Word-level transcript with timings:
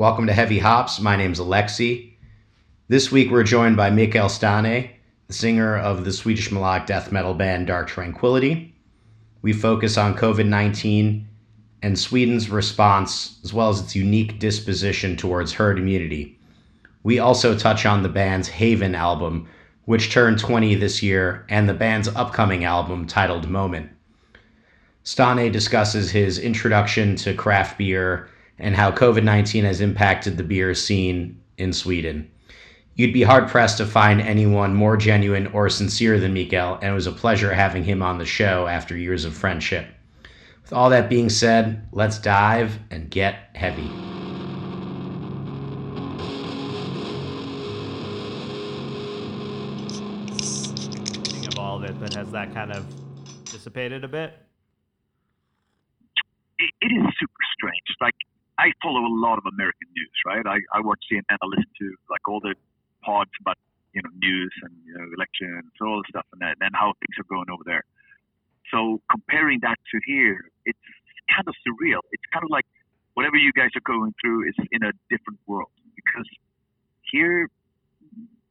Welcome 0.00 0.28
to 0.28 0.32
Heavy 0.32 0.58
Hops. 0.58 0.98
My 0.98 1.14
name's 1.14 1.40
Alexi. 1.40 2.14
This 2.88 3.12
week 3.12 3.30
we're 3.30 3.42
joined 3.42 3.76
by 3.76 3.90
Mikael 3.90 4.30
Stanne, 4.30 4.88
the 5.26 5.32
singer 5.34 5.76
of 5.76 6.06
the 6.06 6.12
Swedish 6.14 6.50
melodic 6.50 6.86
death 6.86 7.12
metal 7.12 7.34
band 7.34 7.66
Dark 7.66 7.88
Tranquillity. 7.88 8.74
We 9.42 9.52
focus 9.52 9.98
on 9.98 10.16
COVID 10.16 10.46
19 10.46 11.28
and 11.82 11.98
Sweden's 11.98 12.48
response, 12.48 13.40
as 13.44 13.52
well 13.52 13.68
as 13.68 13.80
its 13.82 13.94
unique 13.94 14.38
disposition 14.38 15.18
towards 15.18 15.52
herd 15.52 15.78
immunity. 15.78 16.38
We 17.02 17.18
also 17.18 17.54
touch 17.54 17.84
on 17.84 18.02
the 18.02 18.08
band's 18.08 18.48
Haven 18.48 18.94
album, 18.94 19.50
which 19.84 20.10
turned 20.10 20.38
20 20.38 20.76
this 20.76 21.02
year, 21.02 21.44
and 21.50 21.68
the 21.68 21.74
band's 21.74 22.08
upcoming 22.08 22.64
album 22.64 23.06
titled 23.06 23.50
Moment. 23.50 23.90
Stanne 25.04 25.52
discusses 25.52 26.10
his 26.10 26.38
introduction 26.38 27.16
to 27.16 27.34
craft 27.34 27.76
beer 27.76 28.30
and 28.60 28.76
how 28.76 28.90
COVID 28.90 29.24
19 29.24 29.64
has 29.64 29.80
impacted 29.80 30.36
the 30.36 30.44
beer 30.44 30.74
scene 30.74 31.40
in 31.56 31.72
Sweden. 31.72 32.30
You'd 32.94 33.14
be 33.14 33.22
hard 33.22 33.48
pressed 33.48 33.78
to 33.78 33.86
find 33.86 34.20
anyone 34.20 34.74
more 34.74 34.96
genuine 34.96 35.46
or 35.48 35.68
sincere 35.70 36.20
than 36.20 36.34
Mikael, 36.34 36.78
and 36.82 36.90
it 36.90 36.94
was 36.94 37.06
a 37.06 37.12
pleasure 37.12 37.54
having 37.54 37.84
him 37.84 38.02
on 38.02 38.18
the 38.18 38.26
show 38.26 38.66
after 38.66 38.96
years 38.96 39.24
of 39.24 39.34
friendship. 39.34 39.86
With 40.62 40.72
all 40.72 40.90
that 40.90 41.08
being 41.08 41.30
said, 41.30 41.88
let's 41.92 42.18
dive 42.18 42.78
and 42.90 43.10
get 43.10 43.50
heavy. 43.54 43.90
of 51.48 51.58
all 51.58 51.78
of 51.78 51.84
it, 51.84 51.98
but 51.98 52.12
has 52.14 52.30
that 52.32 52.52
kind 52.54 52.70
of 52.70 52.86
dissipated 53.46 54.04
a 54.04 54.08
bit? 54.08 54.34
It, 56.58 56.70
it 56.82 56.92
is 56.92 57.06
super 57.18 57.44
strange. 57.56 57.96
Like 58.00 58.14
I 58.60 58.76
follow 58.84 59.00
a 59.00 59.14
lot 59.24 59.38
of 59.40 59.46
American 59.48 59.88
news, 59.96 60.16
right? 60.28 60.44
I, 60.44 60.60
I 60.76 60.80
watch 60.84 61.00
CNN. 61.08 61.24
I 61.32 61.46
listen 61.48 61.72
to 61.80 61.96
like 62.12 62.28
all 62.28 62.40
the 62.40 62.54
pods 63.00 63.32
about 63.40 63.56
you 63.96 64.02
know 64.04 64.12
news 64.20 64.52
and 64.62 64.72
you 64.84 64.92
know 64.92 65.08
elections, 65.16 65.72
all 65.80 66.04
the 66.04 66.08
stuff, 66.12 66.26
and 66.36 66.42
that, 66.44 66.60
and 66.60 66.76
how 66.76 66.92
things 67.00 67.16
are 67.16 67.24
going 67.24 67.48
over 67.48 67.64
there. 67.64 67.84
So 68.70 69.00
comparing 69.10 69.60
that 69.64 69.80
to 69.80 69.96
here, 70.04 70.44
it's 70.68 70.86
kind 71.32 71.48
of 71.48 71.54
surreal. 71.64 72.04
It's 72.12 72.22
kind 72.32 72.44
of 72.44 72.50
like 72.52 72.68
whatever 73.14 73.36
you 73.36 73.50
guys 73.56 73.72
are 73.80 73.86
going 73.88 74.12
through 74.20 74.48
is 74.52 74.56
in 74.70 74.84
a 74.84 74.92
different 75.08 75.40
world 75.48 75.72
because 75.96 76.28
here, 77.10 77.48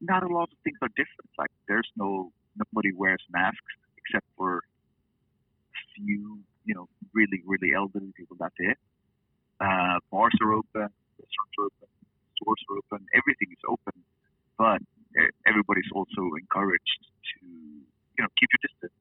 not 0.01 0.23
a 0.23 0.27
lot 0.27 0.49
of 0.49 0.57
things 0.65 0.77
are 0.81 0.89
different. 0.97 1.29
Like 1.37 1.53
there's 1.67 1.89
no 1.95 2.33
nobody 2.57 2.91
wears 2.97 3.21
masks 3.29 3.73
except 4.01 4.25
for 4.35 4.57
a 4.57 5.81
few, 5.93 6.41
you 6.65 6.73
know, 6.73 6.89
really 7.13 7.45
really 7.45 7.77
elderly 7.77 8.09
people. 8.17 8.37
That's 8.39 8.57
it. 8.57 8.77
Uh, 9.59 9.99
bars 10.11 10.31
are 10.39 10.53
open, 10.55 10.87
restaurants 11.19 11.55
are 11.59 11.67
open, 11.67 11.89
stores 12.39 12.61
are 12.71 12.77
open, 12.79 13.03
everything 13.11 13.51
is 13.51 13.63
open, 13.67 13.91
but 14.57 14.79
everybody's 15.45 15.91
also 15.91 16.31
encouraged 16.39 17.01
to, 17.35 17.43
you 17.43 18.21
know, 18.23 18.31
keep 18.39 18.47
your 18.55 18.63
distance, 18.63 18.95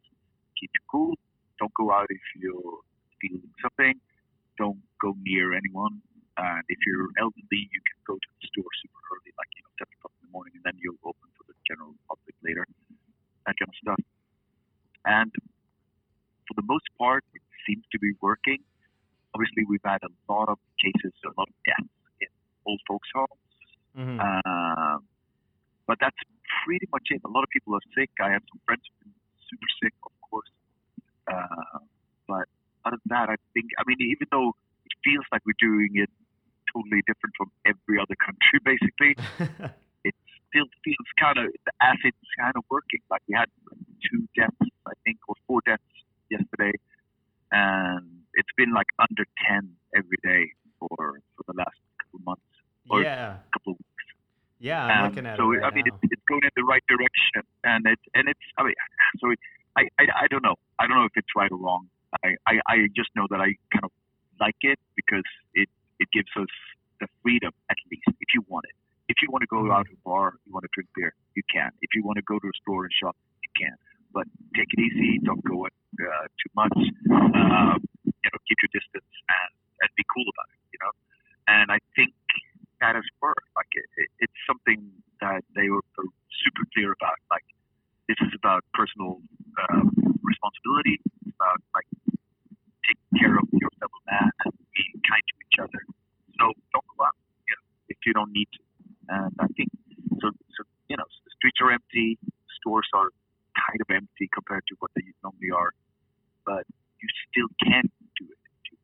keep 0.58 0.70
you 0.74 0.82
cool, 0.90 1.14
don't 1.62 1.72
go 1.74 1.94
out 1.94 2.10
if 2.10 2.22
you're 2.34 2.82
feeling 3.22 3.46
something, 3.62 3.94
don't 4.58 4.82
go 5.00 5.14
near 5.22 5.54
anyone. 5.54 6.02
And 6.38 6.62
if 6.70 6.78
you're 6.86 7.10
elderly, 7.18 7.66
you 7.70 7.82
can 7.82 7.98
go 8.06 8.14
to 8.14 8.28
the 8.38 8.46
store 8.50 8.70
super 8.82 9.02
early, 9.14 9.34
like 9.38 9.50
you 9.58 9.62
know, 9.62 9.74
seven 9.78 9.94
o'clock 9.98 10.14
in 10.22 10.26
the 10.26 10.32
morning, 10.34 10.54
and 10.54 10.62
then 10.66 10.74
you'll 10.78 11.02
open 11.02 11.26
for 11.38 11.46
the 11.50 11.54
general 11.66 11.94
public 12.06 12.34
later, 12.42 12.66
that 13.46 13.54
kind 13.58 13.70
of 13.70 13.78
stuff. 13.78 14.02
And 15.06 15.30
for 16.46 16.54
the 16.54 16.66
most 16.66 16.86
part, 16.98 17.22
it 17.34 17.42
seems 17.66 17.82
to 17.90 17.98
be 17.98 18.14
working 18.22 18.62
obviously 19.34 19.64
we've 19.68 19.84
had 19.84 20.02
a 20.02 20.12
lot 20.32 20.48
of 20.48 20.58
cases, 20.82 21.12
a 21.24 21.32
lot 21.38 21.48
of 21.48 21.56
deaths 21.64 21.94
in 22.20 22.28
old 22.66 22.80
folks' 22.88 23.08
homes. 23.14 23.48
Mm-hmm. 23.96 24.20
Um, 24.20 25.04
but 25.86 25.98
that's 26.00 26.18
pretty 26.64 26.86
much 26.92 27.08
it. 27.10 27.22
A 27.24 27.28
lot 27.32 27.42
of 27.42 27.50
people 27.50 27.74
are 27.74 27.86
sick. 27.96 28.10
I 28.20 28.30
have 28.30 28.42
some 28.52 28.60
friends 28.64 28.82
who've 28.84 29.08
been 29.08 29.16
super 29.48 29.70
sick, 29.82 29.94
of 30.04 30.12
course. 30.20 30.50
Uh, 31.26 31.80
but 32.28 32.46
other 32.84 33.00
than 33.04 33.10
that, 33.10 33.28
I 33.32 33.36
think, 33.54 33.72
I 33.78 33.82
mean, 33.86 34.00
even 34.00 34.28
though 34.30 34.52
it 34.84 34.94
feels 35.04 35.24
like 35.32 35.42
we're 35.44 35.58
doing 35.58 35.96
it 35.96 36.10
totally 36.72 37.02
different 37.08 37.34
from 37.36 37.50
every 37.64 37.96
other 38.00 38.16
country, 38.20 38.60
basically, 38.64 39.16
it 40.04 40.14
still 40.48 40.68
feels 40.84 41.08
kind 41.18 41.38
of 41.38 41.48
as 41.80 41.98
it's 42.04 42.32
kind 42.38 42.54
of 42.56 42.64
working. 42.70 43.00
Like 43.10 43.22
we 43.28 43.34
had 43.34 43.48
two 44.04 44.28
deaths, 44.36 44.68
I 44.86 44.92
think, 45.04 45.18
or 45.28 45.34
four 45.46 45.60
deaths 45.64 45.82
yesterday. 46.30 46.76
And 47.50 48.27
it's 48.38 48.54
been 48.56 48.72
like 48.72 48.86
under 49.02 49.26
10 49.50 49.66
every 49.98 50.18
day 50.22 50.54
for 50.78 51.20
for 51.34 51.44
the 51.50 51.56
last 51.58 51.78
couple 51.98 52.20
months 52.24 52.50
or 52.88 53.02
yeah. 53.02 53.42
couple 53.52 53.74
of 53.74 53.78
weeks. 53.78 54.06
Yeah, 54.58 54.86
I'm 54.86 55.10
looking 55.10 55.26
at 55.26 55.38
so, 55.38 55.50
it. 55.52 55.62
Right 55.62 55.70
I 55.70 55.74
mean, 55.74 55.86
it's, 55.86 56.02
it's 56.02 56.22
going 56.26 56.42
in 56.42 56.54
the 56.56 56.66
right 56.66 56.82
direction, 56.88 57.46
and 57.62 57.86
it's 57.86 58.02
and 58.14 58.26
it's. 58.26 58.46
I 58.58 58.64
mean, 58.64 58.74
so 59.20 59.30
it, 59.30 59.38
I, 59.78 59.82
I 59.98 60.04
I 60.22 60.26
don't 60.30 60.42
know. 60.42 60.56
I 60.78 60.86
don't 60.86 60.98
know 60.98 61.06
if 61.06 61.14
it's 61.14 61.30
right 61.36 61.50
or 61.50 61.58
wrong. 61.58 61.86
I, 62.24 62.34
I 62.46 62.54
I 62.66 62.76
just 62.94 63.10
know 63.14 63.26
that 63.30 63.38
I 63.38 63.54
kind 63.70 63.84
of 63.84 63.92
like 64.40 64.58
it 64.62 64.78
because 64.96 65.26
it 65.54 65.68
it 65.98 66.08
gives 66.10 66.30
us 66.34 66.50
the 66.98 67.06
freedom 67.22 67.52
at 67.70 67.78
least 67.90 68.10
if 68.18 68.30
you 68.34 68.42
want 68.48 68.66
it. 68.66 68.74
If 69.08 69.22
you 69.22 69.30
want 69.30 69.42
to 69.42 69.50
go 69.50 69.62
mm-hmm. 69.62 69.78
out 69.78 69.86
to 69.86 69.94
a 69.94 70.02
bar, 70.04 70.34
you 70.44 70.52
want 70.52 70.64
to 70.64 70.72
drink 70.74 70.90
beer, 70.94 71.14
you 71.34 71.42
can. 71.46 71.70
If 71.80 71.94
you 71.94 72.02
want 72.02 72.18
to 72.18 72.26
go 72.26 72.38
to 72.38 72.46
a 72.46 72.56
store 72.62 72.84
and 72.84 72.92
shop, 72.92 73.16
you 73.42 73.50
can. 73.54 73.76
But 74.12 74.26
take 74.56 74.68
it 74.74 74.80
easy. 74.80 75.20
Don't 75.24 75.44
go 75.44 75.66
uh, 75.66 76.26
too 76.34 76.50
much. 76.56 76.78
Uh, 77.06 77.78
you 78.28 78.36
know, 78.36 78.40
keep 78.44 78.60
your 78.60 78.72
distance 78.76 79.08
and, 79.08 79.50
and 79.80 79.88
be 79.96 80.04
cool 80.12 80.28
about 80.28 80.52
it, 80.52 80.60
you 80.76 80.80
know? 80.84 80.92
And 81.48 81.72
I 81.72 81.80
think 81.96 82.12
that 82.84 82.92
has 82.92 83.08
worked. 83.24 83.48
Like, 83.56 83.72
it, 83.72 83.88
it, 83.96 84.28
it's 84.28 84.40
something 84.44 84.84
that 85.24 85.48
they 85.56 85.72
were 85.72 85.80
super 85.96 86.64
clear 86.76 86.92
about. 86.92 87.16
Like, 87.32 87.48
this 88.04 88.20
is 88.20 88.36
about 88.36 88.68
personal 88.76 89.24
um, 89.64 89.96
responsibility, 90.20 91.00
it's 91.00 91.32
about, 91.40 91.64
like, 91.72 91.88
taking 92.84 93.12
care 93.16 93.36
of 93.40 93.48
your 93.56 93.72
fellow 93.80 94.00
man 94.12 94.28
and 94.44 94.52
being 94.76 95.00
kind 95.08 95.24
to 95.24 95.34
each 95.40 95.58
other. 95.60 95.80
So 96.36 96.52
don't 96.76 96.88
go 96.92 97.08
out, 97.08 97.16
you 97.48 97.56
know, 97.56 97.64
if 97.88 97.98
you 98.04 98.12
don't 98.12 98.32
need 98.36 98.48
to. 98.52 98.62
And 99.08 99.32
I 99.40 99.48
think, 99.56 99.72
so, 100.20 100.28
so 100.52 100.60
you 100.92 101.00
know, 101.00 101.08
the 101.24 101.32
streets 101.36 101.64
are 101.64 101.72
empty, 101.72 102.20
stores 102.60 102.88
are 102.92 103.08
kind 103.56 103.80
of 103.80 103.88
empty 103.88 104.28
compared 104.32 104.64
to 104.68 104.76
what 104.78 104.92
they 104.96 105.04
normally 105.24 105.48
are. 105.48 105.72
But 106.44 106.64
you 107.00 107.08
still 107.28 107.48
can 107.60 107.88
do 108.16 108.24
it 108.24 108.40
if 108.40 108.72
you 108.72 108.76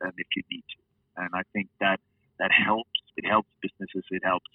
and 0.00 0.12
if 0.16 0.26
you 0.36 0.42
need 0.50 0.64
to. 0.76 0.80
And 1.22 1.30
I 1.34 1.42
think 1.52 1.68
that 1.80 2.00
that 2.38 2.50
helps. 2.52 3.00
It 3.16 3.26
helps 3.26 3.50
businesses. 3.60 4.04
It 4.10 4.24
helps 4.24 4.48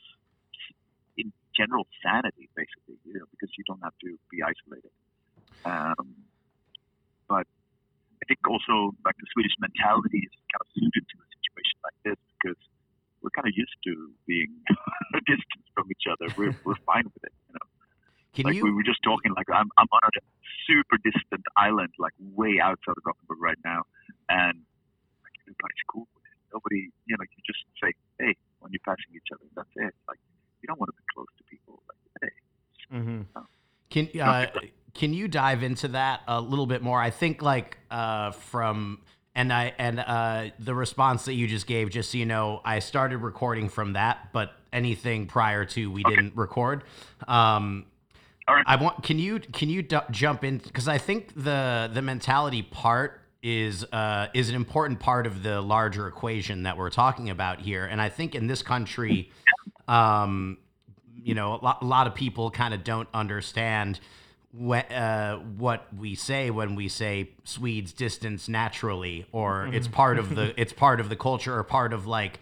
in 1.18 1.32
general 1.56 1.86
sanity, 2.02 2.50
basically, 2.56 2.98
you 3.06 3.14
know, 3.14 3.26
because 3.32 3.50
you 3.58 3.64
don't 3.68 3.82
have 3.84 3.94
to 4.02 4.18
be 4.32 4.42
isolated. 4.42 4.92
Um, 5.64 6.26
but 7.30 7.46
I 7.46 8.24
think 8.28 8.40
also 8.50 8.98
like 9.06 9.16
the 9.22 9.30
Swedish 9.34 9.54
mentality 9.62 10.26
is 10.26 10.34
kind 10.50 10.62
of 10.62 10.70
suited 10.74 11.04
to 11.06 11.16
a 11.22 11.28
situation 11.38 11.78
like 11.86 12.00
this 12.04 12.20
because 12.38 12.60
we're 13.22 13.34
kind 13.34 13.48
of 13.50 13.54
used 13.58 13.78
to 13.86 13.94
being 14.26 14.50
a 15.18 15.22
distance 15.30 15.68
from 15.74 15.90
each 15.94 16.06
other. 16.10 16.30
We're 16.38 16.58
we're 16.66 16.82
fine 16.86 17.06
with 17.06 17.22
it, 17.22 17.34
you 17.50 17.54
know. 17.54 17.68
Can 18.34 18.44
like 18.50 18.56
you? 18.58 18.64
we 18.66 18.74
were 18.74 18.84
just 18.84 19.02
talking, 19.06 19.34
like 19.38 19.50
I'm 19.50 19.70
I'm 19.78 19.90
on 19.94 20.10
a 20.10 20.24
super 20.66 20.98
distant 21.02 21.46
island, 21.58 21.94
like 21.98 22.14
way 22.20 22.60
outside 22.62 22.98
of 22.98 23.04
Gothenburg 23.06 23.42
right 23.42 23.62
now, 23.64 23.86
and 24.30 24.65
everybody's 25.66 25.84
cool 25.88 26.08
with 26.16 26.24
it. 26.24 26.38
Nobody, 26.54 26.90
you 27.06 27.18
know, 27.18 27.24
you 27.24 27.44
just 27.46 27.60
say, 27.82 27.94
hey, 28.20 28.36
when 28.60 28.72
you're 28.72 28.80
passing 28.86 29.16
each 29.16 29.30
other, 29.34 29.46
that's 29.56 29.70
it. 29.76 29.94
Like 30.08 30.20
you 30.62 30.68
don't 30.68 30.80
want 30.80 30.90
to 30.90 30.98
be 30.98 31.04
close 31.14 31.28
to 31.38 31.44
people. 31.44 31.84
Like, 31.88 32.22
hey. 32.22 32.98
Mm-hmm. 32.98 33.22
No. 33.36 33.46
Can 33.90 34.22
uh, 34.22 34.48
can 34.94 35.14
you 35.14 35.28
dive 35.28 35.64
into 35.64 35.90
that 35.90 36.22
a 36.28 36.42
little 36.42 36.66
bit 36.66 36.82
more? 36.82 37.00
I 37.00 37.10
think 37.10 37.42
like 37.42 37.78
uh, 37.92 38.32
from 38.32 39.02
and 39.36 39.52
I 39.52 39.74
and 39.78 40.00
uh, 40.00 40.50
the 40.60 40.76
response 40.76 41.26
that 41.26 41.34
you 41.34 41.48
just 41.48 41.68
gave, 41.68 41.90
just 41.90 42.12
so 42.12 42.18
you 42.18 42.26
know, 42.26 42.62
I 42.66 42.80
started 42.80 43.18
recording 43.18 43.70
from 43.70 43.94
that, 43.94 44.30
but 44.34 44.54
anything 44.74 45.28
prior 45.28 45.66
to 45.66 45.92
we 45.92 46.04
okay. 46.06 46.16
didn't 46.16 46.36
record. 46.36 46.84
Um, 47.28 47.86
Right. 48.48 48.64
I 48.68 48.76
want. 48.76 49.02
Can 49.02 49.18
you 49.18 49.40
can 49.40 49.70
you 49.70 49.82
d- 49.82 49.98
jump 50.12 50.44
in 50.44 50.60
because 50.60 50.88
I 50.88 51.00
think 51.00 51.34
the 51.34 51.90
the 51.92 52.04
mentality 52.04 52.62
part 52.62 53.25
is 53.46 53.84
uh, 53.94 54.28
is 54.34 54.50
an 54.50 54.56
important 54.56 55.00
part 55.00 55.28
of 55.28 55.44
the 55.44 55.62
larger 55.62 56.08
equation 56.08 56.64
that 56.64 56.78
we're 56.78 56.90
talking 56.90 57.30
about 57.30 57.62
here, 57.62 57.86
and 57.86 58.02
I 58.02 58.10
think 58.10 58.34
in 58.34 58.48
this 58.48 58.64
country, 58.64 59.32
um, 59.88 60.58
you 61.24 61.36
know, 61.36 61.54
a 61.54 61.62
lot, 61.64 61.84
a 61.84 61.86
lot 61.86 62.08
of 62.08 62.16
people 62.16 62.50
kind 62.50 62.74
of 62.74 62.84
don't 62.84 63.08
understand 63.14 64.00
what 64.52 64.92
uh, 64.92 65.38
what 65.38 65.86
we 65.96 66.16
say 66.16 66.50
when 66.50 66.74
we 66.74 66.88
say 66.88 67.30
Swedes 67.44 67.94
distance 67.94 68.50
naturally, 68.50 69.28
or 69.32 69.68
it's 69.72 69.88
part 69.88 70.18
of 70.18 70.34
the 70.34 70.52
it's 70.60 70.74
part 70.74 71.00
of 71.00 71.10
the 71.10 71.16
culture, 71.16 71.56
or 71.56 71.64
part 71.64 71.94
of 71.94 72.08
like 72.08 72.40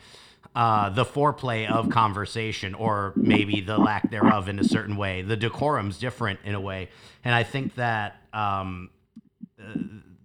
uh, 0.55 0.89
the 0.89 1.03
foreplay 1.03 1.69
of 1.69 1.89
conversation, 1.89 2.73
or 2.75 3.11
maybe 3.17 3.59
the 3.59 3.77
lack 3.77 4.09
thereof 4.09 4.47
in 4.47 4.57
a 4.57 4.63
certain 4.63 4.95
way. 4.95 5.21
The 5.21 5.35
decorum's 5.35 5.97
different 5.97 6.39
in 6.45 6.55
a 6.55 6.61
way, 6.61 6.91
and 7.25 7.35
I 7.35 7.43
think 7.43 7.75
that 7.75 8.21
um, 8.31 8.89
uh, 9.59 9.73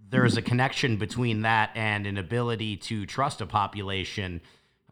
there 0.09 0.25
is 0.25 0.37
a 0.37 0.41
connection 0.41 0.97
between 0.97 1.43
that 1.43 1.71
and 1.75 2.07
an 2.07 2.17
ability 2.17 2.77
to 2.77 3.05
trust 3.05 3.41
a 3.41 3.45
population 3.45 4.41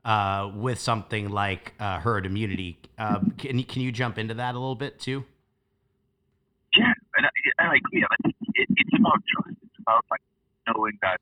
uh, 0.06 0.50
with 0.54 0.80
something 0.80 1.30
like 1.30 1.74
uh, 1.80 2.00
herd 2.00 2.26
immunity. 2.26 2.80
Um, 2.98 3.34
can 3.38 3.58
you 3.58 3.66
can 3.66 3.82
you 3.82 3.92
jump 3.92 4.18
into 4.18 4.36
that 4.36 4.56
a 4.56 4.60
little 4.60 4.76
bit 4.76 5.00
too? 5.00 5.26
Yeah, 6.76 6.94
and 7.18 7.26
I, 7.26 7.30
I 7.60 7.72
think 8.24 8.36
it, 8.54 8.68
it's 8.70 9.00
about 9.00 9.22
trust. 9.34 9.58
It's 9.64 9.80
about 9.82 10.06
like 10.12 10.22
knowing 10.68 10.98
that 11.02 11.20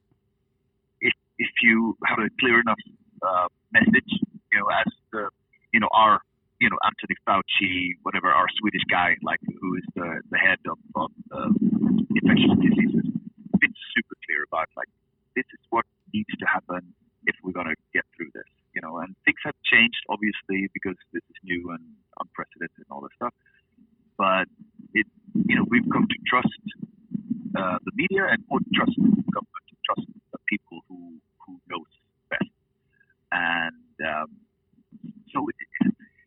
if 1.02 1.14
if 1.40 1.50
you 1.62 1.98
have 2.06 2.20
a 2.20 2.28
clear 2.40 2.60
enough 2.60 2.80
uh, 3.22 3.48
message, 3.72 4.12
you 4.52 4.60
know, 4.60 4.68
as 4.68 4.92
the 5.12 5.30
you 5.74 5.80
know 5.80 5.90
our 5.94 6.20
you 6.60 6.70
know 6.70 6.78
Anthony 6.84 7.16
Fauci, 7.28 7.96
whatever 8.04 8.30
our 8.30 8.48
Swedish 8.60 8.84
guy, 8.92 9.16
like 9.24 9.40
who 9.62 9.78
is 9.78 9.84
the 9.96 10.22
the 10.30 10.38
head 10.38 10.60
of, 10.70 10.78
of 10.96 11.12
uh, 11.32 11.50
infectious 12.14 12.52
diseases, 12.62 13.06
been 13.66 13.74
super 13.98 14.14
clear 14.26 14.46
about 14.46 14.70
like 14.78 14.90
this 15.34 15.50
is 15.50 15.62
what 15.74 15.86
needs 16.14 16.30
to 16.38 16.46
happen 16.46 16.94
if 17.26 17.36
we're 17.42 17.58
going 17.58 17.74
to 17.74 17.80
get 17.94 18.06
through 18.14 18.30
this. 18.38 18.46
You 18.78 18.82
know, 18.86 19.00
and 19.02 19.16
things 19.26 19.42
have 19.44 19.58
changed 19.66 20.04
obviously 20.10 20.70
because 20.76 21.00
this 21.14 21.26
is 21.34 21.38
new 21.42 21.74
and 21.74 21.82
unprecedented 22.22 22.86
and 22.86 22.92
all 22.94 23.02
this 23.02 23.16
stuff. 23.18 23.34
But 24.18 24.46
it, 24.94 25.08
you 25.34 25.56
know, 25.58 25.66
we've 25.68 25.90
come 25.90 26.06
to 26.06 26.18
trust 26.30 26.62
uh, 27.58 27.80
the 27.82 27.94
media 27.96 28.30
and 28.30 28.44
more 28.52 28.60
trust 28.76 28.94
the 28.96 29.26
government, 29.34 29.66
trust 29.88 30.06
the 30.32 30.40
people 30.46 30.86
who 30.88 31.18
who 31.42 31.58
knows 31.72 31.90
best. 32.30 32.52
And 33.32 33.96
um, 34.06 34.30
so 35.34 35.48
it, 35.50 35.58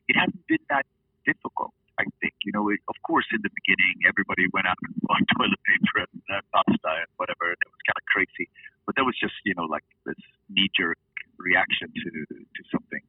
it 0.08 0.16
hasn't 0.18 0.46
been 0.48 0.64
that 0.72 0.86
difficult. 1.24 1.72
I 1.98 2.06
think 2.22 2.34
you 2.46 2.52
know, 2.54 2.70
it, 2.70 2.78
of 2.86 2.94
course, 3.02 3.26
in 3.34 3.42
the 3.42 3.50
beginning, 3.50 4.06
everybody 4.06 4.46
went 4.54 4.70
out 4.70 4.78
and 4.86 4.94
bought 5.02 5.22
toilet 5.34 5.58
paper 5.66 6.06
and 6.06 6.22
uh, 6.30 6.42
pasta 6.54 6.92
and 7.02 7.10
whatever, 7.18 7.50
and 7.50 7.58
it 7.58 7.70
was 7.70 7.82
kind 7.82 7.98
of 7.98 8.06
crazy. 8.06 8.46
But 8.86 8.94
that 8.96 9.04
was 9.04 9.18
just 9.18 9.34
you 9.44 9.54
know 9.58 9.66
like 9.66 9.84
this 10.06 10.18
knee 10.48 10.70
jerk 10.78 10.98
reaction 11.38 11.90
to 11.90 12.10
to 12.30 12.60
something. 12.70 13.02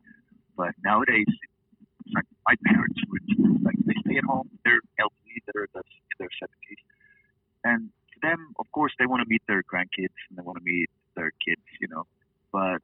But 0.57 0.73
nowadays, 0.83 1.29
it's 1.29 2.13
like 2.17 2.25
my 2.49 2.57
parents 2.65 2.99
would 3.13 3.25
like 3.61 3.77
they 3.85 3.97
stay 4.09 4.17
at 4.17 4.25
home. 4.25 4.49
They're 4.65 4.81
elderly. 4.97 5.37
They're 5.53 5.69
in 5.69 5.85
their 6.17 6.33
seventies, 6.41 6.81
and 7.63 7.93
to 7.93 8.17
them, 8.25 8.57
of 8.57 8.65
course, 8.73 8.91
they 8.97 9.05
want 9.05 9.21
to 9.21 9.29
meet 9.29 9.45
their 9.45 9.61
grandkids 9.61 10.17
and 10.27 10.33
they 10.33 10.43
want 10.43 10.57
to 10.57 10.65
meet 10.65 10.89
their 11.15 11.31
kids. 11.45 11.61
You 11.77 11.93
know, 11.93 12.09
but 12.51 12.81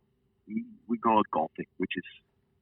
we, 0.47 0.63
we 0.87 0.97
go 1.01 1.17
out 1.17 1.25
golfing, 1.33 1.65
which 1.77 1.97
is 1.97 2.07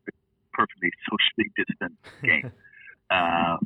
a 0.07 0.11
perfectly 0.55 0.95
socially 1.11 1.51
distant 1.59 1.99
game. 2.23 2.51
uh, 3.13 3.57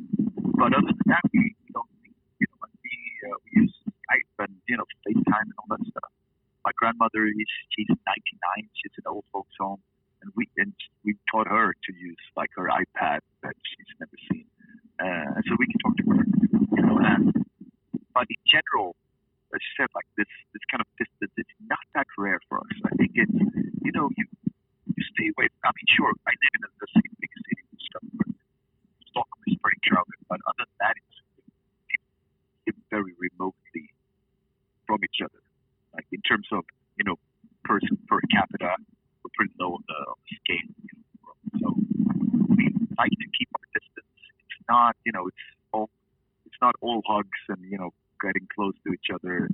but 0.60 0.76
other 0.76 0.92
than 0.92 1.08
that, 1.08 1.24
we, 1.32 1.56
don't, 1.72 1.88
you 2.36 2.46
know, 2.52 2.68
we, 2.84 2.92
uh, 3.24 3.36
we 3.44 3.62
use 3.64 3.72
Skype 3.88 4.44
and 4.44 4.52
you 4.68 4.76
know 4.76 4.84
FaceTime 5.08 5.48
and 5.48 5.56
all 5.56 5.68
that 5.72 5.80
stuff. 5.88 6.10
My 6.64 6.72
grandmother 6.76 7.24
is 7.24 7.48
she's 7.72 7.88
99. 7.88 8.68
She's 8.76 8.92
in 9.00 9.04
old 9.08 9.24
folks 9.32 9.56
home, 9.58 9.80
and 10.20 10.32
we 10.36 10.48
and 10.56 10.72
we 11.04 11.16
taught 11.32 11.48
her 11.48 11.72
to 11.72 11.90
use 11.96 12.20
like 12.36 12.50
her 12.56 12.68
iPad 12.68 13.24
that 13.42 13.56
she's 13.64 13.90
never 14.00 14.18
seen, 14.28 14.44
uh, 15.00 15.40
so 15.48 15.56
we 15.56 15.66
can 15.66 15.80
talk 15.80 15.96
to 15.96 16.04
her. 16.12 16.24
You 16.76 16.82
know, 16.84 16.98
and 17.00 17.32
but 18.12 18.26
in 18.28 18.42
general, 18.44 18.96
as 19.54 19.60
you 19.64 19.72
said, 19.80 19.88
like 19.94 20.08
this 20.20 20.28
this 20.52 20.64
kind 20.68 20.84
of 20.84 20.88
distance, 21.00 21.32
it's 21.40 21.56
not 21.64 21.84
that 21.94 22.08
rare 22.18 22.40
for 22.48 22.58
us. 22.60 22.76
I 22.84 22.92
think 23.00 23.12
it's 23.14 23.38
you 23.80 23.92
know 23.96 24.10
you 24.16 24.26
you 24.92 25.02
stay 25.16 25.32
away. 25.32 25.48
I 25.64 25.72
mean, 25.72 25.88
sure, 25.96 26.12
I 26.26 26.32
live 26.36 26.52
in 26.56 26.62
the 26.68 26.88
same 26.92 27.12
big 27.16 27.32
city 27.32 27.64
and 27.64 27.80
stuff, 27.80 28.04
but 28.18 28.27
Stockholm 29.18 29.42
is 29.50 29.58
very 29.62 29.78
crowded. 29.82 30.20
But 30.30 30.38
other 30.46 30.62
than 30.62 30.78
that, 30.78 30.94
it's 30.94 31.18
live 32.70 32.78
very 32.90 33.14
remotely 33.18 33.90
from 34.86 35.02
each 35.02 35.18
other. 35.24 35.42
Like 35.94 36.06
in 36.12 36.22
terms 36.22 36.46
of 36.52 36.62
you 36.96 37.04
know 37.04 37.18
person 37.64 37.98
per 38.06 38.20
capita, 38.30 38.78
we're 39.22 39.34
pretty 39.34 39.54
low 39.58 39.74
on 39.74 39.82
the, 39.90 39.98
on 40.06 40.18
the 40.22 40.34
scale. 40.38 40.70
You 40.78 40.94
know, 40.94 41.02
so 41.58 41.66
we 42.54 42.70
like 42.94 43.10
to 43.10 43.28
keep 43.34 43.50
our 43.58 43.66
distance. 43.74 44.14
It's 44.46 44.62
not 44.70 44.94
you 45.02 45.10
know 45.10 45.26
it's 45.26 45.46
all 45.72 45.90
it's 46.46 46.60
not 46.62 46.74
all 46.80 47.02
hugs 47.06 47.42
and 47.48 47.58
you 47.66 47.78
know 47.78 47.90
getting 48.22 48.46
close 48.54 48.74
to 48.86 48.94
each 48.94 49.10
other. 49.10 49.50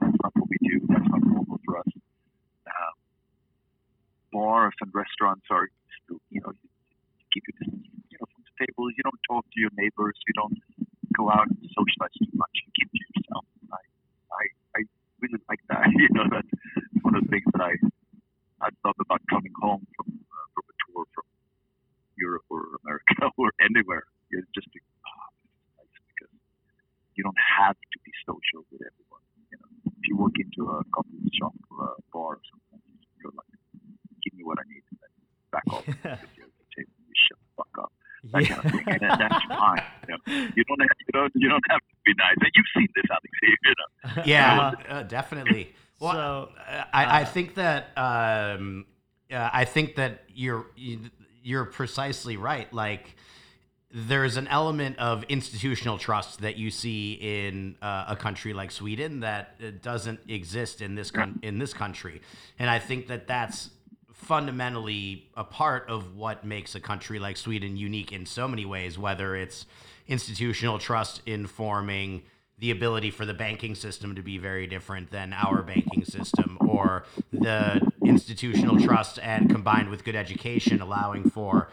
That's 0.00 0.16
not 0.24 0.32
what 0.32 0.48
we 0.48 0.56
do. 0.64 0.80
That's 0.88 1.08
not 1.12 1.20
normal 1.20 1.60
for 1.64 1.78
us. 1.78 1.92
Um, 2.64 2.96
bars 4.32 4.74
and 4.80 4.90
restaurants 4.94 5.44
are 5.50 5.68
you 6.30 6.40
know, 6.40 6.52
you 6.52 6.70
keep 7.32 7.44
your 7.48 7.56
distance, 7.58 7.86
you 8.10 8.18
know, 8.20 8.28
tables. 8.60 8.92
You 8.96 9.04
don't 9.04 9.22
talk 9.28 9.44
to 9.44 9.58
your 9.60 9.72
neighbors. 9.76 10.16
You 10.26 10.34
don't 10.36 10.56
go 11.16 11.30
out 11.30 11.48
and 11.48 11.58
socialize 11.72 12.12
too 12.16 12.28
much. 12.34 12.52
You 12.64 12.72
keep 12.76 12.88
to 12.92 12.98
yourself. 12.98 13.44
I, 13.72 13.82
I, 14.32 14.44
I 14.76 14.80
really 15.20 15.40
like 15.48 15.62
that. 15.72 15.88
You 15.96 16.10
know, 16.12 16.26
that's 16.28 16.52
one 17.02 17.16
of 17.16 17.24
the 17.24 17.30
things 17.30 17.48
that 17.56 17.62
I, 17.62 17.74
I 18.60 18.68
love 18.84 18.96
about 19.00 19.22
coming 19.30 19.52
home 19.56 19.86
from 19.96 20.08
uh, 20.12 20.46
from 20.52 20.64
a 20.68 20.74
tour 20.84 21.04
from 21.14 21.26
Europe 22.16 22.44
or 22.50 22.80
America 22.84 23.30
or 23.40 23.52
anywhere. 23.60 24.04
It's 24.30 24.48
just 24.54 24.68
oh, 24.68 25.28
nice 25.78 25.96
because 26.12 26.32
you 27.14 27.24
don't 27.24 27.38
have 27.38 27.76
to 27.76 27.96
be 28.04 28.12
social 28.26 28.66
with 28.72 28.82
everyone. 28.82 29.24
You 29.52 29.56
know, 29.60 29.70
if 29.86 30.04
you 30.08 30.16
walk 30.16 30.36
into 30.36 30.68
a 30.68 30.82
coffee 30.92 31.30
shop 31.36 31.54
or 31.70 31.96
a 31.96 32.02
bar 32.12 32.40
or 32.40 32.44
something, 32.50 32.82
you're 33.22 33.32
like, 33.32 33.54
give 34.24 34.34
me 34.34 34.44
what 34.44 34.58
I 34.58 34.66
need, 34.68 34.82
and 34.90 34.98
then 35.00 35.12
back 35.54 35.66
off 35.70 35.86
the 35.86 36.66
table, 36.74 36.96
you 37.06 37.16
shut 37.16 37.38
the 37.38 37.50
fuck 37.56 37.74
up. 37.80 37.92
That 38.32 38.48
yeah. 38.48 38.56
kind 38.56 38.66
of 38.66 38.80
and 38.86 39.00
that, 39.00 39.18
that's 39.18 39.44
fine. 39.48 39.82
You, 40.08 40.14
know? 40.14 40.48
you 40.56 40.64
don't 40.64 40.80
have 40.80 40.90
you 40.98 41.12
don't 41.12 41.32
you 41.34 41.48
don't 41.48 41.64
have 41.68 41.80
to 41.80 41.96
be 42.04 42.14
nice, 42.16 42.36
and 42.40 42.50
you've 42.54 42.66
seen 42.74 42.88
this, 42.94 43.04
Alex. 43.10 43.26
You 43.42 43.74
know. 44.16 44.22
Yeah, 44.24 44.72
uh, 44.88 45.02
definitely. 45.02 45.74
Well, 45.98 46.12
so, 46.12 46.52
uh, 46.68 46.84
I, 46.92 47.20
I 47.20 47.24
think 47.24 47.54
that 47.54 47.96
um, 47.96 48.86
uh, 49.30 49.50
I 49.52 49.64
think 49.64 49.96
that 49.96 50.22
you're 50.28 50.66
you're 51.42 51.64
precisely 51.64 52.36
right. 52.36 52.72
Like 52.72 53.16
there's 53.90 54.36
an 54.36 54.48
element 54.48 54.98
of 54.98 55.24
institutional 55.24 55.96
trust 55.96 56.40
that 56.40 56.56
you 56.56 56.70
see 56.70 57.12
in 57.14 57.76
uh, 57.80 58.06
a 58.08 58.16
country 58.16 58.52
like 58.52 58.70
Sweden 58.70 59.20
that 59.20 59.54
uh, 59.62 59.70
doesn't 59.80 60.20
exist 60.28 60.82
in 60.82 60.94
this 60.96 61.10
con- 61.10 61.38
in 61.42 61.58
this 61.58 61.72
country, 61.72 62.20
and 62.58 62.68
I 62.68 62.78
think 62.78 63.08
that 63.08 63.26
that's 63.26 63.70
fundamentally 64.26 65.28
a 65.36 65.44
part 65.44 65.88
of 65.88 66.16
what 66.16 66.44
makes 66.44 66.74
a 66.74 66.80
country 66.80 67.18
like 67.18 67.36
Sweden 67.36 67.76
unique 67.76 68.12
in 68.12 68.26
so 68.26 68.48
many 68.48 68.64
ways. 68.64 68.98
Whether 68.98 69.36
it's 69.36 69.66
institutional 70.08 70.78
trust 70.78 71.22
informing 71.26 72.22
the 72.58 72.70
ability 72.70 73.10
for 73.10 73.26
the 73.26 73.34
banking 73.34 73.74
system 73.74 74.14
to 74.14 74.22
be 74.22 74.38
very 74.38 74.66
different 74.66 75.10
than 75.10 75.32
our 75.32 75.62
banking 75.62 76.04
system, 76.04 76.56
or 76.60 77.04
the 77.32 77.86
institutional 78.04 78.80
trust 78.80 79.18
and 79.22 79.50
combined 79.50 79.90
with 79.90 80.04
good 80.04 80.16
education, 80.16 80.80
allowing 80.80 81.28
for 81.28 81.70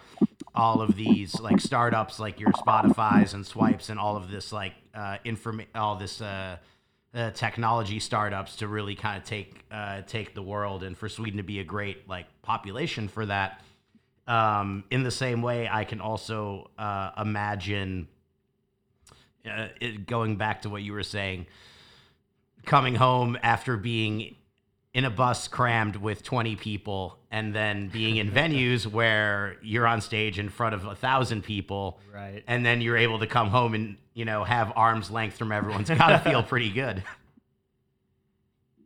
all 0.54 0.82
of 0.82 0.96
these 0.96 1.40
like 1.40 1.60
startups 1.60 2.20
like 2.20 2.40
your 2.40 2.52
Spotify's 2.52 3.34
and 3.34 3.46
Skypes 3.46 3.90
and 3.90 4.00
all 4.00 4.16
of 4.16 4.30
this 4.30 4.52
like 4.52 4.74
uh, 4.94 5.18
inform 5.24 5.64
all 5.74 5.96
this 5.96 6.22
uh, 6.22 6.58
uh, 7.14 7.32
technology 7.32 8.00
startups 8.00 8.58
to 8.58 8.68
really 8.68 8.96
kind 8.96 9.18
of 9.18 9.24
take 9.24 9.66
uh, 9.72 10.02
take 10.02 10.34
the 10.34 10.42
world 10.42 10.84
and 10.84 10.98
for 10.98 11.08
Sweden 11.08 11.38
to 11.38 11.44
be 11.44 11.60
a 11.60 11.64
great 11.64 12.08
like 12.10 12.26
population 12.42 13.08
for 13.08 13.26
that. 13.26 13.62
Um, 14.26 14.86
in 14.90 15.04
the 15.04 15.12
same 15.12 15.42
way, 15.42 15.68
I 15.70 15.84
can 15.84 16.02
also 16.02 16.72
uh, 16.78 17.12
imagine 17.18 18.08
uh, 19.46 19.68
it, 19.82 20.08
going 20.08 20.38
back 20.38 20.62
to 20.62 20.70
what 20.70 20.82
you 20.82 20.94
were 20.94 21.04
saying, 21.04 21.48
coming 22.66 22.96
home 22.96 23.38
after 23.44 23.76
being 23.78 24.36
in 24.94 25.06
a 25.06 25.10
bus 25.10 25.48
crammed 25.48 25.96
with 25.96 26.22
20 26.24 26.56
people 26.56 27.18
and 27.32 27.54
then 27.54 27.90
being 27.90 28.18
in 28.18 28.32
venues 28.40 28.86
where 28.86 29.58
you're 29.62 29.88
on 29.88 30.02
stage 30.02 30.38
in 30.38 30.50
front 30.50 30.76
of 30.76 30.86
a 30.86 30.96
thousand 30.96 31.44
people 31.44 32.00
right. 32.14 32.44
and 32.48 32.66
then 32.66 32.82
you're 32.82 32.98
able 32.98 33.20
to 33.20 33.28
come 33.28 33.50
home 33.50 33.74
and 33.74 33.98
you 34.14 34.26
know 34.26 34.44
have 34.44 34.72
arm's 34.76 35.10
length 35.10 35.38
from 35.38 35.52
everyone 35.52 35.82
it's 35.82 35.90
got 35.90 36.10
to 36.10 36.20
feel 36.30 36.44
pretty 36.44 36.70
good. 36.70 37.04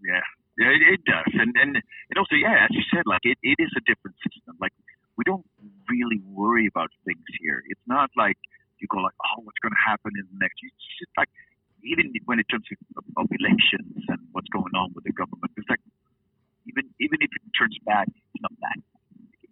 Yeah. 0.04 0.22
Yeah 0.58 0.70
it, 0.70 0.82
it, 0.94 1.06
does. 1.06 1.34
And 1.34 1.54
and 1.56 1.76
and 1.76 2.18
also 2.18 2.36
yeah 2.36 2.66
as 2.66 2.70
you 2.72 2.82
said 2.94 3.04
like 3.06 3.22
it, 3.24 3.38
it 3.44 3.58
is 3.60 3.70
a 3.76 3.82
different 3.82 4.16
system. 4.24 4.56
Like 4.62 4.74
we 5.18 5.24
don't 5.26 5.46
really 5.90 6.22
worry 6.26 6.68
about 6.68 6.90
things 7.06 7.26
here. 7.40 7.64
It's 7.68 7.82
not 7.86 8.10
like 8.16 8.38
you 8.80 8.88
go 8.90 9.00
like 9.00 9.16
oh 9.26 9.42
what's 9.44 9.60
going 9.60 9.74
to 9.74 9.84
happen 9.84 10.12
in 10.16 10.26
the 10.32 10.40
next 10.40 10.62
it's 10.62 10.98
just 11.00 11.12
like 11.18 11.30
even 11.84 12.14
when 12.26 12.40
it 12.40 12.48
comes 12.50 12.66
to 12.70 12.76
of 13.18 13.28
elections 13.32 14.06
and 14.08 14.20
what's 14.32 14.50
going 14.50 14.74
on 14.76 14.94
with 14.94 15.04
the 15.04 15.14
government 15.14 15.52
it's 15.58 15.70
like 15.70 15.82
even 16.68 16.90
even 17.00 17.18
if 17.22 17.32
it 17.32 17.44
turns 17.58 17.78
bad, 17.86 18.08
it's 18.08 18.42
not 18.42 18.54
bad. 18.60 18.78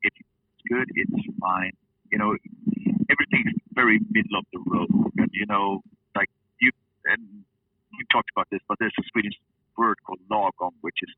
If 0.04 0.14
it's 0.16 0.22
good, 0.68 0.88
it's 0.96 1.12
fine. 1.40 1.72
You 2.12 2.18
know, 2.20 2.36
everything's 3.10 3.56
very 3.74 4.00
middle 4.12 4.40
of 4.40 4.46
the 4.54 4.62
road. 4.66 4.90
And 5.18 5.30
you 5.34 5.46
know, 5.48 5.82
like 6.16 6.30
you 6.62 6.72
and 7.06 7.44
you 7.94 8.06
talked 8.12 8.30
about 8.36 8.48
this, 8.52 8.62
but 8.68 8.78
there's 8.80 8.96
a 9.00 9.06
Swedish 9.12 9.36
word 9.78 9.98
called 10.06 10.20
lagom, 10.32 10.72
which 10.82 11.00
is 11.02 11.12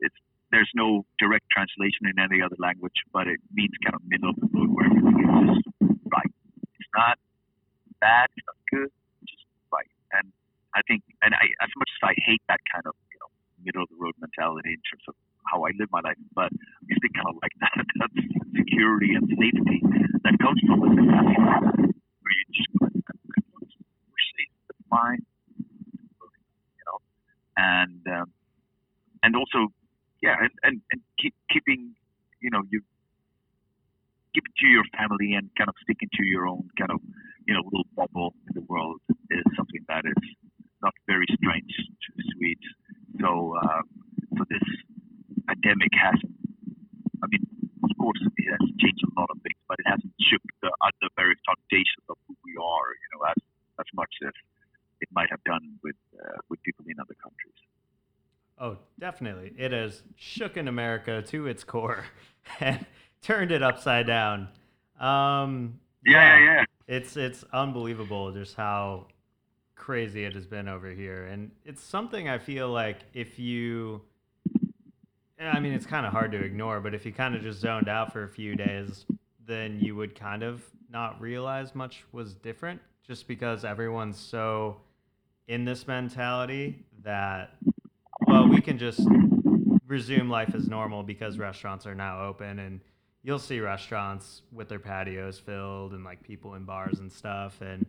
it's 0.00 0.16
there's 0.50 0.70
no 0.74 1.04
direct 1.18 1.46
translation 1.50 2.06
in 2.06 2.18
any 2.18 2.42
other 2.42 2.56
language, 2.58 2.94
but 3.12 3.26
it 3.26 3.40
means 3.52 3.74
kind 3.82 3.94
of 3.94 4.02
middle 4.06 4.30
of 4.30 4.36
the 4.38 4.48
road 4.54 4.70
where 4.70 4.86
everything 4.86 5.18
is 5.18 5.58
just 5.58 5.66
right. 6.14 6.32
It's 6.78 6.92
not 6.94 7.18
bad, 7.98 8.30
it's 8.36 8.46
not 8.46 8.60
good, 8.70 8.90
it's 9.22 9.30
just 9.34 9.46
right. 9.72 9.90
And 10.14 10.30
I 10.74 10.82
think, 10.86 11.02
and 11.22 11.34
I, 11.34 11.50
as 11.58 11.70
much 11.74 11.90
as 11.90 12.02
I 12.06 12.14
hate 12.22 12.42
that 12.46 12.62
kind 12.70 12.86
of 12.86 12.94
middle 13.64 13.82
of 13.82 13.88
the 13.88 13.98
road 13.98 14.14
mentality 14.20 14.76
in 14.76 14.82
terms 14.84 15.04
of 15.08 15.14
how 15.48 15.64
I 15.64 15.72
live 15.78 15.88
my 15.92 16.00
life, 16.00 16.20
but 16.34 16.52
I 16.52 16.90
still 16.96 17.14
kind 17.16 17.28
of 17.28 17.36
like 17.40 17.54
that 17.60 17.74
that 18.00 18.12
security 18.56 19.16
and 19.16 19.24
safety 19.28 19.80
that 20.24 20.34
comes 20.40 20.60
from 20.68 20.80
the 20.80 20.90
mentality. 20.92 21.36
Where 21.40 22.34
you 22.36 22.46
just 22.52 22.70
we're 22.80 24.24
safe, 24.36 24.52
we're 24.68 24.88
fine, 24.88 25.22
you 25.60 26.84
know, 26.88 26.98
and 27.56 28.00
um, 28.08 28.28
and 29.22 29.36
also 29.36 29.72
yeah, 30.22 30.36
and 30.40 30.52
and, 30.62 30.76
and 30.92 31.00
keep, 31.20 31.34
keeping 31.52 31.92
you 32.40 32.50
know 32.50 32.62
you 32.70 32.80
keep 34.34 34.44
it 34.46 34.56
to 34.60 34.66
your 34.66 34.84
family 34.96 35.34
and 35.34 35.48
kind 35.56 35.68
of 35.68 35.76
sticking 35.82 36.08
to 36.12 36.24
your 36.24 36.46
own 36.46 36.68
kind 36.78 36.90
of 36.90 37.00
you 37.46 37.54
know 37.54 37.60
little 37.64 37.88
bubble 37.96 38.34
in 38.48 38.54
the 38.54 38.66
world 38.68 39.00
is 39.30 39.44
something 39.56 39.84
that 39.88 40.04
is 40.04 40.22
not 40.82 40.94
very 41.06 41.26
strange 41.36 41.72
to 41.72 42.10
Swedes. 42.36 42.68
So 43.20 43.56
uh, 43.56 43.82
so 44.36 44.44
this 44.50 44.66
pandemic 45.46 45.92
has, 45.94 46.18
I 47.22 47.26
mean, 47.28 47.44
of 47.82 47.90
course, 47.98 48.18
it 48.20 48.46
has 48.50 48.64
changed 48.80 49.04
a 49.04 49.20
lot 49.20 49.30
of 49.30 49.38
things, 49.42 49.60
but 49.68 49.78
it 49.78 49.86
hasn't 49.86 50.14
shook 50.30 50.42
the, 50.62 50.70
the 51.00 51.10
very 51.16 51.34
foundations 51.46 52.04
of 52.08 52.16
who 52.26 52.34
we 52.44 52.52
are, 52.58 52.88
you 52.92 53.08
know, 53.14 53.26
as 53.30 53.38
as 53.80 53.86
much 53.94 54.10
as 54.26 54.32
it 55.00 55.08
might 55.12 55.30
have 55.30 55.42
done 55.44 55.78
with 55.82 55.96
uh, 56.18 56.38
with 56.48 56.62
people 56.62 56.84
in 56.88 56.98
other 57.00 57.16
countries. 57.22 57.58
Oh, 58.58 58.78
definitely. 58.98 59.52
It 59.58 59.72
has 59.72 60.02
shooken 60.18 60.68
America 60.68 61.22
to 61.22 61.46
its 61.46 61.64
core 61.64 62.04
and 62.60 62.86
turned 63.20 63.50
it 63.50 63.62
upside 63.62 64.06
down. 64.06 64.48
Um, 65.00 65.80
yeah, 66.06 66.38
yeah, 66.38 66.44
yeah. 66.44 66.64
It's 66.86 67.16
it's 67.16 67.44
unbelievable 67.52 68.32
just 68.32 68.54
how 68.56 69.08
crazy 69.84 70.24
it 70.24 70.34
has 70.34 70.46
been 70.46 70.66
over 70.66 70.90
here, 70.90 71.26
and 71.26 71.50
it's 71.62 71.82
something 71.82 72.26
I 72.26 72.38
feel 72.38 72.70
like 72.70 73.00
if 73.12 73.38
you, 73.38 74.00
eh, 75.38 75.46
I 75.46 75.60
mean, 75.60 75.74
it's 75.74 75.84
kind 75.84 76.06
of 76.06 76.12
hard 76.12 76.32
to 76.32 76.42
ignore, 76.42 76.80
but 76.80 76.94
if 76.94 77.04
you 77.04 77.12
kind 77.12 77.34
of 77.34 77.42
just 77.42 77.60
zoned 77.60 77.86
out 77.86 78.10
for 78.10 78.22
a 78.22 78.28
few 78.28 78.56
days, 78.56 79.04
then 79.46 79.78
you 79.78 79.94
would 79.94 80.18
kind 80.18 80.42
of 80.42 80.64
not 80.90 81.20
realize 81.20 81.74
much 81.74 82.04
was 82.12 82.32
different, 82.32 82.80
just 83.06 83.28
because 83.28 83.62
everyone's 83.62 84.18
so 84.18 84.78
in 85.48 85.66
this 85.66 85.86
mentality 85.86 86.82
that 87.02 87.58
well, 88.26 88.48
we 88.48 88.62
can 88.62 88.78
just 88.78 89.06
resume 89.86 90.30
life 90.30 90.54
as 90.54 90.66
normal 90.66 91.02
because 91.02 91.38
restaurants 91.38 91.86
are 91.86 91.94
now 91.94 92.24
open 92.24 92.58
and 92.58 92.80
you'll 93.22 93.38
see 93.38 93.60
restaurants 93.60 94.40
with 94.50 94.70
their 94.70 94.78
patios 94.78 95.38
filled 95.38 95.92
and 95.92 96.04
like 96.04 96.22
people 96.22 96.54
in 96.54 96.64
bars 96.64 97.00
and 97.00 97.12
stuff. 97.12 97.60
And 97.60 97.84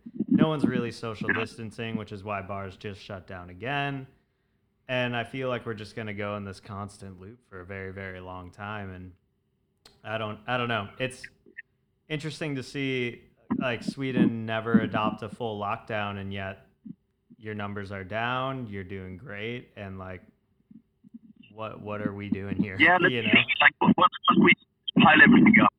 no 0.46 0.50
one's 0.50 0.64
really 0.64 0.92
social 0.92 1.28
distancing 1.30 1.96
which 1.96 2.12
is 2.12 2.22
why 2.22 2.40
bars 2.40 2.76
just 2.76 3.00
shut 3.00 3.26
down 3.26 3.50
again. 3.50 4.06
And 4.88 5.16
i 5.16 5.24
feel 5.24 5.48
like 5.48 5.66
we're 5.66 5.74
just 5.74 5.96
going 5.96 6.06
to 6.06 6.14
go 6.14 6.36
in 6.36 6.44
this 6.44 6.60
constant 6.60 7.20
loop 7.20 7.40
for 7.50 7.60
a 7.60 7.66
very 7.66 7.92
very 7.92 8.20
long 8.20 8.50
time. 8.52 8.90
And 8.94 9.12
i 10.04 10.18
don't 10.18 10.38
i 10.46 10.56
don't 10.56 10.68
know. 10.68 10.88
It's 11.00 11.22
interesting 12.08 12.54
to 12.54 12.62
see 12.62 13.22
like 13.58 13.82
sweden 13.82 14.46
never 14.46 14.78
adopt 14.78 15.24
a 15.24 15.28
full 15.28 15.60
lockdown 15.60 16.20
and 16.20 16.32
yet 16.32 16.66
your 17.38 17.54
numbers 17.54 17.90
are 17.92 18.04
down 18.04 18.66
you're 18.68 18.84
doing 18.84 19.16
great 19.16 19.68
and 19.76 19.98
like 19.98 20.22
what 21.52 21.80
what 21.80 22.00
are 22.00 22.12
we 22.12 22.28
doing 22.28 22.54
here? 22.62 22.76
Yeah, 22.78 22.98
you 23.08 23.22
know? 23.22 23.28
like 23.60 23.72
once, 23.80 23.94
once 23.98 24.40
we 24.44 24.52
pile 25.02 25.20
everything 25.22 25.54
up, 25.64 25.72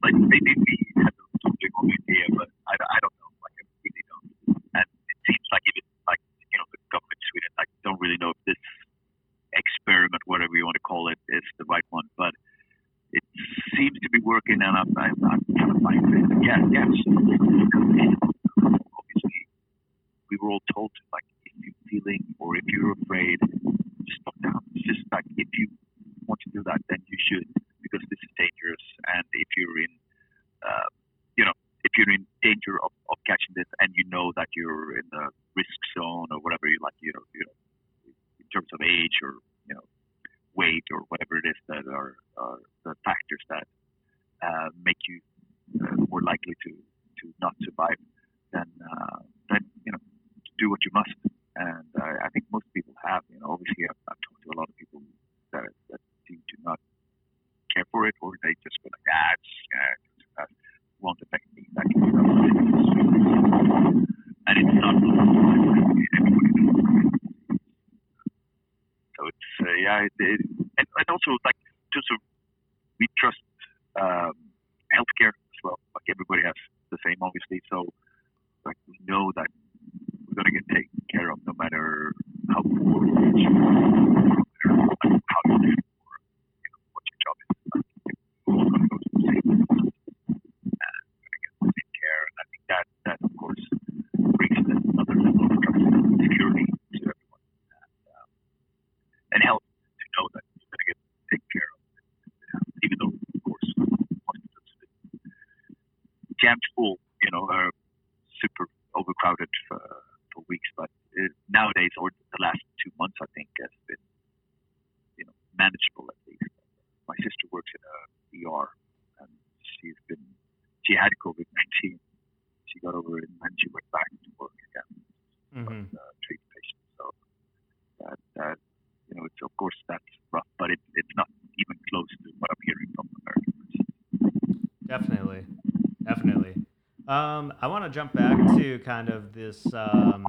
to 137.87 137.93
jump 137.93 138.13
back 138.13 138.37
to 138.57 138.79
kind 138.79 139.09
of 139.09 139.31
this, 139.33 139.65
um, 139.73 140.25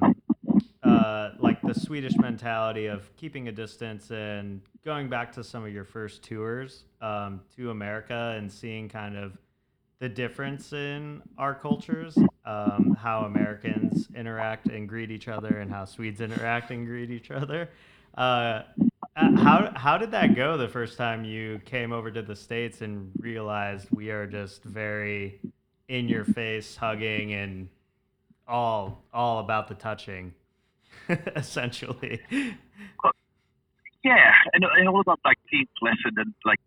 uh, 0.84 1.30
like 1.40 1.60
the 1.62 1.74
Swedish 1.74 2.16
mentality 2.16 2.86
of 2.86 3.14
keeping 3.16 3.48
a 3.48 3.52
distance 3.52 4.10
and 4.10 4.60
going 4.84 5.08
back 5.08 5.32
to 5.32 5.42
some 5.42 5.64
of 5.64 5.72
your 5.72 5.84
first 5.84 6.22
tours 6.22 6.84
um, 7.00 7.40
to 7.56 7.70
America 7.70 8.34
and 8.36 8.50
seeing 8.50 8.88
kind 8.88 9.16
of 9.16 9.36
the 9.98 10.08
difference 10.08 10.72
in 10.72 11.20
our 11.36 11.52
cultures, 11.52 12.16
um, 12.44 12.96
how 13.00 13.22
Americans 13.22 14.06
interact 14.14 14.66
and 14.66 14.88
greet 14.88 15.10
each 15.10 15.26
other, 15.26 15.58
and 15.58 15.68
how 15.68 15.84
Swedes 15.84 16.20
interact 16.20 16.70
and 16.70 16.86
greet 16.86 17.10
each 17.10 17.32
other. 17.32 17.70
Uh, 18.16 18.62
uh, 19.16 19.36
how 19.36 19.72
how 19.74 19.98
did 19.98 20.12
that 20.12 20.36
go 20.36 20.56
the 20.56 20.68
first 20.68 20.96
time 20.96 21.24
you 21.24 21.60
came 21.64 21.92
over 21.92 22.08
to 22.08 22.22
the 22.22 22.36
states 22.36 22.82
and 22.82 23.10
realized 23.18 23.88
we 23.90 24.10
are 24.10 24.28
just 24.28 24.62
very 24.62 25.40
in 25.88 26.08
your 26.08 26.24
face 26.24 26.76
hugging 26.76 27.32
and 27.32 27.68
all 28.46 29.02
all 29.12 29.40
about 29.40 29.68
the 29.68 29.74
touching 29.74 30.34
essentially. 31.36 32.20
Yeah, 34.04 34.32
and, 34.52 34.64
and 34.64 34.88
all 34.88 35.00
about 35.00 35.20
like 35.24 35.38
being 35.50 35.66
pleasant 35.78 36.16
and 36.16 36.32
like 36.44 36.60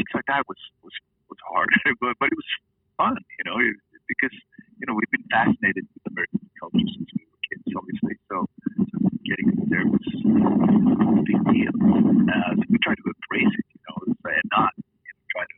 things 0.00 0.16
like 0.16 0.24
that 0.32 0.48
was 0.48 0.56
was 0.80 0.96
was 1.28 1.36
hard, 1.44 1.68
but, 2.00 2.16
but 2.16 2.32
it 2.32 2.38
was 2.40 2.50
fun, 2.96 3.20
you 3.36 3.44
know, 3.44 3.60
because 4.08 4.32
you 4.80 4.88
know 4.88 4.96
we've 4.96 5.12
been 5.12 5.28
fascinated 5.28 5.84
with 5.92 6.04
American 6.08 6.40
culture 6.56 6.88
since 6.88 7.08
we 7.12 7.28
were 7.28 7.40
kids, 7.44 7.68
obviously. 7.76 8.16
So, 8.32 8.48
so 8.80 8.96
getting 9.28 9.52
there 9.68 9.84
was 9.84 10.00
a 10.00 11.20
big 11.28 11.40
deal. 11.52 11.74
Uh, 11.76 12.52
so 12.56 12.64
we 12.72 12.80
tried 12.80 12.96
to 12.96 13.06
embrace 13.12 13.52
it, 13.52 13.66
you 13.76 13.82
know, 13.84 13.96
and 14.08 14.48
not 14.48 14.72
you 14.80 15.12
know, 15.12 15.24
try 15.36 15.44
to 15.44 15.56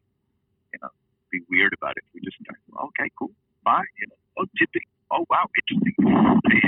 you 0.75 0.81
know 0.83 0.91
be 1.31 1.39
weird 1.47 1.71
about 1.79 1.95
it. 1.95 2.03
We 2.11 2.19
just 2.27 2.35
started, 2.43 2.67
okay, 2.99 3.15
cool, 3.15 3.31
bye. 3.63 3.87
you 4.03 4.11
know, 4.11 4.19
oh 4.43 4.47
tipping, 4.59 4.91
oh 5.15 5.23
wow, 5.31 5.47
interesting, 5.55 5.95
hey, 6.51 6.67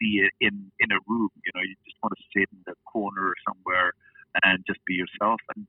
see 0.00 0.22
it 0.24 0.32
in 0.40 0.70
in 0.80 0.90
a 0.92 1.00
room. 1.06 1.30
You 1.44 1.52
know, 1.54 1.62
you 1.62 1.74
just 1.84 1.98
want 2.02 2.14
to 2.16 2.22
sit 2.34 2.48
in 2.52 2.60
the 2.66 2.74
corner 2.86 3.34
or 3.34 3.36
somewhere 3.46 3.92
and 4.44 4.64
just 4.66 4.80
be 4.86 4.94
yourself. 4.94 5.40
And 5.56 5.66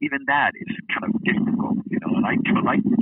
even 0.00 0.24
that 0.26 0.52
is 0.54 0.76
kind 0.92 1.06
of 1.06 1.12
difficult, 1.24 1.78
you 1.90 1.98
know. 2.02 2.16
And 2.16 2.26
I 2.26 2.36
kind 2.46 2.58
of 2.58 2.64
like 2.64 2.82
to 2.82 2.96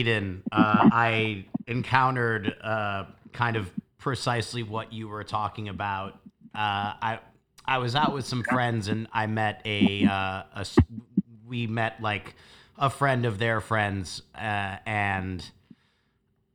Eden, 0.00 0.42
uh, 0.50 0.88
I 0.90 1.44
encountered 1.66 2.56
uh, 2.62 3.04
kind 3.32 3.56
of 3.56 3.70
precisely 3.98 4.62
what 4.62 4.92
you 4.94 5.08
were 5.08 5.24
talking 5.24 5.68
about. 5.68 6.14
Uh, 6.54 6.96
I 7.02 7.18
I 7.66 7.78
was 7.78 7.94
out 7.94 8.14
with 8.14 8.26
some 8.26 8.42
friends 8.42 8.88
and 8.88 9.06
I 9.12 9.26
met 9.26 9.60
a, 9.66 10.06
uh, 10.06 10.42
a 10.54 10.66
we 11.46 11.66
met 11.66 12.00
like 12.00 12.34
a 12.78 12.88
friend 12.88 13.26
of 13.26 13.38
their 13.38 13.60
friends 13.60 14.22
uh, 14.34 14.76
and. 14.86 15.44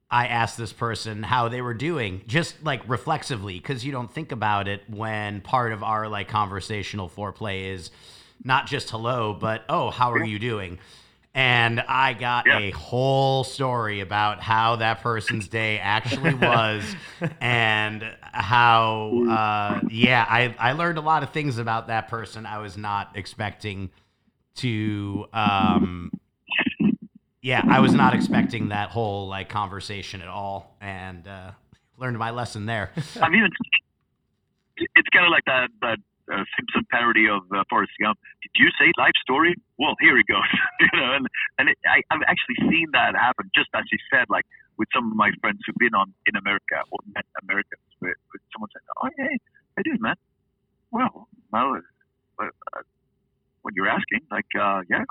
I 0.08 0.28
asked 0.28 0.58
this 0.58 0.72
person 0.72 1.24
how 1.24 1.50
they 1.50 1.62
were 1.62 1.74
doing, 1.74 2.22
just 2.28 2.64
like 2.64 2.88
reflexively, 2.88 3.56
because 3.56 3.84
you 3.84 3.92
don't 3.92 4.14
think 4.14 4.32
about 4.32 4.68
it 4.68 4.84
when 4.88 5.42
part 5.42 5.74
of 5.74 5.82
our 5.84 6.08
like 6.08 6.30
conversational 6.30 7.10
foreplay 7.10 7.74
is 7.74 7.90
not 8.44 8.68
just 8.68 8.92
hello, 8.92 9.34
but 9.34 9.64
oh, 9.68 9.90
how 9.90 10.12
are 10.14 10.24
you 10.24 10.38
doing? 10.38 10.78
and 11.36 11.82
I 11.82 12.14
got 12.14 12.46
yeah. 12.48 12.60
a 12.60 12.72
whole 12.72 13.44
story 13.44 14.00
about 14.00 14.42
how 14.42 14.78
that 14.78 15.02
person's 15.02 15.50
day 15.50 15.80
actually 15.80 16.34
was, 16.34 16.96
and 17.42 18.06
how 18.22 19.12
mm. 19.14 19.30
uh, 19.30 19.82
yeah, 19.92 20.26
I 20.28 20.56
I 20.58 20.72
learned 20.72 20.98
a 20.98 21.02
lot 21.02 21.24
of 21.24 21.32
things 21.32 21.58
about 21.58 21.88
that 21.88 22.08
person 22.08 22.46
I 22.46 22.60
was 22.60 22.78
not 22.78 23.12
expecting 23.16 23.92
to. 24.56 25.26
Um, 25.34 26.10
yeah, 27.42 27.62
I 27.70 27.82
was 27.82 27.94
not 27.94 28.16
expecting 28.16 28.70
that 28.70 28.90
whole 28.90 29.28
like 29.28 29.50
conversation 29.50 30.22
at 30.22 30.30
all, 30.30 30.78
and 30.80 31.28
uh, 31.28 31.52
learned 31.98 32.18
my 32.18 32.32
lesson 32.32 32.66
there. 32.66 32.92
I 33.22 33.28
mean, 33.28 33.44
it's, 33.44 34.90
it's 34.96 35.10
kind 35.10 35.26
of 35.26 35.32
like 35.32 35.46
that 35.46 35.68
but. 35.82 36.00
Uh, 36.32 36.42
A 36.42 36.46
Simpson 36.58 36.86
parody 36.92 37.30
of 37.30 37.44
uh, 37.54 37.64
Forrest 37.70 37.94
Gump. 38.02 38.18
Did 38.42 38.54
you 38.58 38.70
say 38.80 38.92
life 38.98 39.16
story? 39.22 39.54
Well, 39.78 39.96
here 40.00 40.18
he 40.18 40.24
goes. 40.24 40.50
you 40.82 40.90
know, 41.00 41.14
and 41.14 41.28
and 41.60 41.70
it, 41.70 41.78
I, 41.86 42.02
I've 42.12 42.26
actually 42.28 42.58
seen 42.70 42.88
that 42.94 43.14
happen. 43.16 43.50
Just 43.56 43.70
as 43.76 43.84
you 43.92 44.00
said, 44.12 44.26
like 44.30 44.46
with 44.78 44.90
some 44.94 45.12
of 45.12 45.16
my 45.16 45.32
friends 45.42 45.60
who've 45.66 45.78
been 45.78 45.94
on 45.94 46.14
in 46.26 46.36
America 46.36 46.82
or 46.92 47.00
met 47.14 47.26
Americans, 47.44 47.86
where, 48.00 48.16
where 48.30 48.42
someone 48.54 48.70
said, 48.74 48.82
"Oh, 48.98 49.10
hey, 49.18 49.38
I 49.78 49.82
do, 49.84 49.94
man." 50.00 50.16
Well, 50.92 51.28
well, 51.52 51.82
uh, 52.40 52.46
uh, 52.46 52.82
what 53.62 53.74
you're 53.76 53.90
asking, 53.90 54.22
like, 54.32 54.48
uh, 54.60 54.82
yeah, 54.90 55.04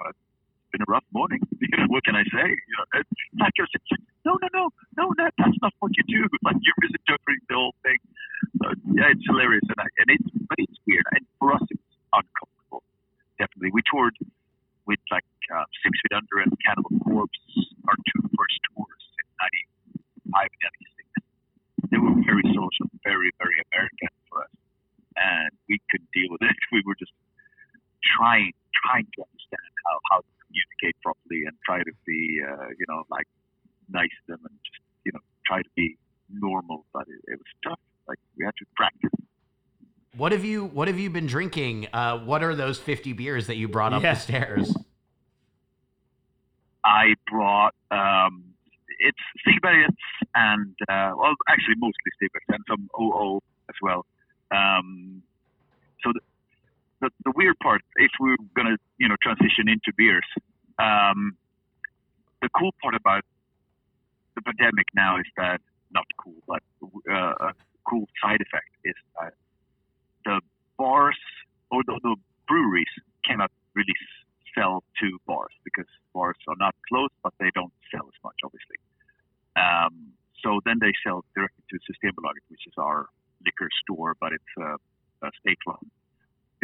been 0.75 0.83
a 0.83 0.91
rough 0.91 1.07
morning. 1.15 1.39
What 1.95 2.03
can 2.03 2.19
I 2.19 2.27
say? 2.27 2.49
You 2.51 2.75
know, 2.75 2.87
it's 2.99 3.15
like 3.39 3.55
you're 3.55 3.71
saying, 3.71 4.03
no, 4.27 4.35
no, 4.43 4.49
no, 4.51 4.65
no, 4.99 5.05
that, 5.23 5.31
that's 5.39 5.55
not 5.63 5.71
what 5.79 5.95
you 5.95 6.03
do. 6.11 6.27
Like 6.47 6.59
you're 6.59 6.75
misinterpreting 6.83 7.47
the 7.47 7.55
whole 7.55 7.79
thing. 7.87 8.03
So, 8.59 8.67
yeah, 8.99 9.15
it's 9.15 9.23
hilarious, 9.31 9.63
and, 9.71 9.79
I, 9.79 9.87
and 10.03 10.09
it's 10.11 10.29
but 10.51 10.59
it's 10.59 10.75
weird, 10.83 11.07
and 11.15 11.23
for 11.39 11.55
us, 11.55 11.63
it's 11.71 11.87
uncomfortable. 12.11 12.83
Definitely, 13.39 13.71
we 13.71 13.83
toured 13.87 14.19
with 14.91 14.99
like 15.15 15.25
uh, 15.55 15.63
Six 15.87 15.95
Feet 16.03 16.15
Under 16.19 16.43
and 16.43 16.51
Cannibal 16.67 16.99
Corpse, 17.07 17.39
our 17.87 17.95
two 18.11 18.27
first 18.35 18.59
tours 18.75 19.03
in 19.23 19.27
'95 20.35 20.51
and 20.51 20.75
'96. 21.87 21.95
They 21.95 22.01
were 22.03 22.17
very 22.27 22.47
social, 22.51 22.91
very, 23.07 23.31
very 23.39 23.57
American 23.71 24.11
for 24.27 24.43
us, 24.43 24.55
and 25.15 25.51
we 25.71 25.79
couldn't 25.95 26.11
deal 26.11 26.35
with 26.35 26.43
it. 26.43 26.59
We 26.75 26.83
were 26.83 26.99
just 26.99 27.15
trying, 28.03 28.51
trying 28.83 29.07
to 29.15 29.19
understand 29.23 29.71
how 29.87 29.97
how 30.11 30.19
communicate 30.55 30.97
properly 31.03 31.43
and 31.47 31.57
try 31.67 31.79
to 31.79 31.93
be, 32.07 32.40
uh, 32.47 32.69
you 32.79 32.87
know, 32.88 33.03
like 33.11 33.27
nice 33.90 34.09
to 34.27 34.33
them 34.33 34.40
and 34.49 34.55
just, 34.64 34.81
you 35.05 35.12
know, 35.12 35.21
try 35.47 35.61
to 35.62 35.69
be 35.77 35.97
normal. 36.31 36.87
But 36.93 37.07
it, 37.09 37.21
it 37.33 37.37
was 37.38 37.47
tough. 37.67 37.81
Like 38.07 38.19
we 38.38 38.45
had 38.45 38.55
to 38.59 38.64
practice. 38.77 39.11
What 40.17 40.33
have 40.33 40.45
you 40.45 40.67
What 40.67 40.88
have 40.88 40.99
you 40.99 41.11
been 41.11 41.27
drinking? 41.27 41.88
Uh, 41.93 42.19
what 42.19 42.43
are 42.43 42.55
those 42.55 42.79
fifty 42.79 43.12
beers 43.12 43.47
that 43.49 43.57
you 43.57 43.67
brought 43.69 43.93
up 43.93 44.03
Yeah. 44.03 44.14
the 44.14 44.21
stairs? 44.21 44.77
I 46.85 47.14
brought 47.31 47.75
um, 47.90 48.45
it's 48.99 49.19
cigarettes 49.45 49.97
and 50.35 50.75
uh, 50.88 51.12
well, 51.17 51.33
actually 51.49 51.75
mostly 51.79 52.11
cigarettes 52.21 52.47
and 52.49 52.62
some 52.69 52.88
OO 53.01 53.40
as 53.69 53.75
well. 53.83 54.05
Um, 54.51 55.23
so 56.03 56.12
the, 56.12 56.21
the 57.05 57.11
the 57.25 57.33
weird 57.37 57.59
part, 57.62 57.83
if 57.97 58.11
we're 58.19 58.37
gonna 58.57 58.77
you 58.99 59.09
know 59.09 59.17
transition 59.23 59.69
into 59.69 59.93
beers, 59.97 60.27
um, 60.79 61.37
the 62.40 62.49
cool 62.57 62.73
part 62.83 62.95
about 62.95 63.25
the 64.35 64.43
pandemic 64.43 64.87
now 64.95 65.19
is 65.19 65.27
that 65.37 65.61
not 65.93 66.07
cool, 66.19 66.40
but 66.47 66.62
uh, 67.11 67.49
a 67.49 67.53
cool 67.88 68.07
side 68.23 68.40
effect 68.40 68.71
is 68.85 68.95
that 69.21 69.35
the 70.25 70.40
bars 70.79 71.19
or 71.71 71.83
the, 71.87 72.01
the 72.03 72.17
breweries 72.49 72.95
cannot 73.25 73.51
really 73.75 73.95
sell 74.57 74.83
to 75.01 75.19
bars 75.27 75.53
because 75.64 75.87
bars 76.14 76.37
are 76.49 76.57
not 76.59 76.75
closed, 76.88 77.12
but 77.23 77.33
they 77.38 77.51
don't 77.55 77.73
sell 77.90 78.07
as 78.07 78.19
much, 78.25 78.38
obviously. 78.45 78.79
Um, 79.57 80.14
so 80.43 80.61
then 80.64 80.79
they 80.81 80.93
sell 81.05 81.25
directly 81.35 81.64
to 81.71 81.77
Systembolaget, 81.87 82.45
which 82.49 82.67
is 82.67 82.75
our 82.79 83.07
liquor 83.45 83.69
store, 83.83 84.17
but 84.21 84.33
it's 84.33 84.55
a, 84.59 84.77
a 85.27 85.31
state-run 85.40 85.90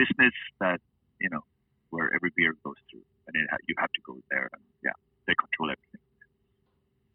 business 0.00 0.36
that 0.64 0.80
you 1.20 1.28
know 1.28 1.44
where 1.90 2.08
every 2.16 2.32
beer 2.36 2.54
goes 2.64 2.80
through, 2.88 3.04
and 3.26 3.36
it 3.36 3.44
you 3.68 3.74
have 3.78 3.92
to 3.92 4.02
go 4.06 4.16
there, 4.30 4.48
and 4.52 4.64
yeah, 4.82 4.96
they 5.26 5.34
control 5.36 5.68
everything. 5.74 6.04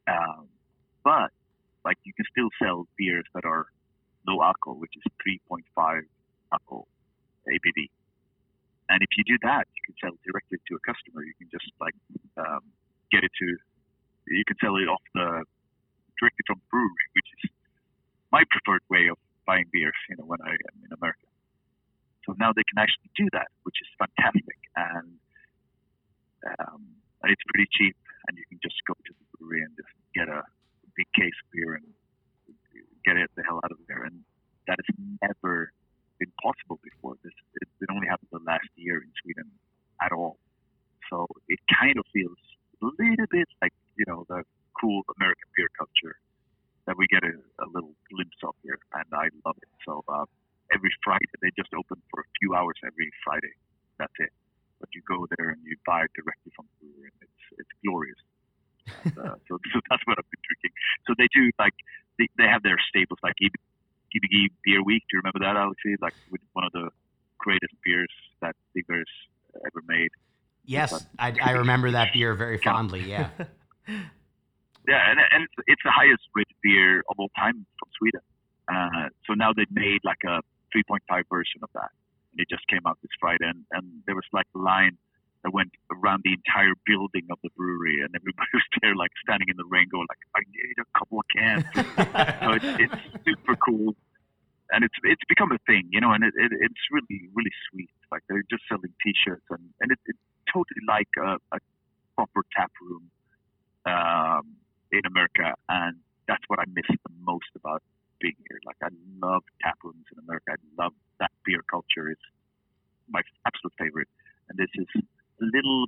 Um, 0.05 0.45
but 1.03 1.33
like 1.85 1.97
you 2.03 2.13
can 2.13 2.25
still 2.29 2.49
sell 2.61 2.85
beers 2.97 3.25
that 3.33 3.45
are 3.45 3.65
low 4.27 4.41
alcohol, 4.41 4.77
which 4.81 4.93
is 4.97 5.05
3.5 5.21 6.01
alcohol 6.51 6.87
ABV. 7.45 7.89
And 8.89 9.01
if 9.01 9.09
you 9.17 9.23
do 9.25 9.37
that, 9.41 9.65
you 9.73 9.81
can 9.85 9.95
sell 10.01 10.13
directly 10.25 10.57
to 10.61 10.73
a 10.77 10.81
customer. 10.85 11.25
You 11.25 11.33
can 11.37 11.49
just 11.49 11.65
like 11.81 11.97
um, 12.37 12.61
get 13.09 13.23
it 13.25 13.33
to, 13.41 13.47
you 14.29 14.45
can 14.45 14.57
sell 14.61 14.77
it 14.77 14.89
off 14.89 15.01
the 15.13 15.45
directly 16.21 16.43
from 16.45 16.61
brewery, 16.69 17.07
which 17.13 17.29
is 17.41 17.51
my 18.31 18.43
preferred 18.49 18.85
way 18.89 19.09
of 19.09 19.17
buying 19.45 19.65
beers. 19.73 19.97
You 20.09 20.17
know, 20.17 20.25
when 20.25 20.41
I 20.41 20.53
am 20.53 20.75
in 20.85 20.91
America. 20.93 21.25
So 22.25 22.33
now 22.41 22.51
they 22.53 22.65
can 22.65 22.81
actually 22.81 23.13
do 23.15 23.29
that, 23.33 23.53
which 23.63 23.77
is 23.81 23.89
fantastic, 24.01 24.57
and 24.75 25.13
um, 26.59 26.81
it's 27.23 27.41
pretty 27.53 27.69
cheap, 27.73 27.95
and 28.27 28.37
you 28.37 28.45
can 28.49 28.59
just 28.61 28.77
go 28.89 28.93
to 28.93 29.11
the 29.13 29.25
brewery 29.37 29.61
and 29.61 29.73
just 29.77 29.93
get 30.13 30.29
a 30.29 30.41
big 30.97 31.09
case 31.13 31.37
of 31.45 31.47
beer 31.53 31.77
and 31.77 31.85
get 33.05 33.17
it 33.17 33.29
the 33.37 33.43
hell 33.45 33.61
out 33.63 33.71
of 33.71 33.77
there. 33.87 34.03
And 34.03 34.25
that 34.67 34.77
has 34.81 34.89
never 35.21 35.71
been 36.17 36.31
possible 36.41 36.79
before. 36.81 37.15
This 37.23 37.33
it, 37.61 37.67
it 37.81 37.89
only 37.93 38.07
happened 38.07 38.29
the 38.31 38.41
last 38.45 38.69
year 38.75 38.97
in 39.01 39.11
Sweden 39.21 39.49
at 40.01 40.11
all. 40.11 40.37
So 41.09 41.27
it 41.47 41.59
kind 41.69 41.97
of 41.97 42.05
feels 42.13 42.41
a 42.81 42.89
little 42.97 43.29
bit 43.29 43.47
like 43.61 43.73
you 43.97 44.05
know 44.07 44.25
the 44.29 44.43
cool 44.79 45.03
American 45.17 45.49
beer 45.55 45.69
culture 45.77 46.17
that 46.85 46.97
we 46.97 47.07
get 47.07 47.23
a, 47.23 47.33
a 47.61 47.67
little 47.73 47.93
glimpse 48.09 48.37
of 48.45 48.53
here, 48.61 48.77
and 48.93 49.05
I 49.13 49.29
love 49.45 49.57
it. 49.61 49.69
So 49.85 50.03
uh, 50.07 50.25
every 50.73 50.91
Friday 51.03 51.25
they 51.41 51.51
just 51.55 51.71
open 51.73 52.01
for 52.09 52.21
a 52.21 52.27
few 52.39 52.55
hours 52.55 52.77
every 52.85 53.09
Friday. 53.23 53.53
That's 53.99 54.13
it. 54.19 54.31
But 54.79 54.89
you 54.93 55.01
go 55.07 55.25
there 55.37 55.55
and 55.55 55.59
you 55.63 55.77
buy 55.85 56.03
it 56.03 56.11
directly 56.15 56.51
from 56.55 56.67
the 56.67 56.75
brewery, 56.83 57.09
and 57.13 57.21
it's 57.25 57.43
it's 57.63 57.73
glorious. 57.85 58.21
And, 58.85 59.17
uh, 59.17 59.35
so, 59.47 59.57
so 59.73 59.77
that's 59.89 60.03
what 60.05 60.19
I've 60.19 60.29
been 60.29 60.45
drinking. 60.45 60.73
So 61.07 61.15
they 61.17 61.29
do 61.31 61.49
like 61.57 61.75
they, 62.19 62.27
they 62.37 62.49
have 62.49 62.63
their 62.63 62.77
staples 62.89 63.19
like 63.23 63.35
GBG 63.39 64.51
Beer 64.63 64.83
Week. 64.83 65.03
Do 65.09 65.17
you 65.17 65.21
remember 65.23 65.41
that, 65.41 65.55
Alexi? 65.55 65.95
Like 66.01 66.15
with 66.29 66.41
one 66.53 66.65
of 66.65 66.73
the 66.73 66.89
greatest 67.37 67.73
beers 67.83 68.11
that 68.41 68.55
Stigbergets 68.71 69.11
ever 69.65 69.81
made. 69.87 70.11
Yes, 70.65 71.05
I, 71.19 71.31
I 71.41 71.51
remember 71.61 71.91
that 71.91 72.11
beer 72.11 72.33
very 72.45 72.57
fondly. 72.57 73.05
Yeah. 73.05 73.29
Yeah, 74.87 75.01
and, 75.09 75.17
and 75.17 75.43
it's, 75.43 75.57
it's 75.65 75.81
the 75.83 75.89
highest 75.89 76.21
rated 76.35 76.55
beer 76.61 77.01
of 77.09 77.17
all 77.17 77.29
time 77.35 77.65
from 77.79 77.89
Sweden. 77.97 78.21
Uh, 78.69 79.09
so 79.25 79.33
now 79.33 79.49
they've 79.53 79.71
made 79.71 80.01
like 80.03 80.21
a 80.25 80.41
3.5 80.75 81.23
version 81.29 81.63
of 81.63 81.69
that, 81.73 81.89
and 82.31 82.39
it 82.43 82.49
just 82.49 82.67
came 82.67 82.81
out 82.85 82.97
this 83.01 83.11
Friday. 83.19 83.47
And, 83.47 83.63
and 83.71 83.85
there 84.05 84.15
was 84.15 84.27
like 84.33 84.47
a 84.55 84.59
line 84.59 84.97
that 85.43 85.53
went 85.53 85.71
around 85.93 86.25
the 86.25 86.33
entire 86.33 86.73
building 86.85 87.29
of 87.31 87.37
the 87.43 87.49
brewery, 87.55 88.01
and 88.01 88.09
everybody 88.15 88.49
was 88.53 88.67
there 88.81 88.95
like 88.95 89.11
standing 89.23 89.47
in 89.47 89.57
the 89.57 89.65
rain, 89.69 89.87
going 89.89 90.07
like, 90.09 90.23
"I 90.35 90.41
need 90.51 90.75
a 90.81 90.89
couple 90.97 91.21
of 91.21 91.25
cans." 91.31 91.63
so 92.43 92.47
it's, 92.57 92.91
it's 92.91 92.99
super 93.23 93.55
cool, 93.55 93.95
and 94.71 94.83
it's 94.83 94.97
it's 95.03 95.23
become 95.29 95.51
a 95.53 95.59
thing, 95.69 95.87
you 95.91 96.01
know, 96.01 96.11
and 96.11 96.23
it, 96.23 96.33
it, 96.35 96.51
it's 96.51 96.83
really 96.91 97.29
really 97.33 97.53
sweet. 97.71 97.93
Like 98.11 98.23
they're 98.27 98.43
just 98.49 98.63
selling 98.67 98.91
T-shirts, 99.05 99.45
and 99.49 99.63
and 99.79 99.91
it, 99.93 99.99
it's 100.05 100.19
totally 100.51 100.83
like 100.87 101.09
a, 101.21 101.37
a 101.55 101.59
proper 102.17 102.41
tap 102.55 102.71
room 102.81 103.05
um, 103.85 104.57
in 104.91 105.05
America, 105.05 105.53
and 105.69 105.95
that's 106.27 106.43
what 106.47 106.59
I 106.59 106.65
miss 106.73 106.89
the 106.89 107.13
most 107.21 107.53
about 107.55 107.83
being 108.25 108.41
here. 108.49 108.57
Like 108.65 108.81
I 108.81 108.89
love 109.21 109.45
tap 109.61 109.77
rooms 109.85 110.09
in 110.09 110.17
America. 110.25 110.57
I 110.57 110.61
love 110.81 110.93
that 111.21 111.29
beer 111.45 111.61
culture. 111.69 112.09
It's 112.09 112.27
my 113.05 113.21
absolute 113.45 113.77
favorite, 113.77 114.09
and 114.49 114.57
this 114.57 114.73
is 114.73 114.89
a 114.97 115.45
little 115.45 115.85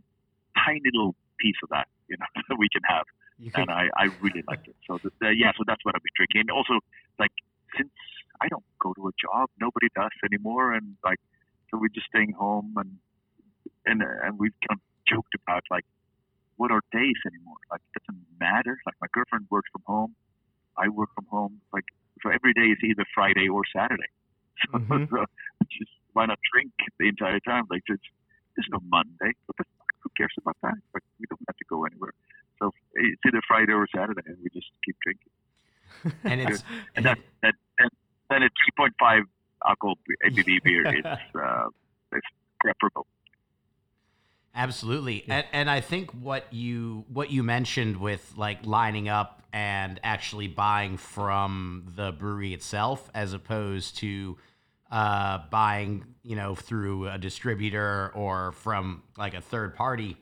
tiny 0.54 0.86
little 0.94 1.18
piece 1.42 1.58
of 1.66 1.70
that, 1.74 1.90
you 2.06 2.18
know, 2.22 2.30
that 2.50 2.58
we 2.62 2.70
can 2.70 2.86
have 2.86 3.10
and 3.56 3.70
I, 3.70 3.90
I 3.96 4.06
really 4.22 4.44
like 4.48 4.66
it. 4.66 4.76
So 4.88 4.98
the, 5.04 5.12
the, 5.22 5.34
yeah, 5.36 5.52
so 5.58 5.64
that's 5.68 5.84
what 5.86 5.96
I've 5.96 6.02
been 6.02 6.18
drinking. 6.18 6.50
And 6.50 6.52
also, 6.52 6.82
like 7.20 7.32
since 7.78 7.94
I 8.42 8.48
don't 8.48 8.66
go 8.82 8.94
to 8.94 9.08
a 9.08 9.14
job, 9.18 9.50
nobody 9.62 9.88
does 9.96 10.14
anymore, 10.26 10.74
and 10.74 10.98
like 11.04 11.20
so 11.70 11.78
we're 11.78 11.94
just 11.94 12.08
staying 12.08 12.34
home, 12.34 12.74
and 12.78 12.98
and 13.86 14.02
uh, 14.02 14.26
and 14.26 14.40
we've 14.40 14.58
kind 14.68 14.80
of 14.80 14.84
joked 15.08 15.36
about 15.36 15.64
like 15.70 15.86
what 16.58 16.72
are 16.72 16.82
days 16.92 17.20
anymore? 17.26 17.62
Like 17.70 17.82
it 17.94 18.02
doesn't 18.02 18.26
matter. 18.40 18.78
Like 18.86 18.96
my 19.02 19.08
girlfriend 19.14 19.46
works 19.50 19.70
from 19.72 19.84
home, 19.86 20.16
I 20.78 20.90
work 20.90 21.10
from 21.14 21.26
home. 21.30 21.57
Like 22.58 22.66
so 22.66 22.74
every 22.74 22.84
day 22.84 22.88
is 22.88 22.90
either 22.90 23.06
Friday 23.14 23.50
or 23.50 23.62
Saturday. 23.76 24.10
So, 24.72 24.80
Mhm. 24.80 25.10
so 25.10 25.26
just 25.72 25.92
why 26.14 26.26
not 26.26 26.40
drink 26.52 26.72
the 27.00 27.08
entire 27.08 27.40
time? 27.40 27.66
Like 27.70 27.84
there's 27.88 28.00
there's 28.56 28.68
no 28.72 28.80
Monday. 28.90 29.34
What 29.46 29.58
the 29.58 29.64
fuck? 29.64 29.88
Who 30.02 30.10
cares 30.18 30.34
about 30.40 30.58
that? 30.64 30.74
Like 30.94 31.04
we 31.20 31.26
don't 31.30 31.42
have 31.48 31.58
to 31.58 31.66
go 31.70 31.86
anywhere. 31.86 32.14
So 32.60 32.72
it's 32.94 33.22
either 33.28 33.42
Friday 33.48 33.74
or 33.74 33.88
Saturday, 33.96 34.22
and 34.26 34.38
we 34.42 34.50
just 34.54 34.68
keep 34.84 34.96
drinking. 35.04 35.32
And 36.32 36.42
it's 36.42 36.64
And 36.96 37.06
that 37.06 37.20
that 37.44 37.54
that 37.78 37.90
then 38.30 38.44
a 38.44 38.50
3.5 38.80 39.24
alcohol 39.68 39.96
ABV 40.26 40.64
beer 40.64 40.88
is 40.98 41.06
uh, 41.36 41.68
is 42.14 42.22
preferable. 42.60 43.06
Absolutely. 44.56 45.24
And 45.28 45.46
and 45.54 45.70
I 45.70 45.82
think 45.82 46.12
what 46.12 46.52
you 46.52 47.06
what 47.14 47.30
you 47.32 47.44
mentioned 47.44 47.98
with 47.98 48.34
like 48.38 48.66
lining 48.66 49.08
up 49.08 49.37
and 49.58 50.00
actually 50.04 50.48
buying 50.48 50.98
from 50.98 51.92
the 51.96 52.12
brewery 52.12 52.54
itself 52.54 53.10
as 53.16 53.34
opposed 53.34 53.98
to 53.98 54.38
uh, 54.92 55.40
buying, 55.50 56.06
you 56.22 56.36
know, 56.36 56.54
through 56.54 57.08
a 57.10 57.18
distributor 57.18 58.12
or 58.14 58.52
from 58.52 59.02
like 59.18 59.34
a 59.34 59.42
third 59.42 59.74
party. 59.76 60.16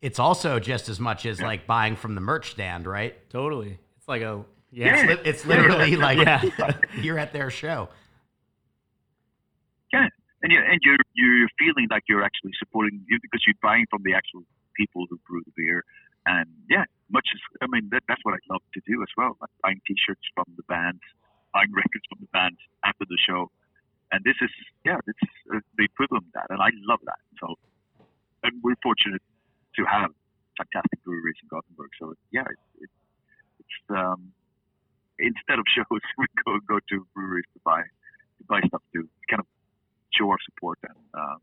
It's 0.00 0.18
also 0.18 0.58
just 0.58 0.88
as 0.88 0.98
much 0.98 1.26
as 1.26 1.42
like 1.42 1.66
buying 1.66 1.94
from 1.94 2.14
the 2.14 2.22
merch 2.22 2.52
stand, 2.52 2.86
right? 2.86 3.14
totally. 3.28 3.78
It's 3.98 4.08
like 4.08 4.22
a 4.22 4.44
It's, 4.72 5.02
yeah. 5.02 5.06
li- 5.10 5.22
it's 5.24 5.44
literally 5.44 5.96
like 6.08 6.18
Yeah. 6.18 6.40
you're 7.02 7.18
at 7.18 7.34
their 7.34 7.50
show. 7.50 7.90
Yeah, 9.92 10.08
and 10.42 10.52
you 10.52 10.58
and 10.58 10.80
you're 10.82 10.96
you're 11.14 11.48
feeling 11.58 11.86
like 11.90 12.04
you're 12.08 12.24
actually 12.24 12.52
supporting 12.58 13.04
you 13.08 13.18
because 13.20 13.42
you're 13.46 13.60
buying 13.62 13.84
from 13.90 14.02
the 14.04 14.14
actual 14.14 14.42
people 14.74 15.04
who 15.10 15.18
brew 15.28 15.42
the 15.44 15.52
beer. 15.54 15.84
And 16.26 16.46
yeah, 16.70 16.84
much 17.10 17.28
as 17.34 17.40
I 17.60 17.66
mean 17.68 17.88
that, 17.92 18.02
that's 18.08 18.20
what 18.24 18.34
I 18.34 18.42
love 18.50 18.62
to 18.74 18.80
do 18.86 19.02
as 19.02 19.12
well, 19.16 19.36
like 19.40 19.50
buying 19.62 19.80
T-shirts 19.86 20.24
from 20.34 20.46
the 20.56 20.64
bands, 20.64 21.02
buying 21.52 21.72
records 21.82 22.04
from 22.08 22.20
the 22.20 22.30
bands 22.32 22.58
after 22.84 23.04
the 23.04 23.18
show, 23.20 23.50
and 24.12 24.22
this 24.24 24.36
is 24.40 24.50
yeah, 24.84 24.98
this 25.06 25.16
is 25.22 25.34
uh, 25.54 25.60
the 25.76 25.84
equivalent 25.84 26.26
of 26.28 26.32
that, 26.34 26.48
and 26.50 26.60
I 26.60 26.70
love 26.86 27.00
that. 27.04 27.20
So, 27.40 27.58
and 28.42 28.62
we're 28.62 28.78
fortunate 28.82 29.22
to 29.76 29.82
have 29.84 30.10
fantastic 30.56 31.02
breweries 31.04 31.36
in 31.42 31.48
Gothenburg. 31.48 31.90
So 31.98 32.14
yeah, 32.30 32.46
it, 32.46 32.86
it, 32.86 32.90
it's 33.58 33.78
um, 33.90 34.32
instead 35.18 35.58
of 35.58 35.66
shows, 35.74 36.02
we 36.18 36.26
go 36.44 36.58
go 36.66 36.78
to 36.78 37.06
breweries 37.14 37.48
to 37.54 37.60
buy 37.64 37.82
to 37.82 38.44
buy 38.48 38.60
stuff 38.68 38.82
to 38.94 39.08
kind 39.28 39.40
of 39.40 39.46
show 40.14 40.30
our 40.30 40.38
support 40.46 40.78
and 40.86 40.98
uh, 41.12 41.36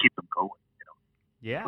keep 0.00 0.14
them 0.16 0.28
going. 0.34 0.58
You 0.78 0.86
know. 0.86 0.96
Yeah. 1.40 1.64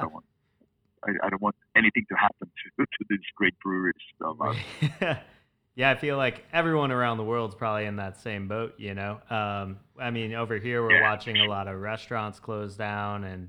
I 1.06 1.10
don't 1.10 1.16
want, 1.16 1.24
I, 1.24 1.28
don't 1.30 1.42
want 1.42 1.56
anything 1.76 2.04
to 2.08 2.14
happen 2.16 2.48
to 2.78 2.84
to 2.98 3.04
these 3.08 3.20
great 3.36 3.54
breweries. 3.60 3.94
So, 4.18 4.36
uh, 4.40 5.14
yeah, 5.74 5.90
I 5.90 5.94
feel 5.96 6.16
like 6.16 6.44
everyone 6.52 6.92
around 6.92 7.16
the 7.18 7.24
world's 7.24 7.54
probably 7.54 7.86
in 7.86 7.96
that 7.96 8.20
same 8.20 8.48
boat. 8.48 8.74
You 8.78 8.94
know, 8.94 9.20
um, 9.30 9.78
I 9.98 10.10
mean, 10.10 10.34
over 10.34 10.58
here 10.58 10.82
we're 10.82 10.92
Yeah. 11.00 11.02
watching 11.10 11.36
a 11.38 11.46
lot 11.48 11.68
of 11.68 11.80
restaurants 11.80 12.38
close 12.40 12.76
down, 12.76 13.24
and 13.24 13.48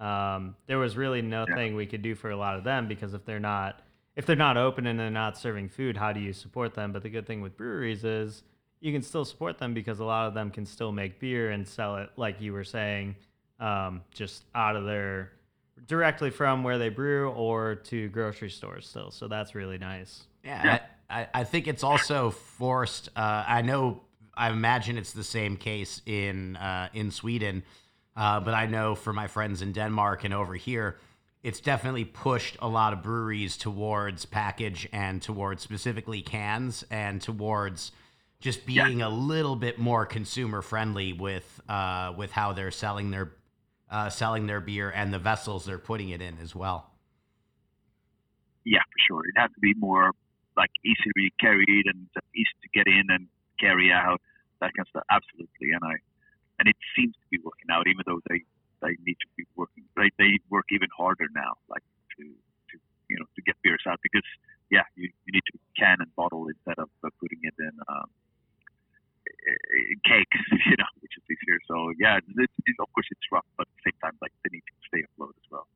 um, 0.00 0.56
there 0.66 0.78
was 0.78 0.96
really 0.96 1.22
nothing 1.22 1.76
we 1.76 1.86
could 1.86 2.02
do 2.02 2.14
for 2.14 2.30
a 2.30 2.36
lot 2.36 2.56
of 2.56 2.64
them 2.64 2.88
because 2.88 3.14
if 3.14 3.24
they're 3.24 3.40
not 3.40 3.80
if 4.14 4.26
they're 4.26 4.36
not 4.36 4.58
open 4.58 4.86
and 4.86 4.98
they're 5.00 5.10
not 5.10 5.38
serving 5.38 5.70
food, 5.70 5.96
how 5.96 6.12
do 6.12 6.20
you 6.20 6.32
support 6.34 6.74
them? 6.74 6.92
But 6.92 7.02
the 7.02 7.08
good 7.08 7.26
thing 7.26 7.40
with 7.40 7.56
breweries 7.56 8.04
is 8.04 8.42
you 8.80 8.92
can 8.92 9.00
still 9.00 9.24
support 9.24 9.56
them 9.58 9.72
because 9.72 10.00
a 10.00 10.04
lot 10.04 10.26
of 10.26 10.34
them 10.34 10.50
can 10.50 10.66
still 10.66 10.92
make 10.92 11.18
beer 11.18 11.50
and 11.50 11.66
sell 11.66 11.96
it, 11.96 12.10
like 12.16 12.38
you 12.40 12.52
were 12.52 12.64
saying, 12.64 13.14
um, 13.58 14.02
just 14.12 14.44
out 14.54 14.76
of 14.76 14.84
their 14.84 15.32
directly 15.86 16.30
from 16.30 16.62
where 16.64 16.78
they 16.78 16.88
brew 16.88 17.30
or 17.30 17.74
to 17.74 18.08
grocery 18.08 18.50
stores 18.50 18.86
still. 18.86 19.10
So 19.10 19.28
that's 19.28 19.54
really 19.54 19.78
nice. 19.78 20.24
Yeah, 20.44 20.80
I, 21.08 21.20
I, 21.20 21.28
I 21.34 21.44
think 21.44 21.68
it's 21.68 21.84
also 21.84 22.30
forced. 22.30 23.08
Uh, 23.14 23.44
I 23.46 23.62
know, 23.62 24.02
I 24.34 24.50
imagine 24.50 24.98
it's 24.98 25.12
the 25.12 25.24
same 25.24 25.56
case 25.56 26.02
in 26.06 26.56
uh, 26.56 26.88
in 26.92 27.10
Sweden, 27.10 27.62
uh, 28.16 28.40
but 28.40 28.54
I 28.54 28.66
know 28.66 28.94
for 28.94 29.12
my 29.12 29.28
friends 29.28 29.62
in 29.62 29.72
Denmark 29.72 30.24
and 30.24 30.34
over 30.34 30.54
here, 30.54 30.98
it's 31.42 31.60
definitely 31.60 32.04
pushed 32.04 32.56
a 32.60 32.68
lot 32.68 32.92
of 32.92 33.02
breweries 33.02 33.56
towards 33.56 34.24
package 34.24 34.88
and 34.92 35.20
towards 35.20 35.62
specifically 35.62 36.22
cans 36.22 36.84
and 36.90 37.20
towards 37.20 37.92
just 38.40 38.66
being 38.66 39.02
a 39.02 39.08
little 39.08 39.54
bit 39.54 39.78
more 39.78 40.04
consumer 40.04 40.62
friendly 40.62 41.12
with 41.12 41.60
uh, 41.68 42.12
with 42.16 42.32
how 42.32 42.52
they're 42.52 42.70
selling 42.70 43.10
their 43.10 43.32
uh, 43.92 44.10
selling 44.10 44.48
their 44.48 44.60
beer 44.60 44.90
and 44.90 45.14
the 45.14 45.20
vessels 45.20 45.66
they're 45.66 45.78
putting 45.78 46.08
it 46.10 46.22
in 46.22 46.38
as 46.42 46.56
well. 46.56 46.90
yeah, 48.64 48.82
for 48.90 48.98
sure. 49.06 49.22
It 49.28 49.38
has 49.38 49.50
to 49.54 49.60
be 49.60 49.74
more 49.74 50.12
like 50.56 50.70
easy 50.84 51.02
to 51.04 51.12
be 51.14 51.30
carried 51.40 51.86
and 51.86 52.08
easy 52.34 52.56
to 52.62 52.68
get 52.74 52.86
in 52.86 53.04
and 53.10 53.28
carry 53.60 53.90
out 53.92 54.20
that 54.60 54.70
kind 54.76 54.86
of 54.86 54.90
stuff. 54.90 55.06
Absolutely, 55.10 55.72
and 55.72 55.82
I 55.84 55.98
and 56.58 56.68
it 56.68 56.76
seems 56.96 57.14
to 57.14 57.26
be 57.30 57.38
working 57.42 57.68
out, 57.70 57.86
even 57.86 58.02
though 58.06 58.20
they 58.28 58.42
they 58.82 58.94
need 59.04 59.18
to 59.20 59.28
be 59.36 59.44
working. 59.56 59.84
They 59.96 60.10
they 60.18 60.38
work 60.50 60.66
even 60.70 60.88
harder 60.96 61.26
now, 61.34 61.58
like 61.68 61.82
to 62.18 62.24
to 62.24 62.74
you 63.10 63.16
know 63.18 63.26
to 63.36 63.42
get 63.42 63.56
beers 63.62 63.82
out 63.88 63.98
because 64.02 64.26
yeah, 64.70 64.86
you, 64.96 65.10
you 65.26 65.32
need 65.32 65.44
to 65.52 65.58
can 65.78 66.00
and 66.00 66.08
bottle 66.16 66.48
instead 66.48 66.78
of 66.78 66.88
putting 67.20 67.40
it 67.42 67.54
in 67.58 67.74
um, 67.88 68.08
cakes, 70.04 70.40
you 70.70 70.76
know, 70.78 70.90
which 71.00 71.14
is 71.18 71.24
easier. 71.26 71.58
So 71.66 71.92
yeah, 71.98 72.18
it, 72.18 72.50
it, 72.66 72.76
of 72.80 72.88
course 72.94 73.08
it's 73.10 73.26
rough, 73.30 73.46
but 73.56 73.66
at 73.66 73.74
the 73.80 73.90
same 73.90 73.98
time, 74.02 74.16
like 74.22 74.32
they 74.44 74.50
need 74.54 74.66
to 74.66 74.76
stay 74.88 75.02
afloat 75.04 75.34
as 75.38 75.48
well 75.50 75.66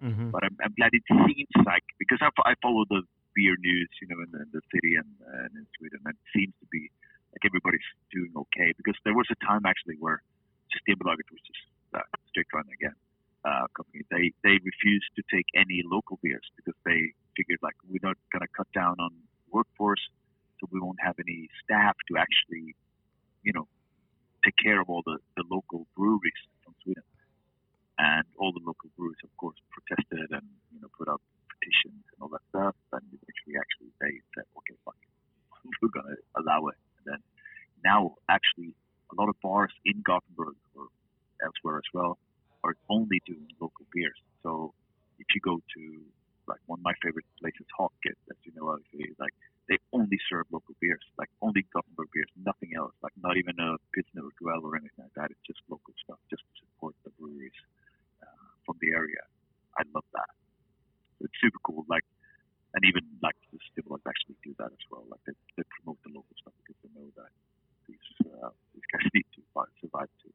Mm-hmm. 0.00 0.32
but 0.32 0.40
I'm, 0.44 0.56
I'm 0.64 0.72
glad 0.80 0.96
it 0.96 1.04
seems 1.12 1.52
like 1.68 1.84
because 2.00 2.24
I, 2.24 2.32
I 2.48 2.56
follow 2.64 2.88
the 2.88 3.04
beer 3.36 3.52
news, 3.60 3.90
you 4.00 4.08
know, 4.08 4.16
in 4.24 4.32
the, 4.32 4.40
in 4.48 4.50
the 4.52 4.64
city 4.72 4.96
and, 4.96 5.08
and 5.28 5.52
in 5.52 5.64
Sweden, 5.76 6.00
and 6.08 6.16
it 6.16 6.26
seems 6.32 6.56
to 6.56 6.66
be 6.72 6.88
like 7.36 7.44
everybody's 7.44 7.84
doing 8.08 8.32
okay. 8.32 8.72
Because 8.80 8.96
there 9.04 9.12
was 9.12 9.28
a 9.28 9.38
time 9.44 9.68
actually 9.68 10.00
where 10.00 10.24
Systembolaget, 10.72 11.28
which 11.28 11.44
is 11.52 11.60
uh, 11.92 12.06
straight 12.32 12.48
run 12.56 12.64
again 12.72 12.96
uh, 13.44 13.68
company, 13.76 14.00
they 14.08 14.32
they 14.40 14.56
refused 14.64 15.12
to 15.20 15.22
take 15.28 15.44
any 15.52 15.84
local 15.84 16.16
beers 16.24 16.48
because 16.56 16.78
they 16.88 17.12
figured 17.36 17.60
like 17.60 17.76
we're 17.84 18.00
not 18.00 18.16
gonna 18.32 18.48
cut 18.56 18.72
down 18.72 18.96
on 19.04 19.12
workforce, 19.52 20.00
so 20.60 20.68
we 20.72 20.80
won't 20.80 21.00
have 21.04 21.20
any 21.20 21.52
staff 21.60 21.92
to 22.08 22.16
actually, 22.16 22.72
you 23.42 23.52
know, 23.52 23.66
take 24.44 24.56
care 24.56 24.80
of 24.80 24.88
all 24.88 25.02
the, 25.04 25.18
the 25.36 25.44
local 25.50 25.86
breweries 25.96 26.40
from 26.64 26.74
Sweden 26.82 27.04
and 27.98 28.24
all 28.38 28.52
the 28.52 28.64
local 28.64 28.88
breweries, 28.96 29.20
of 29.24 29.32
course, 29.36 29.56
protested 29.68 30.32
and 30.32 30.46
you 30.72 30.80
know 30.80 30.88
put 30.96 31.08
up 31.08 31.20
petitions 31.52 32.00
and 32.12 32.18
all 32.20 32.32
that 32.32 32.44
stuff. 32.48 32.74
And 32.92 33.04
eventually, 33.12 33.60
actually, 33.60 33.92
they 34.00 34.20
said, 34.34 34.48
"Okay, 34.56 34.76
fuck 34.84 34.96
it, 35.00 35.12
we're 35.82 35.92
gonna 35.92 36.16
allow 36.40 36.68
it." 36.68 36.78
And 36.98 37.04
then 37.14 37.20
now, 37.84 38.16
actually, 38.28 38.72
a 39.12 39.14
lot 39.20 39.28
of 39.28 39.36
bars 39.42 39.72
in 39.84 40.00
Gothenburg 40.00 40.56
or 40.74 40.88
elsewhere 41.44 41.78
as 41.78 41.88
well 41.92 42.18
are 42.64 42.76
only 42.88 43.20
doing 43.26 43.48
local 43.60 43.86
beers. 43.92 44.16
So 44.42 44.72
if 45.18 45.26
you 45.34 45.40
go 45.40 45.60
to 45.60 45.82
like 46.48 46.60
one 46.66 46.80
of 46.80 46.84
my 46.84 46.94
favorite 47.02 47.28
places, 47.40 47.66
Haket, 47.78 48.16
as 48.30 48.36
you 48.44 48.52
know, 48.56 48.68
obviously, 48.72 49.12
like 49.20 49.34
they 49.70 49.78
only 49.94 50.18
serve 50.26 50.50
local 50.50 50.74
beers, 50.82 51.06
like 51.16 51.30
only 51.40 51.62
Gothenburg 51.70 52.10
beers, 52.12 52.28
nothing 52.34 52.74
else, 52.74 52.90
like 53.06 53.14
not 53.22 53.38
even 53.38 53.54
a 53.62 53.78
Pilsner 53.94 54.26
Urquell 54.26 54.66
or 54.66 54.74
anything 54.74 55.06
like 55.06 55.14
that. 55.14 55.30
It's 55.30 55.46
just 55.46 55.62
local 55.70 55.94
stuff, 56.02 56.18
just 56.26 56.42
to 56.42 56.52
support 56.66 56.98
the 57.06 57.14
breweries 57.14 57.54
uh, 58.18 58.50
from 58.66 58.82
the 58.82 58.90
area. 58.90 59.22
I 59.78 59.86
love 59.94 60.02
that. 60.18 60.26
It's 61.22 61.38
super 61.38 61.62
cool. 61.62 61.86
Like, 61.86 62.02
and 62.74 62.82
even 62.82 63.06
like 63.22 63.38
the 63.54 63.62
Stimulus 63.70 64.02
actually 64.10 64.34
do 64.42 64.58
that 64.58 64.74
as 64.74 64.84
well. 64.90 65.06
Like 65.06 65.22
they, 65.22 65.38
they 65.54 65.62
promote 65.78 66.02
the 66.02 66.10
local 66.10 66.34
stuff 66.42 66.54
because 66.58 66.74
they 66.82 66.90
know 66.98 67.06
that 67.14 67.30
these 67.86 68.08
uh, 68.26 68.50
these 68.74 68.86
guys 68.90 69.06
need 69.14 69.26
to 69.38 69.40
survive 69.80 70.10
too. 70.18 70.34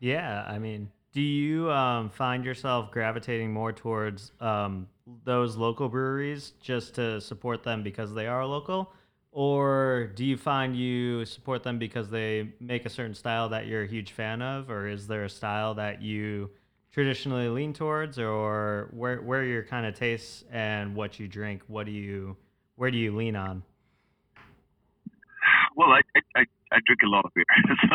Yeah, 0.00 0.44
I 0.48 0.58
mean, 0.58 0.88
do 1.12 1.20
you 1.20 1.70
um, 1.70 2.08
find 2.08 2.44
yourself 2.44 2.90
gravitating 2.90 3.52
more 3.52 3.72
towards 3.72 4.32
um, 4.40 4.88
those 5.24 5.56
local 5.56 5.88
breweries 5.88 6.52
just 6.60 6.94
to 6.96 7.20
support 7.20 7.62
them 7.62 7.82
because 7.82 8.14
they 8.14 8.26
are 8.26 8.44
local? 8.44 8.92
Or 9.32 10.12
do 10.14 10.24
you 10.24 10.36
find 10.36 10.74
you 10.74 11.24
support 11.26 11.62
them 11.62 11.78
because 11.78 12.08
they 12.08 12.52
make 12.58 12.86
a 12.86 12.88
certain 12.88 13.14
style 13.14 13.48
that 13.50 13.66
you're 13.66 13.82
a 13.82 13.86
huge 13.86 14.12
fan 14.12 14.40
of? 14.40 14.70
Or 14.70 14.88
is 14.88 15.06
there 15.06 15.24
a 15.24 15.30
style 15.30 15.74
that 15.74 16.00
you 16.00 16.50
traditionally 16.90 17.48
lean 17.48 17.72
towards? 17.72 18.18
Or 18.18 18.88
where, 18.92 19.20
where 19.20 19.44
your 19.44 19.62
kind 19.62 19.84
of 19.86 19.94
tastes 19.94 20.44
and 20.50 20.94
what 20.94 21.20
you 21.20 21.28
drink? 21.28 21.62
What 21.66 21.86
do 21.86 21.92
you, 21.92 22.36
where 22.76 22.90
do 22.90 22.96
you 22.96 23.14
lean 23.14 23.36
on? 23.36 23.62
Well, 25.76 25.90
I, 25.90 26.00
I, 26.16 26.40
I, 26.40 26.44
I 26.72 26.82
drink 26.82 27.02
a 27.06 27.10
lot 27.10 27.24
of 27.24 27.32
beer, 27.34 27.46
so 27.86 27.94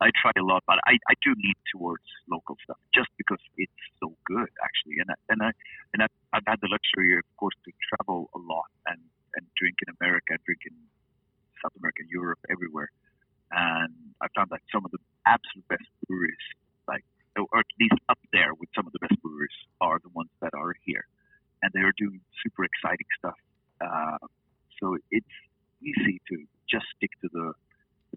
I 0.00 0.10
try 0.14 0.30
a 0.38 0.44
lot, 0.46 0.62
but 0.66 0.78
I, 0.86 0.94
I 1.10 1.14
do 1.22 1.34
lean 1.34 1.58
towards 1.74 2.06
local 2.30 2.56
stuff 2.62 2.78
just 2.94 3.10
because 3.18 3.42
it's 3.58 3.82
so 3.98 4.14
good, 4.26 4.46
actually. 4.62 5.02
And 5.02 5.10
I, 5.10 5.16
and 5.28 5.40
I 5.42 5.50
and 5.92 5.98
I've, 6.06 6.16
I've 6.32 6.46
had 6.46 6.60
the 6.62 6.70
luxury, 6.70 7.18
of 7.18 7.26
course, 7.36 7.54
to 7.66 7.70
travel 7.90 8.30
a 8.34 8.38
lot 8.38 8.70
and 8.86 9.00
and 9.34 9.46
drink 9.58 9.82
in 9.82 9.90
America, 9.98 10.38
drink 10.46 10.62
in 10.66 10.76
South 11.62 11.74
America, 11.78 12.02
Europe, 12.06 12.38
everywhere. 12.50 12.90
And 13.50 13.92
I 14.22 14.28
found 14.36 14.50
that 14.50 14.62
some 14.72 14.84
of 14.84 14.90
the 14.92 15.02
absolute 15.26 15.66
best 15.68 15.88
breweries, 16.06 16.46
like 16.86 17.04
or 17.34 17.58
at 17.58 17.66
least 17.80 17.98
up 18.08 18.18
there 18.32 18.54
with 18.54 18.68
some 18.74 18.86
of 18.86 18.92
the 18.92 19.02
best 19.02 19.18
breweries, 19.22 19.56
are 19.80 19.98
the 19.98 20.10
ones 20.14 20.30
that 20.40 20.54
are 20.54 20.74
here, 20.86 21.06
and 21.62 21.72
they 21.74 21.80
are 21.82 21.94
doing 21.98 22.20
super 22.42 22.62
exciting 22.64 23.10
stuff. 23.18 23.38
Uh, 23.82 24.22
so 24.78 24.96
it's 25.10 25.36
easy 25.82 26.22
to 26.30 26.46
just 26.70 26.86
stick 26.96 27.10
to 27.20 27.28
the 27.32 27.52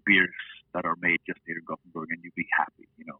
beers 0.06 0.30
that 0.72 0.84
are 0.84 0.96
made 1.00 1.18
just 1.26 1.40
here 1.46 1.56
in 1.58 1.64
Gothenburg 1.66 2.08
and 2.10 2.20
you'll 2.22 2.36
be 2.36 2.48
happy, 2.56 2.88
you 2.96 3.04
know. 3.06 3.18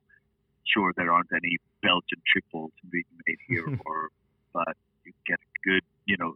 Sure, 0.66 0.92
there 0.96 1.12
aren't 1.12 1.30
any 1.32 1.58
Belgian 1.82 2.20
triples 2.26 2.72
being 2.90 3.06
made 3.26 3.38
here, 3.46 3.66
or 3.86 4.10
but 4.52 4.76
you 5.04 5.12
get 5.26 5.38
good, 5.62 5.82
you 6.06 6.16
know, 6.18 6.34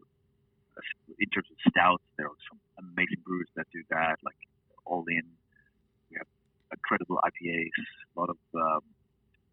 in 1.19 1.29
terms 1.31 1.49
of 1.51 1.59
stouts, 1.71 2.05
there 2.17 2.27
are 2.27 2.43
some 2.49 2.61
amazing 2.79 3.21
brewers 3.25 3.49
that 3.57 3.67
do 3.73 3.83
that, 3.91 4.17
like 4.25 4.39
All 4.85 5.05
In. 5.09 5.25
We 6.11 6.17
have 6.19 6.29
incredible 6.73 7.19
IPAs, 7.25 7.77
a 8.17 8.21
lot 8.21 8.31
of 8.31 8.41
um, 8.55 8.83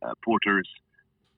uh, 0.03 0.13
porters, 0.23 0.69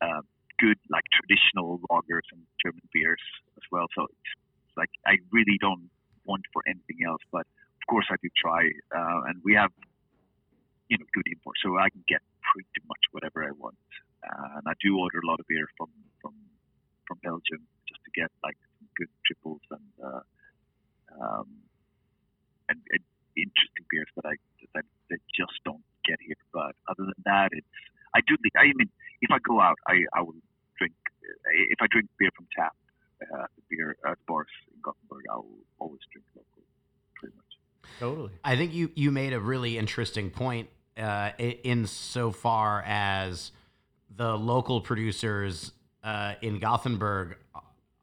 uh, 0.02 0.22
good 0.60 0.78
like 0.91 1.04
traditional 1.15 1.80
lagers 1.89 2.28
and 2.32 2.43
German 2.63 2.84
beers 2.93 3.24
as 3.58 3.63
well. 3.72 3.88
So 3.95 4.04
it's, 4.04 4.34
like 4.78 4.91
I 5.06 5.17
really 5.32 5.58
don't 5.60 5.89
want 6.26 6.43
for 6.54 6.62
anything 6.67 7.04
else, 7.08 7.22
but 7.32 7.48
course 7.89 8.06
I 8.12 8.17
do 8.21 8.30
try, 8.38 8.69
uh, 8.93 9.19
and 9.28 9.41
we 9.43 9.54
have 9.56 9.71
you 10.89 10.97
know 10.97 11.06
good 11.13 11.25
import, 11.34 11.58
so 11.63 11.78
I 11.78 11.89
can 11.89 12.04
get 12.08 12.21
pretty 12.54 12.82
much 12.88 13.02
whatever 13.12 13.43
I 13.43 13.52
want. 13.58 13.78
Uh, 14.21 14.62
and 14.62 14.65
I 14.67 14.73
do 14.84 14.97
order 14.99 15.19
a 15.19 15.28
lot 15.28 15.39
of 15.39 15.47
beer 15.49 15.65
from 15.78 15.89
from 16.21 16.34
from 17.08 17.17
Belgium 17.23 17.65
just 17.89 18.02
to 18.06 18.12
get 18.13 18.30
like 18.45 18.58
good 18.95 19.10
triples 19.25 19.65
and 19.73 19.89
uh, 19.97 20.23
um, 21.17 21.47
and, 22.69 22.80
and 22.93 23.04
interesting 23.34 23.86
beers 23.89 24.12
that 24.15 24.25
I 24.30 24.38
that, 24.75 24.86
that 25.10 25.21
just 25.34 25.58
don't 25.65 25.84
get 26.06 26.21
here. 26.21 26.38
But 26.54 26.78
other 26.86 27.10
than 27.10 27.21
that, 27.25 27.49
it's 27.58 27.75
I 28.13 28.21
do 28.21 28.38
I 28.56 28.69
mean 28.78 28.93
if 29.21 29.32
I 29.34 29.39
go 29.41 29.60
out, 29.60 29.82
I 29.88 30.06
I 30.13 30.21
will 30.21 30.38
drink 30.78 30.93
if 31.73 31.80
I 31.82 31.88
drink 31.89 32.10
beer 32.19 32.30
from 32.38 32.45
tap. 32.56 32.78
Uh, 33.19 33.52
beer 33.69 33.97
at 34.08 34.17
bars 34.28 34.47
in 34.71 34.80
Gothenburg, 34.80 35.25
I 35.30 35.36
will 35.36 35.60
always 35.78 35.99
drink 36.10 36.23
local. 36.34 36.49
Totally. 38.00 38.32
I 38.44 38.56
think 38.56 38.74
you 38.74 38.92
you 38.96 39.12
made 39.12 39.34
a 39.34 39.40
really 39.40 39.78
interesting 39.78 40.30
point 40.30 40.70
uh, 40.98 41.32
in 41.38 41.86
so 41.86 42.32
far 42.32 42.84
as 42.86 43.52
the 44.16 44.36
local 44.36 44.82
producers 44.82 45.72
uh, 46.04 46.36
in 46.42 46.60
Gothenburg 46.60 47.38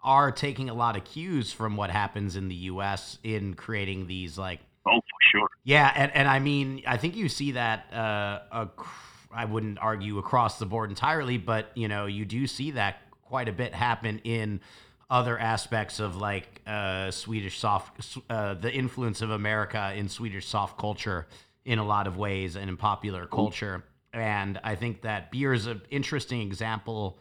are 0.03 0.31
taking 0.31 0.71
a 0.71 0.75
lot 0.75 0.97
of 0.97 1.05
cues 1.05 1.53
from 1.53 1.77
what 1.77 1.91
happens 1.91 2.37
in 2.37 2.49
the 2.49 2.55
U.S. 2.55 3.19
in 3.23 3.55
creating 3.55 4.07
these 4.07 4.39
like. 4.39 4.61
Oh, 4.87 5.01
for 5.01 5.19
sure. 5.33 5.49
Yeah, 5.65 5.93
and, 5.97 6.15
and 6.15 6.29
I 6.29 6.39
mean, 6.39 6.83
I 6.87 6.97
think 6.97 7.17
you 7.17 7.29
see 7.29 7.53
that. 7.53 7.93
Uh, 7.93 8.41
ac- 8.55 8.89
I 9.35 9.45
wouldn't 9.45 9.79
argue 9.81 10.19
across 10.19 10.59
the 10.59 10.67
board 10.67 10.91
entirely, 10.91 11.39
but 11.39 11.71
you 11.75 11.89
know, 11.89 12.07
you 12.07 12.25
do 12.25 12.47
see 12.47 12.71
that 12.73 12.99
quite 13.23 13.49
a 13.49 13.53
bit 13.53 13.75
happen 13.75 14.21
in 14.21 14.61
other 15.09 15.38
aspects 15.38 16.01
of 16.01 16.16
like 16.16 16.61
uh, 16.66 17.11
Swedish 17.11 17.59
soft, 17.59 18.19
uh, 18.29 18.55
the 18.55 18.73
influence 18.73 19.23
of 19.23 19.31
America 19.31 19.92
in 19.95 20.09
Swedish 20.09 20.47
soft 20.47 20.79
culture 20.79 21.27
in 21.64 21.79
a 21.79 21.85
lot 21.85 22.07
of 22.07 22.16
ways 22.16 22.57
and 22.57 22.69
in 22.69 22.77
popular 22.77 23.27
culture. 23.27 23.85
And 24.12 24.59
I 24.64 24.75
think 24.75 25.03
that 25.03 25.31
beer 25.31 25.53
is 25.53 25.66
an 25.66 25.83
interesting 25.90 26.40
example 26.40 27.19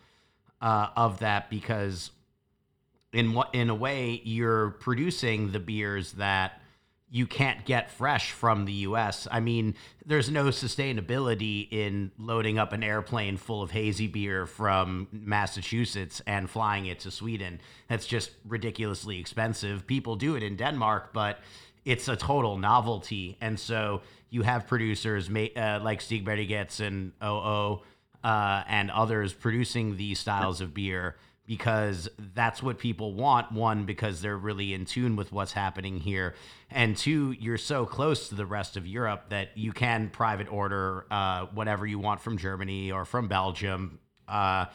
uh, 0.61 0.87
of 0.95 1.19
that 1.19 1.49
because 1.49 2.11
in 3.13 3.33
what 3.33 3.53
in 3.53 3.69
a 3.69 3.75
way 3.75 4.21
you're 4.23 4.71
producing 4.71 5.51
the 5.51 5.59
beers 5.59 6.13
that 6.13 6.61
you 7.09 7.27
can't 7.27 7.65
get 7.65 7.91
fresh 7.91 8.31
from 8.31 8.65
the 8.65 8.73
US. 8.73 9.27
I 9.31 9.39
mean, 9.39 9.75
there's 10.05 10.29
no 10.29 10.45
sustainability 10.45 11.67
in 11.71 12.11
loading 12.17 12.57
up 12.57 12.73
an 12.73 12.83
airplane 12.83 13.37
full 13.37 13.61
of 13.61 13.71
hazy 13.71 14.07
beer 14.07 14.45
from 14.45 15.07
Massachusetts 15.11 16.21
and 16.25 16.49
flying 16.49 16.87
it 16.87 16.99
to 17.01 17.11
Sweden. 17.11 17.61
That's 17.87 18.07
just 18.07 18.31
ridiculously 18.45 19.19
expensive. 19.19 19.85
People 19.85 20.15
do 20.15 20.35
it 20.35 20.43
in 20.43 20.55
Denmark, 20.55 21.13
but 21.13 21.39
it's 21.85 22.07
a 22.07 22.15
total 22.15 22.57
novelty. 22.57 23.37
And 23.39 23.59
so 23.59 24.01
you 24.29 24.41
have 24.41 24.67
producers 24.67 25.29
uh, 25.29 25.79
like 25.83 25.99
Stigbergets 25.99 26.79
and 26.79 27.11
OO 27.23 27.81
uh, 28.23 28.63
and 28.67 28.89
others 28.89 29.31
producing 29.33 29.95
these 29.97 30.19
styles 30.19 30.59
of 30.59 30.73
beer 30.73 31.15
because 31.47 32.09
that's 32.33 32.63
what 32.63 32.79
people 32.79 33.13
want. 33.13 33.51
One, 33.51 33.85
because 33.85 34.21
they're 34.21 34.37
really 34.37 34.73
in 34.73 34.85
tune 34.85 35.15
with 35.15 35.31
what's 35.31 35.53
happening 35.53 35.99
here, 35.99 36.35
and 36.71 36.97
two, 36.97 37.35
you're 37.39 37.57
so 37.57 37.85
close 37.85 38.29
to 38.29 38.35
the 38.35 38.45
rest 38.45 38.77
of 38.77 38.87
Europe 38.87 39.29
that 39.29 39.57
you 39.57 39.71
can 39.71 40.09
private 40.09 40.51
order 40.51 41.05
uh, 41.11 41.45
whatever 41.53 41.85
you 41.85 41.99
want 41.99 42.21
from 42.21 42.37
Germany 42.37 42.91
or 42.91 43.05
from 43.05 43.27
Belgium, 43.27 43.99
uh, 44.27 44.65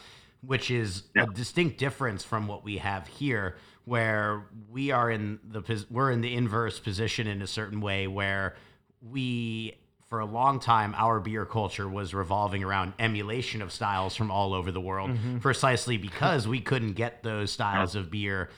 which 0.42 0.70
is 0.70 1.04
yeah. 1.14 1.24
a 1.24 1.26
distinct 1.26 1.78
difference 1.78 2.24
from 2.24 2.46
what 2.46 2.64
we 2.64 2.78
have 2.78 3.06
here, 3.06 3.56
where 3.84 4.46
we 4.70 4.90
are 4.90 5.10
in 5.10 5.38
the 5.44 5.86
we're 5.90 6.10
in 6.10 6.20
the 6.20 6.34
inverse 6.34 6.78
position 6.78 7.26
in 7.26 7.42
a 7.42 7.46
certain 7.46 7.80
way 7.80 8.06
where 8.06 8.54
we 9.02 9.76
for 10.10 10.18
a 10.18 10.26
long 10.26 10.58
time, 10.58 10.92
our 10.98 11.20
beer 11.20 11.46
culture 11.46 11.88
was 11.88 12.12
revolving 12.12 12.64
around 12.64 12.94
emulation 12.98 13.62
of 13.62 13.70
styles 13.70 14.16
from 14.16 14.28
all 14.28 14.52
over 14.52 14.72
the 14.72 14.80
world, 14.80 15.10
mm-hmm. 15.10 15.38
precisely 15.38 15.96
because 15.96 16.48
we 16.48 16.60
couldn't 16.60 16.94
get 16.94 17.22
those 17.22 17.52
styles 17.52 17.94
of 17.94 18.10
beer 18.10 18.50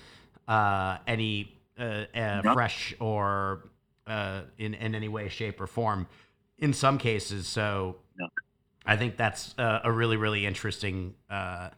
uh, 0.49 0.97
any 1.07 1.55
uh, 1.79 2.05
uh, 2.15 2.55
fresh 2.55 2.95
or 2.99 3.69
uh, 4.07 4.41
in 4.57 4.73
in 4.73 4.95
any 4.95 5.09
way, 5.09 5.29
shape, 5.29 5.61
or 5.61 5.67
form. 5.67 6.09
In 6.59 6.73
some 6.73 6.97
cases, 6.97 7.47
so 7.47 7.97
I 8.87 8.97
think 8.97 9.19
that's 9.19 9.55
a 9.59 9.93
really 9.93 10.17
really 10.17 10.47
interesting 10.47 11.15
uh, 11.29 11.69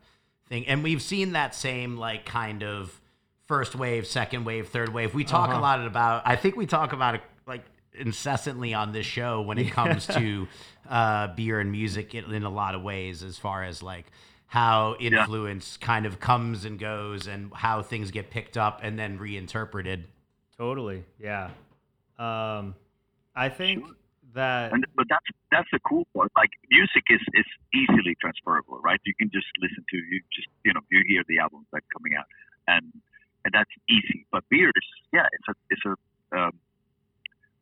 thing, 0.48 0.68
and 0.68 0.84
we've 0.84 1.02
seen 1.02 1.32
that 1.32 1.52
same 1.52 1.96
like 1.96 2.24
kind 2.24 2.62
of 2.62 3.00
first 3.48 3.74
wave, 3.74 4.06
second 4.06 4.44
wave, 4.44 4.68
third 4.68 4.90
wave. 4.90 5.14
We 5.14 5.24
talk 5.24 5.48
uh-huh. 5.48 5.58
a 5.58 5.60
lot 5.60 5.84
about. 5.84 6.22
I 6.24 6.37
think 6.37 6.54
we 6.54 6.66
talk 6.66 6.92
about 6.92 7.16
it 7.16 7.22
incessantly 7.94 8.74
on 8.74 8.92
this 8.92 9.07
show 9.07 9.40
when 9.40 9.59
it 9.59 9.70
comes 9.70 10.07
to 10.09 10.48
uh, 10.88 11.28
beer 11.28 11.61
and 11.61 11.70
music 11.70 12.14
in, 12.14 12.33
in, 12.33 12.44
a 12.44 12.50
lot 12.50 12.74
of 12.74 12.83
ways, 12.83 13.22
as 13.22 13.38
far 13.38 13.64
as 13.64 13.83
like 13.83 14.07
how 14.46 14.96
influence 15.00 15.78
yeah. 15.80 15.87
kind 15.87 16.07
of 16.07 16.20
comes 16.20 16.64
and 16.64 16.78
goes 16.78 17.26
and 17.26 17.52
how 17.54 17.83
things 17.83 18.11
get 18.11 18.30
picked 18.30 18.57
up 18.57 18.80
and 18.83 18.98
then 18.98 19.18
reinterpreted. 19.18 20.04
Totally, 20.57 21.04
yeah. 21.18 21.50
Um, 22.18 22.74
I 23.35 23.48
think 23.48 23.85
that, 24.35 24.72
and, 24.72 24.87
but 24.94 25.07
that's 25.09 25.26
that's 25.50 25.68
the 25.72 25.80
cool 25.80 26.07
part. 26.14 26.30
Like 26.37 26.50
music 26.70 27.04
is 27.11 27.20
is 27.35 27.46
easily 27.74 28.16
transferable, 28.20 28.80
right? 28.83 29.00
You 29.04 29.14
can 29.18 29.30
just 29.33 29.46
listen 29.61 29.85
to 29.90 29.96
you 29.96 30.20
just 30.33 30.48
you 30.64 30.72
know 30.72 30.80
you 30.90 31.02
hear 31.07 31.22
the 31.28 31.38
albums 31.38 31.66
that 31.72 31.78
are 31.78 31.92
coming 31.92 32.16
out, 32.18 32.26
and 32.68 32.92
and 33.44 33.52
that's 33.52 33.70
easy. 33.88 34.26
But 34.30 34.44
beers, 34.48 34.72
yeah, 35.12 35.26
it's 35.33 35.48
a 35.48 35.54
it's 35.70 35.83
a 35.85 36.38
um, 36.38 36.52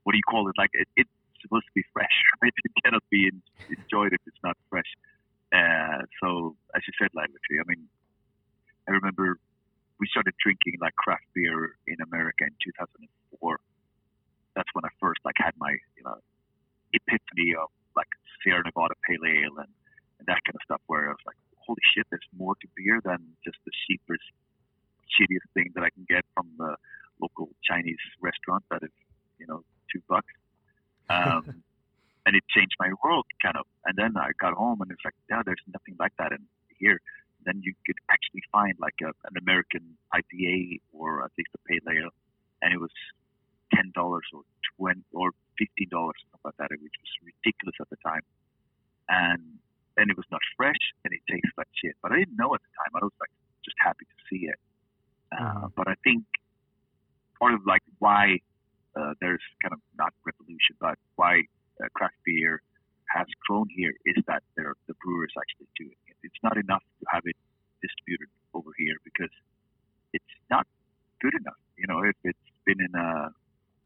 what 0.04 0.12
do 0.12 0.18
you 0.18 0.28
call 0.28 0.48
it? 0.48 0.54
Like 0.58 0.70
it, 0.72 0.88
it's 0.96 1.10
supposed 1.40 1.66
to 1.66 1.74
be 1.74 1.84
fresh, 1.92 2.16
right? 2.42 2.52
It 2.52 2.72
cannot 2.84 3.02
be 3.10 3.30
enjoyed 3.68 4.12
if 4.12 4.20
it's 4.26 4.42
not 4.42 4.56
fresh. 4.70 4.88
Uh, 5.52 6.08
so 6.22 6.56
as 6.74 6.82
you 6.86 6.94
said, 6.98 7.10
like 7.14 7.28
I 7.28 7.64
mean, 7.66 7.88
I 8.88 8.92
remember 8.92 9.38
we 10.00 10.06
started 10.10 10.34
drinking 10.42 10.78
like 10.80 10.96
craft 10.96 11.26
beer 11.34 11.76
in 11.86 11.96
America 12.02 12.44
in 12.44 12.54
2004. 12.64 13.60
That's 14.56 14.68
when 14.72 14.84
I 14.84 14.92
first 14.98 15.20
like 15.24 15.36
had 15.38 15.54
my 15.58 15.72
you 15.96 16.04
know 16.04 16.16
epiphany 16.92 17.54
of 17.54 17.68
like 17.96 18.08
Sierra 18.40 18.62
Nevada 18.64 18.94
Pale 19.06 19.24
Ale 19.24 19.56
and, 19.60 19.72
and 20.18 20.24
that 20.26 20.40
kind 20.44 20.56
of 20.56 20.62
stuff, 20.64 20.80
where 20.86 21.08
I 21.08 21.12
was 21.12 21.24
like, 21.26 21.36
holy 21.56 21.84
shit, 21.94 22.06
there's 22.10 22.26
more 22.36 22.54
to 22.56 22.66
beer 22.74 23.00
than 23.04 23.20
just 23.44 23.58
the 23.64 23.72
cheapest, 23.86 24.26
shittiest 25.12 25.46
thing 25.54 25.70
that 25.74 25.84
I 25.84 25.90
can 25.90 26.04
get 26.08 26.24
from 26.34 26.48
the 26.58 26.76
local 27.20 27.50
Chinese 27.62 28.02
restaurant 28.20 28.64
that 28.70 28.82
is 28.82 28.90
you 29.38 29.46
know 29.46 29.62
two 29.92 30.02
bucks. 30.08 30.32
Um, 31.10 31.62
and 32.26 32.36
it 32.36 32.44
changed 32.48 32.74
my 32.78 32.90
world 33.02 33.26
kind 33.42 33.56
of. 33.56 33.66
And 33.84 33.96
then 33.96 34.16
I 34.16 34.30
got 34.40 34.54
home 34.54 34.80
and 34.80 34.90
it's 34.90 35.02
like, 35.04 35.14
yeah, 35.28 35.42
there's 35.44 35.62
nothing 35.66 35.96
like 35.98 36.12
that 36.18 36.32
in 36.32 36.38
here. 36.78 37.00
Then 37.44 37.60
you 37.62 37.74
could 37.86 37.98
actually 38.10 38.42
find 38.52 38.74
like 38.78 38.94
a, 39.02 39.10
an 39.26 39.34
American 39.40 39.98
IPA 40.14 40.80
or 40.92 41.24
at 41.24 41.32
least 41.36 41.50
a 41.54 41.60
pale 41.66 41.82
ale, 41.90 42.14
and 42.62 42.72
it 42.72 42.78
was 42.78 42.94
ten 43.74 43.90
dollars 43.96 44.22
or 44.32 44.42
twenty 44.78 45.02
or 45.12 45.32
fifteen 45.58 45.90
dollars 45.90 46.14
something 46.30 46.38
like 46.44 46.58
that, 46.62 46.70
which 46.70 46.94
was 46.94 47.12
ridiculous 47.26 47.74
at 47.82 47.90
the 47.90 47.98
time. 48.06 48.22
And 49.08 49.58
and 49.96 50.08
it 50.08 50.16
was 50.16 50.26
not 50.30 50.40
fresh 50.56 50.78
and 51.04 51.12
it 51.12 51.20
tastes 51.26 51.50
like 51.58 51.66
shit. 51.74 51.96
But 52.00 52.12
I 52.12 52.22
didn't 52.22 52.38
know 52.38 52.54
at 52.54 52.62
the 52.62 52.72
time. 52.78 52.94
I 52.94 53.04
was 53.04 53.16
like 53.18 53.34
just 53.64 53.76
happy 53.82 54.06
to 54.06 54.18
see 54.30 54.46
it. 54.46 54.60
Uh, 55.34 55.66
mm-hmm. 55.66 55.66
But 55.74 55.88
I 55.88 55.94
think 56.04 56.22
part 57.40 57.54
of 57.54 57.66
like 57.66 57.82
why 57.98 58.38
uh, 58.96 59.14
there's 59.20 59.42
kind 59.62 59.72
of 59.72 59.80
not 59.96 60.12
revolution, 60.24 60.76
but 60.80 60.98
why 61.16 61.42
uh, 61.82 61.88
craft 61.94 62.14
beer 62.24 62.62
has 63.08 63.26
grown 63.46 63.68
here 63.74 63.94
is 64.06 64.22
that 64.26 64.42
there, 64.56 64.74
the 64.88 64.94
brewers 65.04 65.32
actually 65.36 65.68
doing 65.76 65.96
it. 66.08 66.16
It's 66.22 66.40
not 66.42 66.56
enough 66.56 66.82
to 67.00 67.06
have 67.10 67.22
it 67.24 67.36
distributed 67.82 68.28
over 68.54 68.70
here 68.78 68.96
because 69.04 69.32
it's 70.12 70.34
not 70.50 70.66
good 71.20 71.34
enough. 71.34 71.60
You 71.76 71.86
know, 71.88 72.02
if 72.02 72.16
it's 72.24 72.48
been 72.64 72.80
in 72.80 72.94
a, 72.94 73.32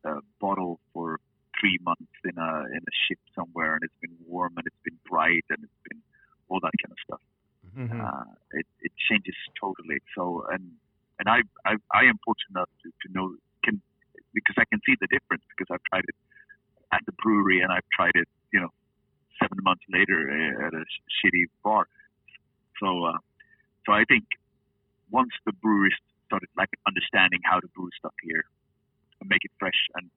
a 0.08 0.20
bottle 0.40 0.80
for 0.92 1.18
three 1.58 1.78
months 1.82 2.12
in 2.24 2.36
a 2.36 2.50
in 2.70 2.82
a 2.84 2.94
ship 3.08 3.18
somewhere 3.34 3.74
and 3.74 3.82
it's 3.82 4.00
been 4.00 4.16
warm 4.26 4.52
and 4.56 4.66
it's 4.66 4.82
been 4.84 4.98
bright 5.08 5.44
and 5.48 5.58
it's 5.64 5.80
been 5.88 6.00
all 6.48 6.60
that 6.60 6.72
kind 6.82 6.92
of 6.92 7.00
stuff. 7.06 7.22
Mm-hmm. 7.76 8.00
Uh, 8.00 8.32
it, 8.52 8.66
it 8.80 8.92
changes 9.08 9.34
totally. 9.58 9.98
So 10.14 10.44
and 10.52 10.72
and 11.18 11.28
I 11.28 11.40
I, 11.64 11.76
I 11.92 12.04
am 12.04 12.18
fortunate 12.24 12.56
enough 12.56 12.70
to, 12.84 12.90
to 12.90 13.06
know 13.12 13.34
because 14.36 14.60
I 14.60 14.68
can 14.68 14.84
see 14.84 14.92
the 15.00 15.08
difference 15.08 15.42
because 15.48 15.72
I've 15.72 15.82
tried 15.88 16.04
it 16.04 16.16
at 16.92 17.00
the 17.08 17.16
brewery 17.16 17.64
and 17.64 17.72
I've 17.72 17.88
tried 17.88 18.12
it, 18.14 18.28
you 18.52 18.60
know, 18.60 18.68
seven 19.40 19.58
months 19.64 19.82
later 19.88 20.28
uh, 20.28 20.68
at 20.68 20.72
a 20.76 20.84
shitty 21.16 21.48
bar. 21.64 21.88
So, 22.76 23.08
uh, 23.08 23.18
so 23.88 23.96
I 23.96 24.04
think 24.04 24.28
once 25.08 25.32
the 25.48 25.56
breweries 25.64 25.96
started 26.28 26.52
like 26.56 26.68
understanding 26.84 27.40
how 27.48 27.64
to 27.64 27.68
brew 27.72 27.88
stuff 27.96 28.12
here 28.20 28.44
and 29.20 29.32
make 29.32 29.40
it 29.48 29.50
fresh 29.58 29.80
and 29.96 30.12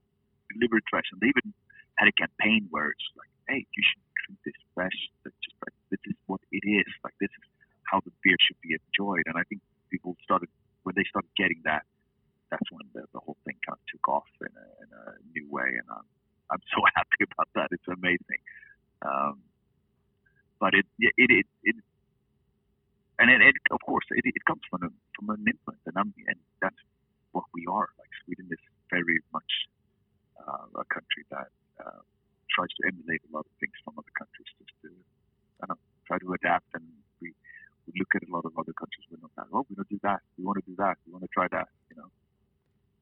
deliver 0.51 0.83
it 0.83 0.87
fresh, 0.91 1.07
and 1.15 1.23
they 1.23 1.31
even 1.31 1.55
had 1.95 2.11
a 2.11 2.15
campaign 2.19 2.67
where 2.69 2.91
it's 2.91 3.07
like, 3.15 3.31
hey, 3.47 3.63
you 3.63 3.83
should 3.87 4.03
drink 4.27 4.37
this 4.43 4.59
fresh. 4.75 4.99
It's 5.23 5.39
just 5.39 5.55
like 5.63 5.75
this 5.87 6.03
is 6.11 6.17
what 6.27 6.43
it 6.51 6.67
is. 6.67 6.91
Like 7.07 7.15
this 7.23 7.31
is 7.31 7.45
how 7.87 8.03
the 8.03 8.11
beer 8.23 8.35
should 8.43 8.59
be 8.59 8.75
enjoyed. 8.75 9.23
And 9.31 9.39
I 9.39 9.47
think 9.47 9.61
people 9.89 10.19
started 10.23 10.49
when 10.83 10.95
they 10.95 11.07
started 11.07 11.29
getting 11.37 11.61
that 11.63 11.83
that's 12.51 12.69
when 12.71 12.85
the, 12.93 13.05
the 13.13 13.21
whole 13.21 13.37
thing 13.45 13.57
kind 13.65 13.77
of 13.77 13.83
took 13.89 14.05
off 14.09 14.29
in 14.41 14.53
a, 14.53 14.67
in 14.83 14.89
a 14.89 15.03
new 15.33 15.47
way, 15.49 15.69
and 15.69 15.87
I'm 15.89 16.07
I'm 16.51 16.63
so 16.73 16.81
happy 16.97 17.21
about 17.29 17.49
that. 17.55 17.69
It's 17.71 17.87
amazing. 17.87 18.41
Um, 19.05 19.41
but 20.59 20.73
it 20.73 20.85
it 20.99 21.13
it, 21.17 21.47
it 21.63 21.75
and 23.19 23.29
it, 23.29 23.41
it, 23.41 23.55
of 23.71 23.79
course 23.85 24.05
it, 24.11 24.23
it 24.25 24.45
comes 24.45 24.61
from 24.69 24.83
a, 24.83 24.89
from 25.15 25.29
an 25.31 25.43
influence, 25.45 25.83
and 25.85 25.95
I'm 25.97 26.13
and 26.27 26.39
that's 26.61 26.81
what 27.31 27.45
we 27.53 27.65
are. 27.69 27.87
Like 27.99 28.11
Sweden 28.25 28.49
is 28.51 28.63
very 28.89 29.19
much 29.31 29.51
uh, 30.39 30.81
a 30.81 30.85
country 30.89 31.23
that 31.29 31.51
uh, 31.79 32.01
tries 32.49 32.71
to 32.81 32.87
emulate 32.89 33.21
a 33.27 33.31
lot 33.31 33.45
of 33.45 33.53
things 33.61 33.75
from 33.83 33.95
other 33.97 34.13
countries, 34.17 34.49
just 34.57 34.73
to 34.83 34.89
I 35.61 35.67
don't 35.67 35.77
know, 35.77 35.87
try 36.07 36.17
to 36.19 36.29
adapt. 36.33 36.67
And 36.73 36.85
we 37.21 37.31
we 37.87 37.93
look 37.99 38.11
at 38.15 38.25
a 38.27 38.31
lot 38.31 38.43
of 38.43 38.53
other 38.57 38.73
countries. 38.73 39.05
We're 39.11 39.21
not 39.21 39.33
that. 39.37 39.47
Oh, 39.53 39.65
we 39.69 39.75
don't 39.75 39.89
do 39.89 39.99
that. 40.03 40.19
We 40.37 40.43
want 40.43 40.59
to 40.59 40.65
do 40.65 40.75
that. 40.81 40.97
We 41.05 41.13
want 41.13 41.23
to 41.23 41.31
try 41.31 41.47
that. 41.51 41.69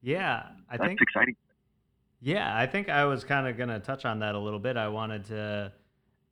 Yeah, 0.02 0.44
I 0.70 0.76
That's 0.76 0.88
think 0.88 1.00
exciting. 1.00 1.36
Yeah, 2.20 2.56
I 2.56 2.66
think 2.66 2.88
I 2.88 3.04
was 3.04 3.24
kind 3.24 3.46
of 3.46 3.56
going 3.56 3.68
to 3.68 3.78
touch 3.78 4.04
on 4.04 4.20
that 4.20 4.34
a 4.34 4.38
little 4.38 4.58
bit. 4.58 4.76
I 4.76 4.88
wanted 4.88 5.24
to 5.26 5.72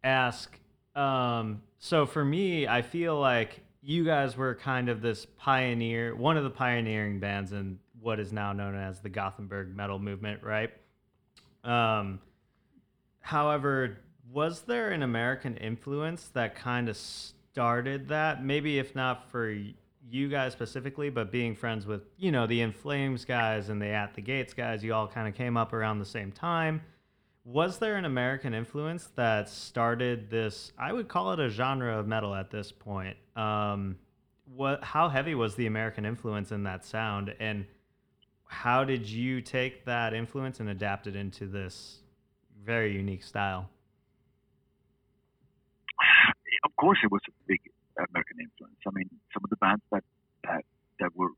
ask. 0.02 0.58
Um, 0.94 1.62
so 1.78 2.06
for 2.06 2.24
me, 2.24 2.66
I 2.66 2.82
feel 2.82 3.18
like 3.18 3.60
you 3.82 4.04
guys 4.04 4.36
were 4.36 4.54
kind 4.54 4.88
of 4.88 5.00
this 5.00 5.26
pioneer, 5.36 6.16
one 6.16 6.36
of 6.36 6.44
the 6.44 6.50
pioneering 6.50 7.20
bands 7.20 7.52
in 7.52 7.78
what 8.00 8.18
is 8.18 8.32
now 8.32 8.52
known 8.52 8.74
as 8.74 9.00
the 9.00 9.08
Gothenburg 9.08 9.74
metal 9.76 9.98
movement, 9.98 10.42
right? 10.42 10.70
Um, 11.62 12.20
however, 13.20 13.98
was 14.32 14.62
there 14.62 14.90
an 14.90 15.02
American 15.02 15.56
influence 15.56 16.28
that 16.34 16.56
kind 16.56 16.88
of 16.88 16.96
started 16.96 18.08
that? 18.08 18.44
Maybe 18.44 18.78
if 18.78 18.94
not 18.94 19.30
for 19.30 19.56
you 20.08 20.28
guys 20.28 20.52
specifically, 20.52 21.10
but 21.10 21.30
being 21.32 21.54
friends 21.54 21.86
with, 21.86 22.02
you 22.16 22.30
know, 22.30 22.46
the 22.46 22.60
In 22.60 22.72
Flames 22.72 23.24
guys 23.24 23.68
and 23.68 23.80
the 23.80 23.88
At 23.88 24.14
the 24.14 24.20
Gates 24.20 24.54
guys, 24.54 24.84
you 24.84 24.94
all 24.94 25.08
kind 25.08 25.26
of 25.28 25.34
came 25.34 25.56
up 25.56 25.72
around 25.72 25.98
the 25.98 26.04
same 26.04 26.32
time. 26.32 26.82
Was 27.44 27.78
there 27.78 27.96
an 27.96 28.04
American 28.04 28.54
influence 28.54 29.08
that 29.14 29.48
started 29.48 30.30
this? 30.30 30.72
I 30.78 30.92
would 30.92 31.08
call 31.08 31.32
it 31.32 31.40
a 31.40 31.48
genre 31.48 31.98
of 31.98 32.06
metal 32.06 32.34
at 32.34 32.50
this 32.50 32.72
point. 32.72 33.16
Um, 33.36 33.96
what? 34.54 34.82
How 34.82 35.08
heavy 35.08 35.34
was 35.34 35.54
the 35.54 35.66
American 35.66 36.04
influence 36.04 36.50
in 36.50 36.64
that 36.64 36.84
sound, 36.84 37.34
and 37.38 37.66
how 38.48 38.84
did 38.84 39.08
you 39.08 39.40
take 39.40 39.84
that 39.84 40.14
influence 40.14 40.60
and 40.60 40.68
adapt 40.68 41.06
it 41.06 41.16
into 41.16 41.46
this 41.46 42.00
very 42.64 42.92
unique 42.92 43.22
style? 43.22 43.68
Of 46.64 46.74
course, 46.76 46.98
it 47.02 47.10
was 47.10 47.22
a 47.28 47.32
big 47.46 47.60
American 47.98 48.38
influence. 48.40 48.78
I 48.86 48.92
mean, 48.92 49.08
some 49.32 49.42
of 49.44 49.50
the 49.50 49.56
bands 49.56 49.82
that 49.92 50.04
that 50.44 50.62
that 51.00 51.12
were 51.16 51.32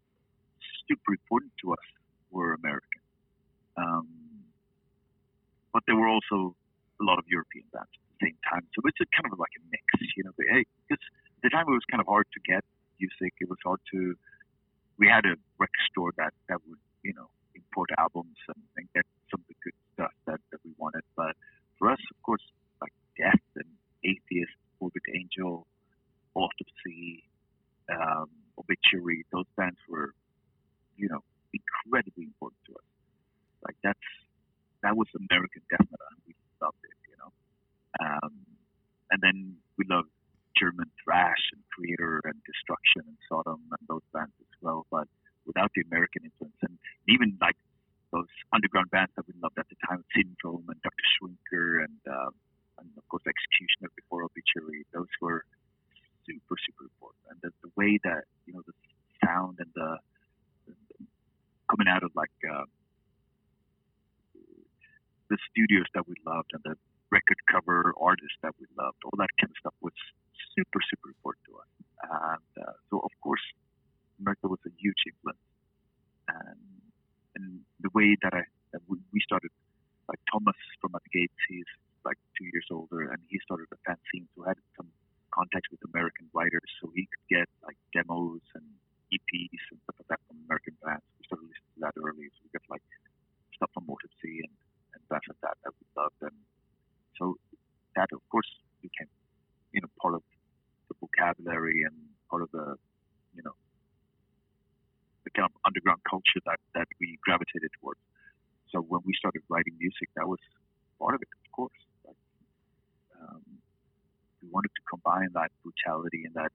super 0.86 1.14
important 1.14 1.52
to 1.62 1.72
us 1.72 1.86
were 2.30 2.54
American, 2.54 3.02
um, 3.76 4.08
but 5.72 5.82
there 5.86 5.96
were 5.96 6.08
also 6.08 6.54
a 7.00 7.04
lot 7.04 7.18
of 7.18 7.24
European 7.28 7.64
bands 7.72 7.90
at 7.94 8.02
the 8.18 8.26
same 8.26 8.38
time. 8.50 8.66
So 8.74 8.82
it's 8.84 8.98
kind 9.14 9.30
of 9.30 9.38
like 9.38 9.54
a 9.58 9.62
mix, 9.70 9.86
you 10.16 10.24
know. 10.24 10.34
Hey, 10.36 10.66
because 10.86 11.02
the 11.42 11.50
time 11.50 11.66
it 11.68 11.74
was 11.74 11.86
kind 11.90 12.00
of 12.00 12.06
hard 12.06 12.26
to 12.34 12.40
get 12.42 12.64
music. 12.98 13.34
It 13.40 13.48
was 13.48 13.58
hard 13.64 13.80
to. 13.94 14.14
We 14.98 15.06
had 15.06 15.24
a 15.24 15.38
record 15.62 15.84
store 15.90 16.10
that 16.18 16.34
that 16.48 16.58
would 16.66 16.82
you 17.02 17.14
know 17.14 17.30
import 17.54 17.90
albums 17.98 18.38
and, 18.48 18.62
and 18.76 18.86
get 18.94 19.06
some 19.30 19.40
of 19.40 19.46
the 19.46 19.58
good 19.62 19.76
stuff 19.94 20.12
that 20.26 20.40
that 20.50 20.60
we 20.64 20.72
wanted. 20.76 21.02
But 21.16 21.38
for 21.78 21.90
us, 21.90 22.02
of 22.10 22.18
course, 22.22 22.42
like 22.80 22.92
Death 23.16 23.46
and 23.56 23.70
Atheist, 24.04 24.54
Morbid 24.80 25.06
Angel, 25.14 25.66
Autopsy, 26.34 27.24
um, 27.90 28.28
Obituary, 28.58 29.24
those 29.32 29.46
bands 29.56 29.78
were, 29.88 30.14
you 30.96 31.08
know, 31.08 31.22
incredibly 31.54 32.24
important 32.24 32.58
to 32.66 32.72
us. 32.74 32.88
Like 33.64 33.76
that's 33.82 34.08
that 34.82 34.96
was 34.96 35.08
American 35.14 35.62
death 35.70 35.86
metal, 35.90 36.06
and 36.10 36.20
we 36.26 36.34
loved 36.62 36.78
it, 36.84 36.96
you 37.10 37.16
know. 37.18 37.30
Um, 37.98 38.34
and 39.10 39.18
then 39.22 39.56
we 39.78 39.84
loved 39.88 40.10
German 40.58 40.90
thrash 41.02 41.50
and 41.54 41.62
Kreator 41.70 42.20
and 42.24 42.34
Destruction 42.46 43.06
and 43.06 43.18
Sodom 43.30 43.62
and 43.70 43.82
those 43.88 44.04
bands 44.12 44.34
as 44.38 44.52
well. 44.60 44.86
But 44.90 45.08
without 45.46 45.70
the 45.74 45.82
American 45.86 46.26
influence, 46.26 46.58
and 46.62 46.78
even 47.08 47.38
like 47.40 47.56
those 48.12 48.30
underground 48.52 48.90
bands 48.90 49.12
that 49.16 49.26
we 49.26 49.34
loved 49.42 49.58
at 49.58 49.68
the 49.68 49.78
time, 49.86 50.04
Syndrome 50.14 50.66
and 50.68 50.80
Dr. 50.82 51.06
Shrinker 51.18 51.84
and 51.84 52.00
uh, 52.06 52.30
and 52.78 52.88
of 52.96 53.04
course 53.08 53.26
Executioner 53.26 53.90
before 53.96 54.22
Obituary, 54.22 54.86
those 54.94 55.10
were 55.20 55.42
super 56.28 56.56
super 56.60 56.84
important. 56.92 57.24
And 57.32 57.38
the, 57.40 57.50
the 57.64 57.72
way 57.80 57.98
that 58.04 58.28
you 58.44 58.52
know 58.52 58.62
the 58.68 58.76
sound 59.24 59.56
and 59.64 59.70
the, 59.74 59.90
the 60.68 60.74
coming 61.70 61.88
out 61.88 62.04
of 62.04 62.12
like 62.14 62.36
uh, 62.44 62.68
the 65.32 65.38
studios 65.48 65.88
that 65.94 66.04
we 66.06 66.14
loved 66.28 66.52
and 66.52 66.62
the 66.64 66.76
record 67.08 67.40
cover 67.50 67.92
artists 67.96 68.36
that 68.44 68.52
we 68.60 68.66
loved, 68.76 69.00
all 69.04 69.16
that 69.16 69.32
kind 69.40 69.48
of 69.48 69.56
stuff 69.56 69.74
was 69.80 69.96
super 70.52 70.80
super 70.84 71.08
important 71.16 71.44
to 71.48 71.56
us. 71.56 71.70
And 72.04 72.50
uh, 72.60 72.76
so 72.90 73.00
of 73.00 73.12
course 73.24 73.42
America 74.20 74.48
was 74.48 74.60
a 74.68 74.72
huge 74.76 75.00
influence. 75.08 75.44
And 76.28 76.60
and 77.36 77.60
the 77.80 77.90
way 77.94 78.16
that 78.22 78.34
I 78.34 78.44
that 78.72 78.82
we, 78.88 78.98
started 79.24 79.50
like 80.08 80.20
Thomas 80.30 80.56
from 80.80 80.94
at 80.94 81.02
the 81.04 81.12
Gates, 81.20 81.40
he's 81.48 81.68
like 82.04 82.16
two 82.36 82.44
years 82.52 82.66
older, 82.70 83.08
and 83.12 83.20
he 83.28 83.38
started 83.44 83.66
a 83.72 83.78
fanzine, 83.84 84.26
so 84.36 84.44
had 84.44 84.56
some 84.76 84.88
contacts 85.38 85.70
with 85.70 85.78
American 85.94 86.26
writers, 86.34 86.66
so 86.82 86.90
he 86.90 87.06
could 87.06 87.26
get 87.30 87.46
like 87.62 87.78
demos 87.94 88.42
and 88.58 88.66
EPs 89.14 89.62
and 89.70 89.78
stuff 89.86 90.02
like 90.02 90.10
that 90.10 90.20
from 90.26 90.42
American 90.50 90.74
bands. 90.82 91.06
We 91.22 91.30
started 91.30 91.46
listening 91.46 91.74
to 91.78 91.80
that 91.86 91.94
early, 91.94 92.26
so 92.34 92.38
we 92.42 92.50
got 92.50 92.66
like 92.66 92.82
stuff 93.54 93.70
from 93.70 93.86
Autopsy 93.86 94.42
and, 94.42 94.54
and 94.98 95.00
bands 95.06 95.30
like 95.30 95.38
that 95.46 95.54
that 95.62 95.72
we 95.78 95.86
loved, 95.94 96.18
and 96.26 96.36
so 97.14 97.38
that 97.94 98.10
of 98.10 98.22
course 98.34 98.50
became 98.82 99.06
you 99.70 99.78
know 99.78 99.90
part 100.02 100.18
of 100.18 100.26
the 100.90 100.98
vocabulary 100.98 101.86
and 101.86 101.94
part 102.26 102.42
of 102.42 102.50
the 102.50 102.74
you 103.38 103.42
know 103.46 103.54
the 105.22 105.30
kind 105.30 105.46
of 105.46 105.54
underground 105.62 106.02
culture 106.02 106.42
that 106.50 106.58
that 106.74 106.90
we 106.98 107.14
gravitated 107.22 107.70
towards. 107.78 108.02
So 108.74 108.82
when 108.82 109.00
we 109.06 109.14
started 109.14 109.46
writing 109.48 109.78
music, 109.78 110.10
that 110.18 110.26
was 110.26 110.42
part 110.98 111.14
of 111.14 111.22
it, 111.22 111.30
of 111.32 111.48
course. 111.56 111.80
Like, 112.04 112.20
um, 113.16 113.42
we 114.42 114.48
wanted 114.50 114.70
to 114.74 114.82
combine 114.88 115.30
that 115.34 115.50
brutality 115.62 116.24
and 116.24 116.34
that 116.34 116.52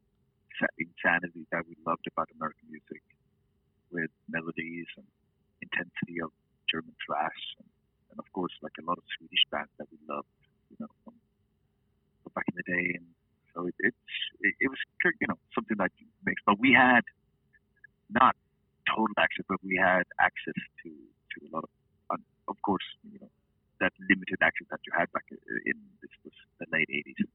insanity 0.77 1.45
that 1.51 1.65
we 1.67 1.75
loved 1.85 2.05
about 2.07 2.29
American 2.37 2.69
music 2.69 3.01
with 3.91 4.09
melodies 4.29 4.87
and 4.97 5.05
intensity 5.61 6.21
of 6.21 6.31
German 6.69 6.95
thrash, 7.05 7.43
and, 7.59 7.69
and 8.11 8.17
of 8.19 8.27
course, 8.33 8.53
like 8.61 8.73
a 8.79 8.85
lot 8.85 8.97
of 8.97 9.05
Swedish 9.17 9.43
bands 9.51 9.71
that 9.77 9.87
we 9.91 9.97
loved, 10.09 10.29
you 10.69 10.77
know, 10.79 10.89
from, 11.03 11.13
from 12.23 12.31
back 12.33 12.45
in 12.49 12.55
the 12.57 12.67
day. 12.67 12.87
And 12.97 13.07
so 13.53 13.67
it, 13.67 13.75
it's 13.79 14.09
it, 14.41 14.53
it 14.59 14.67
was 14.69 14.79
you 15.03 15.27
know 15.27 15.37
something 15.53 15.77
that 15.77 15.91
makes. 16.25 16.41
But 16.45 16.59
we 16.59 16.73
had 16.73 17.05
not 18.09 18.35
total 18.89 19.13
access, 19.17 19.45
but 19.47 19.61
we 19.63 19.77
had 19.77 20.03
access 20.19 20.57
to 20.83 20.89
to 20.89 21.37
a 21.45 21.49
lot 21.53 21.63
of, 21.65 22.19
of 22.47 22.57
course, 22.61 22.85
you 23.05 23.19
know, 23.19 23.29
that 23.79 23.93
limited 24.09 24.37
access 24.41 24.67
that 24.69 24.81
you 24.85 24.93
had 24.97 25.11
back 25.13 25.25
in 25.29 25.77
this 26.01 26.13
was 26.23 26.33
the 26.59 26.67
late 26.71 26.89
80s. 26.89 27.25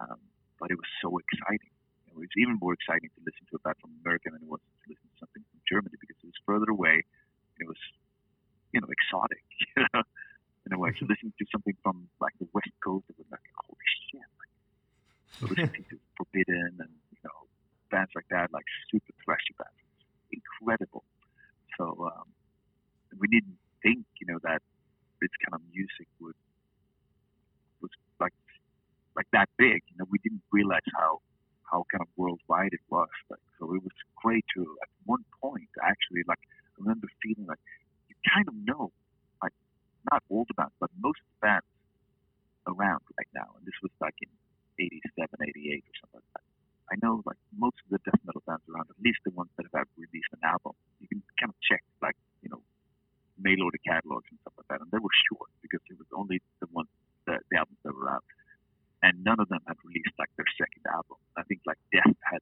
Um, 0.00 0.20
but 0.60 0.70
it 0.70 0.78
was 0.78 0.88
so 1.02 1.12
exciting. 1.18 1.72
It 2.08 2.16
was 2.16 2.28
even 2.36 2.60
more 2.60 2.76
exciting 2.76 3.08
to 3.16 3.20
listen 3.24 3.48
to 3.50 3.56
a 3.56 3.62
band 3.64 3.80
from 3.80 3.96
America 4.04 4.28
than 4.30 4.44
it 4.44 4.50
was 4.50 4.60
to 4.60 4.84
listen 4.88 5.08
to 5.08 5.18
something 5.18 5.42
from 5.48 5.58
Germany 5.64 5.96
because 5.96 6.16
it 6.20 6.28
was 6.28 6.40
further 6.44 6.68
away. 6.68 7.04
It 7.56 7.66
was, 7.66 7.80
you 8.72 8.80
know, 8.80 8.88
exotic. 8.88 9.42
You 9.72 9.88
know, 9.88 10.04
in 10.66 10.72
a 10.72 10.78
way, 10.78 10.92
so 11.00 11.06
listening 11.10 11.32
to 11.38 11.46
something 11.50 11.72
from 11.82 12.08
like 12.20 12.36
the 12.38 12.46
West 12.52 12.70
Coast, 12.84 13.08
it 13.08 13.16
was 13.16 13.26
like, 13.32 13.42
holy 13.56 13.88
shit! 14.12 14.28
Like, 14.36 14.52
listening 15.56 15.84
to 15.88 15.96
Forbidden 16.20 16.76
and 16.76 16.92
you 17.10 17.22
know 17.24 17.48
bands 17.90 18.12
like 18.14 18.28
that, 18.28 18.52
like 18.52 18.68
super 18.92 19.16
thrashy 19.24 19.56
bands, 19.56 19.80
incredible. 20.30 21.04
So 21.78 22.12
um, 22.12 22.28
we 23.18 23.28
didn't 23.28 23.58
think, 23.82 24.04
you 24.20 24.26
know, 24.28 24.38
that 24.42 24.62
this 25.20 25.32
kind 25.44 25.54
of 25.56 25.62
music 25.72 26.08
would 26.20 26.36
like 29.16 29.28
that 29.32 29.48
big. 29.58 29.82
You 29.90 29.96
know, 29.98 30.06
we 30.10 30.18
didn't 30.22 30.42
realize 30.52 30.86
how 30.96 31.20
how 31.70 31.84
kind 31.90 32.02
of 32.02 32.08
worldwide 32.16 32.72
it 32.72 32.84
was. 32.90 33.08
Like, 33.30 33.40
so 33.58 33.72
it 33.74 33.82
was 33.82 33.96
great 34.20 34.44
to 34.56 34.60
at 34.82 34.90
one 35.04 35.24
point 35.40 35.68
actually 35.80 36.22
like 36.28 36.40
I 36.44 36.84
remember 36.84 37.08
feeling 37.22 37.46
like 37.48 37.60
you 38.08 38.16
kind 38.28 38.46
of 38.48 38.54
know, 38.64 38.92
like 39.42 39.56
not 40.10 40.22
all 40.28 40.44
the 40.48 40.54
bands, 40.54 40.74
but 40.80 40.90
most 41.00 41.20
bands 41.40 41.66
around 42.66 43.02
right 43.18 43.30
now. 43.34 43.48
And 43.56 43.64
this 43.66 43.76
was 43.82 43.90
like 44.00 44.14
in 44.22 44.30
87, 44.78 45.28
88 45.28 45.84
or 45.84 45.96
something 46.00 46.20
like 46.20 46.32
that. 46.36 46.46
I 46.92 46.96
know 47.00 47.24
like 47.24 47.40
most 47.56 47.80
of 47.84 47.88
the 47.88 48.00
death 48.04 48.20
metal 48.26 48.42
bands 48.44 48.64
around, 48.68 48.92
at 48.92 49.00
least 49.00 49.24
the 49.24 49.32
ones 49.32 49.48
that 49.56 49.66
have 49.72 49.88
released 49.96 50.28
an 50.36 50.44
album, 50.44 50.76
you 51.00 51.08
can 51.08 51.22
kind 51.40 51.50
of 51.50 51.58
check 51.64 51.80
like, 52.04 52.16
you 52.44 52.50
know, 52.52 52.60
mail 53.40 53.64
order 53.64 53.80
catalogs 53.80 54.28
and 54.28 54.38
stuff 54.44 54.54
like 54.60 54.68
that. 54.68 54.80
And 54.84 54.90
they 54.92 55.00
were 55.00 55.16
short 55.32 55.48
because 55.64 55.80
it 55.88 55.96
was 55.96 56.10
only 56.12 56.44
the 56.60 56.68
ones, 56.70 56.92
the, 57.24 57.40
the 57.48 57.56
albums 57.56 57.80
that 57.84 57.94
were 57.96 58.10
out. 58.12 58.24
And 59.02 59.24
none 59.24 59.40
of 59.40 59.48
them 59.48 59.60
had 59.66 59.76
released 59.84 60.14
like 60.18 60.30
their 60.36 60.46
second 60.54 60.86
album. 60.86 61.18
I 61.36 61.42
think 61.44 61.60
like 61.66 61.78
Death 61.90 62.14
had, 62.22 62.38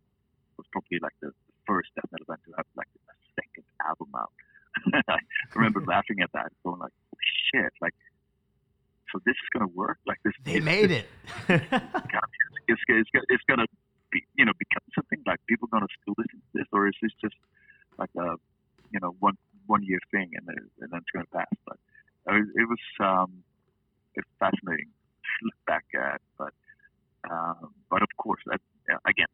was 0.56 0.66
probably 0.72 1.00
like 1.00 1.16
the, 1.20 1.28
the 1.28 1.56
first 1.66 1.88
death 1.96 2.04
metal 2.12 2.26
band 2.28 2.40
to 2.44 2.52
have 2.56 2.68
like 2.76 2.88
a 3.08 3.16
second 3.32 3.64
album 3.80 4.12
out. 4.12 4.32
I 5.08 5.18
remember 5.54 5.80
laughing 5.80 6.20
at 6.20 6.30
that, 6.32 6.52
and 6.52 6.56
going 6.62 6.80
like, 6.80 6.92
Holy 7.08 7.28
shit, 7.48 7.72
like, 7.80 7.94
so 9.12 9.18
this 9.26 9.34
is 9.34 9.48
going 9.52 9.66
to 9.66 9.74
work? 9.74 9.98
Like 10.06 10.18
this. 10.22 10.32
They 10.44 10.60
made 10.60 10.90
it. 10.90 11.06
it's, 11.48 12.82
it's, 12.88 13.10
it's 13.28 13.44
going 13.48 13.58
to 13.58 13.66
be, 14.12 14.22
you 14.34 14.44
know, 14.44 14.52
become 14.58 14.82
something 14.94 15.18
like 15.26 15.40
people 15.46 15.68
going 15.68 15.82
to 15.82 15.92
still 16.02 16.14
listen 16.16 16.38
to 16.38 16.50
this, 16.54 16.66
or 16.72 16.88
is 16.88 16.94
this 17.02 17.12
just 17.20 17.34
like 17.98 18.10
a, 18.18 18.36
you 18.90 19.00
know, 19.00 19.14
one 19.18 19.36
one 19.66 19.82
year 19.82 19.98
thing 20.10 20.30
and 20.34 20.46
then, 20.46 20.58
and 20.80 20.90
then 20.90 20.98
it's 20.98 21.10
going 21.10 21.26
to 21.26 21.32
pass? 21.32 21.50
But 21.66 21.78
it, 22.34 22.46
it 22.54 22.66
was 22.68 22.84
um, 23.00 23.42
it's 24.14 24.28
fascinating 24.38 24.86
to 24.86 25.38
look 25.44 25.60
back 25.66 25.84
at. 25.94 26.20
But 26.38 26.54
um, 27.30 27.74
but 27.90 28.02
of 28.02 28.08
course, 28.16 28.40
that, 28.46 28.60
yeah, 28.88 28.98
again, 29.06 29.30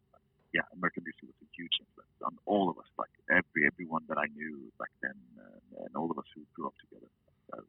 yeah, 0.53 0.67
American 0.73 1.05
music 1.05 1.23
was 1.23 1.37
a 1.43 1.49
huge 1.57 1.77
influence 1.81 2.17
on 2.25 2.37
all 2.47 2.71
of 2.71 2.79
us. 2.79 2.89
Like 2.99 3.13
every 3.31 3.67
everyone 3.67 4.05
that 4.09 4.19
I 4.19 4.27
knew 4.35 4.73
back 4.79 4.93
then, 5.03 5.17
uh, 5.37 5.85
and 5.85 5.97
all 5.97 6.11
of 6.11 6.19
us 6.19 6.29
who 6.35 6.43
grew 6.55 6.67
up 6.69 6.75
together. 6.81 7.11
Uh, 7.53 7.63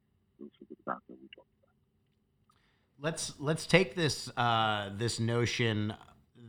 let's 3.47 3.65
take 3.65 3.95
this 3.95 4.29
uh, 4.35 4.89
this 4.97 5.21
notion 5.21 5.93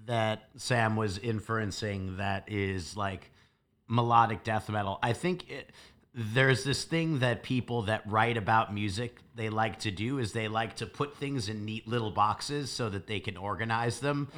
that 0.07 0.49
Sam 0.57 0.97
was 0.97 1.21
inferencing 1.21 2.17
that 2.17 2.51
is 2.51 2.97
like 2.97 3.31
melodic 3.87 4.43
death 4.43 4.69
metal. 4.69 4.99
I 5.01 5.13
think 5.13 5.49
it, 5.49 5.71
there's 6.13 6.65
this 6.65 6.83
thing 6.83 7.21
that 7.21 7.45
people 7.45 7.83
that 7.83 8.03
write 8.05 8.37
about 8.37 8.75
music 8.75 9.21
they 9.37 9.49
like 9.49 9.79
to 9.81 9.93
do 9.93 10.19
is 10.19 10.33
they 10.33 10.49
like 10.49 10.75
to 10.77 10.87
put 10.87 11.17
things 11.17 11.49
in 11.49 11.65
neat 11.65 11.87
little 11.87 12.11
boxes 12.11 12.69
so 12.69 12.89
that 12.89 13.07
they 13.07 13.21
can 13.21 13.37
organize 13.37 14.01
them. 14.01 14.29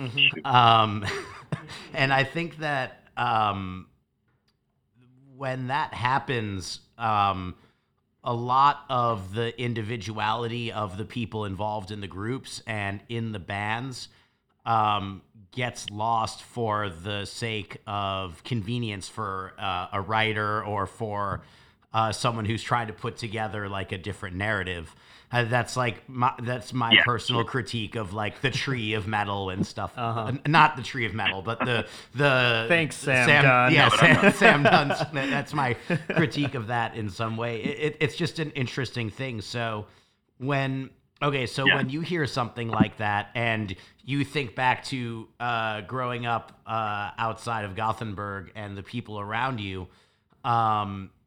Um, 0.44 1.06
and 1.94 2.12
I 2.12 2.24
think 2.24 2.58
that 2.58 3.08
um, 3.16 3.86
when 5.34 5.68
that 5.68 5.94
happens, 5.94 6.80
um, 6.98 7.54
a 8.30 8.34
lot 8.34 8.84
of 8.88 9.34
the 9.34 9.60
individuality 9.60 10.70
of 10.70 10.96
the 10.96 11.04
people 11.04 11.46
involved 11.46 11.90
in 11.90 12.00
the 12.00 12.06
groups 12.06 12.62
and 12.64 13.00
in 13.08 13.32
the 13.32 13.40
bands 13.40 14.08
um, 14.64 15.20
gets 15.50 15.90
lost 15.90 16.40
for 16.40 16.88
the 16.88 17.24
sake 17.24 17.78
of 17.88 18.44
convenience 18.44 19.08
for 19.08 19.52
uh, 19.58 19.88
a 19.92 20.00
writer 20.00 20.62
or 20.62 20.86
for 20.86 21.42
uh, 21.92 22.12
someone 22.12 22.44
who's 22.44 22.62
trying 22.62 22.86
to 22.88 22.92
put 22.92 23.16
together 23.16 23.68
like 23.68 23.92
a 23.92 23.98
different 23.98 24.36
narrative. 24.36 24.94
Uh, 25.32 25.44
that's 25.44 25.76
like 25.76 26.08
my 26.08 26.32
that's 26.42 26.72
my 26.72 26.92
Yeah, 26.94 27.04
personal 27.04 27.44
critique 27.44 27.94
of 27.94 28.12
like 28.12 28.40
the 28.40 28.50
tree 28.50 28.94
of 28.94 29.06
metal 29.06 29.50
and 29.50 29.64
stuff. 29.64 29.92
Uh, 29.96 30.32
Not 30.46 30.76
the 30.76 30.82
tree 30.82 31.06
of 31.06 31.14
metal, 31.14 31.40
but 31.40 31.60
the 31.64 31.86
the 32.14 32.66
Thanks, 32.68 32.96
Sam 32.96 33.28
Dunn. 33.28 33.72
Yeah, 33.72 33.84
No, 33.84 33.96
Sam, 33.96 34.32
Sam 34.32 34.62
Dunn's. 34.70 34.98
That's 35.12 35.54
my 35.54 35.74
critique 36.14 36.54
of 36.56 36.66
that 36.66 36.96
in 36.96 37.10
some 37.10 37.36
way. 37.36 37.62
It, 37.62 37.78
it, 37.92 37.96
it's 38.00 38.16
just 38.16 38.40
an 38.40 38.50
interesting 38.52 39.08
thing. 39.08 39.40
So 39.40 39.86
when 40.38 40.90
okay, 41.22 41.46
so 41.46 41.64
Yeah. 41.66 41.76
when 41.76 41.90
you 41.90 42.00
hear 42.00 42.26
something 42.26 42.68
like 42.68 42.96
that 42.96 43.28
and 43.36 43.72
you 44.04 44.24
think 44.24 44.56
back 44.56 44.82
to 44.86 45.28
uh, 45.38 45.82
growing 45.82 46.26
up 46.26 46.60
uh, 46.66 47.10
outside 47.18 47.64
of 47.66 47.76
Gothenburg 47.76 48.50
and 48.56 48.76
the 48.76 48.82
people 48.82 49.20
around 49.20 49.60
you, 49.60 49.86
um, 50.44 51.10
d- 51.12 51.19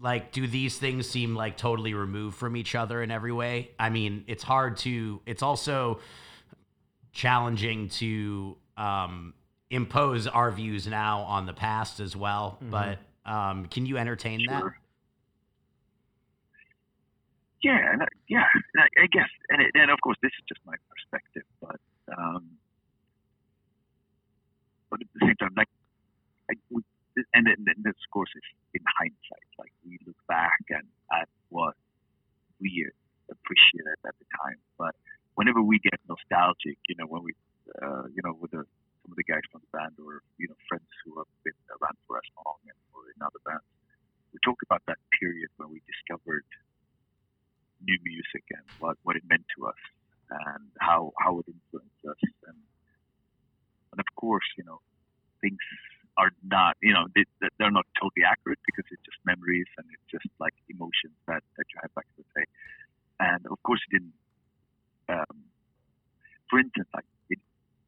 like 0.00 0.32
do 0.32 0.46
these 0.46 0.78
things 0.78 1.08
seem 1.08 1.34
like 1.34 1.56
totally 1.56 1.94
removed 1.94 2.36
from 2.36 2.56
each 2.56 2.74
other 2.74 3.02
in 3.02 3.10
every 3.10 3.32
way? 3.32 3.70
I 3.78 3.90
mean, 3.90 4.24
it's 4.26 4.42
hard 4.42 4.76
to. 4.78 5.20
It's 5.26 5.42
also 5.42 6.00
challenging 7.12 7.88
to 7.88 8.56
um, 8.76 9.34
impose 9.70 10.26
our 10.26 10.50
views 10.50 10.86
now 10.86 11.20
on 11.22 11.46
the 11.46 11.54
past 11.54 12.00
as 12.00 12.14
well. 12.14 12.58
But 12.60 12.98
um, 13.24 13.66
can 13.66 13.86
you 13.86 13.96
entertain 13.96 14.44
that? 14.48 14.64
Yeah, 17.62 17.78
and 17.92 18.02
yeah, 18.28 18.44
I, 18.76 18.82
I 19.02 19.06
guess, 19.10 19.28
and, 19.48 19.62
it, 19.62 19.72
and 19.74 19.90
of 19.90 19.98
course, 20.00 20.16
this 20.22 20.30
is 20.38 20.44
just 20.46 20.60
my 20.66 20.74
perspective, 20.88 21.42
but 21.60 21.80
um, 22.16 22.50
but 24.90 25.00
at 25.00 25.06
the 25.14 25.26
same 25.26 25.34
time, 25.36 25.50
like, 25.56 25.68
I, 26.50 26.54
we, 26.70 26.82
and 27.32 27.46
then 27.46 27.78
this, 27.80 27.96
of 27.96 28.10
course, 28.12 28.30
is 28.36 28.44
in 28.74 28.84
hindsight. 28.98 29.48
Like 29.58 29.72
we 29.84 29.98
look 30.06 30.18
back 30.28 30.60
and 30.68 30.84
at 31.12 31.28
what 31.48 31.74
we 32.60 32.88
appreciated 33.30 33.96
at 34.04 34.14
the 34.20 34.28
time, 34.44 34.60
but 34.76 34.94
whenever 35.34 35.62
we 35.62 35.78
get 35.78 36.00
nostalgic, 36.08 36.76
you 36.88 36.96
know, 36.98 37.06
when 37.08 37.22
we, 37.22 37.32
uh, 37.80 38.08
you 38.12 38.20
know, 38.24 38.36
with 38.36 38.52
the, 38.52 38.64
some 39.02 39.10
of 39.12 39.16
the 39.16 39.24
guys 39.24 39.44
from 39.52 39.62
the 39.64 39.70
band 39.72 39.94
or 40.02 40.20
you 40.36 40.48
know 40.48 40.58
friends 40.68 40.88
who 41.04 41.14
have 41.16 41.30
been 41.46 41.56
around 41.78 41.96
for 42.06 42.18
us 42.18 42.26
long 42.42 42.58
and 42.66 42.78
or 42.92 43.06
in 43.08 43.18
other 43.22 43.40
bands, 43.46 43.64
we 44.32 44.38
talk 44.42 44.58
about 44.66 44.82
that 44.90 44.98
period 45.20 45.48
when 45.56 45.70
we 45.70 45.80
discovered 45.86 46.44
new 47.84 47.98
music 48.02 48.44
and 48.50 48.64
what, 48.78 48.96
what 49.04 49.16
it 49.16 49.22
meant 49.28 49.44
to 49.56 49.68
us 49.68 49.80
and 50.30 50.64
how 50.80 51.12
how 51.20 51.38
it 51.38 51.46
influenced 51.46 52.02
us 52.08 52.18
and 52.50 52.58
and 53.92 53.98
of 54.00 54.08
course 54.16 54.48
you 54.58 54.64
know 54.64 54.80
things 55.40 55.62
are 56.16 56.32
not 56.44 56.76
you 56.82 56.92
know 56.92 57.06
they, 57.14 57.24
they're 57.58 57.74
not 57.74 57.86
totally 58.00 58.24
accurate 58.24 58.60
because 58.66 58.86
it's 58.90 59.04
just 59.04 59.18
memories 59.24 59.68
and 59.78 59.86
it's 59.92 60.08
just 60.10 60.28
like 60.40 60.54
emotions 60.68 61.16
that 61.28 61.42
that 61.56 61.66
you 61.72 61.76
have 61.82 61.92
back 61.94 62.06
in 62.16 62.24
the 62.24 62.28
day 62.40 62.46
and 63.20 63.42
of 63.50 63.58
course 63.62 63.80
it 63.88 63.90
didn't 64.00 64.16
um, 65.12 65.38
for 66.50 66.58
instance 66.58 66.88
like 66.94 67.08
it 67.30 67.40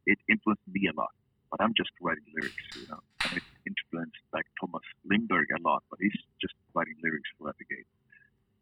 it 0.06 0.18
influenced 0.28 0.66
me 0.68 0.88
a 0.88 0.94
lot 0.96 1.12
but 1.50 1.60
I'm 1.64 1.72
just 1.76 1.92
writing 2.00 2.26
lyrics 2.36 2.66
you 2.76 2.86
know 2.88 3.00
and 3.24 3.32
it 3.36 3.46
influenced 3.66 4.20
like 4.32 4.46
Thomas 4.60 4.84
Lindberg 5.08 5.48
a 5.56 5.60
lot 5.64 5.82
but 5.90 5.98
he's 6.00 6.16
just 6.40 6.54
writing 6.74 6.96
lyrics 7.02 7.28
for 7.36 7.50
Renegade 7.50 7.88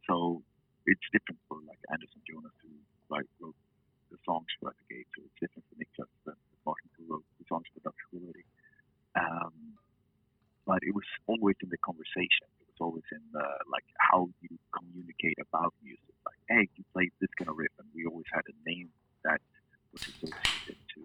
so 0.07 0.43
it's 0.87 1.07
different 1.11 1.43
for 1.51 1.59
like 1.67 1.83
Anderson 1.91 2.23
Jonas 2.27 2.55
who 2.63 2.71
like 3.11 3.27
wrote 3.43 3.59
the 4.11 4.19
songs 4.25 4.47
for 4.59 4.71
Renegade, 4.71 5.07
so 5.15 5.23
it's 5.27 5.39
different 5.43 5.67
for 5.67 5.77
Niklas 5.77 6.13
than 6.27 6.39
Martin 6.65 6.91
who 6.97 7.05
wrote 7.11 7.27
the 7.39 7.47
songs 7.51 7.67
for 7.75 7.81
Dark 7.83 7.97
Tranquillity. 8.07 8.47
Um, 9.17 9.81
but 10.67 10.83
it 10.83 10.95
was 10.95 11.07
always 11.27 11.57
in 11.63 11.71
the 11.71 11.81
conversation. 11.81 12.47
It 12.61 12.67
was 12.77 12.81
always 12.81 13.07
in 13.13 13.23
the 13.33 13.47
like 13.71 13.87
how 13.97 14.29
you 14.43 14.59
communicate 14.75 15.39
about 15.41 15.73
music. 15.81 16.15
Like, 16.27 16.43
hey, 16.51 16.65
you 16.77 16.85
played 16.93 17.15
this 17.21 17.33
kind 17.39 17.49
of 17.49 17.57
riff, 17.57 17.73
and 17.79 17.89
we 17.95 18.05
always 18.05 18.29
had 18.35 18.45
a 18.45 18.57
name 18.69 18.91
that 19.25 19.41
was 19.95 20.03
associated 20.05 20.77
to 20.99 21.03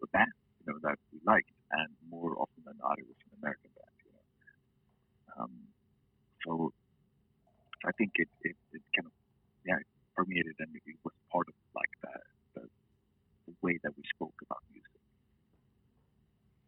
the 0.00 0.08
band, 0.10 0.32
you 0.64 0.72
know, 0.72 0.78
that 0.82 0.98
we 1.12 1.20
liked, 1.22 1.52
and 1.70 1.92
more 2.10 2.34
often 2.40 2.64
than 2.64 2.74
not, 2.80 2.98
it 2.98 3.06
was 3.06 3.20
an 3.30 3.38
American 3.38 3.70
band. 3.76 3.96
You 4.02 4.10
know, 4.16 4.24
um, 5.38 5.52
so 6.42 6.72
I 7.84 7.92
think 7.94 8.16
it, 8.16 8.28
it, 8.42 8.56
it 8.72 8.82
kind 8.96 9.06
of 9.06 9.14
yeah 9.68 9.78
it 9.78 9.86
permeated 10.16 10.56
and 10.58 10.72
it 10.72 10.82
was 11.04 11.12
part 11.28 11.44
of 11.46 11.54
like 11.76 11.92
the, 12.00 12.16
the, 12.56 12.62
the 13.46 13.54
way 13.60 13.76
that 13.84 13.92
we 13.92 14.02
spoke 14.16 14.32
about 14.40 14.64
music. 14.72 15.04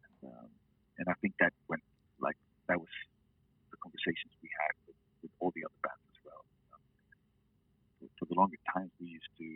And, 0.05 0.29
um, 0.29 0.49
and 1.01 1.05
I 1.09 1.17
think 1.17 1.33
that 1.41 1.51
went 1.65 1.81
like 2.21 2.37
that 2.69 2.77
was 2.77 2.93
the 3.73 3.79
conversations 3.81 4.29
we 4.45 4.53
had 4.53 4.77
with, 4.85 4.99
with 5.25 5.33
all 5.41 5.49
the 5.57 5.65
other 5.65 5.81
bands 5.81 6.05
as 6.13 6.19
well. 6.21 6.43
Um, 6.77 6.83
for, 7.97 8.07
for 8.21 8.25
the 8.29 8.37
longest 8.37 8.61
time, 8.69 8.93
we 9.01 9.17
used 9.17 9.33
to 9.41 9.47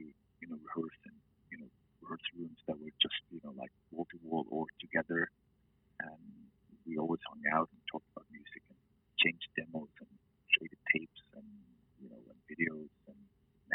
you 0.41 0.47
know 0.49 0.57
rehearse 0.57 0.97
in 1.05 1.13
you 1.53 1.57
know 1.61 1.69
rehearse 2.01 2.25
rooms 2.33 2.57
that 2.65 2.75
were 2.81 2.91
just 2.97 3.21
you 3.29 3.39
know 3.45 3.53
like 3.53 3.71
wall 3.93 4.09
to 4.09 4.17
wall 4.25 4.49
or 4.49 4.65
together, 4.81 5.29
and 6.01 6.25
we 6.89 6.97
always 6.97 7.21
hung 7.29 7.43
out 7.53 7.69
and 7.69 7.79
talked 7.85 8.09
about 8.17 8.25
music 8.33 8.65
and 8.73 8.79
changed 9.21 9.47
demos 9.53 9.93
and 10.01 10.09
traded 10.49 10.81
tapes 10.89 11.21
and 11.37 11.45
you 12.01 12.09
know 12.09 12.19
and 12.31 12.39
videos 12.47 12.89
and 13.05 13.19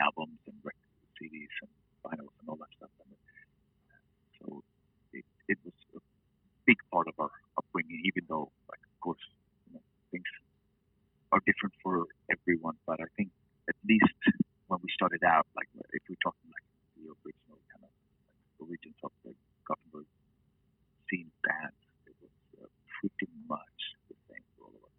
albums 0.01 0.39
and 0.47 0.57
record 0.63 0.95
CDs 1.19 1.51
and 1.63 1.73
vinyls 2.07 2.35
and 2.41 2.47
all 2.47 2.57
that 2.57 2.71
stuff. 2.79 2.93
And 3.03 3.13
so 4.39 4.63
it, 5.13 5.27
it 5.49 5.59
was 5.65 5.75
a 5.97 6.01
big 6.67 6.79
part 6.93 7.09
of 7.09 7.15
our 7.19 7.31
upbringing, 7.59 8.03
even 8.07 8.25
though, 8.29 8.51
like, 8.71 8.83
of 8.83 8.97
course, 9.01 9.23
you 9.67 9.75
know, 9.75 9.85
things 10.11 10.29
are 11.33 11.43
different 11.45 11.75
for 11.83 12.07
everyone. 12.31 12.79
But 12.87 13.01
I 13.01 13.11
think 13.17 13.31
at 13.69 13.77
least 13.87 14.15
when 14.69 14.79
we 14.83 14.91
started 14.95 15.25
out, 15.27 15.47
like, 15.57 15.69
if 15.93 16.03
we're 16.09 16.23
talking 16.23 16.49
like 16.53 16.67
the 16.97 17.11
original 17.11 17.59
kind 17.75 17.83
of 17.83 17.91
like, 17.91 18.39
origins 18.63 18.99
of 19.03 19.13
the 19.27 19.35
Gothenburg 19.67 20.07
scene 21.11 21.31
bands, 21.43 21.79
it 22.07 22.15
was 22.23 22.37
uh, 22.63 22.71
pretty 23.01 23.31
much 23.51 23.79
the 24.07 24.17
same 24.31 24.45
for 24.55 24.71
all 24.71 24.77
of 24.79 24.83
us. 24.87 24.99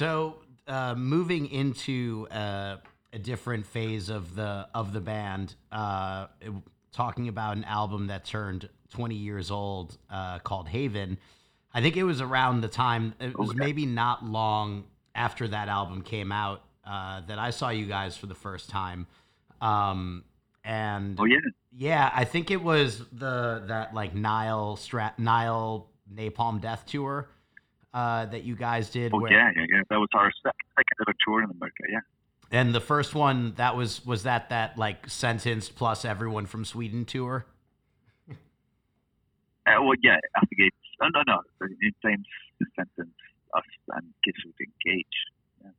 So, 0.00 0.36
uh, 0.66 0.94
moving 0.94 1.44
into 1.50 2.26
uh, 2.30 2.78
a 3.12 3.18
different 3.18 3.66
phase 3.66 4.08
of 4.08 4.34
the 4.34 4.66
of 4.74 4.94
the 4.94 5.00
band, 5.02 5.54
uh, 5.70 6.28
it- 6.40 6.54
talking 6.90 7.28
about 7.28 7.58
an 7.58 7.64
album 7.64 8.06
that 8.06 8.24
turned 8.24 8.66
20 8.88 9.14
years 9.14 9.50
old 9.50 9.98
uh, 10.08 10.38
called 10.38 10.68
Haven. 10.68 11.18
I 11.74 11.82
think 11.82 11.98
it 11.98 12.04
was 12.04 12.22
around 12.22 12.62
the 12.62 12.68
time. 12.68 13.12
It 13.20 13.38
was 13.38 13.50
Okay. 13.50 13.58
maybe 13.58 13.84
not 13.84 14.24
long 14.24 14.84
after 15.14 15.46
that 15.48 15.68
album 15.68 16.00
came 16.00 16.32
out 16.32 16.62
uh, 16.86 17.20
that 17.26 17.38
I 17.38 17.50
saw 17.50 17.68
you 17.68 17.84
guys 17.84 18.16
for 18.16 18.24
the 18.26 18.34
first 18.34 18.70
time. 18.70 19.06
Um, 19.60 20.24
and 20.64 21.20
Oh 21.20 21.26
yeah, 21.26 21.40
yeah, 21.72 22.10
I 22.14 22.24
think 22.24 22.50
it 22.50 22.62
was 22.62 23.00
the 23.12 23.64
that 23.66 23.92
like 23.92 24.14
Nile 24.14 24.78
Strat 24.80 25.18
Nile 25.18 25.90
Napalm 26.10 26.58
Death 26.62 26.86
tour 26.86 27.28
uh, 27.94 28.26
that 28.26 28.44
you 28.44 28.56
guys 28.56 28.90
did. 28.90 29.12
oh 29.14 29.18
where- 29.20 29.32
yeah, 29.32 29.50
yeah, 29.56 29.66
yeah. 29.68 29.82
That 29.90 29.98
was 29.98 30.08
our 30.14 30.30
sec- 30.42 30.54
second 30.76 30.96
ever 31.06 31.14
tour 31.26 31.42
in 31.42 31.50
America. 31.50 31.84
Yeah. 31.90 32.00
And 32.52 32.74
the 32.74 32.80
first 32.80 33.14
one 33.14 33.54
that 33.56 33.76
was 33.76 34.04
was 34.04 34.24
that 34.24 34.48
that 34.50 34.76
like 34.76 35.08
sentenced 35.08 35.76
plus 35.76 36.04
everyone 36.04 36.46
from 36.46 36.64
Sweden 36.64 37.04
tour. 37.04 37.46
Uh, 38.28 38.34
well, 39.82 39.94
yeah, 40.02 40.16
I 40.36 40.40
think 40.40 40.52
it's 40.58 40.76
no, 41.00 41.08
no, 41.14 41.22
no. 41.26 41.66
In 41.82 41.92
same 42.04 42.24
sentence, 42.76 43.14
us 43.54 43.62
and 43.92 44.06
Kids 44.24 44.38
Who 44.44 44.50
Engage. 44.60 45.06
Yeah. 45.62 45.70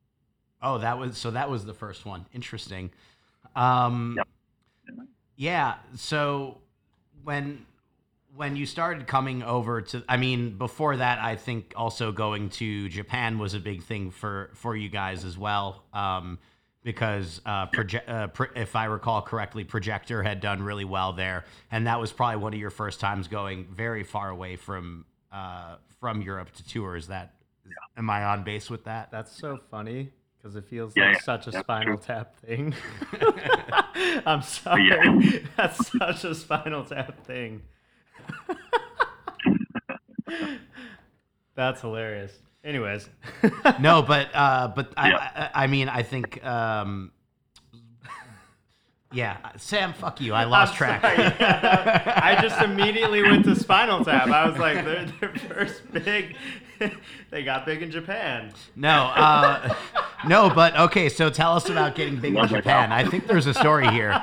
Oh, 0.61 0.77
that 0.77 0.97
was 0.97 1.17
so 1.17 1.31
that 1.31 1.49
was 1.49 1.65
the 1.65 1.73
first 1.73 2.05
one. 2.05 2.25
Interesting. 2.33 2.91
Um, 3.55 4.15
Yep. 4.17 4.27
Yeah. 4.87 5.03
Yeah. 5.35 5.75
So 5.95 6.59
when 7.23 7.65
when 8.35 8.55
you 8.55 8.65
started 8.65 9.07
coming 9.07 9.43
over 9.43 9.81
to, 9.81 10.03
I 10.07 10.17
mean, 10.17 10.57
before 10.57 10.97
that, 10.97 11.19
I 11.19 11.35
think 11.35 11.73
also 11.75 12.11
going 12.11 12.49
to 12.51 12.87
Japan 12.89 13.37
was 13.39 13.53
a 13.53 13.59
big 13.59 13.83
thing 13.83 14.11
for 14.11 14.51
for 14.53 14.75
you 14.75 14.89
guys 14.89 15.25
as 15.25 15.37
well. 15.37 15.83
Um, 15.93 16.39
because 16.83 17.41
uh, 17.45 17.67
proje- 17.67 18.09
uh, 18.09 18.27
pro- 18.27 18.47
if 18.55 18.75
I 18.75 18.85
recall 18.85 19.21
correctly, 19.21 19.63
Projector 19.63 20.23
had 20.23 20.39
done 20.41 20.63
really 20.63 20.85
well 20.85 21.13
there, 21.13 21.45
and 21.71 21.85
that 21.85 21.99
was 21.99 22.11
probably 22.11 22.37
one 22.37 22.53
of 22.55 22.59
your 22.59 22.71
first 22.71 22.99
times 22.99 23.27
going 23.27 23.67
very 23.71 24.03
far 24.03 24.29
away 24.29 24.55
from 24.55 25.05
uh, 25.31 25.75
from 25.99 26.21
Europe 26.23 26.51
to 26.53 26.67
tour. 26.67 26.95
Is 26.95 27.07
that 27.07 27.35
am 27.97 28.09
I 28.09 28.23
on 28.23 28.43
base 28.43 28.69
with 28.69 28.85
that? 28.85 29.11
That's 29.11 29.31
so 29.37 29.59
funny 29.69 30.11
because 30.37 30.55
it 30.55 30.65
feels 30.65 30.93
Yeah, 30.95 31.09
like 31.09 31.15
yeah. 31.17 31.21
such 31.21 31.47
a 31.47 31.51
Yeah, 31.51 31.59
Spinal 31.61 31.97
true. 31.97 32.05
Tap 32.07 32.35
thing. 32.37 32.73
I'm 34.25 34.41
sorry. 34.41 34.87
Yeah. 34.89 35.39
That's 35.57 35.91
such 35.91 36.23
a 36.23 36.33
Spinal 36.33 36.83
Tap 36.83 37.23
thing. 37.27 37.61
That's 41.55 41.81
hilarious. 41.81 42.31
Anyways. 42.63 43.09
no, 43.79 44.01
but 44.01 44.29
uh, 44.33 44.69
but 44.75 44.93
I, 44.95 45.09
Yeah. 45.09 45.49
I, 45.53 45.63
I 45.63 45.67
mean, 45.67 45.89
I 45.89 46.03
think. 46.03 46.43
Um, 46.45 47.11
yeah, 49.13 49.37
Sam, 49.57 49.91
fuck 49.93 50.21
you. 50.21 50.33
I 50.33 50.45
lost 50.45 50.71
I'm 50.73 50.77
track. 50.77 51.01
sorry. 51.01 51.17
Yeah, 51.17 52.13
I 52.23 52.41
just 52.41 52.61
immediately 52.61 53.21
went 53.21 53.43
to 53.43 53.55
Spinal 53.57 54.05
Tap. 54.05 54.27
I 54.29 54.47
was 54.47 54.57
like, 54.57 54.85
they're 54.85 55.05
their 55.19 55.35
first 55.35 55.91
big. 55.91 56.37
they 57.29 57.43
got 57.43 57.65
big 57.65 57.81
in 57.83 57.91
Japan. 57.91 58.53
No, 58.77 59.11
uh, 59.13 59.73
no, 60.25 60.49
but 60.49 60.77
okay. 60.79 61.09
So 61.09 61.29
tell 61.29 61.55
us 61.57 61.67
about 61.67 61.95
getting 61.95 62.21
big 62.21 62.31
in 62.33 62.39
Love 62.39 62.51
that 62.51 62.63
Japan. 62.63 62.93
I 62.93 63.03
think 63.03 63.27
there's 63.27 63.47
a 63.47 63.53
story 63.53 63.89
here. 63.89 64.21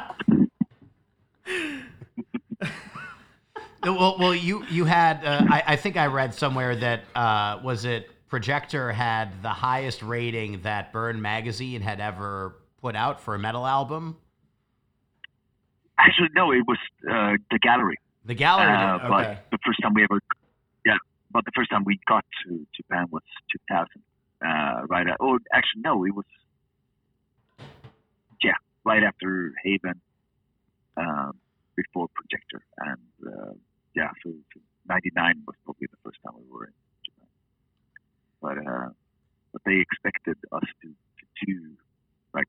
Well, 3.90 4.16
well, 4.18 4.34
you 4.34 4.64
you 4.70 4.84
had. 4.84 5.24
Uh, 5.24 5.44
I, 5.50 5.62
I 5.68 5.76
think 5.76 5.96
I 5.96 6.06
read 6.06 6.34
somewhere 6.34 6.76
that 6.76 7.02
uh, 7.14 7.60
was 7.62 7.84
it 7.84 8.10
Projector 8.28 8.92
had 8.92 9.42
the 9.42 9.48
highest 9.48 10.02
rating 10.02 10.62
that 10.62 10.92
Burrn 10.92 11.22
Magazine 11.22 11.80
had 11.80 12.00
ever 12.00 12.56
put 12.80 12.94
out 12.94 13.20
for 13.20 13.34
a 13.34 13.38
metal 13.38 13.66
album. 13.66 14.16
Actually, 15.98 16.28
no, 16.34 16.52
it 16.52 16.64
was 16.66 16.78
uh, 17.10 17.36
the 17.50 17.58
gallery. 17.58 17.96
The 18.24 18.34
gallery. 18.34 18.70
Uh, 18.70 18.96
okay. 18.96 19.08
But 19.08 19.50
the 19.50 19.58
first 19.64 19.80
time 19.82 19.94
we 19.94 20.04
ever, 20.04 20.20
yeah, 20.84 20.96
but 21.30 21.44
the 21.44 21.52
first 21.56 21.70
time 21.70 21.84
we 21.84 21.98
got 22.06 22.24
to 22.44 22.66
Japan 22.76 23.06
was 23.10 23.22
2000. 23.68 23.86
Uh, 24.40 24.86
right. 24.86 25.08
At, 25.08 25.16
oh, 25.20 25.38
actually, 25.52 25.82
no, 25.82 26.04
it 26.04 26.14
was, 26.14 26.26
yeah, 28.42 28.52
right 28.84 29.02
after 29.02 29.54
Haven, 29.64 30.00
um, 30.96 31.32
before 31.74 32.08
Projector, 32.14 32.62
and 32.78 32.98
uh, 33.26 33.52
yeah, 33.98 34.14
so, 34.22 34.30
so 34.54 34.60
99 34.86 35.42
was 35.42 35.58
probably 35.66 35.90
the 35.90 35.98
first 36.06 36.22
time 36.22 36.38
we 36.38 36.46
were 36.46 36.70
in 36.70 36.76
Japan. 37.02 37.30
But 38.38 38.56
uh, 38.62 38.88
but 39.50 39.62
they 39.66 39.82
expected 39.82 40.38
us 40.54 40.68
to, 40.82 40.88
to 40.94 41.24
do 41.42 41.74
like 42.30 42.46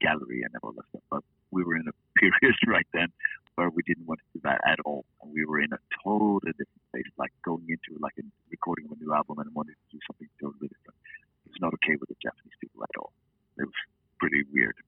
gallery 0.00 0.40
and 0.48 0.52
all 0.62 0.72
that 0.72 0.88
stuff, 0.88 1.04
but 1.12 1.22
we 1.52 1.60
were 1.60 1.76
in 1.76 1.84
a 1.84 1.96
period 2.16 2.56
right 2.66 2.88
then 2.96 3.12
where 3.60 3.68
we 3.68 3.82
didn't 3.84 4.06
want 4.06 4.22
to 4.22 4.28
do 4.32 4.40
that 4.48 4.62
at 4.64 4.78
all. 4.86 5.04
And 5.20 5.28
we 5.34 5.44
were 5.44 5.60
in 5.60 5.74
a 5.74 5.82
totally 6.00 6.54
different 6.56 6.86
place, 6.94 7.10
like 7.18 7.34
going 7.44 7.66
into 7.68 7.98
like 8.00 8.14
a 8.16 8.24
recording 8.48 8.86
of 8.86 8.96
a 8.96 9.00
new 9.02 9.12
album 9.12 9.42
and 9.42 9.50
wanted 9.52 9.76
to 9.76 9.88
do 9.92 10.00
something 10.08 10.30
totally 10.40 10.72
different. 10.72 10.96
It 11.44 11.52
was 11.52 11.60
not 11.60 11.74
okay 11.82 12.00
with 12.00 12.08
the 12.08 12.16
Japanese 12.22 12.56
people 12.62 12.80
at 12.86 12.94
all. 12.96 13.12
It 13.58 13.66
was 13.66 13.80
pretty 14.22 14.46
weird. 14.54 14.78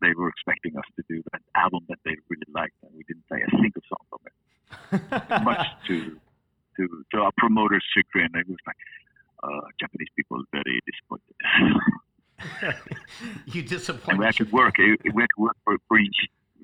They 0.00 0.14
were 0.14 0.30
expecting 0.30 0.78
us 0.78 0.86
to 0.96 1.02
do 1.10 1.20
an 1.34 1.42
album 1.58 1.82
that 1.90 1.98
they 2.06 2.14
really 2.30 2.50
liked, 2.54 2.78
and 2.86 2.94
we 2.94 3.02
didn't 3.04 3.26
play 3.26 3.42
a 3.42 3.50
single 3.50 3.82
song 3.90 4.06
from 4.08 4.22
it. 4.26 4.34
Much 5.42 5.66
to 5.88 6.18
to 6.76 7.04
to 7.12 7.18
our 7.20 7.32
promoters' 7.38 7.84
chagrin, 7.94 8.30
it 8.34 8.48
was 8.48 8.58
like 8.66 8.76
uh, 9.42 9.60
Japanese 9.80 10.08
people 10.16 10.38
are 10.40 10.44
very 10.52 10.80
disappointed. 10.86 11.34
you 13.46 13.60
and 13.60 13.68
disappointed. 13.70 14.18
we 14.18 14.24
had 14.24 14.34
to 14.36 14.44
work. 14.44 14.74
It, 14.78 15.00
it- 15.04 15.14
we 15.14 15.22
had 15.22 15.28
to 15.36 15.42
work 15.42 15.56
for, 15.64 15.76
for 15.88 15.98
each, 15.98 16.16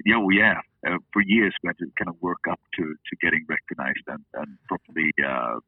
you 0.04 0.12
know, 0.14 0.28
yeah, 0.30 0.60
uh, 0.86 0.98
for 1.12 1.22
years 1.22 1.54
we 1.62 1.68
had 1.68 1.78
to 1.78 1.86
kind 1.98 2.08
of 2.08 2.16
work 2.20 2.40
up 2.50 2.60
to, 2.76 2.82
to 2.82 3.16
getting 3.20 3.44
recognized 3.48 4.02
and, 4.06 4.24
and 4.34 4.58
properly, 4.68 5.10
uh, 5.26 5.58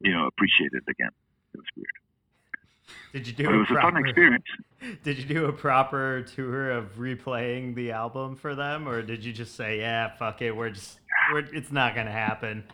you 0.00 0.12
know, 0.12 0.26
appreciated 0.26 0.82
again. 0.88 1.10
It 1.54 1.58
was 1.58 1.66
weird, 1.76 1.86
Did 3.12 3.26
you 3.26 3.32
do 3.34 3.44
but 3.44 3.54
it 3.54 3.58
was 3.58 3.70
a 3.70 3.80
fun 3.80 3.96
experience. 3.96 4.44
Did 5.04 5.18
you 5.18 5.24
do 5.24 5.44
a 5.46 5.52
proper 5.52 6.22
tour 6.34 6.70
of 6.72 6.96
replaying 6.96 7.74
the 7.76 7.92
album 7.92 8.34
for 8.36 8.54
them, 8.56 8.88
or 8.88 9.00
did 9.02 9.24
you 9.24 9.32
just 9.32 9.54
say, 9.54 9.78
"Yeah, 9.78 10.08
fuck 10.16 10.42
it, 10.42 10.56
we're 10.56 10.70
just, 10.70 10.98
we're, 11.32 11.46
it's 11.54 11.72
not 11.72 11.94
gonna 11.94 12.12
happen"? 12.12 12.64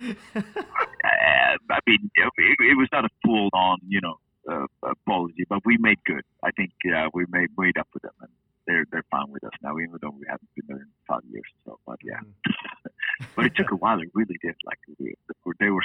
Uh, 1.06 1.56
I 1.70 1.78
mean, 1.86 2.10
it, 2.16 2.56
it 2.58 2.76
was 2.76 2.88
not 2.92 3.04
a 3.04 3.08
full 3.24 3.48
on, 3.54 3.78
you 3.86 4.00
know, 4.00 4.16
uh, 4.50 4.66
apology, 4.82 5.44
but 5.48 5.60
we 5.64 5.76
made 5.78 5.98
good. 6.04 6.22
I 6.42 6.50
think 6.50 6.72
uh, 6.92 7.08
we 7.14 7.26
made 7.28 7.50
made 7.56 7.78
up 7.78 7.88
with 7.94 8.02
them, 8.02 8.12
and 8.20 8.30
they're 8.66 8.84
they're 8.90 9.04
fine 9.10 9.30
with 9.30 9.44
us 9.44 9.52
now, 9.62 9.78
even 9.78 9.96
though 10.02 10.10
we 10.10 10.26
haven't 10.28 10.48
been 10.56 10.64
there 10.68 10.78
in 10.78 10.90
five 11.06 11.22
years 11.30 11.44
or 11.64 11.72
so. 11.72 11.78
But 11.86 11.98
yeah. 12.02 12.20
but 13.36 13.46
it 13.46 13.54
took 13.54 13.70
a 13.70 13.76
while. 13.76 14.00
It 14.00 14.10
really 14.14 14.36
did. 14.42 14.56
Like 14.64 14.78
we, 14.98 15.14
they 15.60 15.70
were, 15.70 15.82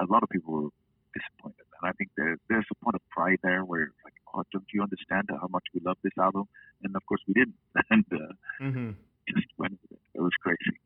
a 0.00 0.06
lot 0.06 0.22
of 0.22 0.28
people 0.30 0.54
were 0.54 0.68
disappointed, 1.14 1.66
and 1.80 1.90
I 1.90 1.92
think 1.92 2.10
there, 2.16 2.36
there's 2.48 2.66
a 2.70 2.84
point 2.84 2.94
of 2.94 3.02
pride 3.10 3.38
there 3.42 3.64
where 3.64 3.90
like, 4.04 4.14
oh, 4.34 4.44
don't 4.52 4.66
you 4.72 4.82
understand 4.82 5.28
how 5.30 5.48
much 5.50 5.64
we 5.74 5.80
love 5.84 5.98
this 6.02 6.16
album? 6.18 6.44
And 6.82 6.94
of 6.94 7.04
course 7.06 7.20
we 7.26 7.34
didn't, 7.34 7.56
and 7.90 8.04
uh, 8.12 8.32
hmm 8.58 8.90
just 9.28 9.46
went 9.58 9.78
with 9.82 9.92
it. 9.92 10.00
It 10.14 10.20
was 10.20 10.32
crazy, 10.42 10.80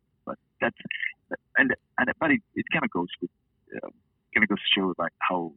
that's 0.64 0.80
and 1.56 1.74
and 1.98 2.06
but 2.18 2.30
it, 2.30 2.40
it 2.54 2.64
kind 2.72 2.84
of 2.84 2.90
goes 2.90 3.08
with 3.20 3.30
uh, 3.76 3.92
kind 4.32 4.44
of 4.44 4.48
goes 4.48 4.58
to 4.58 4.70
show 4.80 4.94
like 4.98 5.12
how 5.18 5.52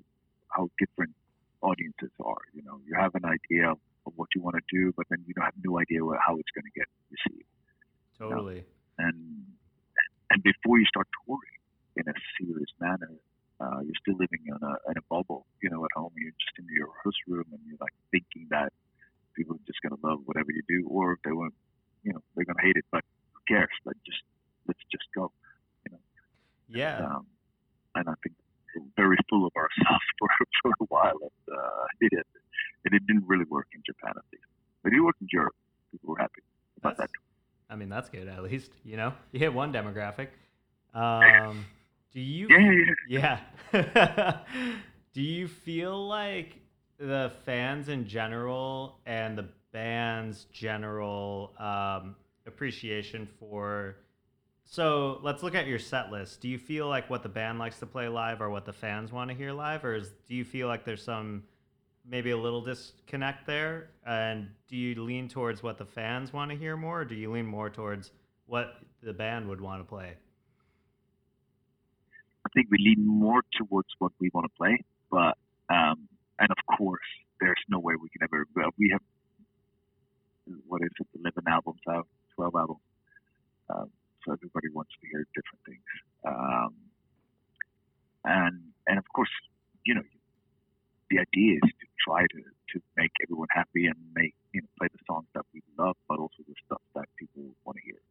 how 0.49 0.70
different 0.80 1.14
audiences 1.62 2.12
are. 2.24 2.43
You 2.53 2.64
know, 2.64 2.80
you 2.86 2.95
have 2.95 3.16
an 3.16 3.26
idea 3.26 3.72
of, 3.72 3.80
what 4.16 4.30
you 4.34 4.41
want 4.41 4.55
to 4.55 4.64
do, 4.72 4.93
but 4.95 5.05
then 5.10 5.20
you 5.28 5.34
don't 5.34 5.43
have 5.43 5.60
no 5.62 5.78
idea 5.84 5.99
how 5.99 6.39
it's 6.39 6.53
going 6.55 6.64
to 6.64 6.72
get 6.72 6.88
received 7.12 7.51
Totally. 8.18 8.64
and 8.97 9.43
and 10.32 10.39
before 10.43 10.80
you 10.80 10.86
start 10.88 11.08
touring 11.28 11.60
in 11.99 12.08
a 12.08 12.16
serious 12.39 12.72
manner, 12.80 13.12
uh, 13.60 13.80
you're 13.84 13.99
still 13.99 14.16
living 14.16 14.39
in 14.47 14.55
a 14.55 14.74
in 14.88 14.95
a 14.95 15.05
bubble. 15.12 15.45
You 15.62 15.70
know, 15.72 15.84
at 15.84 15.91
home 15.91 16.14
you're 16.16 16.32
just 16.39 16.55
in 16.55 16.66
your 16.72 16.88
house 17.03 17.20
room 17.28 17.51
and 17.51 17.60
you're 17.68 17.84
like 17.84 17.91
thinking 18.12 18.47
that 18.49 18.72
people 19.36 19.55
are 19.60 19.68
just 19.68 19.84
gonna 19.84 19.99
love 20.01 20.24
whatever 20.24 20.55
you 20.55 20.64
do, 20.72 20.88
or 20.88 21.14
if 21.14 21.20
they 21.28 21.36
want, 21.36 21.53
you 22.03 22.14
know, 22.14 22.24
they're 22.34 22.47
gonna 22.47 22.64
hate 22.64 22.78
it. 22.78 22.86
But 22.91 23.03
who 23.34 23.41
cares? 23.53 23.76
Let 23.84 23.99
just 24.08 24.24
let's 24.68 24.80
just 24.91 25.05
go. 25.15 25.32
You 25.86 25.93
know? 25.93 25.99
Yeah. 26.68 27.05
Um, 27.05 27.26
and 27.95 28.09
I 28.09 28.13
think 28.24 28.36
we're 28.76 28.84
very 28.95 29.18
full 29.30 29.45
of 29.45 29.53
ourselves 29.55 30.03
for 30.20 30.30
for 30.61 30.72
a 30.82 30.86
while, 30.86 31.18
and 31.22 31.57
uh, 31.57 31.86
it 32.01 32.26
and 32.86 32.93
it 32.93 33.05
didn't 33.07 33.28
really 33.28 33.45
work 33.45 33.68
in 33.74 33.82
Japan 33.86 34.13
at 34.15 34.24
least, 34.32 34.45
but 34.84 34.93
it 34.93 35.01
worked 35.01 35.22
in 35.22 35.28
Europe. 35.32 35.55
People 35.91 36.09
were 36.09 36.20
happy 36.20 36.41
about 36.78 36.97
that. 36.97 37.09
I 37.70 37.76
mean, 37.76 37.89
that's 37.89 38.09
good. 38.09 38.28
At 38.28 38.43
least 38.43 38.72
you 38.84 38.97
know 38.97 39.13
you 39.32 39.39
hit 39.39 39.53
one 39.53 39.74
demographic. 39.74 40.30
Um, 40.93 41.65
do 42.11 42.22
you? 42.22 42.47
Yeah. 43.09 43.39
Yeah. 43.74 44.39
Do 45.13 45.24
you 45.24 45.47
feel 45.47 46.07
like 46.07 46.59
the 46.99 47.32
fans 47.43 47.89
in 47.89 48.07
general 48.07 48.99
and 49.07 49.36
the 49.36 49.47
band's 49.72 50.45
general 50.53 51.53
um, 51.57 52.15
appreciation 52.45 53.28
for? 53.39 53.95
So 54.70 55.20
let's 55.24 55.43
look 55.43 55.55
at 55.55 55.65
your 55.65 55.80
set 55.80 56.11
list. 56.11 56.41
Do 56.41 56.49
you 56.49 56.57
feel 56.57 56.89
like 56.89 57.09
what 57.09 57.24
the 57.24 57.30
band 57.30 57.57
likes 57.57 57.80
to 57.80 57.86
play 57.86 58.09
live 58.09 58.41
or 58.41 58.49
what 58.49 58.65
the 58.65 58.74
fans 58.74 59.13
want 59.13 59.30
to 59.30 59.36
hear 59.36 59.53
live, 59.53 59.86
or 59.86 59.95
is, 59.95 60.11
do 60.28 60.36
you 60.36 60.43
feel 60.43 60.68
like 60.68 60.84
there's 60.84 61.01
some 61.01 61.43
maybe 62.05 62.32
a 62.32 62.38
little 62.38 62.59
disconnect 62.59 63.47
there? 63.47 63.91
And 64.05 64.49
do 64.68 64.76
you 64.76 65.01
lean 65.01 65.30
towards 65.30 65.63
what 65.63 65.78
the 65.78 65.86
fans 65.86 66.34
want 66.34 66.51
to 66.51 66.57
hear 66.57 66.76
more, 66.76 67.01
or 67.01 67.05
do 67.05 67.15
you 67.15 67.32
lean 67.32 67.45
more 67.45 67.70
towards 67.70 68.11
what 68.45 68.76
the 69.01 69.13
band 69.13 69.47
would 69.47 69.61
want 69.61 69.82
to 69.82 69.86
play? 69.88 70.15
I 72.45 72.49
think 72.53 72.68
we 72.70 72.78
lean 72.78 73.07
more 73.07 73.43
towards 73.57 73.88
what 73.99 74.11
we 74.20 74.30
want 74.34 74.51
to 74.51 74.57
play, 74.57 74.84
but 75.09 75.38
um, 75.74 76.09
and 76.39 76.49
of 76.51 76.78
course, 76.78 76.99
there's 77.39 77.55
no 77.70 77.80
way 77.80 77.93
we 78.01 78.09
can 78.09 78.22
ever. 78.24 78.45
We 78.78 78.89
have 78.91 79.01
what 80.68 80.82
is 80.82 80.89
it, 80.99 81.07
11 81.22 81.43
albums 81.47 81.80
out, 81.89 82.07
12 82.36 82.55
albums. 82.55 82.80
Um, 83.70 83.89
so 84.28 84.36
everybody 84.36 84.68
wants 84.76 84.92
to 85.00 85.08
hear 85.08 85.24
different 85.32 85.64
things, 85.64 85.88
um, 86.28 86.76
and 88.28 88.60
and 88.92 89.00
of 89.00 89.08
course, 89.16 89.32
you 89.88 89.96
know, 89.96 90.04
the 91.10 91.24
idea 91.24 91.64
is 91.64 91.72
to 91.80 91.88
try 92.04 92.28
to 92.28 92.40
to 92.44 92.84
make 93.00 93.16
everyone 93.24 93.48
happy 93.56 93.88
and 93.88 93.96
make 94.12 94.36
you 94.52 94.60
know 94.60 94.68
play 94.76 94.92
the 94.92 95.00
songs 95.08 95.32
that 95.32 95.48
we 95.56 95.64
love, 95.80 95.96
but 96.12 96.20
also 96.20 96.44
the 96.44 96.56
stuff 96.68 96.84
that 96.92 97.08
people 97.16 97.56
want 97.64 97.80
to 97.80 97.84
hear. 97.88 98.04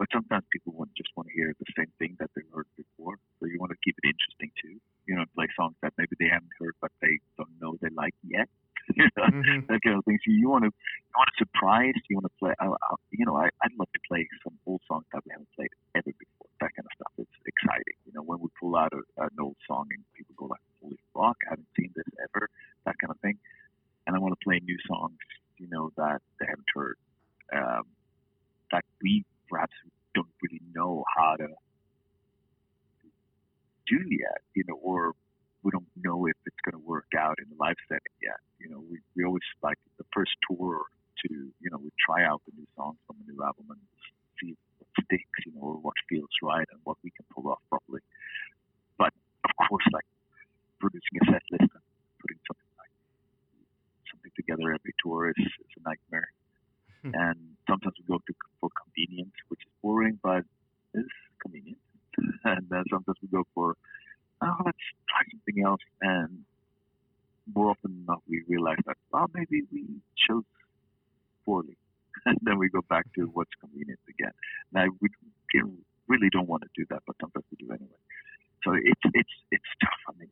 But 0.00 0.08
sometimes 0.10 0.42
people 0.50 0.72
want, 0.74 0.90
just 0.96 1.12
want 1.14 1.28
to 1.28 1.34
hear 1.36 1.54
the 1.54 1.70
same 1.78 1.92
thing 2.00 2.16
that 2.18 2.30
they've 2.34 2.50
heard 2.50 2.66
before. 2.74 3.14
So 3.38 3.46
you 3.46 3.60
want 3.60 3.70
to 3.70 3.78
keep 3.84 3.94
it 4.02 4.08
interesting 4.08 4.50
too. 4.58 4.80
You 5.06 5.14
know, 5.20 5.24
play 5.36 5.46
songs 5.54 5.76
that 5.82 5.92
maybe 6.00 6.16
they 6.18 6.26
haven't 6.32 6.50
heard, 6.58 6.74
but 6.80 6.90
they 7.00 7.20
don't 7.36 7.52
know 7.60 7.76
they 7.78 7.92
like 7.94 8.16
yet 8.24 8.48
mm-hmm. 8.92 9.66
that 9.68 9.80
kind 9.82 9.98
of 9.98 10.04
thing. 10.04 10.18
So 10.24 10.30
you 10.30 10.48
want 10.48 10.64
to 10.64 10.70
you 10.70 11.14
want 11.16 11.30
to 11.32 11.38
surprise, 11.38 11.94
you 12.08 12.16
want 12.16 12.26
to 12.26 12.36
play. 12.38 12.52
I, 12.60 12.66
I, 12.66 12.94
you 13.10 13.24
know, 13.24 13.36
I, 13.36 13.48
I'd 13.62 13.74
love 13.78 13.88
to 13.92 14.00
play 14.08 14.26
some 14.42 14.54
old 14.66 14.80
songs 14.88 15.04
that 15.12 15.22
we 15.24 15.32
haven't 15.32 15.48
played 15.56 15.72
ever 15.94 16.12
before. 16.12 16.50
That 16.60 16.70
kind 16.76 16.86
of 16.86 16.94
stuff. 16.94 17.12
It's 17.18 17.38
exciting. 17.46 17.96
You 18.06 18.12
know, 18.14 18.22
when 18.22 18.40
we 18.40 18.48
pull 18.60 18.76
out 18.76 18.92
a, 18.92 19.02
an 19.22 19.36
old 19.40 19.56
song 19.66 19.86
and 19.90 20.02
people 20.16 20.34
go 20.36 20.46
like, 20.46 20.64
"Holy 20.82 20.98
fuck, 21.12 21.36
I 21.46 21.56
haven't 21.56 21.68
seen 21.76 21.92
this 21.94 22.08
ever." 22.22 22.48
That 22.86 22.96
kind 23.00 23.10
of 23.10 23.20
thing. 23.20 23.38
And 24.06 24.14
I 24.14 24.18
want 24.18 24.36
to 24.38 24.44
play 24.44 24.60
new 24.62 24.76
songs, 24.86 25.16
you 25.56 25.66
know, 25.70 25.90
that 25.96 26.20
they 26.38 26.46
haven't 26.46 26.68
heard, 26.74 26.98
um, 27.56 27.84
that 28.70 28.84
we 29.00 29.24
perhaps 29.48 29.72
don't 30.14 30.28
really 30.42 30.60
know 30.74 31.04
how 31.16 31.36
to 31.36 31.48
do 33.86 33.98
yet, 34.10 34.40
you 34.54 34.64
know, 34.68 34.76
or 34.82 35.12
we 35.64 35.72
don't 35.72 35.88
know 35.96 36.26
if 36.28 36.36
it's 36.44 36.60
going 36.60 36.76
to 36.76 36.84
work 36.86 37.08
out 37.16 37.40
in 37.40 37.48
a 37.48 37.56
live 37.58 37.80
setting 37.88 38.14
yet. 38.20 38.36
You 38.60 38.68
know, 38.68 38.84
we, 38.84 39.00
we 39.16 39.24
always 39.24 39.44
like 39.62 39.80
the 39.96 40.04
first 40.12 40.36
tour 40.44 40.84
to, 41.24 41.28
you 41.32 41.68
know, 41.72 41.80
we 41.80 41.90
try 41.96 42.22
out 42.22 42.44
the 42.44 42.52
new 42.52 42.68
songs 42.76 43.00
from 43.08 43.16
a 43.16 43.24
new 43.24 43.40
album 43.42 43.72
and 43.72 43.80
see 44.36 44.52
what 44.76 44.88
sticks, 45.08 45.40
you 45.48 45.56
know, 45.56 45.64
or 45.64 45.80
what 45.80 45.96
feels 46.08 46.30
right 46.44 46.68
and 46.70 46.80
what 46.84 47.00
we 47.02 47.10
can 47.16 47.24
pull 47.32 47.48
off 47.48 47.64
properly. 47.72 48.04
But 49.00 49.16
of 49.48 49.52
course, 49.56 49.88
like 49.92 50.04
producing 50.78 51.16
a 51.22 51.32
set 51.32 51.42
list 51.48 51.72
and 51.72 51.84
putting 52.20 52.38
something 52.44 52.72
like 52.76 52.92
something 54.12 54.32
together 54.36 54.68
every 54.68 54.92
tour 55.00 55.32
is, 55.32 55.40
is 55.40 55.72
a 55.80 55.82
nightmare. 55.88 56.28
Hmm. 57.04 57.12
and 57.12 57.38
sometimes 57.68 57.92
we 58.00 58.04
go 58.08 58.16
to, 58.16 58.32
for 58.60 58.70
convenience, 58.72 59.36
which 59.48 59.60
is 59.60 59.72
boring, 59.82 60.18
but 60.22 60.44
is 60.94 61.12
convenient. 61.40 61.80
and 62.44 62.64
then 62.70 62.84
sometimes 62.88 63.18
we 63.20 63.28
go 63.28 63.44
for, 63.54 63.76
oh, 64.44 64.62
let's 64.64 64.78
try 65.08 65.22
something 65.30 65.64
else. 65.64 65.80
And 66.00 66.44
more 67.54 67.70
often 67.70 67.92
than 67.92 68.04
not, 68.06 68.22
we 68.28 68.42
realize 68.48 68.78
that, 68.86 68.96
well, 69.12 69.30
maybe 69.34 69.62
we 69.72 69.84
chose 70.28 70.44
poorly. 71.44 71.76
and 72.26 72.38
then 72.42 72.58
we 72.58 72.68
go 72.68 72.80
back 72.88 73.04
to 73.14 73.22
mm-hmm. 73.22 73.30
what's 73.32 73.50
convenient 73.60 74.00
again. 74.08 74.32
Now, 74.72 74.86
we 75.00 75.08
really 76.08 76.28
don't 76.30 76.48
want 76.48 76.62
to 76.62 76.68
do 76.76 76.84
that, 76.90 77.02
but 77.06 77.16
sometimes 77.20 77.44
we 77.50 77.66
do 77.66 77.72
anyway. 77.72 78.02
So 78.64 78.72
it's 78.72 79.04
it's 79.12 79.36
it's 79.50 79.70
tough. 79.82 80.02
I 80.08 80.12
mean, 80.18 80.30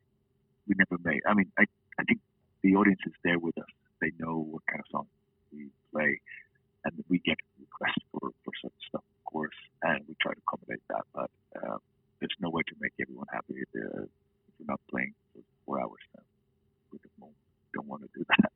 we 0.67 0.75
never 0.77 0.97
made. 1.03 1.21
I 1.27 1.33
mean, 1.33 1.51
I 1.57 1.65
I 1.99 2.03
think 2.03 2.19
the 2.63 2.75
audience 2.75 3.01
is 3.05 3.13
there 3.23 3.37
with 3.37 3.57
us. 3.57 3.69
They 4.01 4.11
know 4.17 4.47
what 4.49 4.63
kind 4.67 4.79
of 4.79 4.85
song 4.91 5.07
we 5.51 5.69
play, 5.93 6.19
and 6.85 6.93
we 7.09 7.19
get 7.19 7.37
requests 7.59 8.03
for 8.11 8.31
for 8.43 8.53
such 8.61 8.73
stuff, 8.89 9.03
of 9.03 9.31
course, 9.31 9.59
and 9.83 10.01
we 10.07 10.15
try 10.21 10.33
to 10.33 10.41
accommodate 10.47 10.81
that. 10.89 11.05
But 11.13 11.29
uh, 11.55 11.77
there's 12.19 12.35
no 12.39 12.49
way 12.49 12.63
to 12.67 12.75
make 12.79 12.93
everyone 12.99 13.27
happy 13.31 13.55
if, 13.61 13.69
uh, 13.75 14.03
if 14.03 14.53
you're 14.57 14.67
not 14.67 14.81
playing 14.89 15.13
for 15.33 15.41
four 15.65 15.81
hours. 15.81 16.01
Then 16.15 16.25
we 16.91 16.99
don't, 17.19 17.33
don't 17.73 17.87
want 17.87 18.01
to 18.03 18.09
do 18.17 18.25
that. 18.29 18.51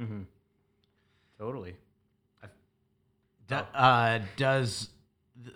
Mm-hmm. 0.00 0.22
Totally. 1.38 1.74
Do, 3.48 3.56
uh, 3.74 4.20
does 4.36 4.88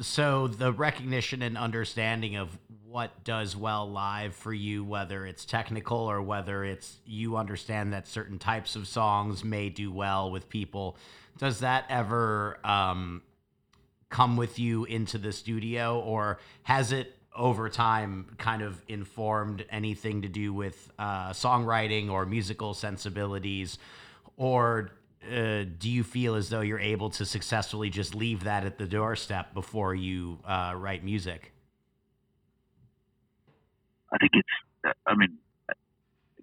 so 0.00 0.48
the 0.48 0.72
recognition 0.72 1.42
and 1.42 1.56
understanding 1.56 2.36
of 2.36 2.56
what 2.88 3.24
does 3.24 3.56
well 3.56 3.90
live 3.90 4.34
for 4.34 4.52
you, 4.52 4.84
whether 4.84 5.26
it's 5.26 5.44
technical 5.44 5.98
or 5.98 6.22
whether 6.22 6.64
it's 6.64 6.96
you 7.04 7.36
understand 7.36 7.92
that 7.92 8.08
certain 8.08 8.38
types 8.38 8.74
of 8.74 8.88
songs 8.88 9.44
may 9.44 9.68
do 9.68 9.92
well 9.92 10.30
with 10.30 10.48
people, 10.48 10.96
does 11.38 11.60
that 11.60 11.84
ever 11.88 12.58
um, 12.64 13.22
come 14.08 14.36
with 14.36 14.58
you 14.58 14.84
into 14.84 15.18
the 15.18 15.32
studio, 15.32 16.00
or 16.00 16.38
has 16.62 16.92
it 16.92 17.14
over 17.34 17.68
time 17.68 18.34
kind 18.38 18.62
of 18.62 18.80
informed 18.88 19.64
anything 19.68 20.22
to 20.22 20.28
do 20.28 20.54
with 20.54 20.90
uh, 20.98 21.30
songwriting 21.30 22.10
or 22.10 22.24
musical 22.24 22.72
sensibilities, 22.72 23.78
or 24.38 24.90
uh, 25.26 25.64
do 25.78 25.90
you 25.90 26.04
feel 26.04 26.34
as 26.34 26.48
though 26.48 26.60
you're 26.60 26.78
able 26.78 27.10
to 27.10 27.24
successfully 27.24 27.90
just 27.90 28.14
leave 28.14 28.44
that 28.44 28.64
at 28.64 28.78
the 28.78 28.86
doorstep 28.86 29.54
before 29.54 29.94
you 29.94 30.38
uh, 30.44 30.74
write 30.76 31.04
music? 31.04 31.52
I 34.12 34.18
think 34.18 34.32
it's, 34.34 34.94
I 35.06 35.14
mean, 35.14 35.38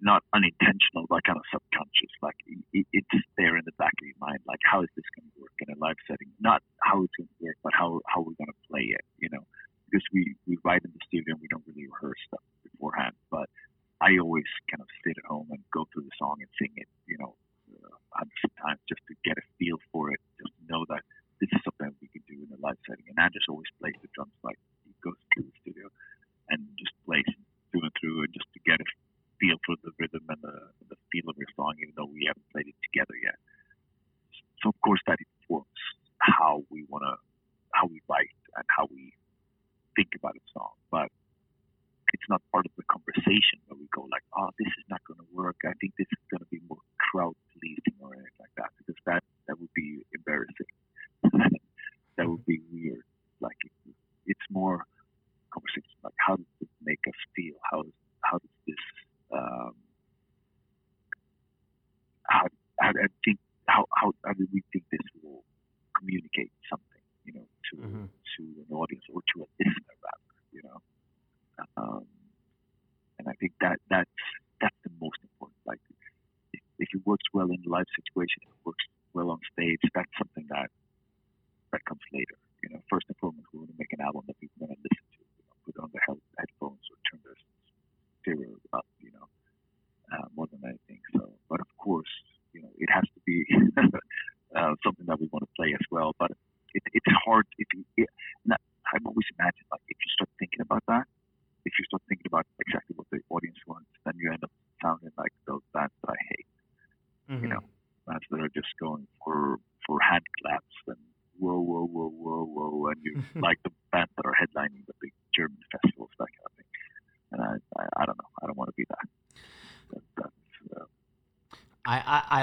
not 0.04 0.22
unintentional, 0.36 1.08
but 1.08 1.24
kind 1.24 1.40
of 1.40 1.44
subconscious. 1.50 2.12
Like 2.20 2.36
it, 2.46 2.86
it's 2.92 3.26
there 3.40 3.56
in 3.56 3.64
the 3.64 3.72
back 3.80 3.96
of 3.96 4.06
your 4.06 4.20
mind. 4.20 4.40
Like, 4.46 4.60
how 4.62 4.82
is 4.84 4.92
this 4.94 5.08
going 5.16 5.24
to 5.32 5.36
work 5.40 5.56
in 5.64 5.72
a 5.72 5.78
live 5.80 5.96
setting? 6.06 6.28
Not 6.38 6.60
how 6.84 7.02
it's 7.02 7.16
going 7.16 7.28
to 7.28 7.40
work, 7.40 7.56
but 7.64 7.72
how 7.72 8.04
how 8.06 8.20
we're 8.20 8.36
going 8.36 8.52
to 8.52 8.60
play 8.68 8.92
it. 8.92 9.00
You 9.18 9.32
know, 9.32 9.48
because 9.88 10.04
we 10.12 10.36
we 10.46 10.60
write 10.62 10.84
in 10.84 10.92
the 10.92 11.00
studio 11.08 11.34
and 11.34 11.40
we 11.40 11.48
don't 11.48 11.64
really 11.66 11.88
rehearse 11.88 12.20
stuff 12.28 12.44
beforehand. 12.62 13.16
But 13.32 13.48
I 14.04 14.20
always 14.20 14.44
kind 14.68 14.84
of 14.84 14.88
sit 15.00 15.16
at 15.16 15.24
home 15.24 15.48
and 15.50 15.64
go 15.72 15.88
through 15.88 16.04
the 16.04 16.16
song 16.20 16.36
and 16.44 16.52
sing 16.60 16.76
it. 16.76 16.88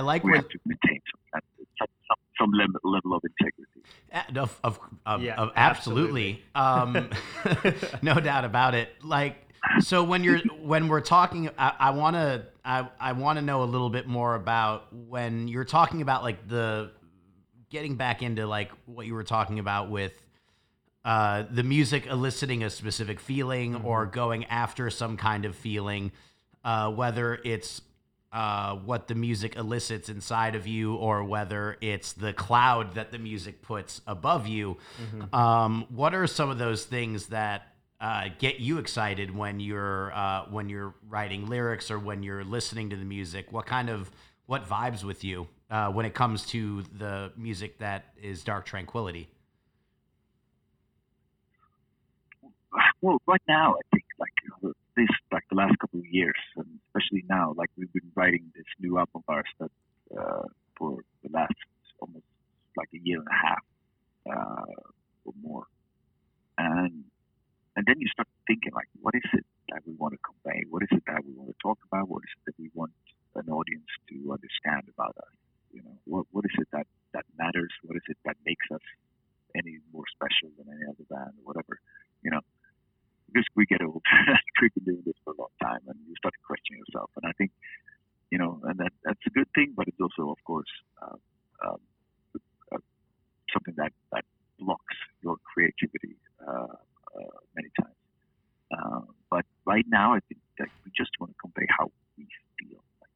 I, 0.01 0.03
I, 0.03 0.05
I 0.05 0.05
like 0.05 0.23
we 0.23 0.31
when 0.31 0.41
have 0.41 0.49
to 0.49 0.59
maintain 0.65 1.01
some, 1.11 1.41
some, 1.79 1.87
some, 2.07 2.17
some 2.39 2.51
level, 2.51 2.79
level 2.83 3.13
of 3.13 3.21
integrity. 3.23 4.37
Of, 4.39 4.59
of, 4.63 4.79
of, 5.05 5.21
Yeah, 5.21 5.35
of 5.35 5.51
absolutely, 5.55 6.43
um, 6.55 7.09
no 8.01 8.15
doubt 8.15 8.45
about 8.45 8.75
it. 8.75 8.89
Like, 9.03 9.37
so 9.79 10.03
when 10.03 10.23
you're 10.23 10.39
when 10.61 10.87
we're 10.87 11.01
talking, 11.01 11.49
I, 11.57 11.73
I 11.79 11.89
want 11.91 12.15
to 12.15 12.45
I, 12.65 12.87
I 12.99 13.13
want 13.13 13.37
to 13.37 13.41
know 13.41 13.63
a 13.63 13.65
little 13.65 13.89
bit 13.89 14.07
more 14.07 14.35
about 14.35 14.93
when 14.93 15.47
you're 15.47 15.65
talking 15.65 16.01
about 16.01 16.23
like 16.23 16.47
the 16.47 16.91
getting 17.69 17.95
back 17.95 18.21
into 18.21 18.45
like 18.45 18.71
what 18.85 19.05
you 19.05 19.13
were 19.13 19.23
talking 19.23 19.59
about 19.59 19.89
with 19.89 20.13
uh, 21.03 21.43
the 21.49 21.63
music 21.63 22.05
eliciting 22.05 22.63
a 22.63 22.69
specific 22.69 23.19
feeling 23.19 23.75
or 23.83 24.05
going 24.05 24.45
after 24.45 24.89
some 24.89 25.17
kind 25.17 25.45
of 25.45 25.55
feeling, 25.55 26.11
uh, 26.63 26.91
whether 26.91 27.39
it's 27.43 27.81
uh, 28.31 28.75
what 28.75 29.07
the 29.07 29.15
music 29.15 29.55
elicits 29.55 30.07
inside 30.09 30.55
of 30.55 30.65
you 30.65 30.95
or 30.95 31.23
whether 31.23 31.77
it's 31.81 32.13
the 32.13 32.31
cloud 32.33 32.95
that 32.95 33.11
the 33.11 33.19
music 33.19 33.61
puts 33.61 34.01
above 34.07 34.47
you. 34.47 34.77
Um, 35.33 35.85
what 35.89 36.13
are 36.15 36.27
some 36.27 36.49
of 36.49 36.57
those 36.57 36.85
things 36.85 37.27
that 37.27 37.67
uh, 37.99 38.29
get 38.39 38.59
you 38.59 38.77
excited 38.79 39.35
when 39.35 39.59
you're 39.59 40.11
uh, 40.13 40.45
when 40.49 40.69
you're 40.69 40.95
writing 41.07 41.47
lyrics 41.47 41.91
or 41.91 41.99
when 41.99 42.23
you're 42.23 42.43
listening 42.43 42.89
to 42.89 42.95
the 42.95 43.05
music? 43.05 43.51
What 43.51 43.65
kind 43.65 43.89
of 43.89 44.09
what 44.45 44.67
vibes 44.67 45.03
with 45.03 45.23
you 45.23 45.47
uh, 45.69 45.91
when 45.91 46.05
it 46.05 46.13
comes 46.13 46.45
to 46.47 46.83
the 46.97 47.31
music 47.37 47.79
that 47.79 48.05
is 48.21 48.43
Dark 48.43 48.65
Tranquillity? 48.65 49.29
Well, 53.01 53.21
right 53.27 53.41
now, 53.47 53.73
I 53.75 53.81
think 53.91 54.03
like 54.19 54.29
uh, 54.63 54.69
this, 54.95 55.07
like 55.31 55.43
the 55.49 55.55
last 55.55 55.77
couple 55.79 55.99
of 55.99 56.05
years, 56.07 56.35
and 56.55 56.70
especially 56.91 57.23
now, 57.29 57.53
like 57.55 57.69
we've 57.77 57.91
been 57.93 58.11
writing 58.15 58.51
this 58.55 58.65
new 58.79 58.97
album 58.97 59.23
of 59.23 59.23
ours 59.27 59.47
that 59.59 59.71
uh, 60.17 60.43
for 60.77 60.99
the 61.23 61.29
last 61.31 61.53
almost 61.99 62.25
like 62.75 62.89
a 62.93 62.99
year 63.03 63.19
and 63.19 63.27
a 63.27 63.47
half 63.47 63.63
uh, 64.29 64.65
or 65.25 65.33
more, 65.41 65.65
and 66.57 67.03
and 67.75 67.85
then 67.87 67.95
you 67.99 68.07
start 68.11 68.27
thinking 68.47 68.71
like, 68.73 68.87
what 68.99 69.15
is 69.15 69.23
it 69.33 69.45
that 69.69 69.81
we 69.87 69.93
want 69.93 70.13
to 70.13 70.19
convey? 70.19 70.65
What 70.69 70.83
is 70.83 70.89
it 70.91 71.03
that 71.07 71.23
we 71.25 71.33
want 71.33 71.49
to 71.49 71.55
talk 71.63 71.79
about? 71.87 72.09
What 72.09 72.23
is 72.27 72.31
it 72.35 72.43
that 72.51 72.57
we 72.59 72.69
want 72.73 72.91
an 73.35 73.47
audience 73.47 73.87
to 74.09 74.15
understand 74.31 74.91
about 74.91 75.15
us? 75.17 75.33
You 75.71 75.81
know, 75.83 75.95
what 76.05 76.25
what 76.31 76.45
is 76.45 76.55
it 76.59 76.67
that 76.73 76.87
that 77.13 77.25
matters? 77.37 77.71
What 77.83 77.95
is 77.95 78.03
it 78.09 78.17
that 78.25 78.35
makes 78.45 78.65
us 78.73 78.83
any 79.55 79.79
more 79.93 80.03
special 80.11 80.51
than 80.57 80.67
any 80.67 80.83
other 80.87 81.07
band 81.07 81.39
or 81.39 81.43
whatever? 81.47 81.79
You 82.23 82.31
know, 82.31 82.41
because 83.31 83.47
we 83.55 83.65
get 83.65 83.81
old, 83.81 84.03
we've 84.61 84.73
been 84.73 84.83
doing 84.83 85.03
this 85.05 85.15
for 85.23 85.33
a 85.33 85.37
long 85.37 85.53
time, 85.61 85.79
and 85.87 85.97
you 86.07 86.15
start 86.17 86.33
to 86.33 86.43
question 86.45 86.77
yourself. 86.77 87.09
And 87.15 87.25
I 87.25 87.31
think, 87.37 87.51
you 88.29 88.37
know, 88.37 88.59
and 88.63 88.77
that 88.79 88.91
that's 89.03 89.19
a 89.27 89.29
good 89.29 89.47
thing, 89.55 89.73
but 89.75 89.87
it's 89.87 89.99
also, 89.99 90.31
of 90.31 90.37
course, 90.45 90.69
uh, 91.01 91.17
um, 91.65 91.79
uh, 92.71 92.77
something 93.53 93.75
that 93.77 93.93
that 94.11 94.25
blocks 94.59 94.95
your 95.23 95.37
creativity 95.53 96.15
uh, 96.47 96.75
uh 97.17 97.37
many 97.55 97.69
times. 97.79 97.95
Uh, 98.71 99.01
but 99.29 99.45
right 99.65 99.85
now, 99.87 100.13
I 100.13 100.19
think 100.27 100.39
that 100.59 100.69
we 100.85 100.91
just 100.95 101.11
want 101.19 101.31
to 101.33 101.37
convey 101.39 101.67
how 101.69 101.91
we 102.17 102.27
feel, 102.59 102.83
like 102.99 103.15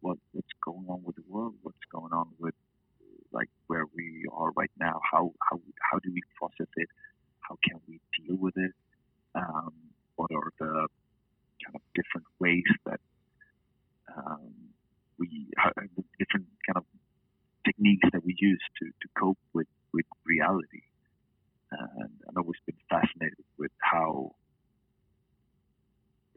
what 0.00 0.18
what's 0.32 0.54
going 0.64 0.86
on 0.88 1.02
with 1.04 1.16
the 1.16 1.26
world, 1.28 1.54
what's 1.62 1.86
going 1.92 2.12
on 2.12 2.28
with 2.38 2.54
like 3.32 3.48
where 3.66 3.84
we 3.94 4.24
are 4.32 4.50
right 4.52 4.70
now. 4.78 5.00
How 5.10 5.32
how 5.50 5.60
how 5.90 5.98
do 5.98 6.12
we 6.12 6.22
process 6.38 6.70
it? 6.76 6.88
How 7.40 7.56
can 7.66 7.80
we 7.86 8.00
deal 8.18 8.36
with 8.36 8.56
it? 8.56 8.72
Um, 9.38 9.72
what 10.16 10.30
are 10.32 10.50
the 10.58 10.88
kind 11.64 11.74
of 11.76 11.82
different 11.94 12.26
ways 12.40 12.64
that 12.86 13.00
um, 14.16 14.50
we 15.18 15.48
the 15.96 16.04
different 16.18 16.46
kind 16.66 16.76
of 16.76 16.84
techniques 17.64 18.08
that 18.12 18.24
we 18.24 18.34
use 18.38 18.62
to, 18.80 18.86
to 18.86 19.08
cope 19.18 19.38
with 19.54 19.68
with 19.92 20.06
reality? 20.26 20.82
And 21.70 22.10
I've 22.28 22.38
always 22.38 22.60
been 22.66 22.80
fascinated 22.90 23.44
with 23.58 23.72
how 23.80 24.34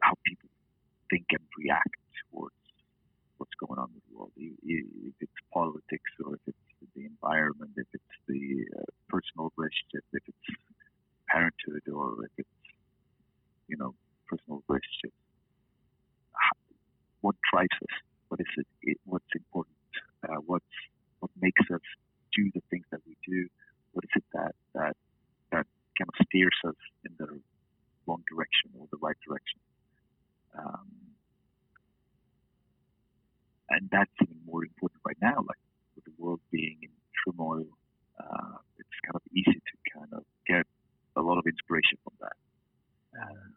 how 0.02 0.14
people 0.26 0.50
think 1.10 1.26
and 1.30 1.44
react 1.58 1.96
towards 2.30 2.54
what's 3.38 3.54
going 3.58 3.78
on 3.78 3.88
in 3.94 4.00
the 4.06 4.16
world, 4.16 4.32
if 4.36 5.14
it's 5.20 5.40
politics 5.52 6.12
or 6.24 6.34
if 6.34 6.40
it's 6.46 6.58
the 6.94 7.06
environment, 7.06 7.70
if 7.76 7.86
it's 7.92 8.16
the 8.28 8.66
uh, 8.78 8.84
personal 9.08 9.50
relationship, 9.56 10.04
if 10.12 10.22
it's 10.28 10.48
parenthood, 11.28 11.82
or 11.92 12.24
if 12.24 12.32
it's 12.38 12.61
you 13.68 13.76
know 13.76 13.94
personal 14.28 14.62
relationships. 14.68 15.16
What 17.20 17.36
drives 17.52 17.76
us? 17.82 17.94
What 18.28 18.40
is 18.40 18.52
it? 18.56 18.66
it 18.82 18.98
what's 19.04 19.32
important? 19.34 19.76
Uh, 20.26 20.40
what's 20.46 20.74
what 21.20 21.30
makes 21.40 21.62
us 21.72 21.84
do 22.36 22.50
the 22.54 22.62
things 22.70 22.84
that 22.90 23.00
we 23.06 23.16
do? 23.26 23.48
What 23.92 24.04
is 24.04 24.10
it 24.16 24.24
that 24.34 24.54
that 24.74 24.96
that 25.52 25.66
kind 25.98 26.08
of 26.08 26.26
steers 26.26 26.56
us 26.66 26.80
in 27.04 27.12
the 27.18 27.40
wrong 28.06 28.22
direction 28.28 28.70
or 28.78 28.86
the 28.90 28.98
right 28.98 29.16
direction? 29.26 29.60
Um, 30.58 30.88
and 33.70 33.88
that's 33.90 34.10
even 34.22 34.36
more 34.44 34.64
important 34.64 35.00
right 35.06 35.20
now. 35.20 35.36
Like 35.46 35.60
with 35.94 36.04
the 36.04 36.12
world 36.18 36.40
being 36.50 36.78
in 36.82 36.90
turmoil, 37.24 37.66
uh, 38.18 38.56
it's 38.78 38.96
kind 39.04 39.16
of 39.16 39.22
easy 39.32 39.60
to 39.60 39.74
kind 39.94 40.12
of 40.12 40.24
get 40.46 40.66
a 41.16 41.22
lot 41.22 41.38
of 41.38 41.46
inspiration 41.46 41.98
from 42.04 42.14
that. 42.20 42.36
Uh, 43.16 43.48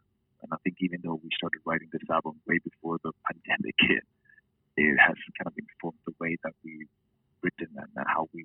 and 0.42 0.50
I 0.52 0.56
think 0.62 0.76
even 0.80 1.00
though 1.02 1.20
we 1.22 1.30
started 1.36 1.60
writing 1.64 1.88
this 1.92 2.04
album 2.10 2.36
way 2.46 2.58
before 2.62 2.98
the 3.02 3.12
pandemic 3.24 3.74
hit, 3.78 4.04
it 4.76 4.96
has 5.00 5.16
kind 5.38 5.48
of 5.48 5.54
informed 5.56 5.98
the 6.06 6.14
way 6.20 6.36
that 6.44 6.52
we've 6.62 6.88
written 7.42 7.68
and 7.76 8.06
how 8.06 8.28
we 8.34 8.44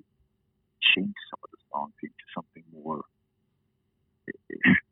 changed 0.80 1.22
some 1.30 1.40
of 1.44 1.50
the 1.52 1.60
songs 1.70 1.94
into 2.02 2.24
something 2.34 2.64
more, 2.72 3.02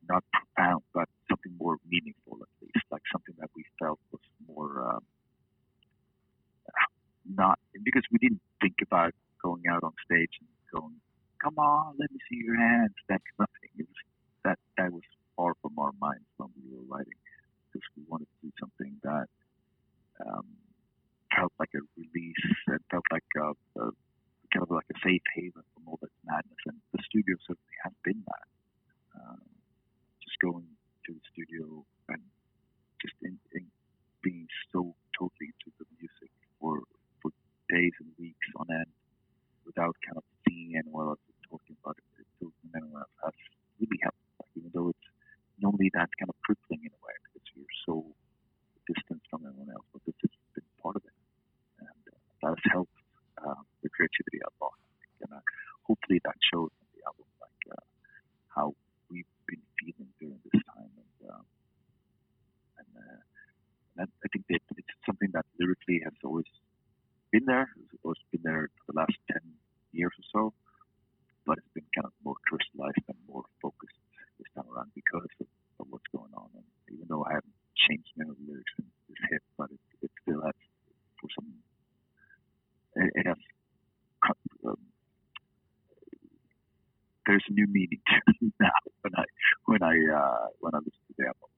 not 0.08 0.24
profound, 0.32 0.82
but 0.92 1.08
something 1.28 1.52
more 1.58 1.76
meaningful 1.88 2.38
at 2.42 2.52
least, 2.60 2.84
like 2.90 3.02
something 3.10 3.34
that 3.38 3.50
we 3.56 3.64
felt 3.78 3.98
was 4.12 4.20
more. 4.46 4.84
Um, 4.84 5.04
not 7.28 7.58
because 7.84 8.02
we 8.10 8.18
didn't 8.18 8.40
think 8.60 8.74
about 8.82 9.14
going 9.42 9.62
out 9.70 9.84
on 9.84 9.92
stage 10.04 10.34
and 10.40 10.48
going, 10.72 10.96
"Come 11.42 11.58
on, 11.58 11.96
let 11.98 12.10
me 12.10 12.18
see 12.28 12.36
your 12.44 12.56
hands." 12.56 12.94
That 13.08 13.22
kind 13.36 13.46
of 13.46 13.60
thing. 13.60 13.70
It 13.78 13.86
was, 13.88 14.00
that 14.44 14.58
that 14.76 14.92
was 14.92 15.02
far 15.40 15.56
from 15.64 15.72
our 15.80 15.96
minds 15.96 16.28
when 16.36 16.52
we 16.52 16.68
were 16.68 16.84
writing, 16.84 17.16
because 17.72 17.80
we 17.96 18.04
wanted 18.12 18.28
to 18.28 18.38
do 18.44 18.52
something 18.60 18.92
that 19.00 19.24
um, 20.20 20.44
felt 21.32 21.52
like 21.56 21.72
a 21.72 21.80
release 21.96 22.44
and 22.68 22.76
felt 22.92 23.08
like 23.08 23.24
a, 23.40 23.56
a 23.80 23.84
kind 24.52 24.60
of 24.60 24.68
like 24.68 24.84
a 24.92 24.98
safe 25.00 25.24
haven 25.32 25.64
from 25.72 25.88
all 25.88 25.96
this 26.04 26.12
madness. 26.28 26.60
And 26.68 26.76
the 26.92 27.00
studio 27.08 27.40
certainly 27.48 27.76
has 27.88 27.96
been 28.04 28.20
that. 28.28 28.46
Um, 29.16 29.40
just 30.20 30.36
going 30.44 30.68
to 31.08 31.10
the 31.16 31.24
studio 31.32 31.88
and 32.12 32.20
just 33.00 33.16
in, 33.24 33.40
in 33.56 33.64
being 34.20 34.44
so 34.68 34.92
totally 35.16 35.48
into 35.56 35.72
the 35.80 35.88
music 35.96 36.28
for 36.60 36.84
for 37.24 37.32
days 37.72 37.96
and 38.04 38.12
weeks 38.20 38.48
on 38.60 38.68
end 38.68 38.92
without 39.64 39.96
kind 40.04 40.20
of 40.20 40.24
seeing 40.44 40.76
anyone 40.76 41.08
else 41.08 41.24
talking 41.48 41.76
about 41.80 41.96
it, 41.96 42.28
to 42.44 42.52
anyone 42.76 43.00
else 43.24 43.40
really 43.80 43.98
helped. 44.04 44.20
Like, 44.38 44.52
even 44.56 44.70
though 44.74 44.88
it's 44.92 44.99
normally 45.60 45.92
that's 45.92 46.12
kind 46.18 46.28
of 46.28 46.36
crippling 46.40 46.80
in 46.82 46.92
a 46.92 47.00
way 47.04 47.14
because 47.28 47.44
you're 47.54 47.76
so 47.84 48.04
distant 48.88 49.20
from 49.30 49.44
everyone 49.46 49.70
else, 49.70 49.86
but 49.92 50.02
this 50.08 50.16
has 50.24 50.32
been 50.56 50.66
part 50.82 50.96
of 50.96 51.04
it, 51.04 51.16
and 51.84 52.02
uh, 52.10 52.16
that 52.42 52.52
has 52.56 52.64
helped 52.72 52.98
uh, 53.38 53.60
the 53.84 53.90
creativity 53.92 54.40
a 54.40 54.50
lot. 54.58 54.74
And 55.22 55.30
uh, 55.30 55.44
hopefully 55.84 56.18
that 56.24 56.36
shows 56.40 56.72
in 56.80 56.88
the 56.96 57.02
album, 57.06 57.28
like 57.38 57.62
uh, 57.70 57.84
how 58.48 58.74
we've 59.12 59.28
been 59.46 59.62
feeling 59.78 60.10
during 60.18 60.40
this 60.48 60.58
time, 60.64 60.90
and 60.90 61.16
um, 61.28 61.44
and, 62.80 62.90
uh, 62.96 63.20
and 64.00 64.08
I 64.24 64.26
think 64.32 64.48
that 64.48 64.64
it's 64.80 64.96
something 65.04 65.30
that 65.36 65.44
lyrically 65.60 66.00
has 66.02 66.16
always 66.24 66.48
been 67.30 67.44
there. 67.44 67.68
It's 67.76 68.26
been 68.32 68.42
there 68.42 68.68
for 68.80 68.92
the 68.92 68.98
last 68.98 69.14
10 69.30 69.38
years 69.92 70.12
or 70.16 70.26
so, 70.32 70.42
but 71.46 71.58
it's 71.58 71.72
been 71.74 71.86
kind 71.94 72.06
of 72.06 72.12
more 72.24 72.34
crystallized 72.48 73.04
and 73.06 73.18
more 73.28 73.44
focused 73.60 73.99
time 74.60 74.68
around 74.74 74.90
because 74.94 75.28
of, 75.40 75.46
of 75.80 75.86
what's 75.90 76.06
going 76.12 76.32
on. 76.36 76.48
And 76.54 76.64
even 76.92 77.06
though 77.08 77.24
I 77.24 77.34
haven't 77.34 77.56
changed 77.88 78.08
many 78.16 78.30
of 78.30 78.36
the 78.36 78.52
lyrics 78.52 78.72
in 78.78 78.84
this 79.08 79.18
hit, 79.30 79.42
but 79.56 79.70
it, 79.70 79.80
it 80.02 80.10
still 80.22 80.42
has, 80.44 80.54
for 81.20 81.28
some, 81.34 81.48
it, 82.96 83.10
it 83.14 83.26
has, 83.26 83.36
um, 84.66 84.76
there's 87.26 87.44
a 87.48 87.52
new 87.52 87.66
meaning 87.68 88.00
to 88.08 88.50
now 88.60 88.68
when 89.02 89.12
I 89.16 89.24
when 89.66 89.82
I 89.82 89.94
uh, 90.12 90.46
when 90.58 90.74
I 90.74 90.78
listen 90.78 91.00
to 91.08 91.14
the 91.16 91.26
album. 91.26 91.48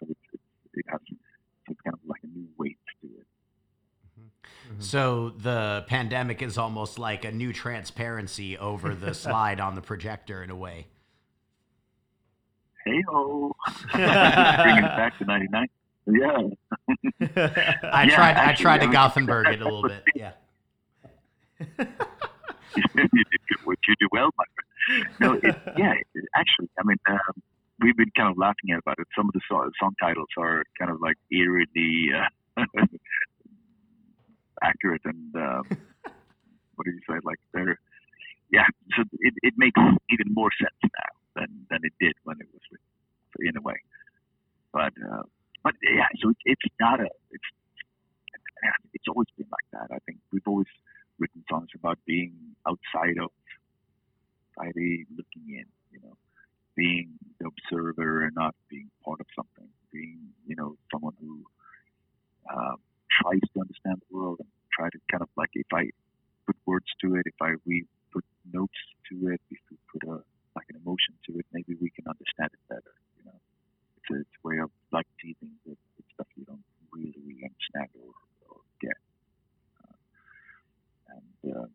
So 0.00 0.06
it, 0.10 0.16
it, 0.32 0.40
it 0.74 0.84
has 0.88 1.00
some 1.66 1.76
kind 1.84 1.94
of 1.94 2.00
like 2.06 2.20
a 2.24 2.26
new 2.26 2.48
weight 2.58 2.78
to 3.02 3.06
it. 3.06 3.26
Mm-hmm. 4.68 4.80
So 4.80 5.30
the 5.30 5.84
pandemic 5.86 6.42
is 6.42 6.58
almost 6.58 6.98
like 6.98 7.24
a 7.24 7.32
new 7.32 7.52
transparency 7.52 8.58
over 8.58 8.94
the 8.94 9.14
slide 9.24 9.60
on 9.60 9.74
the 9.74 9.82
projector 9.82 10.42
in 10.42 10.50
a 10.50 10.56
way. 10.56 10.86
Hey 12.88 13.02
ho! 13.06 13.54
Bringing 13.92 14.84
it 14.84 14.96
back 14.96 15.18
to 15.18 15.24
'99. 15.26 15.66
Yeah. 16.06 16.38
I 17.92 18.04
yeah, 18.04 18.14
tried. 18.14 18.30
Actually, 18.32 18.48
I 18.48 18.54
tried 18.54 18.78
to 18.78 18.84
I 18.84 18.86
mean, 18.86 18.92
Gothenburg 18.92 19.46
it 19.48 19.60
a 19.60 19.64
little 19.64 19.82
bit. 19.88 20.02
Yeah. 20.14 20.32
you 21.60 21.66
did 21.76 23.58
what 23.64 23.78
you 23.86 23.94
do 24.00 24.08
well, 24.10 24.30
my 24.38 24.44
friend. 24.54 25.08
No, 25.20 25.32
it, 25.34 25.54
yeah. 25.78 25.92
It, 26.14 26.24
actually, 26.34 26.70
I 26.78 26.82
mean, 26.86 26.96
um, 27.10 27.42
we've 27.82 27.96
been 27.96 28.10
kind 28.16 28.30
of 28.30 28.38
laughing 28.38 28.70
at 28.72 28.78
about 28.78 28.98
it. 29.00 29.06
Some 29.14 29.28
of 29.28 29.34
the 29.34 29.40
song, 29.50 29.70
song 29.78 29.94
titles 30.00 30.28
are 30.38 30.64
kind 30.78 30.90
of 30.90 30.98
like 31.02 31.16
eerily. 31.30 32.08
Uh, 32.16 32.64
accurate 34.62 35.02
and 35.04 35.36
um, 35.36 35.62
what 36.74 36.86
do 36.86 36.90
you 36.90 37.00
say? 37.06 37.16
Like 37.22 37.38
they're 37.52 37.78
yeah. 38.50 38.64
So 38.96 39.02
it, 39.20 39.34
it 39.42 39.54
makes 39.58 39.78
even 40.10 40.32
more 40.32 40.48
sense 40.58 40.72
now 40.82 41.17
than 41.38 41.66
than 41.70 41.80
it 41.82 41.94
did 42.00 42.14
when 42.24 42.36
it 42.40 42.48
was 42.52 42.62
written, 42.70 43.48
in 43.48 43.56
a 43.56 43.62
way. 43.62 43.78
But 44.72 44.92
uh, 44.98 45.22
but 45.62 45.74
yeah, 45.82 46.10
so 46.20 46.30
it, 46.30 46.36
it's 46.44 46.74
not 46.80 47.00
a 47.00 47.08
it's 47.30 47.50
it's 48.92 49.08
always 49.08 49.28
been 49.36 49.46
like 49.50 49.68
that. 49.72 49.94
I 49.94 49.98
think 50.06 50.18
we've 50.32 50.46
always 50.46 50.66
written 51.18 51.44
songs 51.48 51.68
about 51.74 51.98
being 52.06 52.34
outside 52.66 53.18
of 53.22 53.30
society, 54.50 55.06
looking 55.16 55.46
in. 55.54 55.66
You 55.92 56.00
know, 56.02 56.16
being 56.76 57.18
the 57.40 57.48
observer 57.48 58.24
and 58.24 58.34
not 58.34 58.54
being 58.68 58.90
part 59.04 59.20
of 59.20 59.26
something. 59.34 59.68
Being 59.92 60.18
you 60.46 60.56
know 60.56 60.76
someone 60.92 61.14
who 61.20 61.44
uh, 62.50 62.76
tries 63.20 63.40
to 63.54 63.60
understand 63.60 64.02
the 64.02 64.16
world 64.16 64.38
and 64.40 64.48
try 64.72 64.88
to 64.90 64.98
kind 65.10 65.22
of 65.22 65.28
like 65.36 65.50
if 65.54 65.66
I 65.72 65.90
put 66.46 66.56
words 66.66 66.86
to 67.02 67.14
it, 67.16 67.22
if 67.26 67.34
I 67.40 67.54
we 67.64 67.84
put 68.12 68.24
notes 68.52 68.80
to 69.10 69.28
it, 69.28 69.40
if 69.50 69.58
we 69.70 69.76
put 69.92 70.08
a 70.08 70.22
like 70.58 70.66
an 70.74 70.82
emotion 70.82 71.14
to 71.26 71.38
it, 71.38 71.46
maybe 71.54 71.78
we 71.78 71.90
can 71.94 72.06
understand 72.10 72.50
it 72.50 72.62
better. 72.66 72.94
You 73.16 73.24
know, 73.30 73.38
it's 73.98 74.08
a, 74.10 74.14
it's 74.26 74.36
a 74.38 74.42
way 74.42 74.58
of 74.58 74.70
like 74.90 75.06
dealing 75.22 75.54
with, 75.62 75.78
with 75.94 76.06
stuff 76.14 76.26
you 76.34 76.44
don't 76.44 76.66
really, 76.90 77.14
really 77.22 77.46
understand 77.46 77.94
or, 77.94 78.10
or 78.50 78.58
get, 78.82 78.98
uh, 79.86 79.98
and 81.14 81.38
uh, 81.54 81.70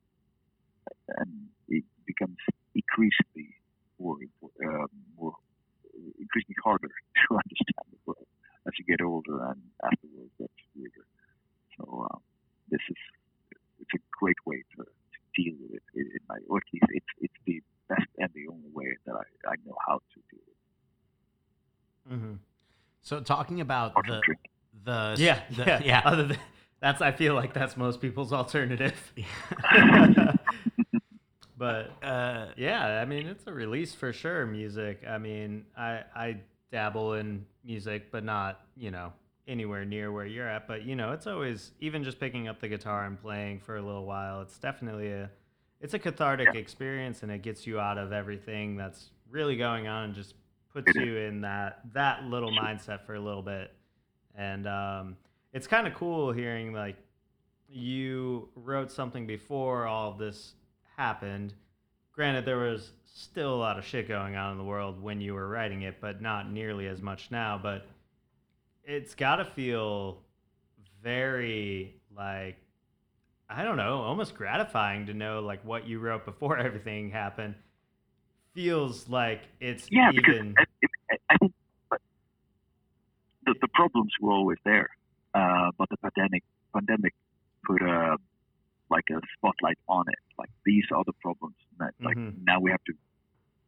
and 1.23 1.31
it 1.69 1.85
becomes 2.05 2.37
increasingly 2.75 3.55
more 3.99 4.17
uh, 4.59 4.87
more 5.15 5.35
increasingly 6.19 6.59
harder 6.63 6.91
to 7.23 7.27
understand 7.39 7.87
the 7.91 7.99
world 8.05 8.27
as 8.67 8.73
you 8.79 8.85
get 8.85 9.03
older 9.03 9.37
and 9.49 9.61
world 10.15 10.31
gets 10.39 10.59
bigger. 10.75 11.05
So 11.77 12.07
um, 12.11 12.21
this 12.69 12.81
is 12.89 13.01
it's 13.79 13.93
a 13.95 14.01
great 14.19 14.39
way 14.45 14.63
to, 14.75 14.83
to 14.83 15.19
deal 15.35 15.55
with 15.59 15.75
it. 15.75 15.83
In 15.95 16.23
my, 16.29 16.37
or 16.47 16.57
at 16.57 16.69
least 16.73 16.89
it's 16.89 17.13
it's 17.19 17.39
the 17.45 17.61
best 17.89 18.07
and 18.17 18.29
the 18.33 18.47
only 18.51 18.69
way 18.73 18.97
that 19.05 19.15
I, 19.15 19.49
I 19.49 19.55
know 19.65 19.75
how 19.87 19.95
to 19.95 20.19
do 20.31 20.37
it. 20.37 22.13
Mm-hmm. 22.13 22.33
So 23.01 23.19
talking 23.19 23.61
about 23.61 23.93
the 24.07 24.21
the 24.83 25.15
yeah 25.17 25.41
the, 25.55 25.63
yeah, 25.65 25.81
yeah. 25.83 26.01
Other 26.05 26.27
than, 26.27 26.37
that's 26.79 27.01
I 27.01 27.11
feel 27.11 27.35
like 27.35 27.53
that's 27.53 27.77
most 27.77 28.01
people's 28.01 28.33
alternative. 28.33 29.13
but 31.57 31.91
uh, 32.03 32.47
yeah, 32.57 33.01
I 33.01 33.05
mean 33.05 33.27
it's 33.27 33.47
a 33.47 33.53
release 33.53 33.93
for 33.93 34.13
sure. 34.13 34.45
Music. 34.45 35.03
I 35.07 35.17
mean 35.17 35.65
I 35.77 36.03
I 36.15 36.37
dabble 36.71 37.13
in 37.13 37.45
music, 37.63 38.11
but 38.11 38.23
not 38.23 38.61
you 38.75 38.91
know 38.91 39.13
anywhere 39.47 39.85
near 39.85 40.11
where 40.11 40.25
you're 40.25 40.47
at. 40.47 40.67
But 40.67 40.83
you 40.83 40.95
know 40.95 41.11
it's 41.11 41.27
always 41.27 41.71
even 41.79 42.03
just 42.03 42.19
picking 42.19 42.47
up 42.47 42.59
the 42.59 42.67
guitar 42.67 43.05
and 43.05 43.21
playing 43.21 43.59
for 43.59 43.77
a 43.77 43.81
little 43.81 44.05
while. 44.05 44.41
It's 44.41 44.57
definitely 44.57 45.11
a 45.11 45.29
it's 45.83 45.93
a 45.93 45.99
cathartic 45.99 46.49
yeah. 46.53 46.59
experience 46.59 47.21
and 47.21 47.31
it 47.31 47.43
gets 47.43 47.67
you 47.67 47.79
out 47.79 47.99
of 47.99 48.11
everything 48.11 48.75
that's 48.75 49.11
really 49.29 49.55
going 49.55 49.87
on 49.87 50.05
and 50.05 50.15
just 50.15 50.33
puts 50.71 50.95
you 50.95 51.17
in 51.17 51.41
that 51.41 51.81
that 51.93 52.23
little 52.23 52.51
mindset 52.51 53.05
for 53.05 53.13
a 53.13 53.19
little 53.19 53.43
bit 53.43 53.71
and 54.33 54.65
um, 54.65 55.15
it's 55.51 55.67
kind 55.67 55.85
of 55.85 55.93
cool 55.93 56.31
hearing 56.31 56.73
like 56.73 56.95
you 57.69 58.49
wrote 58.55 58.91
something 58.91 59.25
before 59.25 59.87
all 59.87 60.11
of 60.11 60.17
this 60.17 60.53
happened. 60.95 61.53
Granted, 62.11 62.45
there 62.45 62.57
was 62.57 62.91
still 63.05 63.53
a 63.53 63.57
lot 63.57 63.77
of 63.77 63.85
shit 63.85 64.07
going 64.07 64.35
on 64.35 64.51
in 64.51 64.57
the 64.57 64.63
world 64.63 65.01
when 65.01 65.19
you 65.19 65.33
were 65.33 65.47
writing 65.47 65.81
it, 65.81 65.95
but 65.99 66.21
not 66.21 66.51
nearly 66.51 66.87
as 66.87 67.01
much 67.01 67.31
now. 67.31 67.59
But 67.61 67.87
it's 68.83 69.15
got 69.15 69.37
to 69.37 69.45
feel 69.45 70.19
very 71.01 71.95
like 72.15 72.57
I 73.55 73.63
don't 73.63 73.77
know, 73.77 74.01
almost 74.01 74.33
gratifying 74.33 75.05
to 75.07 75.13
know 75.13 75.39
like 75.41 75.63
what 75.63 75.87
you 75.87 75.99
wrote 75.99 76.25
before 76.25 76.57
everything 76.67 77.11
happened 77.11 77.55
feels 78.53 79.09
like 79.09 79.43
it's 79.59 79.87
yeah, 79.91 80.11
even. 80.13 80.55
Because 80.55 80.89
I, 81.11 81.15
I 81.29 81.37
think 81.37 81.53
the, 83.45 83.55
the 83.61 83.67
problems 83.73 84.11
were 84.21 84.31
always 84.31 84.57
there, 84.65 84.89
uh, 85.33 85.71
but 85.77 85.89
the 85.89 85.97
pandemic 85.97 86.43
pandemic 86.73 87.13
put 87.65 87.81
a 87.81 88.17
like 88.89 89.05
a 89.11 89.19
spotlight 89.37 89.77
on 89.87 90.05
it. 90.07 90.19
Like 90.37 90.49
these 90.65 90.85
are 90.93 91.03
the 91.05 91.13
problems 91.21 91.55
that 91.79 91.93
like 92.01 92.17
mm-hmm. 92.17 92.43
now 92.43 92.59
we 92.59 92.71
have 92.71 92.83
to 92.85 92.93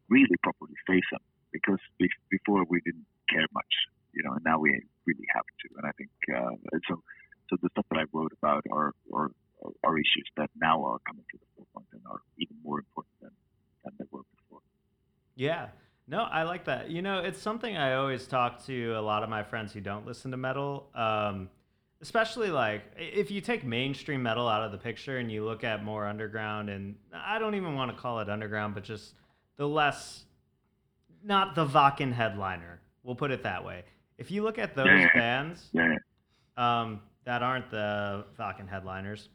really 0.08 0.36
properly 0.42 0.74
face 0.86 1.04
them 1.10 1.20
because 1.52 1.78
before 2.30 2.64
we 2.68 2.80
didn't 2.80 3.06
care 3.28 3.46
much, 3.52 3.72
you 4.12 4.22
know, 4.22 4.32
and 4.32 4.44
now 4.44 4.58
we 4.58 4.70
really 5.06 5.26
have 5.34 5.44
to. 5.44 5.68
And 5.78 5.86
I 5.86 5.92
think 5.92 6.10
uh, 6.34 6.78
so. 6.88 7.02
So 7.48 7.56
the 7.62 7.68
stuff 7.70 7.86
that 7.92 8.00
I 8.00 8.04
wrote 8.12 8.32
about 8.42 8.64
are, 8.72 8.92
are 9.14 9.30
are 9.84 9.98
issues 9.98 10.28
that 10.36 10.50
now 10.60 10.84
are 10.84 10.98
coming 11.06 11.24
to 11.30 11.38
the 11.38 11.46
forefront 11.56 11.86
and 11.92 12.02
are 12.10 12.20
even 12.38 12.56
more 12.62 12.78
important 12.78 13.14
than 13.20 13.30
than 13.84 13.92
they 13.98 14.04
were 14.10 14.22
before. 14.36 14.60
Yeah. 15.34 15.68
No, 16.08 16.22
I 16.22 16.44
like 16.44 16.66
that. 16.66 16.88
You 16.90 17.02
know, 17.02 17.18
it's 17.18 17.40
something 17.40 17.76
I 17.76 17.94
always 17.94 18.26
talk 18.28 18.64
to 18.66 18.92
a 18.92 19.00
lot 19.00 19.24
of 19.24 19.28
my 19.28 19.42
friends 19.42 19.72
who 19.72 19.80
don't 19.80 20.06
listen 20.06 20.30
to 20.30 20.36
metal. 20.36 20.88
Um, 20.94 21.48
especially 22.00 22.50
like 22.50 22.82
if 22.96 23.30
you 23.30 23.40
take 23.40 23.64
mainstream 23.64 24.22
metal 24.22 24.48
out 24.48 24.62
of 24.62 24.70
the 24.70 24.78
picture 24.78 25.18
and 25.18 25.32
you 25.32 25.44
look 25.44 25.64
at 25.64 25.82
more 25.82 26.06
underground, 26.06 26.70
and 26.70 26.94
I 27.12 27.38
don't 27.38 27.54
even 27.54 27.74
want 27.74 27.90
to 27.94 28.00
call 28.00 28.20
it 28.20 28.28
underground, 28.28 28.74
but 28.74 28.84
just 28.84 29.14
the 29.56 29.66
less, 29.66 30.24
not 31.24 31.54
the 31.54 31.66
Wacken 31.66 32.12
headliner. 32.12 32.80
We'll 33.02 33.16
put 33.16 33.30
it 33.30 33.42
that 33.42 33.64
way. 33.64 33.84
If 34.18 34.30
you 34.30 34.42
look 34.42 34.58
at 34.58 34.74
those 34.74 35.06
bands 35.14 35.70
um, 36.56 37.00
that 37.24 37.42
aren't 37.42 37.70
the 37.70 38.24
Wacken 38.38 38.68
headliners, 38.68 39.28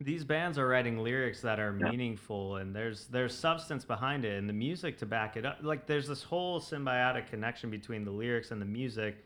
these 0.00 0.24
bands 0.24 0.56
are 0.58 0.66
writing 0.66 0.98
lyrics 0.98 1.42
that 1.42 1.60
are 1.60 1.76
yeah. 1.78 1.90
meaningful 1.90 2.56
and 2.56 2.74
there's 2.74 3.06
there's 3.06 3.36
substance 3.36 3.84
behind 3.84 4.24
it 4.24 4.38
and 4.38 4.48
the 4.48 4.52
music 4.52 4.96
to 4.98 5.06
back 5.06 5.36
it 5.36 5.44
up 5.44 5.58
like 5.62 5.86
there's 5.86 6.08
this 6.08 6.22
whole 6.22 6.58
symbiotic 6.58 7.28
connection 7.28 7.70
between 7.70 8.04
the 8.04 8.10
lyrics 8.10 8.50
and 8.50 8.60
the 8.60 8.66
music 8.66 9.16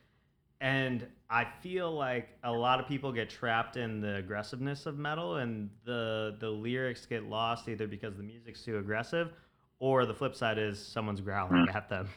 and 0.60 1.06
i 1.30 1.44
feel 1.44 1.92
like 1.92 2.28
a 2.42 2.50
lot 2.50 2.80
of 2.80 2.88
people 2.88 3.12
get 3.12 3.30
trapped 3.30 3.76
in 3.76 4.00
the 4.00 4.16
aggressiveness 4.16 4.86
of 4.86 4.98
metal 4.98 5.36
and 5.36 5.70
the 5.84 6.36
the 6.40 6.50
lyrics 6.50 7.06
get 7.06 7.24
lost 7.24 7.68
either 7.68 7.86
because 7.86 8.16
the 8.16 8.22
music's 8.22 8.62
too 8.62 8.78
aggressive 8.78 9.32
or 9.78 10.04
the 10.04 10.14
flip 10.14 10.34
side 10.34 10.58
is 10.58 10.78
someone's 10.84 11.20
growling 11.20 11.66
mm. 11.66 11.74
at 11.74 11.88
them 11.88 12.08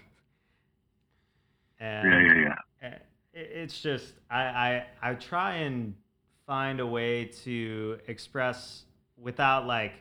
and 1.79 2.07
yeah 2.07 2.33
yeah 2.33 2.55
yeah 2.81 2.97
it's 3.33 3.79
just 3.79 4.13
I, 4.31 4.41
I 4.41 4.85
i 5.03 5.13
try 5.13 5.57
and 5.57 5.93
find 6.47 6.79
a 6.79 6.87
way 6.87 7.25
to 7.25 7.99
express 8.07 8.85
without 9.17 9.67
like 9.67 9.93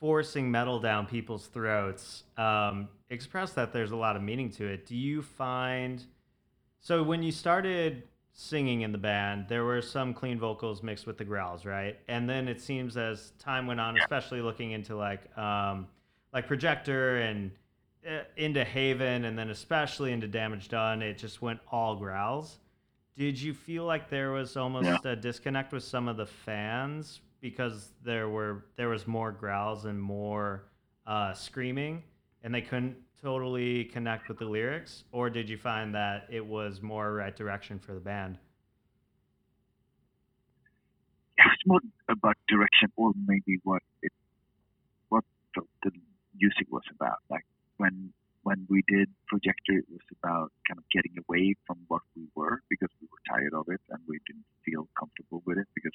forcing 0.00 0.50
metal 0.50 0.80
down 0.80 1.06
people's 1.06 1.46
throats 1.46 2.24
um, 2.36 2.88
express 3.08 3.52
that 3.52 3.72
there's 3.72 3.92
a 3.92 3.96
lot 3.96 4.16
of 4.16 4.22
meaning 4.22 4.50
to 4.50 4.66
it. 4.66 4.84
Do 4.84 4.96
you 4.96 5.22
find 5.22 6.04
so 6.80 7.02
when 7.02 7.22
you 7.22 7.30
started 7.30 8.02
singing 8.32 8.82
in 8.82 8.92
the 8.92 8.98
band 8.98 9.46
there 9.48 9.64
were 9.64 9.82
some 9.82 10.14
clean 10.14 10.38
vocals 10.38 10.82
mixed 10.82 11.06
with 11.06 11.16
the 11.16 11.24
growls 11.24 11.64
right? 11.64 11.98
And 12.08 12.28
then 12.28 12.48
it 12.48 12.60
seems 12.60 12.96
as 12.96 13.32
time 13.38 13.66
went 13.66 13.80
on 13.80 13.96
especially 13.98 14.42
looking 14.42 14.72
into 14.72 14.96
like 14.96 15.36
um, 15.38 15.86
like 16.32 16.48
projector 16.48 17.18
and 17.18 17.52
uh, 18.08 18.22
into 18.36 18.64
haven 18.64 19.24
and 19.26 19.38
then 19.38 19.50
especially 19.50 20.10
into 20.10 20.26
damage 20.26 20.68
done 20.68 21.02
it 21.02 21.18
just 21.18 21.42
went 21.42 21.60
all 21.70 21.94
growls 21.94 22.58
did 23.16 23.40
you 23.40 23.52
feel 23.52 23.84
like 23.84 24.08
there 24.08 24.30
was 24.30 24.56
almost 24.56 24.86
yeah. 24.86 25.12
a 25.12 25.16
disconnect 25.16 25.72
with 25.72 25.84
some 25.84 26.08
of 26.08 26.16
the 26.16 26.26
fans 26.26 27.20
because 27.40 27.92
there 28.02 28.28
were 28.28 28.64
there 28.76 28.88
was 28.88 29.06
more 29.06 29.32
growls 29.32 29.84
and 29.84 30.00
more 30.00 30.64
uh, 31.06 31.32
screaming, 31.32 32.02
and 32.42 32.54
they 32.54 32.62
couldn't 32.62 32.96
totally 33.22 33.84
connect 33.84 34.28
with 34.28 34.38
the 34.38 34.44
lyrics, 34.44 35.04
or 35.12 35.28
did 35.30 35.48
you 35.48 35.58
find 35.58 35.94
that 35.94 36.26
it 36.30 36.44
was 36.44 36.80
more 36.80 37.12
right 37.12 37.36
direction 37.36 37.78
for 37.78 37.94
the 37.94 38.00
band? 38.00 38.38
It's 41.36 41.66
more 41.66 41.80
about 42.08 42.36
direction, 42.48 42.92
or 42.96 43.12
maybe 43.26 43.58
what 43.64 43.82
it 44.02 44.12
what 45.08 45.24
the, 45.54 45.62
the 45.82 45.90
music 46.38 46.66
was 46.70 46.82
about. 46.94 47.18
Like 47.30 47.44
when 47.78 48.12
when 48.42 48.66
we 48.68 48.82
did 48.88 49.08
Projector, 49.28 49.84
it 49.84 49.88
was 49.90 50.04
about 50.16 50.52
kind 50.66 50.78
of 50.78 50.84
getting 50.90 51.12
away 51.20 51.54
from 51.66 51.78
what 51.88 52.02
we 52.16 52.24
were 52.34 52.62
because 52.70 52.88
we 53.00 53.08
were 53.10 53.22
tired 53.28 53.52
of 53.52 53.68
it 53.68 53.80
and 53.90 54.00
we 54.08 54.18
didn't 54.26 54.48
feel 54.64 54.88
comfortable 54.98 55.42
with 55.44 55.58
it 55.58 55.68
because 55.74 55.94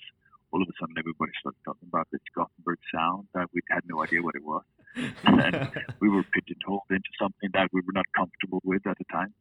all 0.52 0.62
of 0.62 0.70
a 0.70 0.76
sudden 0.80 0.96
everybody 0.98 1.32
started 1.42 1.60
talking 1.66 1.90
about 1.90 2.08
this 2.12 2.22
Gothenburg 2.36 2.78
sound 2.94 3.28
that 3.34 3.50
we 3.54 3.62
had 3.70 3.82
no 3.90 4.04
idea 4.04 4.22
what 4.22 4.36
it 4.36 4.46
was. 4.46 4.64
and 4.96 5.70
we 6.00 6.08
were 6.08 6.24
pigeonholed 6.32 6.88
into 6.90 7.12
something 7.20 7.50
that 7.54 7.68
we 7.74 7.82
were 7.82 7.94
not 7.94 8.06
comfortable 8.16 8.62
with 8.64 8.86
at 8.88 8.98
the 8.98 9.06
time. 9.12 9.34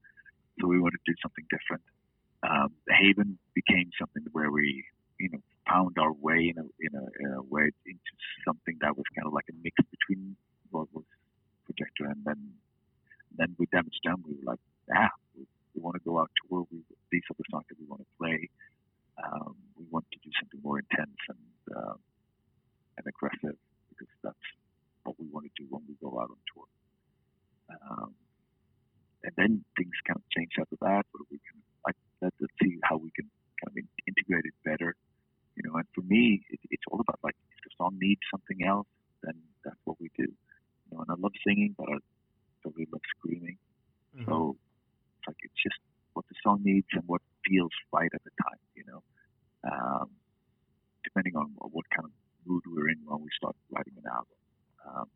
So 0.60 0.66
we 0.66 0.80
wanted 0.80 0.98
to 1.04 1.12
do 1.12 1.16
something 1.22 1.44
different. 1.50 1.82
Um, 2.42 2.72
Haven 2.88 3.38
became 3.54 3.90
something 3.98 4.24
where 4.32 4.50
we, 4.50 4.84
you 5.20 5.30
know, 5.30 5.40
found 5.68 5.96
our 5.98 6.12
way 6.12 6.52
in 6.52 6.58
a, 6.58 6.66
in 6.80 6.92
a, 6.94 7.04
in 7.20 7.30
a 7.34 7.42
way 7.42 7.70
into 7.86 8.14
something 8.44 8.76
that 8.80 8.96
was 8.96 9.04
kind 9.16 9.26
of 9.26 9.32
like 9.32 9.46
a 9.50 9.56
mix 9.62 9.76
between 9.90 10.36
what 10.70 10.88
was 10.92 11.04
Projector 11.64 12.06
and 12.10 12.20
then 12.24 12.52
then 13.36 13.54
with 13.58 13.70
Damage 13.70 13.98
Done, 14.04 14.22
we 14.26 14.34
were 14.34 14.52
like, 14.52 14.62
ah, 14.94 15.10
we, 15.36 15.46
we 15.74 15.82
want 15.82 15.96
to 15.96 16.04
go 16.04 16.18
out 16.20 16.30
tour. 16.48 16.66
We, 16.70 16.82
these 17.10 17.22
are 17.30 17.36
the 17.38 17.44
songs 17.50 17.64
that 17.68 17.78
we 17.78 17.86
want 17.86 18.02
to 18.02 18.10
play. 18.18 18.48
Um, 19.18 19.54
we 19.78 19.84
want 19.90 20.06
to 20.12 20.18
do 20.22 20.30
something 20.40 20.60
more 20.62 20.78
intense 20.78 21.18
and 21.30 21.76
uh, 21.76 21.94
and 22.98 23.06
aggressive 23.06 23.58
because 23.90 24.10
that's 24.22 24.46
what 25.02 25.14
we 25.18 25.26
want 25.30 25.46
to 25.46 25.54
do 25.58 25.66
when 25.70 25.82
we 25.86 25.94
go 26.02 26.18
out 26.18 26.30
on 26.30 26.40
tour. 26.50 26.66
Um, 27.70 28.14
and 29.22 29.32
then 29.36 29.64
things 29.78 29.94
kind 30.06 30.18
of 30.18 30.26
change 30.34 30.52
after 30.60 30.76
that. 30.82 31.06
But 31.12 31.22
we 31.30 31.38
can 31.38 31.62
like 31.86 31.96
let's, 32.22 32.36
let's 32.40 32.54
see 32.62 32.78
how 32.82 32.98
we 32.98 33.10
can 33.14 33.30
kind 33.62 33.70
of 33.70 33.76
in, 33.78 33.86
integrate 34.06 34.46
it 34.46 34.56
better. 34.64 34.94
You 35.54 35.62
know, 35.70 35.78
and 35.78 35.86
for 35.94 36.02
me, 36.02 36.42
it, 36.50 36.58
it's 36.70 36.82
all 36.90 37.00
about 37.00 37.18
like 37.22 37.36
if 37.54 37.58
the 37.62 37.70
song 37.78 37.98
needs 38.00 38.20
something 38.30 38.66
else, 38.66 38.90
then 39.22 39.34
that's 39.64 39.78
what 39.84 39.96
we 40.00 40.10
do. 40.18 40.26
You 40.26 40.90
know, 40.90 41.06
and 41.06 41.10
I 41.10 41.14
love 41.18 41.32
singing, 41.46 41.74
but 41.78 41.86
I 41.88 41.98
we 42.76 42.86
love 42.92 43.02
screaming. 43.18 43.58
Mm-hmm. 44.16 44.30
So 44.30 44.56
it's 45.18 45.26
like 45.28 45.36
it's 45.42 45.60
just 45.62 45.78
what 46.14 46.24
the 46.28 46.36
song 46.42 46.62
needs 46.64 46.86
and 46.92 47.02
what 47.06 47.20
feels 47.46 47.72
right 47.92 48.10
at 48.14 48.22
the 48.24 48.30
time, 48.42 48.60
you 48.74 48.84
know. 48.86 49.02
Um, 49.64 50.10
depending 51.02 51.36
on 51.36 51.52
what 51.58 51.84
kind 51.90 52.04
of 52.04 52.12
mood 52.46 52.62
we're 52.66 52.88
in 52.88 52.98
when 53.04 53.20
we 53.20 53.28
start 53.36 53.56
writing 53.70 53.94
an 53.96 54.08
album. 54.08 54.38
Um, 54.84 55.08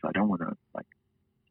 so 0.00 0.08
I 0.08 0.12
don't 0.12 0.28
want 0.28 0.42
to 0.42 0.52
like, 0.74 0.86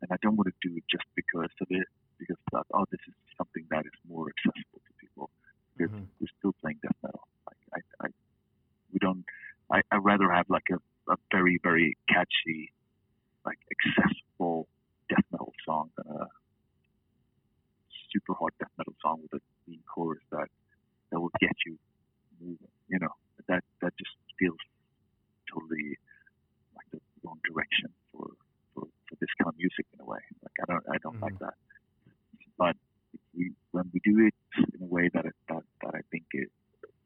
and 0.02 0.12
I 0.12 0.18
don't 0.22 0.36
want 0.36 0.48
to 0.48 0.58
do 0.68 0.76
it 0.78 0.84
just 0.90 1.06
because 1.16 1.52
of 1.62 1.68
it, 1.70 1.88
because 2.20 2.38
that 2.52 2.64
oh 2.74 2.86
this 2.92 3.00
is 3.08 3.14
something 3.38 3.66
that 3.70 3.86
is 3.86 3.98
more 4.08 4.28
accessible 4.32 4.80
to 4.84 4.92
people. 5.00 5.30
Because 5.76 5.92
mm-hmm. 5.94 6.06
we're 6.20 6.36
still 6.40 6.54
playing 6.62 6.80
death 6.82 6.96
metal. 7.02 7.28
Like 7.48 7.62
I, 7.74 8.06
I 8.06 8.10
we 8.92 9.00
don't. 9.00 9.26
I 9.72 9.82
I 9.92 9.98
rather 9.98 10.32
have 10.32 10.46
like 10.50 10.68
a, 10.72 10.80
a 11.12 11.16
very 11.32 11.60
very 11.64 11.98
catchy, 12.10 12.72
like 13.46 13.60
accessible 13.72 14.68
death 15.10 15.26
metal 15.32 15.54
song, 15.66 15.90
uh, 15.98 16.26
super 18.12 18.34
hard 18.34 18.54
death 18.60 18.72
metal 18.78 18.94
song 19.02 19.22
with 19.22 19.42
a 19.42 19.42
mean 19.70 19.82
chorus 19.88 20.22
that 20.32 20.48
that 21.12 21.20
will 21.20 21.34
get 21.40 21.56
you 21.66 21.78
moving. 22.40 22.74
You 22.88 23.00
know, 23.00 23.14
that 23.48 23.64
that 23.82 23.94
just 23.98 24.16
feels 24.40 24.60
totally 25.52 25.98
like 26.76 26.88
the 26.92 27.00
wrong 27.24 27.40
direction 27.48 27.90
for 28.12 28.28
for, 28.74 28.84
for 29.10 29.16
this 29.20 29.30
kind 29.40 29.50
of 29.50 29.56
music 29.58 29.86
in 29.94 30.00
a 30.02 30.06
way. 30.06 30.22
Like 30.44 30.58
I 30.62 30.66
don't 30.72 30.86
I 30.90 30.98
don't 31.02 31.16
mm-hmm. 31.16 31.24
like 31.24 31.40
that. 31.40 31.56
But 32.58 32.76
we, 33.36 33.52
when 33.72 33.90
we 33.94 34.00
do 34.04 34.26
it 34.28 34.36
in 34.74 34.82
a 34.84 34.90
way 34.90 35.10
that 35.14 35.26
it, 35.26 35.36
that 35.50 35.64
that 35.82 35.94
I 35.96 36.02
think 36.12 36.26
it 36.32 36.50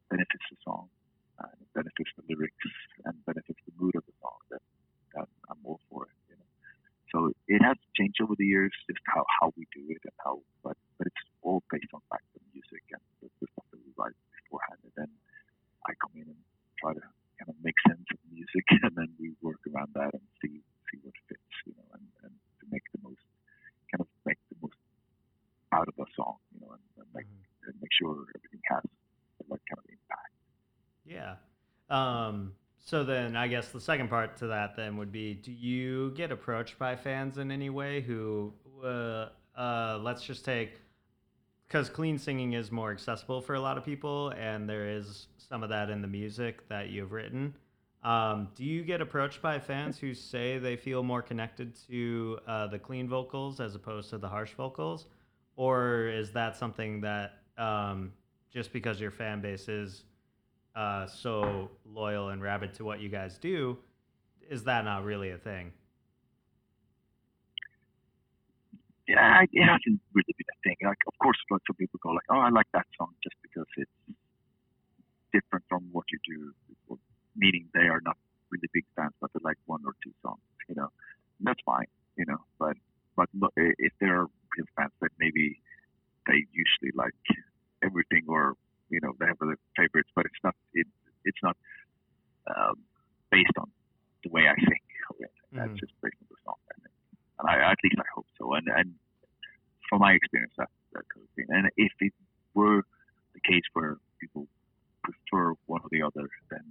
benefits 0.10 0.46
the 0.52 0.58
song, 0.64 0.90
and 1.40 1.52
it 1.62 1.72
benefits 1.74 2.12
the 2.18 2.24
lyrics, 2.28 2.68
and 3.06 3.14
benefits 3.26 3.60
the 3.66 3.74
mood 3.80 3.96
of 3.96 4.04
the 4.06 4.16
song, 4.22 4.40
then, 4.52 4.60
then 5.16 5.26
I'm 5.50 5.58
all 5.64 5.80
for 5.90 6.06
it. 6.06 6.17
So 7.14 7.32
it 7.48 7.62
has 7.64 7.78
changed 7.96 8.20
over 8.22 8.36
the 8.38 8.46
years, 8.46 8.72
just 8.90 9.00
how, 9.08 9.24
how 9.40 9.54
we 9.56 9.68
do 9.74 9.88
it 9.90 10.02
and 10.04 10.14
how, 10.24 10.42
but 10.64 10.76
but 10.98 11.08
it's 11.08 11.24
all 11.42 11.64
based 11.72 11.88
on 11.94 12.02
fact 12.10 12.26
the 12.36 12.42
music 12.54 12.84
and 12.92 13.02
the, 13.22 13.28
the 13.40 13.48
stuff 13.54 13.66
that 13.72 13.80
we 13.80 13.92
write 13.98 14.16
beforehand, 14.44 14.80
and 14.84 14.94
then 14.98 15.12
I 15.88 15.94
come 16.02 16.12
in 16.20 16.28
and 16.28 16.42
try 16.82 16.94
to 16.94 17.04
kind 17.40 17.50
of 17.50 17.56
make 17.64 17.78
sense 17.88 18.04
of 18.12 18.18
the 18.28 18.32
music, 18.36 18.66
and 18.84 18.94
then 18.96 19.10
we 19.20 19.32
work 19.42 19.62
around 19.72 19.94
that 19.96 20.12
and 20.14 20.24
see 20.42 20.60
see 20.92 21.00
what 21.04 21.16
fits, 21.28 21.56
you 21.66 21.74
know, 21.76 21.88
and, 21.96 22.04
and 22.24 22.34
to 22.60 22.66
make 22.72 22.84
the 22.92 23.00
most 23.04 23.24
kind 23.92 24.02
of 24.04 24.08
make 24.26 24.40
the 24.52 24.58
most 24.62 24.76
out 25.72 25.88
of 25.88 25.96
a 26.00 26.08
song, 26.16 26.38
you 26.52 26.60
know, 26.60 26.72
and, 26.76 26.84
and 27.00 27.08
make 27.16 27.28
Mhm. 27.28 27.72
and 27.72 27.74
make 27.82 27.92
sure 27.96 28.26
everything 28.36 28.64
has 28.72 28.84
the 29.40 29.46
right 29.48 29.64
kind 29.68 29.80
of 29.80 29.88
impact. 29.92 30.34
Yeah. 31.06 31.36
Um, 31.90 32.56
so 32.88 33.04
then 33.04 33.36
I 33.36 33.50
guess 33.50 33.68
the 33.68 33.82
second 33.82 34.10
part 34.10 34.38
to 34.38 34.48
that 34.48 34.78
then 34.78 34.96
would 34.96 35.12
be 35.12 35.34
do 35.34 35.52
you 35.52 36.12
get 36.12 36.32
approached 36.32 36.80
by 36.80 36.96
fans 36.96 37.38
in 37.38 37.52
any 37.52 37.70
way 37.70 38.00
who 38.00 38.54
uh, 38.82 39.28
uh, 39.58 40.00
let's 40.02 40.24
just 40.24 40.46
take 40.46 40.80
because 41.68 41.90
clean 41.90 42.18
singing 42.18 42.54
is 42.54 42.72
more 42.72 42.92
accessible 42.92 43.42
for 43.42 43.56
a 43.56 43.60
lot 43.60 43.78
of 43.78 43.84
people 43.84 44.30
and 44.38 44.70
there 44.70 44.88
is 44.88 45.28
some 45.38 45.64
of 45.64 45.70
that 45.70 45.90
in 45.90 46.02
the 46.02 46.08
music 46.08 46.68
that 46.70 46.90
you've 46.90 47.12
written. 47.12 47.54
Um, 48.06 48.48
do 48.56 48.64
you 48.64 48.84
get 48.84 49.02
approached 49.02 49.42
by 49.42 49.60
fans 49.60 49.98
who 49.98 50.14
say 50.14 50.58
they 50.58 50.78
feel 50.78 51.04
more 51.04 51.22
connected 51.22 51.76
to 51.90 52.40
uh, 52.48 52.68
the 52.68 52.80
clean 52.80 53.10
vocals 53.10 53.60
as 53.60 53.76
opposed 53.76 54.12
to 54.12 54.18
the 54.18 54.30
harsh 54.30 54.54
vocals? 54.54 55.08
Or 55.58 56.08
is 56.08 56.32
that 56.32 56.56
something 56.56 57.02
that 57.02 57.40
um, 57.58 58.14
just 58.50 58.72
because 58.72 59.02
your 59.02 59.12
fan 59.12 59.42
base 59.42 59.68
is 59.68 60.06
uh, 60.78 61.08
so 61.08 61.72
loyal 61.86 62.30
and 62.30 62.42
rabid 62.42 62.74
to 62.76 62.86
what 62.86 63.00
you 63.02 63.10
guys 63.10 63.38
do, 63.40 63.78
is 64.50 64.64
that 64.66 64.86
not 64.86 65.04
really 65.04 65.32
a 65.32 65.38
thing? 65.38 65.74
Yeah, 69.08 69.42
it 69.52 69.64
hasn't 69.66 70.02
really 70.14 70.34
been 70.38 70.52
a 70.54 70.60
thing. 70.64 70.76
Like, 70.84 71.00
of 71.08 71.14
course, 71.20 71.38
lots 71.50 71.64
of 71.70 71.78
people 71.78 72.00
go 72.04 72.10
like, 72.12 72.26
"Oh, 72.30 72.40
I 72.40 72.50
like 72.50 72.68
that 72.74 72.86
song 72.98 73.14
just 73.24 73.36
because 73.42 73.66
it's 73.78 73.92
different 75.34 75.66
from 75.70 75.88
what 75.92 76.06
you 76.12 76.20
do," 76.26 76.54
meaning 77.36 77.70
they 77.74 77.88
are 77.88 78.02
not 78.04 78.18
really 78.52 78.68
big 78.74 78.86
fans, 78.96 79.14
but 79.22 79.32
they 79.34 79.40
like 79.44 79.58
one 79.66 79.82
or 79.86 79.94
two 80.04 80.14
songs. 80.22 80.42
You 80.70 80.76
know, 80.76 80.90
and 81.40 81.48
that's 81.48 81.62
fine. 81.66 81.88
You 82.18 82.26
know, 82.28 82.40
but 82.60 82.76
but 83.16 83.30
if 83.56 83.94
they're 84.00 84.26
real 84.58 84.68
fans, 84.76 84.92
that 85.02 85.12
maybe 85.20 85.60
they 86.28 86.46
usually 86.52 86.92
like 86.96 87.16
everything, 87.84 88.26
or 88.28 88.56
you 88.90 89.00
know, 89.02 89.14
they 89.20 89.28
have 89.28 89.42
other 89.42 89.58
favorites, 89.78 90.10
but 90.16 90.26
it's 90.26 90.42
not 90.44 90.56
it, 90.74 90.88
it's 91.24 91.42
not 91.44 91.56
um, 92.56 92.76
based 93.32 93.56
on 93.58 93.72
the 94.24 94.30
way 94.30 94.48
I 94.48 94.56
sing. 94.56 94.84
That's 95.54 95.72
Mhm. 95.72 95.80
just 95.80 95.94
based 96.02 96.18
on 96.22 96.28
the 96.30 96.36
song. 96.44 96.60
I 96.72 96.76
think. 96.82 96.94
And 97.40 97.50
I, 97.50 97.72
at 97.72 97.78
least 97.84 97.96
I 98.00 98.08
hope 98.14 98.28
so. 98.38 98.54
And 98.54 98.68
and 98.68 98.94
from 99.90 99.97
my 100.08 100.14
experience, 100.14 100.54
that 100.58 100.70
that 100.94 101.04
could 101.10 101.22
have 101.26 101.36
been. 101.36 101.52
And 101.56 101.70
if 101.76 101.92
it 102.00 102.14
were 102.54 102.82
the 103.34 103.42
case 103.42 103.66
where 103.74 103.98
people 104.22 104.48
prefer 105.04 105.54
one 105.66 105.82
or 105.84 105.90
the 105.92 106.02
other, 106.02 106.28
then 106.50 106.66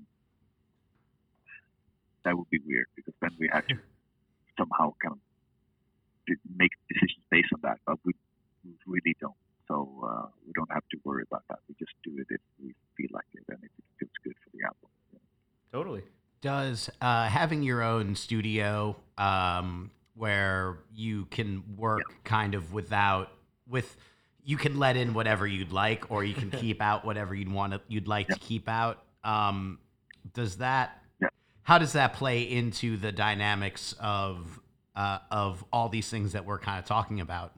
that 2.25 2.37
would 2.37 2.51
be 2.51 2.61
weird 2.67 2.87
because 2.97 3.15
then 3.21 3.31
we 3.39 3.49
had 3.53 3.69
to 3.69 3.77
somehow 4.59 4.95
kind 5.03 5.15
of 5.15 5.21
make 6.57 6.73
decisions 6.89 7.23
based 7.31 7.53
on 7.55 7.61
that. 7.63 7.79
But 7.87 7.99
we, 8.05 8.13
we 8.65 8.73
really 8.87 9.15
don't. 9.21 9.41
So 9.69 9.75
uh, 10.09 10.27
we 10.47 10.53
don't 10.55 10.73
have 10.73 10.87
to 10.93 10.97
worry 11.05 11.25
about 11.31 11.45
that. 11.51 11.59
We 11.69 11.75
just 11.79 11.93
do 12.05 12.13
it 12.19 12.27
if 12.31 12.41
we 12.63 12.75
feel 12.97 13.11
like 13.13 13.27
it 13.35 13.45
and 13.49 13.59
if 13.63 13.71
it 13.79 13.85
feels 13.99 14.17
good 14.25 14.35
for 14.43 14.51
the 14.57 14.65
album. 14.65 14.91
Totally. 15.73 16.05
Does 16.41 16.89
uh, 17.01 17.27
having 17.27 17.63
your 17.63 17.83
own 17.83 18.15
studio 18.15 18.97
um, 19.19 19.91
where 20.15 20.79
you 20.95 21.27
can 21.27 21.63
work 21.77 22.03
kind 22.27 22.55
of 22.55 22.73
without 22.75 23.33
with 23.67 23.97
you 24.45 24.57
can 24.59 24.79
let 24.79 24.97
in 24.97 25.15
whatever 25.15 25.47
you'd 25.47 25.73
like 25.73 26.11
or 26.11 26.23
you 26.23 26.35
can 26.35 26.51
keep 26.63 26.83
out 26.83 27.05
whatever 27.05 27.35
you'd 27.35 27.51
want 27.51 27.73
to 27.73 27.81
you'd 27.89 28.07
like 28.09 28.29
to 28.29 28.39
keep 28.39 28.69
out. 28.69 29.03
Um, 29.25 29.79
does 30.35 30.59
that 30.59 31.03
Yeah. 31.21 31.29
how 31.63 31.79
does 31.79 31.95
that 31.95 32.13
play 32.13 32.43
into 32.43 32.97
the 32.99 33.11
dynamics 33.13 33.95
of 33.99 34.61
uh, 34.95 35.19
of 35.31 35.65
all 35.73 35.89
these 35.89 36.09
things 36.11 36.33
that 36.33 36.45
we're 36.45 36.59
kind 36.59 36.79
of 36.79 36.85
talking 36.85 37.21
about 37.21 37.53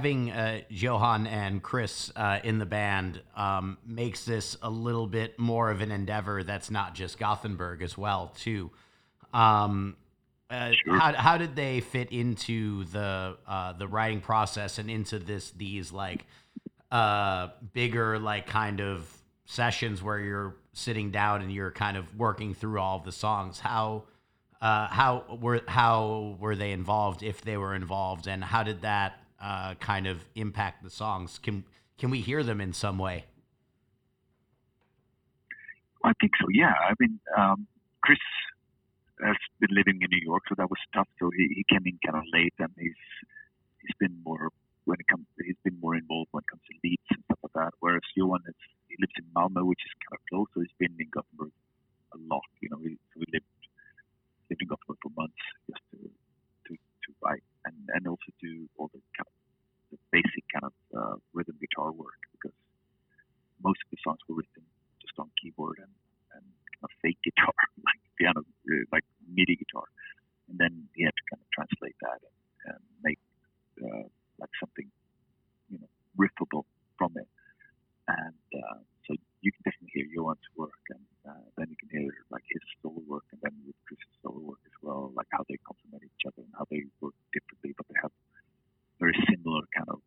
having 0.00 0.30
uh, 0.30 0.60
Johan 0.70 1.26
and 1.26 1.62
Chris 1.62 2.10
uh, 2.16 2.40
in 2.42 2.58
the 2.58 2.64
band 2.64 3.20
um, 3.36 3.76
makes 3.86 4.24
this 4.24 4.56
a 4.62 4.70
little 4.70 5.06
bit 5.06 5.38
more 5.38 5.70
of 5.70 5.82
an 5.82 5.90
endeavor 5.92 6.42
that's 6.42 6.70
not 6.70 6.94
just 6.94 7.18
Gothenburg 7.18 7.82
as 7.82 7.98
well, 7.98 8.32
too. 8.34 8.70
Um, 9.34 9.96
uh, 10.48 10.72
Sure. 10.72 10.98
how 10.98 11.12
how 11.12 11.36
did 11.36 11.54
they 11.54 11.80
fit 11.80 12.10
into 12.10 12.84
the 12.84 13.36
uh, 13.46 13.74
the 13.74 13.86
writing 13.86 14.20
process 14.22 14.78
and 14.78 14.90
into 14.90 15.18
this 15.18 15.50
these 15.52 15.92
like 15.92 16.24
uh, 16.90 17.48
bigger 17.74 18.18
like 18.18 18.46
kind 18.46 18.80
of 18.80 19.06
sessions 19.44 20.02
where 20.02 20.18
you're 20.18 20.56
sitting 20.72 21.10
down 21.10 21.42
and 21.42 21.52
you're 21.52 21.70
kind 21.70 21.96
of 21.98 22.16
working 22.16 22.54
through 22.54 22.80
all 22.80 22.96
of 22.96 23.04
the 23.04 23.12
songs? 23.12 23.60
How 23.60 24.04
uh, 24.62 24.88
how 24.88 25.38
were 25.40 25.60
how 25.68 26.36
were 26.40 26.56
they 26.56 26.72
involved 26.72 27.22
if 27.22 27.42
they 27.42 27.58
were 27.58 27.74
involved, 27.74 28.26
and 28.26 28.42
how 28.42 28.62
did 28.62 28.80
that 28.80 29.19
uh, 29.40 29.74
kind 29.74 30.06
of 30.06 30.24
impact 30.34 30.82
the 30.82 30.90
songs? 30.90 31.38
Can 31.38 31.64
can 31.98 32.10
we 32.10 32.20
hear 32.20 32.42
them 32.42 32.60
in 32.60 32.72
some 32.72 32.98
way? 32.98 33.26
I 36.02 36.12
think 36.20 36.32
so. 36.40 36.46
Yeah. 36.52 36.72
I 36.72 36.94
mean, 36.98 37.20
um, 37.36 37.66
Chris 38.02 38.18
has 39.22 39.36
been 39.60 39.74
living 39.76 40.00
in 40.00 40.08
New 40.10 40.24
York, 40.24 40.44
so 40.48 40.54
that 40.56 40.70
was 40.70 40.80
tough. 40.94 41.08
So 41.18 41.30
he, 41.36 41.60
he 41.60 41.64
came 41.68 41.84
in 41.84 41.98
kind 42.04 42.16
of 42.16 42.24
late, 42.32 42.54
and 42.58 42.72
he's 42.78 43.02
he's 43.82 43.96
been 43.98 44.16
more 44.24 44.48
when 44.84 44.96
it 44.98 45.06
comes 45.08 45.26
he's 45.44 45.60
been 45.62 45.78
more 45.80 45.94
involved 45.94 46.28
when 46.32 46.42
it 46.42 46.50
comes 46.50 46.62
to 46.70 46.74
leads 46.82 47.08
and 47.10 47.22
stuff 47.24 47.38
like 47.42 47.52
that. 47.52 47.72
Whereas 47.80 48.02
Johan 48.16 48.40
is 48.48 48.56
he 48.88 48.96
lives 48.98 49.12
in 49.18 49.26
Malmo, 49.34 49.64
which 49.64 49.84
is 49.84 49.92
kind 50.00 50.16
of 50.16 50.22
close, 50.28 50.48
so 50.54 50.60
he's 50.64 50.78
been 50.80 50.96
in 50.98 51.08
Gothenburg 51.12 51.52
a 52.16 52.18
lot. 52.32 52.48
You 52.60 52.70
know, 52.72 52.80
he, 52.80 52.96
so 53.12 53.20
we 53.20 53.26
lived 53.32 53.44
lived 54.48 54.62
in 54.62 54.68
Gothenburg 54.68 54.98
for 55.04 55.12
months 55.16 55.44
just 55.68 55.84
to 55.92 55.98
to, 56.00 56.72
to 56.72 57.08
write 57.20 57.44
and 57.66 57.76
and 57.94 58.06
also 58.06 58.30
do 58.40 58.68
all 58.76 58.88
the 58.92 59.00
kind 59.16 59.28
of 59.28 59.36
the 59.90 59.98
basic 60.14 60.44
kind 60.54 60.66
of 60.70 60.74
uh, 60.94 61.16
rhythm 61.34 61.56
guitar 61.60 61.90
work 61.92 62.20
because 62.32 62.54
most 63.62 63.80
of 63.84 63.88
the 63.90 64.00
songs 64.02 64.18
were 64.28 64.36
written 64.36 64.64
just 65.02 65.14
on 65.18 65.28
keyboard 65.40 65.78
and, 65.82 65.92
and 66.34 66.44
kind 66.44 66.84
of 66.84 66.92
fake 67.02 67.18
guitar, 67.26 67.52
like 67.84 68.00
piano, 68.16 68.40
uh, 68.40 68.84
like 68.92 69.04
MIDI 69.26 69.56
guitar. 69.56 69.84
And 70.48 70.58
then 70.58 70.88
he 70.94 71.04
had 71.04 71.14
to 71.14 71.24
kind 71.30 71.42
of 71.42 71.48
translate 71.54 71.96
that 72.02 72.20
and, 72.22 72.38
and 72.74 72.82
make 73.02 73.20
uh, 73.82 74.06
like 74.38 74.50
something, 74.58 74.88
you 75.70 75.78
know, 75.78 75.90
riffable 76.18 76.64
from 76.98 77.14
it. 77.16 77.28
And 78.08 78.42
uh, 78.54 78.78
so 79.06 79.14
you 79.42 79.52
can 79.52 79.62
definitely 79.64 79.94
hear 79.94 80.06
Johan's 80.10 80.42
work, 80.56 80.82
and 80.90 81.00
uh, 81.28 81.44
then 81.56 81.68
you 81.68 81.76
can 81.76 81.90
hear 81.92 82.10
like 82.30 82.44
his 82.48 82.62
solo 82.82 83.02
work, 83.06 83.24
and 83.32 83.40
then 83.42 83.52
with 83.66 83.76
Chris's 83.86 84.16
solo 84.22 84.40
work 84.40 84.62
as 84.64 84.76
well, 84.82 85.12
like 85.14 85.28
how 85.30 85.44
they 85.48 85.58
complement 85.66 86.04
each 86.04 86.24
other 86.26 86.42
and 86.42 86.54
how 86.56 86.64
they 86.70 86.84
work 87.00 87.14
differently, 87.32 87.74
but 87.76 87.86
they 87.88 87.98
have 88.00 88.12
very 88.98 89.16
similar 89.28 89.64
kind 89.76 89.88
of 89.88 90.00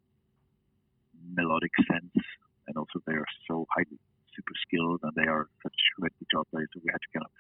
melodic 1.36 1.72
sense, 1.90 2.18
and 2.68 2.78
also 2.78 3.00
they 3.06 3.14
are 3.14 3.30
so 3.48 3.66
highly 3.70 4.00
super 4.36 4.58
skilled 4.66 5.00
and 5.04 5.14
they 5.16 5.30
are 5.30 5.46
such 5.62 5.78
great 6.00 6.14
guitar 6.18 6.44
players. 6.50 6.70
So 6.74 6.82
we 6.84 6.90
had 6.90 7.02
to 7.02 7.12
kind 7.14 7.26
of 7.26 7.32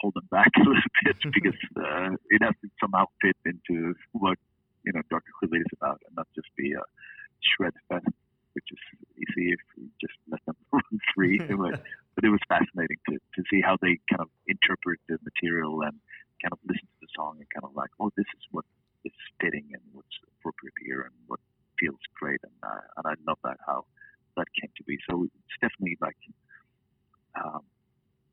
hold 0.00 0.14
them 0.16 0.28
back 0.30 0.48
a 0.56 0.64
little 0.64 0.92
bit 1.04 1.16
because 1.36 1.60
uh, 1.76 2.16
it 2.32 2.40
has 2.42 2.56
to 2.64 2.68
somehow 2.80 3.06
fit 3.20 3.36
into 3.44 3.94
what 4.12 4.38
you 4.84 4.92
know 4.92 5.02
Dark 5.08 5.24
Tranquillity 5.24 5.64
is 5.64 5.72
about, 5.76 6.00
and 6.08 6.16
not 6.16 6.28
just 6.34 6.48
be 6.56 6.72
a 6.72 6.84
shred 7.40 7.72
fest, 7.88 8.08
which 8.54 8.70
is 8.70 8.82
easy 9.18 9.52
if 9.52 9.60
we 9.76 9.90
just 10.00 10.14
let 10.30 10.40
them 10.46 10.56
run 10.72 10.98
free. 11.14 11.38
but, 11.50 11.82
but 12.14 12.24
it 12.24 12.30
was 12.30 12.40
fascinating 12.48 12.98
to 13.10 13.18
to 13.18 13.40
see 13.50 13.60
how 13.60 13.76
they 13.82 13.98
kind 14.10 14.22
of 14.22 14.30
interpret 14.46 14.98
the 15.08 15.18
material 15.22 15.82
and 15.82 15.98
kind 16.42 16.52
of 16.52 16.58
listen 16.66 16.86
to 16.86 17.00
the 17.02 17.12
song 17.14 17.36
and 17.38 17.46
kind 17.50 17.64
of 17.64 17.74
like, 17.74 17.90
oh, 18.00 18.10
this 18.16 18.28
is 18.36 18.44
what 18.50 18.64
is 19.04 19.12
fitting 19.40 19.68
and 19.72 19.82
what's 19.92 20.16
appropriate 20.38 20.74
here 20.84 21.02
and 21.02 21.14
what 21.26 21.40
feels 21.78 22.00
great, 22.14 22.40
and 22.42 22.56
uh, 22.62 22.84
and 22.96 23.04
I 23.06 23.14
love 23.26 23.38
that 23.44 23.58
how 23.66 23.84
that 24.36 24.46
came 24.60 24.70
to 24.76 24.84
be. 24.84 24.98
So 25.08 25.24
it's 25.24 25.58
definitely 25.60 25.98
like 26.00 26.16
um, 27.34 27.62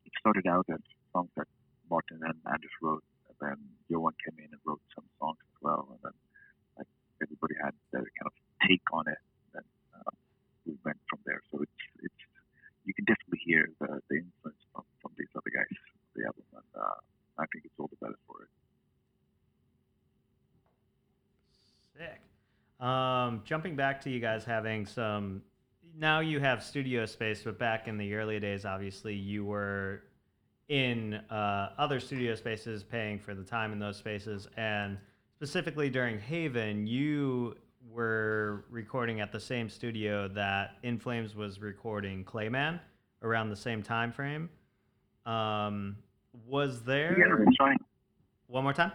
it 0.06 0.14
started 0.19 0.48
out 0.48 0.65
as 0.69 0.81
songs 1.14 1.30
that 1.38 1.48
Martin 1.89 2.19
and 2.23 2.38
Anders 2.45 2.76
wrote, 2.81 3.03
and 3.27 3.38
then 3.41 3.57
Johan 3.89 4.14
came 4.23 4.38
in 4.39 4.52
and 4.52 4.61
wrote 4.65 4.81
some 4.95 5.06
songs 5.19 5.41
as 5.41 5.57
well, 5.61 5.88
and 5.91 5.99
then 6.03 6.15
like 6.77 6.91
everybody 7.22 7.56
had 7.61 7.73
their 7.91 8.06
kind 8.18 8.27
of 8.27 8.35
take 8.68 8.85
on 8.93 9.06
it, 9.07 9.19
we 10.72 10.77
went 10.85 10.98
from 11.10 11.19
there. 11.26 11.41
So 11.52 11.61
it's 11.61 11.81
it's 12.03 12.22
you 12.85 12.93
can 12.93 13.06
definitely 13.06 13.41
hear 13.45 13.68
the, 13.80 14.02
the 14.10 14.15
influence 14.23 14.61
from, 14.73 14.84
from 15.02 15.11
these 15.18 15.27
other 15.35 15.52
guys 15.53 15.77
the 16.15 16.26
album, 16.26 16.43
and 16.53 16.64
uh, 16.76 16.99
I 17.38 17.45
think 17.52 17.65
it's 17.65 17.73
all 17.77 17.88
the 17.88 17.98
better 18.02 18.19
for 18.27 18.43
it. 18.43 18.49
Sick. 21.98 22.85
Um, 22.85 23.41
jumping 23.45 23.76
back 23.76 24.02
to 24.02 24.10
you 24.10 24.19
guys 24.19 24.43
having 24.43 24.85
some. 24.85 25.41
Now 25.98 26.22
you 26.22 26.39
have 26.39 26.64
studio 26.64 27.06
space, 27.06 27.43
but 27.43 27.60
back 27.60 27.88
in 27.88 27.98
the 27.98 28.15
early 28.15 28.39
days, 28.39 28.65
obviously 28.65 29.14
you 29.14 29.43
were 29.43 30.03
in 30.69 31.15
uh, 31.30 31.69
other 31.77 31.99
studio 31.99 32.34
spaces, 32.34 32.81
paying 32.81 33.19
for 33.19 33.35
the 33.35 33.43
time 33.43 33.73
in 33.73 33.80
those 33.80 33.98
spaces, 33.98 34.48
and 34.56 34.98
specifically 35.35 35.89
during 35.89 36.18
Haven, 36.18 36.88
you 36.88 37.57
were 37.89 38.65
recording 38.69 39.21
at 39.21 39.31
the 39.31 39.39
same 39.39 39.69
studio 39.69 40.27
that 40.29 40.75
In 40.83 40.97
Flames 40.99 41.35
was 41.35 41.59
recording 41.59 42.23
Clayman 42.23 42.79
around 43.23 43.49
the 43.49 43.55
same 43.55 43.81
time 43.83 44.11
frame. 44.11 44.49
Um, 45.25 45.97
was 46.45 46.81
there 46.83 47.17
Yeah, 47.17 47.35
that's 47.37 47.59
right. 47.59 47.77
one 48.47 48.63
more 48.63 48.73
time? 48.73 48.91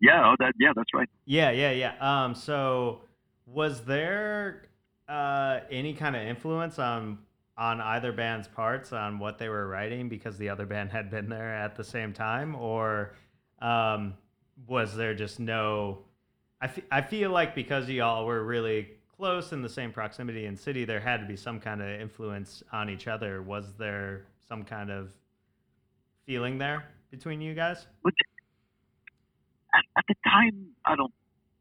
Yeah, 0.00 0.30
oh, 0.30 0.34
that 0.40 0.54
yeah, 0.58 0.72
that's 0.74 0.92
right. 0.94 1.08
Yeah, 1.26 1.50
yeah, 1.50 1.70
yeah. 1.70 1.94
Um, 2.24 2.34
so 2.34 3.02
was 3.46 3.84
there 3.84 4.68
uh, 5.08 5.60
any 5.70 5.94
kind 5.94 6.16
of 6.16 6.22
influence 6.22 6.78
on 6.78 7.18
on 7.56 7.80
either 7.80 8.12
band's 8.12 8.48
parts 8.48 8.92
on 8.92 9.18
what 9.18 9.38
they 9.38 9.48
were 9.48 9.68
writing 9.68 10.08
because 10.08 10.38
the 10.38 10.48
other 10.48 10.66
band 10.66 10.90
had 10.92 11.10
been 11.10 11.28
there 11.28 11.54
at 11.54 11.76
the 11.76 11.84
same 11.84 12.12
time, 12.12 12.54
or 12.56 13.14
um, 13.60 14.14
was 14.66 14.96
there 14.96 15.14
just 15.14 15.38
no? 15.38 15.98
I, 16.62 16.70
I 16.92 17.02
feel 17.02 17.30
like 17.30 17.54
because 17.56 17.88
y'all 17.88 18.24
were 18.24 18.44
really 18.44 18.88
close 19.16 19.52
in 19.52 19.62
the 19.62 19.68
same 19.68 19.92
proximity 19.92 20.46
and 20.46 20.58
city, 20.58 20.84
there 20.84 21.00
had 21.00 21.18
to 21.18 21.26
be 21.26 21.36
some 21.36 21.58
kind 21.58 21.82
of 21.82 21.88
influence 22.00 22.62
on 22.72 22.88
each 22.88 23.08
other. 23.08 23.42
Was 23.42 23.74
there 23.74 24.26
some 24.48 24.62
kind 24.62 24.90
of 24.90 25.10
feeling 26.24 26.58
there 26.58 26.84
between 27.10 27.40
you 27.40 27.54
guys? 27.54 27.86
At, 29.74 29.84
at 29.98 30.04
the 30.06 30.14
time, 30.24 30.68
I 30.86 30.94
don't 30.94 31.12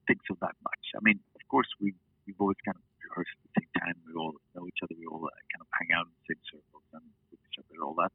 think 0.05 0.19
so 0.27 0.37
that 0.41 0.53
much. 0.63 0.83
I 0.95 0.99
mean, 1.01 1.19
of 1.35 1.41
course, 1.49 1.67
we 1.81 1.95
we've 2.27 2.39
always 2.39 2.57
kind 2.63 2.75
of 2.75 2.83
rehearsed 3.01 3.31
at 3.33 3.49
the 3.55 3.61
same 3.61 3.71
time. 3.81 3.95
We 4.05 4.13
all 4.13 4.33
know 4.53 4.67
each 4.67 4.79
other. 4.83 4.93
We 4.99 5.07
all 5.07 5.25
uh, 5.25 5.33
kind 5.49 5.61
of 5.61 5.67
hang 5.73 5.97
out 5.97 6.05
in 6.05 6.13
the 6.13 6.35
same 6.35 6.41
circles 6.45 6.85
and 6.93 7.01
with 7.31 7.39
each 7.49 7.57
other, 7.57 7.73
all 7.81 7.95
that. 7.97 8.13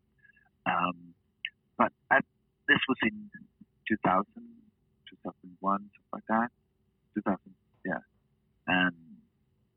Um, 0.70 1.14
but 1.78 1.90
at, 2.12 2.24
this 2.68 2.78
was 2.88 2.98
in 3.02 3.30
2000, 3.88 4.22
2001, 5.10 5.58
something 5.58 5.90
like 6.12 6.28
that. 6.28 6.50
2000, 7.16 7.40
yeah. 7.84 8.04
And 8.68 8.94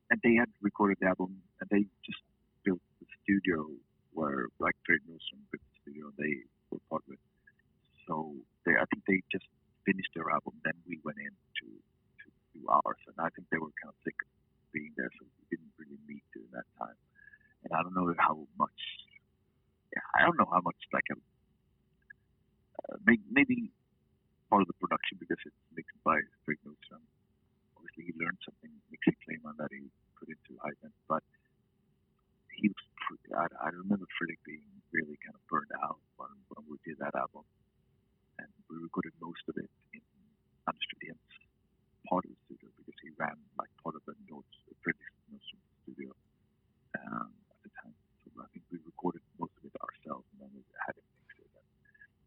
and 0.10 0.20
they 0.24 0.36
had 0.36 0.50
recorded 0.62 0.98
the 1.00 1.08
album, 1.08 1.40
and 1.62 1.70
they 1.70 1.86
just 2.04 2.20
built 2.66 2.82
the 3.00 3.08
studio 3.24 3.70
where 4.12 4.50
like 4.60 4.76
Fredrik 4.84 5.06
Nordström 5.08 5.40
built 5.54 5.64
the 5.64 5.78
studio, 5.86 6.12
they 6.18 6.44
were 6.72 6.82
part 6.90 7.06
of. 7.08 7.16
So 8.08 8.34
they, 8.66 8.74
I 8.74 8.86
think 8.90 9.06
they 9.06 9.22
just 9.32 9.46
finished 9.86 10.14
their 10.14 10.30
album, 10.30 10.54
then 10.66 10.78
we 10.86 11.00
went 11.02 11.18
in 11.18 11.34
to, 11.34 11.66
to 11.66 12.26
do 12.54 12.62
ours, 12.70 13.02
and 13.10 13.16
I 13.18 13.30
think 13.34 13.50
they 13.50 13.58
were 13.58 13.74
kind 13.82 13.94
of 13.94 13.98
sick 14.06 14.18
of 14.22 14.30
being 14.74 14.94
there, 14.98 15.10
so 15.18 15.26
we 15.26 15.46
didn't 15.50 15.74
really 15.82 15.98
meet 16.06 16.26
during 16.34 16.54
that 16.54 16.68
time. 16.78 16.98
And 17.66 17.74
I 17.74 17.82
don't 17.82 17.98
know 17.98 18.14
how 18.18 18.46
much, 18.58 18.80
yeah, 19.94 20.06
I 20.14 20.26
don't 20.26 20.38
know 20.38 20.50
how 20.50 20.62
much 20.62 20.78
like 20.94 21.10
a, 21.10 21.18
uh, 21.18 22.98
maybe, 23.06 23.26
maybe 23.30 23.58
part 24.50 24.62
of 24.62 24.70
the 24.70 24.78
production 24.78 25.18
because 25.22 25.42
it's 25.46 25.64
mixed 25.74 25.98
by 26.06 26.22
Fredrik 26.46 26.62
Nordström. 26.66 27.02
He 28.00 28.16
learned 28.16 28.40
something 28.48 28.72
mixing 28.90 29.18
Clayman 29.28 29.60
that 29.60 29.70
he 29.76 29.92
put 30.18 30.32
into 30.32 30.56
Haven, 30.64 30.92
but 31.08 31.24
he 32.56 32.72
was. 32.72 32.86
I, 33.34 33.48
I 33.66 33.70
remember 33.74 34.06
Fredrik 34.18 34.38
being 34.46 34.66
really 34.94 35.18
kind 35.26 35.34
of 35.34 35.42
burned 35.50 35.74
out 35.82 35.98
when, 36.18 36.30
when 36.54 36.64
we 36.70 36.78
did 36.86 37.02
that 37.02 37.18
album 37.18 37.42
and 38.38 38.50
we 38.70 38.78
recorded 38.78 39.14
most 39.18 39.42
of 39.50 39.58
it 39.58 39.70
in 39.94 40.02
Fridén's 40.70 41.34
part 42.06 42.22
of 42.26 42.30
the 42.30 42.40
studio 42.46 42.70
because 42.78 42.98
he 43.02 43.10
ran 43.18 43.34
like 43.58 43.70
part 43.82 43.98
of 43.98 44.06
the 44.06 44.14
notes, 44.30 44.54
Fredrik's 44.86 45.18
Nordstrom 45.34 45.62
studio 45.82 46.14
um, 47.02 47.34
at 47.50 47.60
the 47.66 47.72
time. 47.82 47.96
So 48.22 48.30
I 48.38 48.48
think 48.54 48.66
we 48.70 48.78
recorded 48.86 49.26
most 49.42 49.58
of 49.58 49.66
it 49.66 49.76
ourselves 49.82 50.30
and 50.38 50.46
then 50.46 50.52
we 50.54 50.62
had 50.86 50.94
it 50.94 51.06
mixed. 51.18 51.42
And 51.42 51.66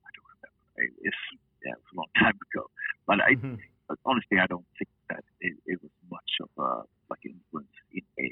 I 0.02 0.10
don't 0.10 0.26
remember. 0.26 0.60
It, 0.82 0.90
it's 1.06 1.22
yeah, 1.62 1.78
it 1.78 1.82
was 1.82 1.90
a 1.94 1.98
long 2.02 2.10
time 2.22 2.38
ago. 2.50 2.66
But 3.06 3.22
I 3.22 3.38
Mhm. 3.38 3.58
but 3.88 3.98
honestly, 4.06 4.38
I 4.38 4.46
don't 4.46 4.66
think 4.78 4.90
that 5.10 5.24
it, 5.40 5.54
it 5.66 5.78
was 5.82 5.92
much 6.10 6.32
of 6.40 6.50
a 6.58 6.70
like 7.10 7.24
influence 7.28 7.76
in 7.92 8.04
a 8.18 8.26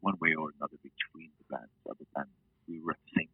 one 0.00 0.16
way 0.20 0.32
or 0.34 0.48
another 0.56 0.78
between 0.80 1.30
the 1.36 1.46
bands, 1.52 1.76
other 1.84 2.06
than 2.16 2.24
we 2.68 2.80
were 2.80 2.92
at 2.92 3.02
the 3.12 3.20
same 3.20 3.32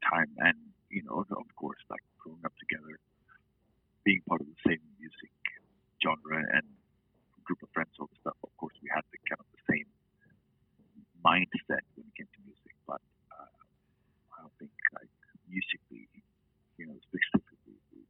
time, 0.00 0.30
and 0.38 0.56
you 0.88 1.02
know, 1.04 1.20
of 1.28 1.50
course, 1.56 1.80
like 1.90 2.00
growing 2.16 2.40
up 2.44 2.56
together, 2.56 2.96
being 4.04 4.22
part 4.28 4.40
of 4.40 4.48
the 4.48 4.60
same 4.64 4.80
music 4.96 5.34
genre 6.00 6.40
and 6.56 6.64
group 7.44 7.60
of 7.60 7.68
friends, 7.76 7.92
all 8.00 8.08
the 8.08 8.16
stuff. 8.24 8.36
Of 8.40 8.56
course, 8.56 8.72
we 8.80 8.88
had 8.88 9.04
the 9.12 9.20
kind 9.28 9.40
of 9.40 9.48
the 9.52 9.64
same 9.68 9.88
mindset 11.20 11.84
when 11.96 12.08
it 12.08 12.14
came 12.16 12.30
to 12.32 12.40
music, 12.48 12.72
but 12.88 13.00
uh, 13.36 13.52
I 14.32 14.36
don't 14.40 14.56
think 14.56 14.72
like 14.96 15.12
musically, 15.48 16.08
you 16.80 16.88
know, 16.88 16.96
specifically, 17.04 17.76
we, 17.92 18.04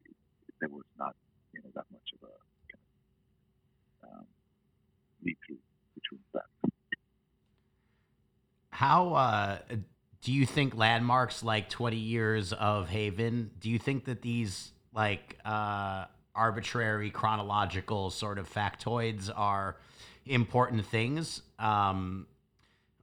lead 5.24 5.36
through 5.46 5.58
between 5.94 6.20
that. 6.34 6.44
Uh, 9.14 9.58
do 10.22 10.32
you 10.32 10.46
think 10.46 10.74
landmarks 10.76 11.42
like 11.42 11.68
20 11.68 11.96
years 11.96 12.52
of 12.52 12.88
Haven, 12.88 13.50
do 13.60 13.68
you 13.68 13.78
think 13.78 14.06
that 14.06 14.22
these 14.22 14.72
like 14.94 15.38
uh, 15.44 16.06
arbitrary 16.34 17.10
chronological 17.10 18.10
sort 18.10 18.38
of 18.38 18.52
factoids 18.52 19.30
are 19.34 19.76
important 20.24 20.86
things? 20.86 21.42
Um, 21.58 22.26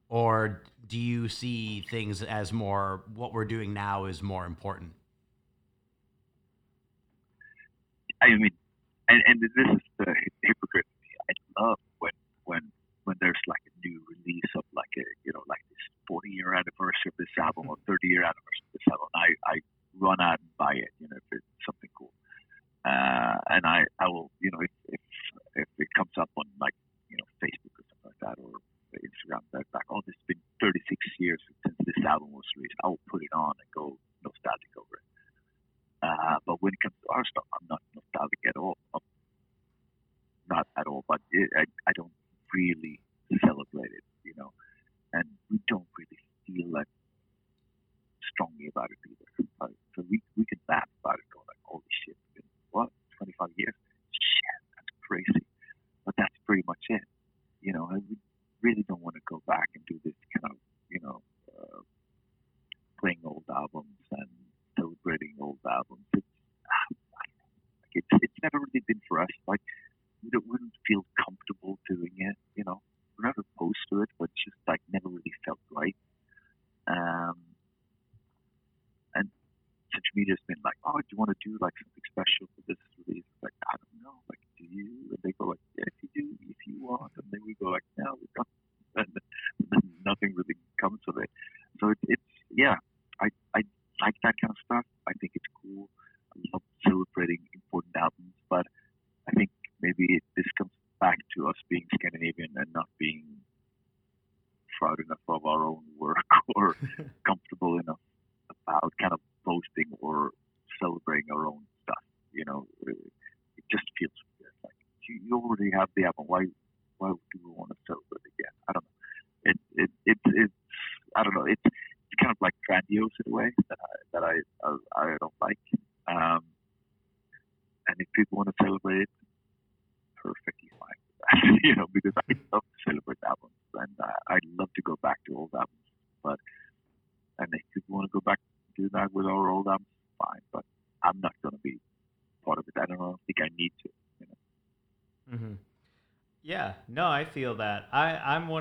or 0.09 0.63
do 0.87 0.97
you 0.97 1.29
see 1.29 1.85
things 1.89 2.23
as 2.23 2.51
more 2.51 3.03
what 3.13 3.33
we're 3.33 3.45
doing 3.45 3.73
now 3.73 4.05
is 4.05 4.21
more 4.21 4.45
important? 4.45 4.93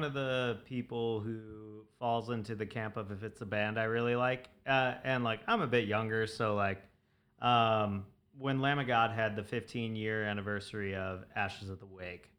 One 0.01 0.07
of 0.07 0.15
the 0.15 0.57
people 0.65 1.21
who 1.21 1.85
falls 1.99 2.31
into 2.31 2.55
the 2.55 2.65
camp 2.65 2.97
of 2.97 3.11
if 3.13 3.23
it's 3.23 3.43
a 3.43 3.45
band 3.45 3.79
I 3.79 3.83
really 3.83 4.17
like, 4.17 4.49
uh, 4.67 4.95
and 5.05 5.25
like 5.25 5.41
I'm 5.47 5.61
a 5.61 5.67
bit 5.67 5.87
younger, 5.87 6.27
so 6.27 6.55
like, 6.55 6.81
um, 7.43 8.07
when 8.39 8.63
Lamb 8.63 8.79
of 8.79 8.87
God 8.87 9.11
had 9.11 9.37
the 9.37 9.45
15 9.45 9.95
year 9.95 10.25
anniversary 10.25 10.95
of 10.95 11.25
Ashes 11.37 11.69
of 11.69 11.81
the 11.81 11.87
Wake, 11.87 12.31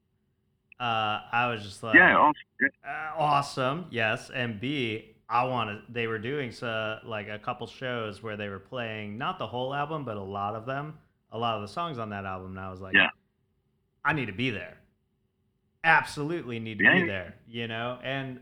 uh, 0.79 1.19
I 1.31 1.51
was 1.51 1.61
just 1.61 1.83
like, 1.83 1.93
yeah, 1.93 2.17
awesome. 2.17 2.71
Uh, 2.83 3.11
awesome, 3.15 3.85
yes, 3.91 4.31
and 4.33 4.59
B, 4.59 5.13
I 5.29 5.43
wanted. 5.43 5.83
They 5.87 6.07
were 6.07 6.17
doing 6.17 6.51
so 6.51 6.97
like 7.05 7.29
a 7.29 7.37
couple 7.37 7.67
shows 7.67 8.23
where 8.23 8.37
they 8.37 8.49
were 8.49 8.57
playing 8.57 9.19
not 9.19 9.37
the 9.37 9.45
whole 9.45 9.75
album, 9.75 10.03
but 10.03 10.17
a 10.17 10.23
lot 10.23 10.55
of 10.55 10.65
them, 10.65 10.97
a 11.31 11.37
lot 11.37 11.57
of 11.57 11.61
the 11.61 11.71
songs 11.71 11.99
on 11.99 12.09
that 12.09 12.25
album. 12.25 12.57
And 12.57 12.59
I 12.59 12.71
was 12.71 12.81
like, 12.81 12.95
Yeah. 12.95 13.09
I 14.03 14.13
need 14.13 14.25
to 14.25 14.33
be 14.33 14.49
there. 14.49 14.80
Absolutely 15.83 16.59
need 16.59 16.77
to 16.79 16.91
be 16.91 17.07
there. 17.07 17.35
You 17.47 17.67
know, 17.67 17.97
and 18.03 18.39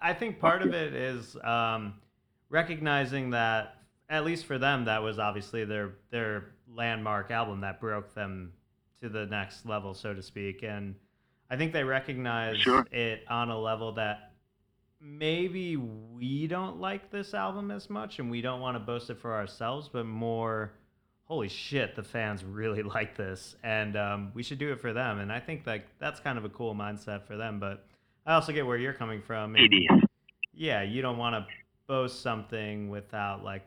I 0.00 0.14
think 0.14 0.38
part 0.40 0.62
of 0.62 0.72
it 0.72 0.94
is 0.94 1.36
um, 1.44 1.94
recognizing 2.50 3.30
that 3.30 3.74
at 4.08 4.24
least 4.24 4.46
for 4.46 4.58
them, 4.58 4.86
that 4.86 5.02
was 5.02 5.18
obviously 5.18 5.64
their 5.64 5.92
their 6.10 6.46
landmark 6.74 7.30
album 7.30 7.60
that 7.60 7.80
broke 7.80 8.14
them 8.14 8.52
to 9.02 9.08
the 9.08 9.26
next 9.26 9.66
level, 9.66 9.94
so 9.94 10.14
to 10.14 10.22
speak. 10.22 10.62
And 10.62 10.94
I 11.50 11.56
think 11.56 11.72
they 11.72 11.84
recognize 11.84 12.58
Sure. 12.58 12.86
it 12.90 13.24
on 13.28 13.50
a 13.50 13.58
level 13.58 13.92
that 13.92 14.32
maybe 15.00 15.76
we 15.76 16.46
don't 16.46 16.80
like 16.80 17.10
this 17.10 17.32
album 17.34 17.70
as 17.70 17.88
much 17.88 18.18
and 18.18 18.30
we 18.30 18.40
don't 18.40 18.60
want 18.60 18.74
to 18.74 18.80
boast 18.80 19.10
it 19.10 19.18
for 19.20 19.34
ourselves, 19.34 19.88
but 19.92 20.04
more, 20.06 20.72
holy 21.28 21.48
shit, 21.48 21.94
the 21.94 22.02
fans 22.02 22.42
really 22.42 22.82
like 22.96 23.16
this 23.16 23.54
and 23.62 23.96
um, 23.96 24.32
we 24.34 24.42
should 24.42 24.58
do 24.58 24.72
it 24.72 24.80
for 24.80 24.92
them. 24.92 25.20
And 25.20 25.32
I 25.32 25.38
think 25.38 25.66
like 25.66 25.86
that's 25.98 26.20
kind 26.20 26.38
of 26.38 26.44
a 26.44 26.48
cool 26.48 26.74
mindset 26.74 27.26
for 27.26 27.36
them. 27.36 27.60
But 27.60 27.86
I 28.26 28.34
also 28.34 28.52
get 28.52 28.66
where 28.66 28.78
you're 28.78 28.94
coming 28.94 29.22
from. 29.22 29.54
And 29.54 29.72
yeah, 30.52 30.82
you 30.82 31.02
don't 31.02 31.18
want 31.18 31.34
to 31.34 31.46
boast 31.86 32.22
something 32.22 32.88
without 32.88 33.44
like 33.44 33.62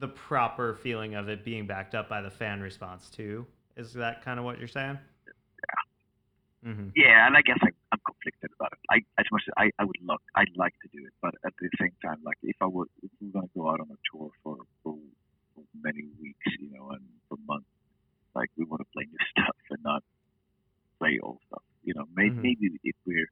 the 0.00 0.08
proper 0.08 0.74
feeling 0.74 1.14
of 1.14 1.28
it 1.28 1.44
being 1.44 1.66
backed 1.66 1.94
up 1.94 2.08
by 2.08 2.20
the 2.20 2.30
fan 2.30 2.60
response 2.60 3.08
too. 3.08 3.46
Is 3.76 3.92
that 3.94 4.24
kind 4.24 4.38
of 4.38 4.44
what 4.44 4.58
you're 4.58 4.68
saying? 4.68 4.98
Yeah. 5.26 6.70
Mm-hmm. 6.70 6.88
Yeah, 6.96 7.26
and 7.26 7.36
I 7.36 7.42
guess 7.42 7.58
I, 7.62 7.68
I'm 7.92 8.00
conflicted 8.06 8.50
about 8.58 8.72
it. 8.72 8.78
I, 8.90 8.96
as 9.20 9.26
much 9.30 9.42
as 9.46 9.54
I, 9.56 9.70
I 9.78 9.84
would 9.84 9.96
love, 10.02 10.20
I'd 10.34 10.48
like 10.56 10.72
to 10.82 10.88
do 10.92 11.04
it, 11.04 11.12
but 11.20 11.34
at 11.44 11.52
the 11.60 11.68
same 11.78 11.92
time, 12.02 12.20
like 12.24 12.38
if 12.42 12.56
I 12.60 12.66
were, 12.66 12.86
if 13.02 13.10
we 13.20 13.28
were 13.28 13.40
going 13.40 13.48
to 13.48 13.58
go 13.58 13.68
out 13.68 13.80
on 13.80 13.88
a 13.90 13.98
tour 14.10 14.30
for, 14.42 14.56
for, 14.82 14.94
for 14.94 14.98
many 15.82 16.04
weeks, 16.20 16.46
you 16.60 16.70
know, 16.70 16.90
and 16.90 17.02
for 17.28 17.38
months, 17.46 17.68
like 18.34 18.50
we 18.56 18.64
want 18.64 18.80
to 18.80 18.88
play 18.92 19.04
new 19.06 19.18
stuff 19.34 19.56
and 19.70 19.82
not 19.82 20.02
play 20.98 21.18
old 21.22 21.38
stuff. 21.48 21.62
You 21.82 21.94
know, 21.94 22.06
maybe, 22.14 22.34
Mhm. 22.36 22.42
maybe 22.42 22.66
if 22.84 22.96
we're, 23.06 23.28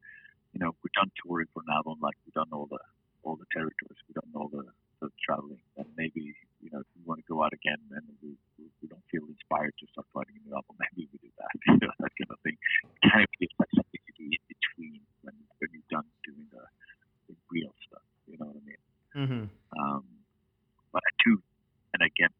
you 0.52 0.60
know, 0.60 0.74
we're 0.82 0.94
done 0.94 1.10
touring 1.24 1.48
for 1.54 1.62
an 1.66 1.72
album, 1.72 1.98
like 2.00 2.16
we've 2.24 2.34
done 2.34 2.50
all 2.52 2.66
the 2.66 2.80
all 3.22 3.36
the 3.36 3.46
territories, 3.54 3.98
we've 4.08 4.18
done 4.18 4.32
all 4.34 4.48
the, 4.50 4.66
the 5.00 5.08
traveling, 5.22 5.62
then 5.78 5.86
maybe 5.96 6.34
you 6.58 6.70
know 6.74 6.80
if 6.82 6.90
we 6.98 7.02
want 7.06 7.22
to 7.22 7.26
go 7.30 7.38
out 7.42 7.52
again 7.54 7.78
and 7.94 8.02
we, 8.20 8.34
we, 8.58 8.66
we 8.82 8.88
don't 8.90 9.04
feel 9.14 9.22
inspired 9.30 9.70
to 9.78 9.86
start 9.94 10.06
writing 10.12 10.34
a 10.42 10.48
new 10.48 10.54
album, 10.54 10.74
maybe 10.82 11.06
we 11.12 11.18
do 11.22 11.30
that. 11.38 11.54
You 11.66 11.78
know, 11.86 11.92
that 12.02 12.12
kind 12.18 12.30
of 12.34 12.38
thing. 12.42 12.58
Kind 13.06 13.22
of 13.22 13.30
feels 13.38 13.54
like 13.62 13.70
something 13.78 14.00
you 14.06 14.14
do 14.18 14.26
in 14.26 14.42
between 14.50 15.00
when 15.22 15.34
when 15.62 15.68
you're 15.70 15.90
done 15.90 16.06
doing 16.26 16.46
the, 16.50 16.64
the 17.30 17.34
real 17.50 17.70
stuff. 17.86 18.02
You 18.26 18.36
know 18.38 18.46
what 18.50 18.58
I 18.58 18.64
mean? 18.66 18.82
Mm-hmm. 19.14 19.44
Um, 19.78 20.04
but 20.92 21.02
I 21.06 21.12
do, 21.24 21.32
and 21.38 21.51
again, 22.06 22.34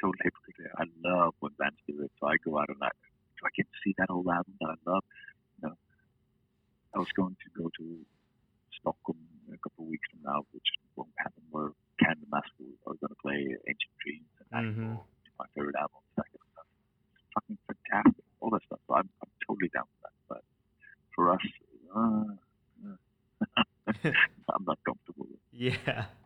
totally 0.00 0.30
particular. 0.30 0.70
I 0.76 0.84
love 1.04 1.34
when 1.40 1.52
bands 1.58 1.78
do 1.86 2.02
it, 2.02 2.12
so 2.20 2.28
I 2.28 2.36
go 2.44 2.58
out 2.58 2.68
and 2.68 2.82
I, 2.82 2.90
so 3.38 3.46
I 3.46 3.50
get 3.56 3.66
to 3.66 3.78
see 3.84 3.94
that 3.98 4.10
old 4.10 4.28
album 4.28 4.54
that 4.60 4.76
I 4.76 4.90
love. 4.90 5.04
You 5.62 5.68
know, 5.68 5.74
I 6.94 6.98
was 6.98 7.12
going 7.16 7.36
to 7.36 7.48
go 7.56 7.70
to 7.78 7.84
Stockholm 8.80 9.18
a 9.52 9.58
couple 9.58 9.84
of 9.84 9.90
weeks 9.90 10.08
from 10.10 10.20
now, 10.24 10.44
which 10.52 10.68
won't 10.96 11.10
happen. 11.18 11.42
Where 11.50 11.72
Candlemass 12.02 12.48
are 12.86 12.96
going 13.00 13.12
to 13.12 13.20
play 13.22 13.40
Ancient 13.68 13.94
Dreams 14.04 14.32
and 14.52 14.74
mm-hmm. 14.74 14.94
my 15.38 15.46
favorite 15.54 15.76
album. 15.76 16.00
It's 16.18 17.24
fucking 17.34 17.58
fantastic, 17.66 18.24
all 18.40 18.50
that 18.50 18.62
stuff. 18.66 18.80
So 18.86 18.94
I'm, 18.94 19.08
I'm 19.22 19.30
totally 19.46 19.70
down 19.72 19.84
for 19.84 20.08
that. 20.08 20.14
But 20.28 20.42
for 21.14 21.32
us, 21.32 21.44
uh, 21.94 22.36
uh 22.84 23.62
I'm 24.52 24.64
not 24.66 24.78
comfortable 24.84 25.26
with. 25.30 25.45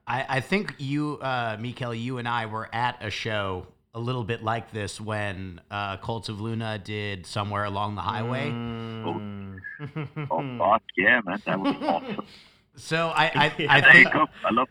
I, 0.07 0.27
I 0.29 0.41
think 0.41 0.75
you, 0.79 1.19
uh, 1.21 1.57
Mikael, 1.61 1.95
you 1.95 2.19
and 2.19 2.27
I 2.29 2.47
were 2.47 2.69
at 2.73 3.03
a 3.05 3.11
show 3.11 3.67
a 3.95 4.01
little 4.01 4.25
bit 4.25 4.43
like 4.43 4.71
this 4.73 5.01
when 5.01 5.61
uh, 5.71 5.97
Cult 5.99 6.29
of 6.29 6.41
Luna 6.41 6.79
did 6.79 7.27
Somewhere 7.27 7.65
Along 7.65 7.95
the 7.97 8.03
Highway. 8.03 8.51
Mm. 8.51 9.59
Oh 10.31 10.59
fuck 10.59 10.83
yeah, 10.97 11.21
man, 11.25 11.43
that 11.47 11.61
was 11.61 11.77
awesome. 11.83 12.27
So 12.77 13.09
I, 13.09 13.25
I, 13.35 13.67
I 13.69 13.93
think. 13.93 14.09
I 14.15 14.51
love. 14.53 14.69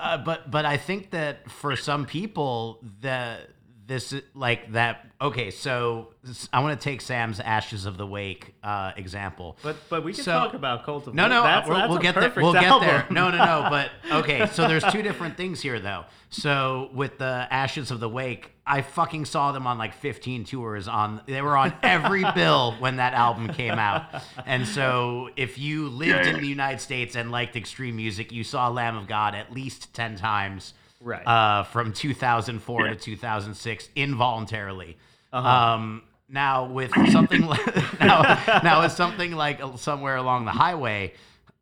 uh, 0.00 0.16
but 0.18 0.50
but 0.50 0.64
I 0.64 0.76
think 0.76 1.10
that 1.10 1.50
for 1.50 1.76
some 1.76 2.06
people, 2.06 2.82
the 3.00 3.40
this 3.86 4.12
is- 4.12 4.22
like 4.34 4.72
that. 4.72 5.06
Okay, 5.20 5.50
so 5.50 6.08
I 6.52 6.60
want 6.60 6.78
to 6.78 6.84
take 6.84 7.00
Sam's 7.00 7.40
Ashes 7.40 7.86
of 7.86 7.96
the 7.96 8.06
Wake 8.06 8.54
uh, 8.62 8.92
example. 8.96 9.56
But 9.62 9.76
but 9.88 10.04
we 10.04 10.12
can 10.12 10.24
So- 10.24 10.32
talk 10.32 10.54
about 10.54 10.84
Cult 10.84 11.06
of 11.06 11.14
No, 11.14 11.28
no, 11.28 11.42
that's, 11.42 11.68
we'll, 11.68 11.76
that's 11.78 11.90
we'll 11.90 11.98
get 11.98 12.14
there. 12.14 12.32
We'll 12.36 12.52
get 12.52 12.80
there. 12.80 13.06
No, 13.10 13.30
no, 13.30 13.38
no. 13.38 13.66
But 13.70 13.90
okay, 14.10 14.46
so 14.52 14.68
there's 14.68 14.84
two 14.92 15.02
different 15.02 15.36
things 15.36 15.60
here, 15.60 15.78
though. 15.80 16.04
So 16.28 16.90
with 16.92 17.18
the 17.18 17.46
Ashes 17.50 17.90
of 17.90 18.00
the 18.00 18.08
Wake, 18.08 18.52
I 18.66 18.82
fucking 18.82 19.26
saw 19.26 19.52
them 19.52 19.66
on 19.66 19.78
like 19.78 19.94
15 19.94 20.44
tours. 20.44 20.88
On 20.88 21.22
they 21.26 21.40
were 21.40 21.56
on 21.56 21.72
every 21.82 22.24
bill 22.34 22.74
when 22.80 22.96
that 22.96 23.14
album 23.14 23.48
came 23.48 23.78
out. 23.78 24.04
And 24.44 24.66
so 24.66 25.30
if 25.36 25.56
you 25.58 25.88
lived 25.88 26.26
Yeah, 26.26 26.34
in 26.34 26.40
the 26.40 26.48
United 26.48 26.80
States 26.80 27.14
and 27.16 27.30
liked 27.30 27.54
extreme 27.56 27.96
music, 27.96 28.32
you 28.32 28.42
saw 28.44 28.68
Lamb 28.68 28.96
of 28.96 29.06
God 29.06 29.34
at 29.36 29.52
least 29.52 29.94
10 29.94 30.16
times. 30.16 30.74
Right. 31.00 31.26
Uh, 31.26 31.64
from 31.64 31.92
2004 31.92 32.86
Yeah. 32.86 32.92
to 32.94 32.98
2006, 32.98 33.88
involuntarily. 33.96 34.96
Uh-huh. 35.32 35.48
Um, 35.48 36.02
now 36.28 36.64
with 36.66 36.90
something 37.12 37.42
like 37.46 37.64
now, 38.00 38.22
now 38.64 38.82
with 38.82 38.92
something 38.92 39.32
like 39.32 39.60
somewhere 39.76 40.16
along 40.16 40.44
the 40.46 40.50
highway, 40.52 41.12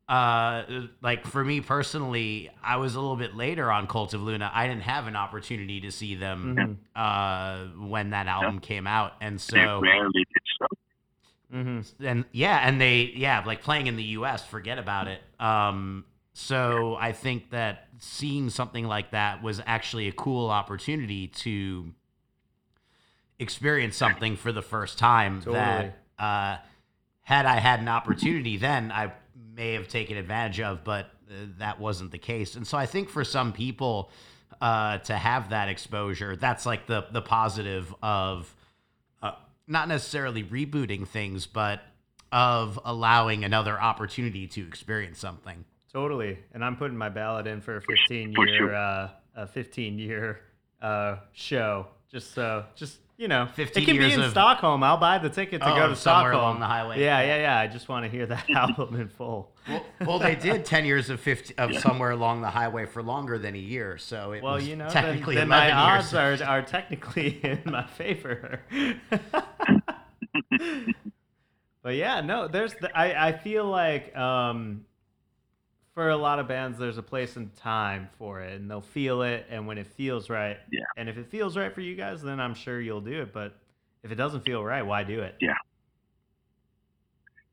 uh, 0.07 0.63
like 1.01 1.25
for 1.25 1.43
me 1.43 1.61
personally, 1.61 2.49
I 2.63 2.77
was 2.77 2.95
a 2.95 2.99
little 2.99 3.15
bit 3.15 3.35
later 3.35 3.71
on 3.71 3.87
Cult 3.87 4.13
of 4.13 4.21
Luna. 4.21 4.49
I 4.53 4.67
didn't 4.67 4.83
have 4.83 5.07
an 5.07 5.15
opportunity 5.15 5.81
to 5.81 5.91
see 5.91 6.15
them 6.15 6.55
Mhm. 6.55 6.77
uh, 6.95 7.65
when 7.87 8.11
that 8.11 8.27
album 8.27 8.59
came 8.59 8.85
out, 8.87 9.13
and 9.21 9.39
so 9.41 9.79
rarely 9.81 10.11
did 10.13 10.43
so. 10.59 10.67
Mhm. 11.53 11.93
and 12.03 12.25
yeah, 12.31 12.57
and 12.67 12.79
they 12.81 13.11
yeah, 13.15 13.43
like 13.45 13.61
playing 13.61 13.87
in 13.87 13.95
the 13.97 14.03
U.S. 14.19 14.45
Forget 14.45 14.77
about 14.77 15.07
it. 15.07 15.21
Um, 15.39 16.05
so 16.33 16.95
I 16.99 17.11
think 17.11 17.49
that 17.51 17.84
seeing 17.99 18.49
something 18.49 18.85
like 18.85 19.11
that 19.11 19.41
was 19.41 19.61
actually 19.65 20.07
a 20.07 20.11
cool 20.11 20.49
opportunity 20.49 21.27
to 21.27 21.93
experience 23.39 23.95
something 23.95 24.35
for 24.35 24.51
the 24.51 24.61
first 24.61 24.97
time. 24.97 25.41
That 25.53 25.97
uh, 26.19 26.57
had 27.21 27.45
I 27.45 27.59
had 27.59 27.79
an 27.79 27.87
opportunity 27.87 28.57
then, 28.57 28.91
I 28.91 29.13
may 29.55 29.73
have 29.73 29.87
taken 29.87 30.17
advantage 30.17 30.59
of, 30.59 30.83
but 30.83 31.09
uh, 31.29 31.33
that 31.57 31.79
wasn't 31.79 32.11
the 32.11 32.17
case. 32.17 32.55
And 32.55 32.65
so 32.65 32.77
I 32.77 32.85
think 32.85 33.09
for 33.09 33.23
some 33.23 33.53
people 33.53 34.11
uh, 34.61 34.99
to 34.99 35.15
have 35.15 35.49
that 35.49 35.69
exposure, 35.69 36.35
that's 36.35 36.65
like 36.65 36.87
the 36.87 37.05
the 37.11 37.21
positive 37.21 37.93
of 38.01 38.53
uh, 39.21 39.33
not 39.67 39.87
necessarily 39.87 40.43
rebooting 40.43 41.07
things, 41.07 41.45
but 41.45 41.81
of 42.31 42.79
allowing 42.83 43.43
another 43.43 43.79
opportunity 43.79 44.47
to 44.47 44.67
experience 44.67 45.19
something. 45.19 45.65
Totally. 45.95 46.37
And 46.53 46.61
I'm 46.63 46.75
putting 46.75 46.97
my 46.97 47.07
ballot 47.07 47.47
in 47.47 47.61
for 47.61 47.77
a 47.77 47.81
15 47.81 48.35
For 48.35 48.45
year 48.45 48.57
sure. 48.57 48.75
uh, 48.75 49.09
a 49.33 49.47
15 49.47 49.97
year 49.97 50.41
uh, 50.81 51.19
show. 51.31 51.87
Just 52.11 52.33
so 52.33 52.65
just 52.75 52.99
you 53.17 53.29
know, 53.29 53.47
15 53.55 53.81
it 53.81 53.85
can 53.85 53.97
be 53.97 54.11
in 54.11 54.19
of- 54.19 54.31
Stockholm. 54.31 54.83
I'll 54.83 54.97
buy 54.97 55.19
the 55.19 55.29
ticket 55.29 55.61
to 55.61 55.71
Oh, 55.71 55.75
go 55.75 55.87
to 55.87 55.95
somewhere 55.95 56.33
Stockholm 56.33 56.35
along 56.43 56.59
the 56.59 56.65
highway. 56.65 57.01
Yeah, 57.01 57.21
yeah, 57.21 57.37
yeah. 57.37 57.57
I 57.59 57.67
just 57.67 57.87
want 57.87 58.03
to 58.03 58.11
hear 58.11 58.25
that 58.25 58.49
album 58.53 58.99
in 58.99 59.07
full. 59.07 59.53
Well, 59.69 59.85
well, 60.05 60.19
they 60.19 60.35
did 60.35 60.65
ten 60.65 60.83
years 60.83 61.09
of 61.09 61.21
fifty 61.21 61.57
of 61.57 61.73
somewhere 61.77 62.11
along 62.11 62.41
the 62.41 62.49
highway 62.49 62.85
for 62.85 63.01
longer 63.01 63.37
than 63.37 63.55
a 63.55 63.57
year, 63.57 63.97
so 63.97 64.33
it 64.33 64.43
Well, 64.43 64.55
was 64.55 64.67
you 64.67 64.75
know, 64.75 64.89
technically 64.89 65.35
then 65.35 65.47
my 65.47 65.67
11 65.67 65.77
odds 65.77 66.11
years. 66.11 66.41
are, 66.41 66.45
are 66.57 66.61
technically 66.61 67.39
in 67.43 67.61
my 67.65 67.87
favor. 67.87 68.59
but 71.81 71.95
yeah, 71.95 72.19
no, 72.21 72.49
there's 72.49 72.73
the, 72.73 72.95
I, 72.97 73.29
I 73.29 73.31
feel 73.37 73.65
like 73.65 74.13
um, 74.17 74.85
for 75.95 76.09
a 76.09 76.17
lot 76.17 76.39
of 76.39 76.47
bands, 76.47 76.77
there's 76.77 76.97
a 76.97 77.03
place 77.03 77.37
and 77.37 77.55
time 77.55 78.09
for 78.19 78.41
it, 78.41 78.59
and 78.59 78.69
they'll 78.69 78.81
feel 78.81 79.21
it, 79.23 79.47
and 79.49 79.65
when 79.65 79.77
it 79.77 79.87
feels 79.87 80.29
right, 80.29 80.57
Yeah. 80.71 80.83
and 80.97 81.07
if 81.07 81.17
it 81.17 81.27
feels 81.31 81.55
right 81.57 81.73
for 81.73 81.79
you 81.81 81.95
guys, 81.95 82.21
then 82.21 82.39
I'm 82.39 82.53
sure 82.53 82.81
you'll 82.81 83.01
do 83.01 83.21
it. 83.21 83.31
But 83.33 83.55
if 84.03 84.11
it 84.11 84.15
doesn't 84.15 84.41
feel 84.41 84.63
right, 84.63 84.83
why 84.83 85.03
do 85.05 85.21
it? 85.21 85.35
Yeah. 85.39 85.55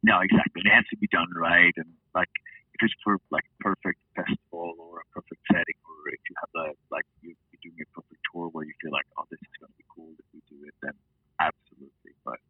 No, 0.02 0.18
exactly. 0.20 0.62
It 0.66 0.74
has 0.74 0.84
to 0.90 0.96
be 0.96 1.06
done 1.06 1.28
right, 1.36 1.72
and 1.76 1.86
like 2.14 2.28
if 2.74 2.82
it's 2.82 2.94
for 3.04 3.18
like 3.30 3.44
perfect 3.60 4.00
festival 4.16 4.74
or 4.76 4.98
a 5.00 5.06
perfect 5.14 5.40
setting, 5.50 5.78
or 5.86 6.10
if 6.12 6.18
you 6.28 6.34
have 6.42 6.50
the 6.52 6.74
like 6.90 7.06
you, 7.22 7.36
you're 7.54 7.62
doing 7.62 7.78
a 7.80 7.86
perfect 7.94 8.20
tour 8.32 8.48
where 8.50 8.64
you 8.66 8.74
feel 8.82 8.90
like, 8.90 9.06
oh, 9.16 9.22
this 9.30 9.38
is 9.38 9.54
going 9.60 9.70
to 9.70 9.78
be 9.78 9.84
cool 9.94 10.10
if 10.18 10.26
we 10.34 10.42
do 10.50 10.66
it, 10.66 10.74
then 10.82 10.92
absolutely. 11.38 12.18
But 12.24 12.42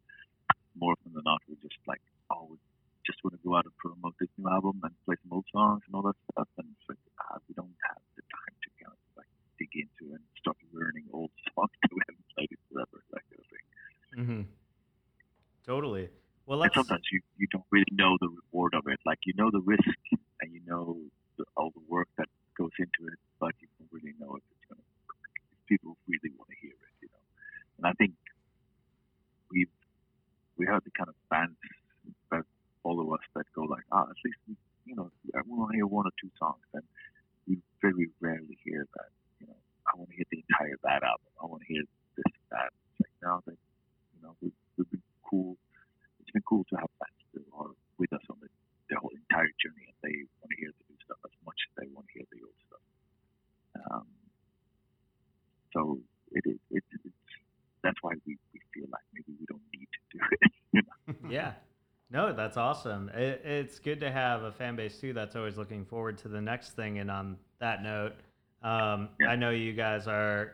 more 0.75 0.93
often 0.97 1.13
than 1.13 1.21
not, 1.23 1.37
we 1.47 1.53
just 1.61 1.77
like, 1.85 2.01
oh, 2.33 2.47
we 2.49 2.57
just 3.05 3.19
want 3.23 3.35
to 3.35 3.41
go 3.43 3.55
out 3.55 3.65
and 3.65 3.75
promote 3.77 4.15
this 4.19 4.31
new 4.37 4.47
album 4.49 4.79
and 4.83 4.91
play 5.05 5.15
some 5.23 5.31
old 5.31 5.45
songs 5.51 5.83
and 5.87 5.95
all 5.95 6.03
that 6.03 6.17
stuff, 6.31 6.47
and 6.57 6.67
it's 6.71 6.87
like, 6.87 6.99
ah, 7.19 7.37
we 7.47 7.53
don't 7.55 7.75
have 7.91 8.01
the 8.15 8.23
time 8.31 8.55
to 8.63 8.69
kind 8.79 8.95
of 8.95 9.01
like 9.19 9.31
dig 9.59 9.71
into 9.75 10.15
and 10.15 10.23
start 10.39 10.57
learning 10.71 11.05
old 11.11 11.31
songs 11.51 11.71
that 11.83 11.91
we 11.91 12.01
haven't 12.07 12.29
played 12.35 12.51
in 12.51 12.61
forever, 12.71 12.97
that 13.11 13.23
kind 13.27 13.39
of 13.39 13.47
thing. 13.51 13.65
Mm-hmm. 14.15 14.43
Totally. 15.67 16.09
Well, 16.45 16.59
let's. 16.59 16.75
sometimes 16.75 17.07
you, 17.11 17.21
you 17.37 17.47
don't 17.51 17.67
really 17.71 17.91
know 17.91 18.17
the 18.19 18.27
reward 18.27 18.73
of 18.75 18.87
it. 18.87 18.99
Like 19.05 19.19
you 19.23 19.33
know 19.35 19.49
the 19.51 19.63
risk 19.63 19.95
and 20.41 20.51
you 20.51 20.59
know 20.67 20.99
the, 21.37 21.45
all 21.55 21.71
the 21.71 21.83
work 21.87 22.07
that 22.17 22.27
goes 22.57 22.75
into 22.79 23.07
it, 23.07 23.19
but 23.39 23.55
you 23.61 23.67
don't 23.79 23.87
really 23.91 24.13
know 24.19 24.35
if 24.35 24.43
it's 24.51 24.65
going 24.67 24.79
to. 24.79 24.87
If 25.55 25.59
people 25.67 25.95
really 26.07 26.35
want 26.35 26.49
to 26.51 26.57
hear 26.59 26.75
it, 26.75 26.93
you 27.01 27.07
know. 27.07 27.23
And 27.79 27.87
I 27.87 27.93
think 27.95 28.11
we've 29.49 29.71
we 30.57 30.67
have 30.67 30.83
the 30.83 30.91
kind 30.91 31.09
of 31.09 31.15
fans 31.29 31.55
that 32.83 32.89
follow 32.89 33.13
us 33.13 33.21
that 33.35 33.45
go 33.55 33.63
like, 33.63 33.83
ah, 33.91 34.03
at 34.03 34.19
least 34.25 34.37
we, 34.47 34.55
you 34.85 34.95
know, 34.95 35.11
I 35.35 35.41
want 35.47 35.71
to 35.71 35.77
hear 35.77 35.87
one 35.87 36.05
or 36.05 36.11
two 36.19 36.29
songs, 36.39 36.63
and 36.73 36.83
we 37.47 37.57
very 37.81 38.09
rarely 38.19 38.57
hear 38.63 38.85
that. 38.95 39.09
You 39.39 39.47
know, 39.47 39.55
I 39.87 39.97
want 39.97 40.09
to 40.09 40.15
hear 40.15 40.25
the 40.31 40.43
entire 40.49 40.77
that 40.83 41.03
album. 41.03 41.31
I 41.41 41.45
want 41.45 41.61
to 41.63 41.73
hear 41.73 41.83
this 42.17 42.25
and 42.27 42.49
that. 42.51 42.71
It's 42.99 43.07
like 43.07 43.15
no, 43.23 43.41
they, 43.47 43.57
you 44.15 44.21
know, 44.23 44.35
we've, 44.41 44.59
we've 44.77 44.91
been 44.91 45.01
cool 45.29 45.57
it's 46.21 46.31
been 46.31 46.43
cool 46.47 46.63
to 46.71 46.75
have 46.79 46.89
fans 46.99 47.19
who 47.35 47.43
are 47.59 47.75
with 47.99 48.13
us 48.13 48.23
on 48.29 48.37
the, 48.39 48.47
the 48.89 48.95
whole 48.99 49.11
entire 49.11 49.51
journey 49.59 49.91
and 49.91 49.97
they 50.01 50.23
want 50.39 50.49
to 50.55 50.57
hear 50.57 50.71
the 50.71 50.85
new 50.87 50.97
stuff 51.03 51.19
as 51.25 51.35
much 51.45 51.59
as 51.67 51.71
they 51.83 51.87
want 51.91 52.07
to 52.07 52.13
hear 52.15 52.27
the 52.31 52.41
old 52.41 52.59
stuff. 52.63 52.85
Um, 53.75 54.07
so 55.75 55.79
it 56.31 56.43
is, 56.47 56.59
it's, 56.71 56.87
it's, 57.03 57.33
that's 57.83 57.99
why 58.01 58.15
we, 58.25 58.39
we 58.55 58.59
feel 58.71 58.87
like 58.87 59.03
maybe 59.11 59.35
we 59.35 59.45
don't 59.45 59.67
need 59.75 59.89
to 59.91 60.01
do 60.15 60.19
it. 60.23 60.51
You 60.73 60.81
know? 60.81 61.29
yeah. 61.29 61.53
No, 62.13 62.31
that's 62.31 62.57
awesome. 62.57 63.09
It, 63.09 63.41
it's 63.43 63.79
good 63.79 63.99
to 64.01 64.11
have 64.11 64.43
a 64.43 64.51
fan 64.51 64.75
base 64.75 64.99
too 64.99 65.13
that's 65.13 65.35
always 65.35 65.57
looking 65.57 65.83
forward 65.83 66.17
to 66.19 66.27
the 66.27 66.39
next 66.39 66.75
thing. 66.75 66.99
And 66.99 67.09
on 67.09 67.37
that 67.59 67.81
note, 67.81 68.13
um, 68.61 69.09
Yeah. 69.19 69.29
I 69.29 69.35
know 69.35 69.49
you 69.49 69.73
guys 69.73 70.07
are 70.07 70.53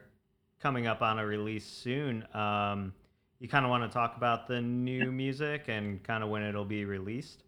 coming 0.61 0.87
up 0.87 1.01
on 1.01 1.19
a 1.19 1.25
release 1.25 1.65
soon. 1.65 2.25
Um, 2.33 2.93
you 3.39 3.49
kind 3.49 3.65
of 3.65 3.69
want 3.69 3.83
to 3.83 3.93
talk 3.93 4.15
about 4.15 4.47
the 4.47 4.61
new 4.61 5.11
music 5.11 5.65
and 5.67 6.01
kind 6.01 6.23
of 6.23 6.29
when 6.29 6.43
it'll 6.43 6.65
be 6.65 6.85
released. 6.85 7.43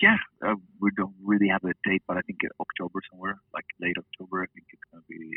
Yeah, 0.00 0.16
uh, 0.44 0.56
we 0.80 0.90
don't 0.96 1.14
really 1.22 1.48
have 1.48 1.62
a 1.64 1.74
date, 1.88 2.02
but 2.08 2.16
I 2.16 2.22
think 2.22 2.38
in 2.42 2.50
October 2.58 3.00
somewhere, 3.10 3.38
like 3.54 3.64
late 3.80 3.96
October, 3.96 4.42
I 4.42 4.46
think 4.52 4.66
it's 4.72 4.82
going 4.90 5.02
to 5.02 5.08
be 5.08 5.30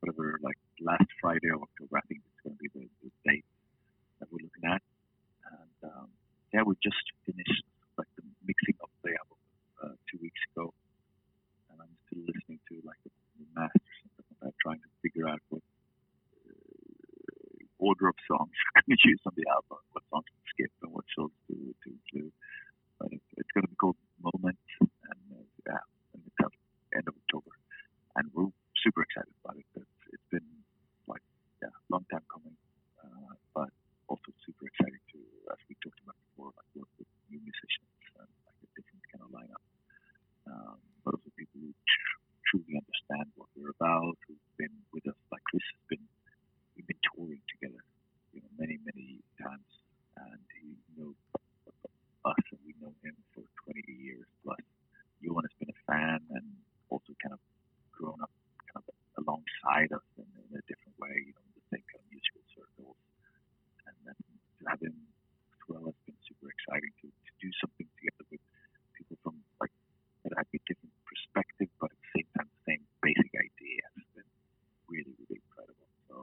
whatever, 0.00 0.40
like 0.42 0.56
last 0.80 1.06
Friday 1.20 1.48
of 1.54 1.62
October, 1.62 1.98
I 1.98 2.00
think 2.08 2.22
it's 2.26 2.40
going 2.42 2.56
to 2.56 2.62
be 2.62 2.68
the, 2.74 2.88
the 3.04 3.30
date 3.30 3.44
that 4.26 4.34
we're 4.34 4.42
looking 4.42 4.66
at. 4.66 4.82
And 5.46 5.78
um, 5.86 6.08
yeah, 6.50 6.66
we 6.66 6.74
just 6.82 6.98
finished 7.22 7.62
like 7.94 8.10
the 8.18 8.26
mixing 8.42 8.74
of 8.82 8.90
the 9.06 9.14
album 9.14 9.38
uh, 9.78 9.94
two 10.10 10.18
weeks 10.18 10.42
ago, 10.50 10.74
and 11.70 11.78
I'm 11.78 11.94
still 12.10 12.26
listening 12.26 12.58
to 12.70 12.82
like 12.82 12.98
the, 13.06 13.14
the 13.38 13.46
masters 13.54 13.98
and 14.02 14.10
like 14.18 14.30
that, 14.42 14.54
trying 14.58 14.82
to 14.82 14.90
figure 15.02 15.30
out 15.30 15.38
what 15.48 15.62
uh, 16.50 16.58
order 17.78 18.10
of 18.10 18.18
songs 18.26 18.50
we're 18.74 18.82
going 18.82 18.98
to 18.98 19.08
use 19.08 19.22
on 19.22 19.34
the 19.38 19.46
album, 19.46 19.78
what 19.94 20.02
songs 20.10 20.26
to 20.26 20.42
skip 20.50 20.72
and 20.82 20.90
what 20.90 21.06
songs 21.14 21.36
to 21.46 21.54
to 21.54 21.86
include. 21.94 22.34
But 22.98 23.12
it's, 23.14 23.30
it's 23.38 23.52
going 23.54 23.68
to 23.68 23.70
be 23.70 23.78
called 23.78 24.00
Moment, 24.18 24.58
and 24.80 25.22
uh, 25.30 25.46
yeah, 25.70 25.82
and 26.16 26.20
it's 26.26 26.40
out 26.42 26.52
end 26.96 27.06
of 27.06 27.14
October, 27.14 27.54
and 28.16 28.26
we're 28.34 28.50
super 28.82 29.04
excited 29.06 29.30
about 29.44 29.60
it. 29.60 29.68
It's, 29.76 30.02
it's 30.16 30.28
been 30.32 30.48
like 31.06 31.22
yeah, 31.62 31.68
long 31.92 32.08
time 32.10 32.24
coming, 32.32 32.55
also 34.08 34.30
super 34.46 34.66
exciting 34.70 35.02
to, 35.14 35.18
as 35.50 35.60
we 35.66 35.74
talked 35.82 35.98
about 36.02 36.18
before, 36.30 36.50
like 36.54 36.70
work 36.78 36.90
with 36.98 37.10
new 37.30 37.40
musicians 37.42 37.90
and 38.22 38.30
like 38.46 38.58
a 38.62 38.68
different 38.78 39.04
kind 39.10 39.22
of 39.26 39.30
lineup. 39.34 39.64
Um, 40.46 40.78
but 41.02 41.18
also 41.18 41.30
people 41.34 41.58
who 41.62 41.72
tr- 41.74 42.22
truly 42.50 42.78
understand 42.78 43.26
what 43.34 43.50
we're 43.58 43.74
about, 43.74 44.14
who've 44.26 44.48
been 44.58 44.74
with 44.94 45.06
us, 45.10 45.18
like 45.34 45.42
Chris 45.50 45.64
has 45.74 45.82
been, 45.90 46.04
we've 46.78 46.86
been 46.86 47.02
touring 47.14 47.42
together, 47.50 47.82
you 48.30 48.42
know, 48.42 48.50
many, 48.58 48.78
many 48.86 49.22
times. 49.42 49.70
And 50.16 50.40
he 50.62 50.78
knows 50.96 51.18
us 52.26 52.44
and 52.50 52.60
we 52.66 52.74
know 52.82 52.94
him 53.02 53.14
for 53.34 53.44
20 53.70 53.82
years 53.90 54.26
plus. 54.42 54.62
Johan 55.22 55.46
has 55.46 55.54
been 55.58 55.70
a 55.70 55.78
fan 55.86 56.20
and 56.34 56.46
also 56.90 57.14
kind 57.22 57.34
of 57.34 57.42
grown 57.94 58.18
up 58.22 58.30
kind 58.70 58.82
of 58.82 58.86
alongside 59.22 59.90
us 59.94 60.06
in, 60.18 60.26
in 60.26 60.50
a 60.54 60.62
different 60.68 60.94
way, 60.98 61.14
you 61.26 61.34
know, 61.34 61.45
Having 64.66 64.94
been 65.66 65.82
has 65.82 65.98
been 66.06 66.18
super 66.26 66.46
exciting 66.46 66.94
to, 67.02 67.06
to 67.10 67.32
do 67.42 67.50
something 67.58 67.86
together 67.98 68.24
with 68.30 68.42
people 68.94 69.18
from 69.22 69.34
like 69.58 69.74
that 70.22 70.34
have 70.38 70.50
a 70.50 70.60
different 70.66 70.94
perspective, 71.06 71.70
but 71.78 71.90
at 71.90 71.98
the 72.02 72.10
same 72.18 72.28
time, 72.34 72.48
the 72.50 72.62
same 72.66 72.82
basic 73.02 73.30
idea 73.34 73.82
has 73.94 74.06
been 74.14 74.30
really, 74.90 75.14
really 75.22 75.38
incredible. 75.38 75.86
So 76.10 76.14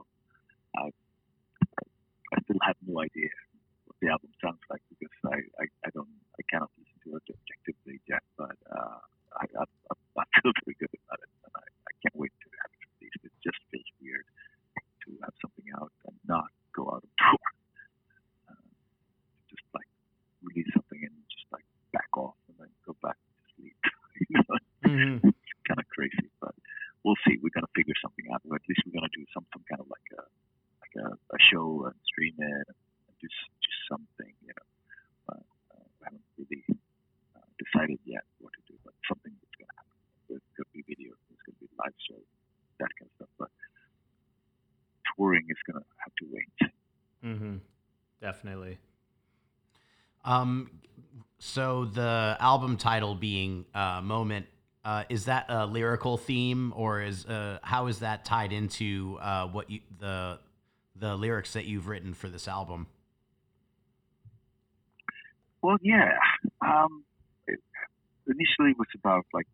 I, 0.76 0.92
I 0.92 2.36
still 2.44 2.60
have 2.68 2.76
no 2.84 3.00
idea 3.00 3.32
what 3.88 3.96
the 4.04 4.12
album 4.12 4.32
sounds 4.44 4.60
like 4.68 4.84
because 4.92 5.12
I, 5.24 5.40
I, 5.56 5.64
I 5.84 5.90
don't, 5.96 6.10
I 6.36 6.42
cannot 6.52 6.68
listen 6.76 7.00
to 7.08 7.16
it 7.16 7.24
objectively 7.32 8.00
yet, 8.04 8.24
but 8.36 8.56
uh, 8.68 9.00
I, 9.40 9.44
I, 9.56 9.64
I 9.64 10.24
feel 10.40 10.52
very 10.68 10.76
good 10.76 10.92
about 10.92 11.20
it 11.24 11.32
and 11.48 11.52
I, 11.56 11.64
I 11.64 11.92
can't 12.04 12.16
wait 12.16 12.32
to 12.44 12.48
have 12.60 12.70
it 12.76 12.80
released. 13.00 13.24
It 13.24 13.34
just 13.40 13.60
feels 13.72 13.88
weird 14.04 14.28
to 15.04 15.08
have 15.24 15.36
something 15.40 15.68
out 15.80 15.92
and 16.08 16.16
not 16.28 16.52
go 16.76 16.92
out 16.92 17.04
on 17.04 17.12
tour. 17.16 17.53
Mhm. 24.94 25.18
it's 25.24 25.62
kind 25.66 25.80
of 25.80 25.88
crazy, 25.88 26.30
but 26.40 26.54
we'll 27.02 27.18
see. 27.26 27.38
We're 27.42 27.54
gonna 27.54 27.70
figure 27.74 27.94
something 28.00 28.26
out. 28.32 28.42
Or 28.48 28.56
at 28.56 28.62
least 28.68 28.82
we're 28.86 28.92
gonna 28.98 29.12
do 29.14 29.24
some 29.34 29.44
some 29.52 29.64
kind 29.68 29.80
of 29.80 29.88
like 29.90 30.08
a 30.18 30.22
like 30.82 30.94
a, 31.04 31.06
a 31.34 31.38
show 31.50 31.86
and 31.86 31.94
stream 32.06 32.34
it 32.38 32.66
and 32.68 33.14
do 33.20 33.28
just 33.28 33.80
something, 33.90 34.32
you 34.46 34.52
know. 34.54 34.68
But 35.26 35.42
uh, 35.74 35.84
we 35.98 36.04
haven't 36.04 36.26
really 36.38 36.64
uh, 37.34 37.46
decided 37.58 37.98
yet 38.04 38.24
what 38.38 38.52
to 38.54 38.62
do, 38.70 38.78
but 38.84 38.94
something 39.08 39.32
that's 39.40 39.56
gonna 39.58 39.74
happen. 39.76 39.98
There's 40.28 40.46
gonna 40.56 40.72
be 40.72 40.82
video. 40.86 41.12
There's 41.28 41.42
gonna 41.46 41.60
be 41.60 41.68
live 41.78 41.96
show, 42.08 42.20
that 42.78 42.90
kind 42.98 43.10
of 43.10 43.14
stuff. 43.16 43.32
But 43.38 43.50
touring 45.16 45.46
is 45.48 45.58
gonna 45.66 45.84
have 46.04 46.14
to 46.20 46.24
wait. 46.30 46.72
Mm-hmm. 47.24 47.56
Definitely. 48.20 48.78
Um, 50.24 50.70
so 51.38 51.84
the 51.84 52.36
album 52.40 52.76
title 52.76 53.14
being 53.14 53.66
uh, 53.74 54.00
"Moment," 54.02 54.46
uh, 54.84 55.04
is 55.08 55.24
that 55.24 55.46
a 55.48 55.66
lyrical 55.66 56.16
theme, 56.16 56.72
or 56.76 57.00
is 57.00 57.24
uh, 57.26 57.58
how 57.62 57.86
is 57.86 58.00
that 58.00 58.24
tied 58.24 58.52
into 58.52 59.18
uh, 59.20 59.46
what 59.46 59.70
you 59.70 59.80
the 59.98 60.38
the 60.96 61.16
lyrics 61.16 61.54
that 61.54 61.64
you've 61.64 61.88
written 61.88 62.14
for 62.14 62.28
this 62.28 62.46
album? 62.46 62.86
Well, 65.62 65.78
yeah. 65.80 66.12
Um, 66.60 67.04
it, 67.46 67.58
initially, 68.26 68.72
it 68.72 68.78
was 68.78 68.88
about 68.94 69.24
like 69.32 69.46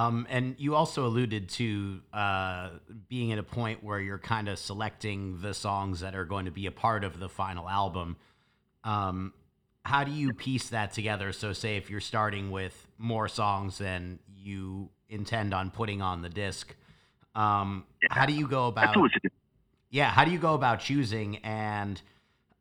Um, 0.00 0.26
and 0.30 0.54
you 0.58 0.74
also 0.74 1.06
alluded 1.06 1.48
to 1.50 2.00
uh, 2.12 2.70
being 3.08 3.32
at 3.32 3.38
a 3.38 3.42
point 3.42 3.82
where 3.84 4.00
you're 4.00 4.18
kind 4.18 4.48
of 4.48 4.58
selecting 4.58 5.40
the 5.40 5.52
songs 5.52 6.00
that 6.00 6.14
are 6.14 6.24
going 6.24 6.46
to 6.46 6.50
be 6.50 6.66
a 6.66 6.70
part 6.70 7.04
of 7.04 7.18
the 7.18 7.28
final 7.28 7.68
album. 7.68 8.16
Um, 8.84 9.32
how 9.84 10.04
do 10.04 10.12
you 10.12 10.32
piece 10.32 10.68
that 10.70 10.92
together? 10.92 11.32
So, 11.32 11.52
say 11.52 11.76
if 11.76 11.90
you're 11.90 12.00
starting 12.00 12.50
with 12.50 12.86
more 12.98 13.28
songs 13.28 13.78
than 13.78 14.18
you 14.36 14.90
intend 15.08 15.52
on 15.52 15.70
putting 15.70 16.00
on 16.02 16.22
the 16.22 16.28
disc, 16.28 16.74
um, 17.34 17.84
how 18.10 18.26
do 18.26 18.32
you 18.32 18.46
go 18.46 18.68
about? 18.68 18.86
That's 18.86 18.96
always 18.96 19.12
a 19.12 19.20
different 19.20 19.40
yeah 19.90 20.08
how 20.08 20.24
do 20.24 20.30
you 20.30 20.38
go 20.38 20.54
about 20.54 20.80
choosing 20.80 21.36
and 21.38 22.00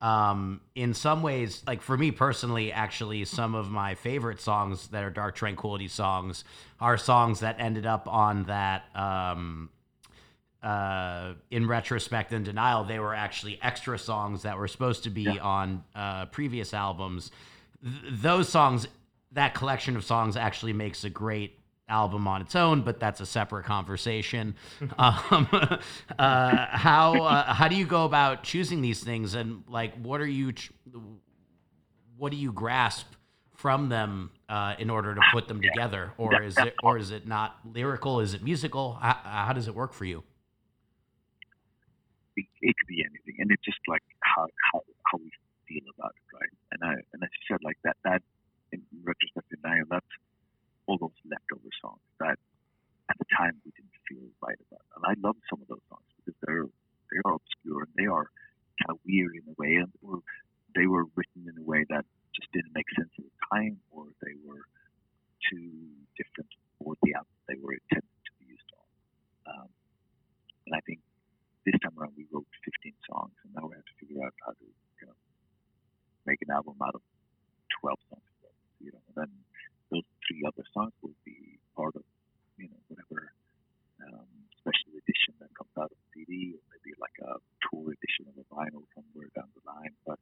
um 0.02 0.62
in 0.76 0.94
some 0.94 1.22
ways 1.22 1.62
like 1.68 1.82
for 1.82 1.98
me 1.98 2.10
personally 2.10 2.72
actually 2.72 3.26
some 3.26 3.54
of 3.54 3.70
my 3.70 3.96
favorite 3.96 4.40
songs 4.40 4.88
that 4.90 5.04
are 5.04 5.10
Dark 5.10 5.36
Tranquillity 5.36 5.90
songs 5.90 6.46
are 6.80 6.98
songs 6.98 7.42
that 7.42 7.58
ended 7.60 7.86
up 7.86 8.08
on 8.08 8.46
that 8.46 8.84
um 8.96 9.70
uh 10.64 11.34
in 11.52 11.68
retrospect 11.68 12.32
and 12.34 12.46
denial 12.46 12.84
they 12.86 13.00
were 13.00 13.14
actually 13.16 13.60
extra 13.62 13.98
songs 14.00 14.44
that 14.44 14.58
were 14.58 14.68
supposed 14.68 15.04
to 15.04 15.10
be 15.10 15.24
Yeah. 15.24 15.38
on 15.42 15.84
uh 15.96 16.26
previous 16.28 16.74
albums 16.74 17.32
Th- 17.84 18.14
those 18.22 18.48
songs 18.50 18.88
that 19.34 19.54
collection 19.54 19.96
of 19.96 20.04
songs 20.06 20.36
actually 20.38 20.74
makes 20.74 21.04
a 21.04 21.10
great 21.10 21.59
album 21.90 22.28
on 22.28 22.42
its 22.42 22.56
own, 22.56 22.82
but 22.82 23.00
that's 23.00 23.20
a 23.22 23.26
separate 23.26 23.66
conversation. 23.66 24.56
um, 24.98 25.48
uh, 26.20 26.66
how 26.70 27.24
uh, 27.24 27.54
how 27.54 27.68
do 27.68 27.76
you 27.76 27.86
go 27.86 28.06
about 28.06 28.44
choosing 28.44 28.82
these 28.82 29.04
things, 29.04 29.34
and 29.34 29.64
like 29.68 29.94
what 30.02 30.22
are 30.22 30.28
you 30.28 30.54
ch- 30.54 30.72
what 32.18 32.32
do 32.32 32.38
you 32.38 32.52
grasp 32.52 33.08
from 33.56 33.90
them 33.90 34.32
uh, 34.48 34.76
in 34.80 34.90
order 34.90 35.16
to 35.16 35.22
put 35.32 35.48
them 35.48 35.62
together, 35.62 36.14
or 36.18 36.42
is 36.42 36.58
it 36.58 36.76
or 36.82 36.98
is 36.98 37.12
it 37.12 37.28
not 37.28 37.60
lyrical? 37.66 38.20
Is 38.20 38.34
it 38.34 38.44
musical? 38.44 38.94
How, 38.94 39.18
how 39.24 39.54
does 39.54 39.68
it 39.68 39.76
work 39.76 39.94
for 39.94 40.06
you? 40.06 40.24
it, 42.40 42.48
it 42.62 42.76
could 42.78 42.88
be 42.88 43.04
anything, 43.04 43.36
and 43.40 43.52
it's 43.52 43.64
just 43.64 43.80
like 43.88 44.04
how 44.24 44.48
how 44.72 44.82
how 45.12 45.18
we 45.20 45.32
feel 45.68 45.86
about 45.98 46.14
it, 46.16 46.28
right? 46.32 46.54
And 46.72 46.80
I 46.84 46.94
and 47.14 47.20
as 47.24 47.30
you 47.30 47.44
said, 47.52 47.62
like 47.64 47.78
that 47.84 47.98
that 48.04 48.22
in 48.72 48.82
retrospect 49.04 49.52
now, 49.64 49.84
that's 49.90 50.14
all 50.90 50.98
those 50.98 51.14
leftover 51.22 51.70
songs 51.78 52.02
that 52.18 52.42
at 53.14 53.18
the 53.22 53.30
time 53.30 53.54
we 53.62 53.70
didn't 53.78 53.94
feel 54.10 54.26
right 54.42 54.58
about, 54.58 54.82
and 54.98 55.06
I 55.06 55.14
love 55.22 55.38
some 55.46 55.62
of 55.62 55.70
those 55.70 55.86
songs 55.86 56.10
because 56.18 56.34
they're 56.42 56.66
they 57.14 57.22
are 57.26 57.38
obscure 57.38 57.86
and 57.86 57.94
they 57.94 58.10
are 58.10 58.26
kind 58.82 58.90
of 58.94 58.98
weird 59.06 59.38
in 59.38 59.46
a 59.46 59.56
way, 59.62 59.78
and 59.78 59.94
or 60.02 60.26
they 60.74 60.90
were 60.90 61.06
written 61.14 61.46
in 61.46 61.54
a 61.62 61.66
way 61.66 61.86
that 61.94 62.06
just 62.34 62.50
didn't 62.54 62.74
make 62.74 62.90
sense 62.98 63.14
at 63.18 63.26
the 63.26 63.38
time, 63.54 63.78
or 63.94 64.10
they 64.26 64.34
were 64.42 64.66
too 65.46 65.70
different 66.18 66.50
for 66.78 66.98
the 67.06 67.14
album 67.14 67.34
they 67.46 67.58
were 67.62 67.78
intended 67.78 68.18
to 68.26 68.34
be 68.42 68.50
used 68.50 68.70
on. 68.74 68.86
Um, 69.50 69.70
and 70.70 70.74
I 70.74 70.82
think 70.86 71.02
this 71.66 71.78
time 71.82 71.98
around 71.98 72.14
we 72.18 72.26
wrote 72.34 72.50
15 72.66 72.94
songs, 73.10 73.34
and 73.46 73.54
now 73.54 73.70
we 73.70 73.78
have 73.78 73.86
to 73.86 73.98
figure 73.98 74.22
out 74.22 74.34
how 74.46 74.54
to, 74.54 74.66
you 74.66 75.06
know, 75.06 75.18
make 76.26 76.42
an 76.46 76.54
album 76.54 76.78
out 76.82 76.94
of 76.94 77.02
12 77.82 77.98
songs. 78.10 78.30
You 78.80 78.96
know, 78.96 79.04
and 79.12 79.16
then 79.28 79.32
every 80.30 80.46
other 80.46 80.66
song 80.74 80.94
will 81.02 81.18
be 81.26 81.58
part 81.74 81.96
of, 81.98 82.06
you 82.58 82.70
know, 82.70 82.78
whatever 82.88 83.34
um, 84.06 84.30
special 84.62 84.94
edition 84.94 85.34
that 85.42 85.50
comes 85.58 85.74
out 85.74 85.90
of 85.90 85.98
CD 86.14 86.54
or 86.54 86.62
maybe 86.70 86.94
like 87.02 87.18
a 87.26 87.42
tour 87.66 87.90
edition 87.90 88.30
of 88.30 88.38
a 88.38 88.46
vinyl 88.54 88.86
somewhere 88.94 89.34
down 89.34 89.50
the 89.58 89.64
line. 89.66 89.94
But 90.06 90.22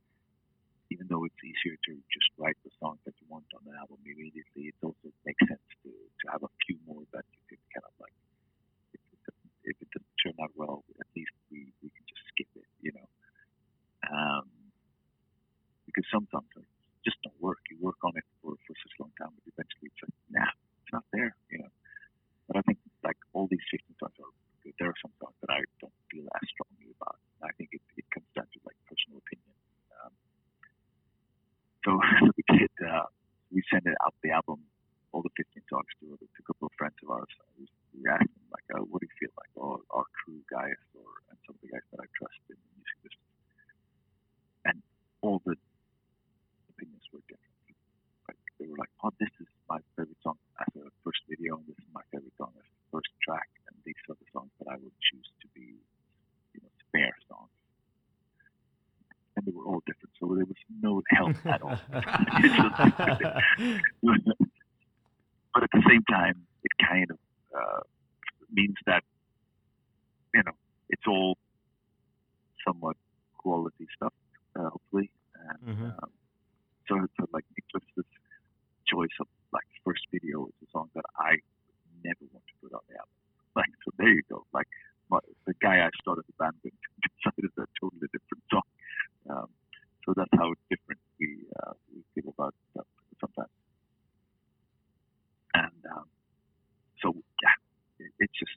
even 0.87 1.11
though 1.11 1.27
it's 1.27 1.41
easier 1.43 1.75
to 1.75 1.93
just 2.07 2.31
write 2.39 2.55
the 2.63 2.71
songs 2.79 3.03
that 3.03 3.19
you 3.19 3.27
want 3.27 3.51
on 3.51 3.67
the 3.67 3.75
album 3.75 3.99
immediately, 4.07 4.71
it 4.71 4.79
also 4.79 5.11
makes 5.27 5.43
sense 5.43 5.67
to, 5.83 5.91
to 5.91 6.25
have 6.31 6.43
a 6.47 6.51
few 6.63 6.79
more 6.87 7.03
that 7.11 7.27
you 7.27 7.43
can 7.51 7.59
kind 7.75 7.83
of 7.83 7.95
like, 7.99 8.15
if 8.95 9.03
it 9.11 9.19
doesn't, 9.27 9.51
if 9.67 9.75
it 9.83 9.89
doesn't 9.91 10.17
turn 10.23 10.37
out 10.39 10.55
well, 10.55 10.87
at 11.03 11.09
least 11.19 11.35
we, 11.51 11.67
we 11.83 11.91
can 11.91 12.05
just 12.07 12.23
skip 12.31 12.47
it, 12.55 12.69
you 12.79 12.95
know. 12.95 13.07
Um, 14.07 14.47
because 15.83 16.07
sometimes 16.07 16.47
like, 16.55 16.71
don't 17.23 17.39
work. 17.39 17.63
You 17.71 17.77
work 17.79 18.01
on 18.03 18.11
it 18.19 18.27
for, 18.41 18.57
for 18.67 18.73
such 18.75 18.93
a 18.97 19.01
long 19.03 19.13
time, 19.15 19.31
but 19.31 19.45
eventually 19.47 19.87
it's 19.87 20.01
like, 20.03 20.17
nah, 20.27 20.51
it's 20.83 20.91
not 20.91 21.05
there, 21.15 21.31
you 21.47 21.63
know. 21.63 21.71
But 22.47 22.59
I 22.59 22.61
think 22.67 22.79
like 23.03 23.19
all 23.31 23.47
these 23.47 23.63
15 23.71 23.87
songs 23.99 24.15
are 24.19 24.31
good. 24.63 24.75
There 24.79 24.91
are 24.91 24.99
some 24.99 25.13
songs 25.19 25.35
that 25.43 25.51
I 25.51 25.63
don't 25.79 25.95
feel 26.11 26.27
as 26.27 26.45
strongly 26.51 26.91
about. 26.95 27.19
I 27.43 27.53
think 27.55 27.71
it, 27.71 27.83
it 27.95 28.07
comes 28.11 28.27
down 28.35 28.47
to 28.51 28.59
like 28.67 28.75
personal 28.89 29.21
opinion. 29.23 29.55
Um, 29.99 30.13
so 31.85 31.89
we 32.35 32.41
did, 32.51 32.73
uh, 32.83 33.07
we 33.51 33.63
sent 33.71 33.87
it 33.87 33.95
out 34.03 34.15
the 34.23 34.35
album, 34.35 34.63
all 35.11 35.23
the 35.23 35.31
15 35.39 35.63
songs 35.71 35.87
to, 36.03 36.17
to 36.19 36.25
a 36.27 36.45
couple 36.47 36.67
of 36.67 36.73
friends 36.75 36.99
of 37.03 37.11
ours. 37.11 37.31
We, 37.55 37.67
we 37.95 38.03
asked 38.09 38.27
them 38.27 38.47
like, 38.51 38.67
uh, 38.75 38.83
what 38.83 38.99
do 38.99 39.07
you 39.07 39.15
feel 39.19 39.33
like? 39.39 39.53
Or 39.55 39.79
our 39.91 40.07
crew 40.11 40.43
guys 40.51 40.79
or 40.97 41.07
and 41.31 41.37
some 41.47 41.55
of 41.55 41.61
the 41.63 41.71
guys 41.71 41.85
that 41.95 42.03
I 42.03 42.07
trust 42.15 42.39
in 42.51 42.57
the 42.59 42.69
music 42.75 42.97
business. 43.03 43.31
And 44.67 44.77
all 45.23 45.39
the 45.47 45.55
opinions 46.77 47.05
were 47.11 47.23
different. 47.25 47.55
Like 48.27 48.37
they 48.59 48.67
were 48.67 48.77
like, 48.77 48.89
oh, 49.03 49.11
this 49.19 49.29
is 49.39 49.47
my 49.69 49.79
favorite 49.95 50.17
song 50.23 50.37
as 50.61 50.67
a 50.81 50.89
first 51.03 51.21
video, 51.29 51.57
and 51.57 51.65
this 51.67 51.77
is 51.77 51.89
my 51.93 52.01
favorite 52.11 52.33
song 52.37 52.51
as 52.57 52.65
a 52.65 52.77
first 52.91 53.09
track, 53.23 53.47
and 53.69 53.75
these 53.85 53.95
are 54.09 54.15
the 54.17 54.25
songs 54.33 54.51
that 54.59 54.67
I 54.71 54.77
would 54.81 54.97
choose 55.11 55.29
to 55.41 55.47
be, 55.53 55.77
you 56.53 56.59
know, 56.63 56.71
spare 56.87 57.13
songs. 57.29 57.51
And 59.35 59.45
they 59.45 59.53
were 59.53 59.65
all 59.69 59.81
different, 59.85 60.13
so 60.17 60.33
there 60.33 60.45
was 60.49 60.61
no 60.81 61.01
help 61.13 61.35
at 61.45 61.61
all. 61.61 61.77
but 65.53 65.63
at 65.63 65.71
the 65.73 65.83
same 65.87 66.03
time, 66.09 66.47
it 66.63 66.71
kind 66.81 67.09
of 67.11 67.19
uh, 67.53 67.81
means 68.51 68.75
that 68.85 69.03
you 70.33 70.41
know 70.45 70.53
it's 70.89 71.05
all 71.07 71.37
somewhat 72.65 72.97
quality 73.37 73.85
stuff, 73.95 74.13
uh, 74.59 74.69
hopefully. 74.69 75.11
And 75.35 75.59
Mhm. 75.77 75.93
um, 76.03 76.11
so, 76.87 76.93
so 77.19 77.27
like 77.33 77.45
Niklas's 77.55 78.09
choice 78.87 79.13
of 79.19 79.27
like 79.53 79.67
first 79.83 80.07
video 80.11 80.47
is 80.47 80.57
a 80.63 80.67
song 80.71 80.89
that 80.95 81.05
I 81.17 81.39
never 82.03 82.25
want 82.31 82.45
to 82.47 82.55
put 82.61 82.73
on 82.73 82.83
the 82.89 82.95
album. 82.95 83.17
Like 83.55 83.71
so, 83.83 83.91
there 83.97 84.09
you 84.09 84.23
go. 84.29 84.45
Like 84.53 84.67
my, 85.09 85.19
the 85.45 85.53
guy 85.61 85.83
I 85.85 85.89
started 86.01 86.25
the 86.27 86.35
band 86.39 86.55
with 86.63 86.73
decided 87.03 87.51
a 87.57 87.65
totally 87.79 88.07
different 88.11 88.43
song. 88.51 88.67
Um, 89.29 89.49
so 90.05 90.13
that's 90.15 90.31
how 90.39 90.53
different 90.69 91.01
we 91.19 91.43
uh, 91.63 91.73
we 91.91 92.03
feel 92.15 92.31
about 92.31 92.55
stuff 92.71 92.87
sometimes. 93.19 93.51
And 95.53 95.81
um, 95.91 96.07
so 97.01 97.15
yeah, 97.43 97.57
it, 97.99 98.11
it's 98.19 98.37
just 98.37 98.55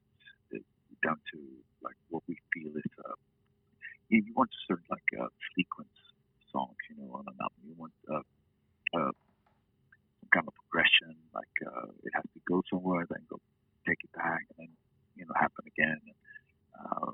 it's 0.52 0.64
down 1.02 1.18
to 1.32 1.38
like 1.82 1.96
what 2.10 2.22
we 2.28 2.36
feel 2.52 2.70
is 2.76 2.92
uh, 3.02 3.16
you, 4.08 4.22
want 4.34 4.50
a 4.50 4.60
certain 4.68 4.84
like 4.90 5.10
uh, 5.18 5.26
sequence 5.56 5.96
songs, 6.52 6.76
you 6.90 6.96
know, 6.98 7.14
on 7.14 7.24
an 7.26 7.38
album. 7.40 7.62
You 7.66 7.74
want 7.78 7.94
uh, 8.10 8.22
uh, 8.94 9.12
kind 10.32 10.46
of 10.46 10.54
progression, 10.54 11.14
like 11.34 11.54
uh, 11.66 11.90
it 12.02 12.12
has 12.14 12.24
to 12.34 12.40
go 12.46 12.62
somewhere, 12.70 13.06
then 13.08 13.22
go 13.28 13.38
take 13.86 13.98
it 14.04 14.12
back, 14.12 14.46
and 14.50 14.66
then 14.66 14.70
you 15.16 15.24
know 15.26 15.34
happen 15.34 15.64
again. 15.66 15.98
And, 15.98 16.18
uh, 16.78 17.12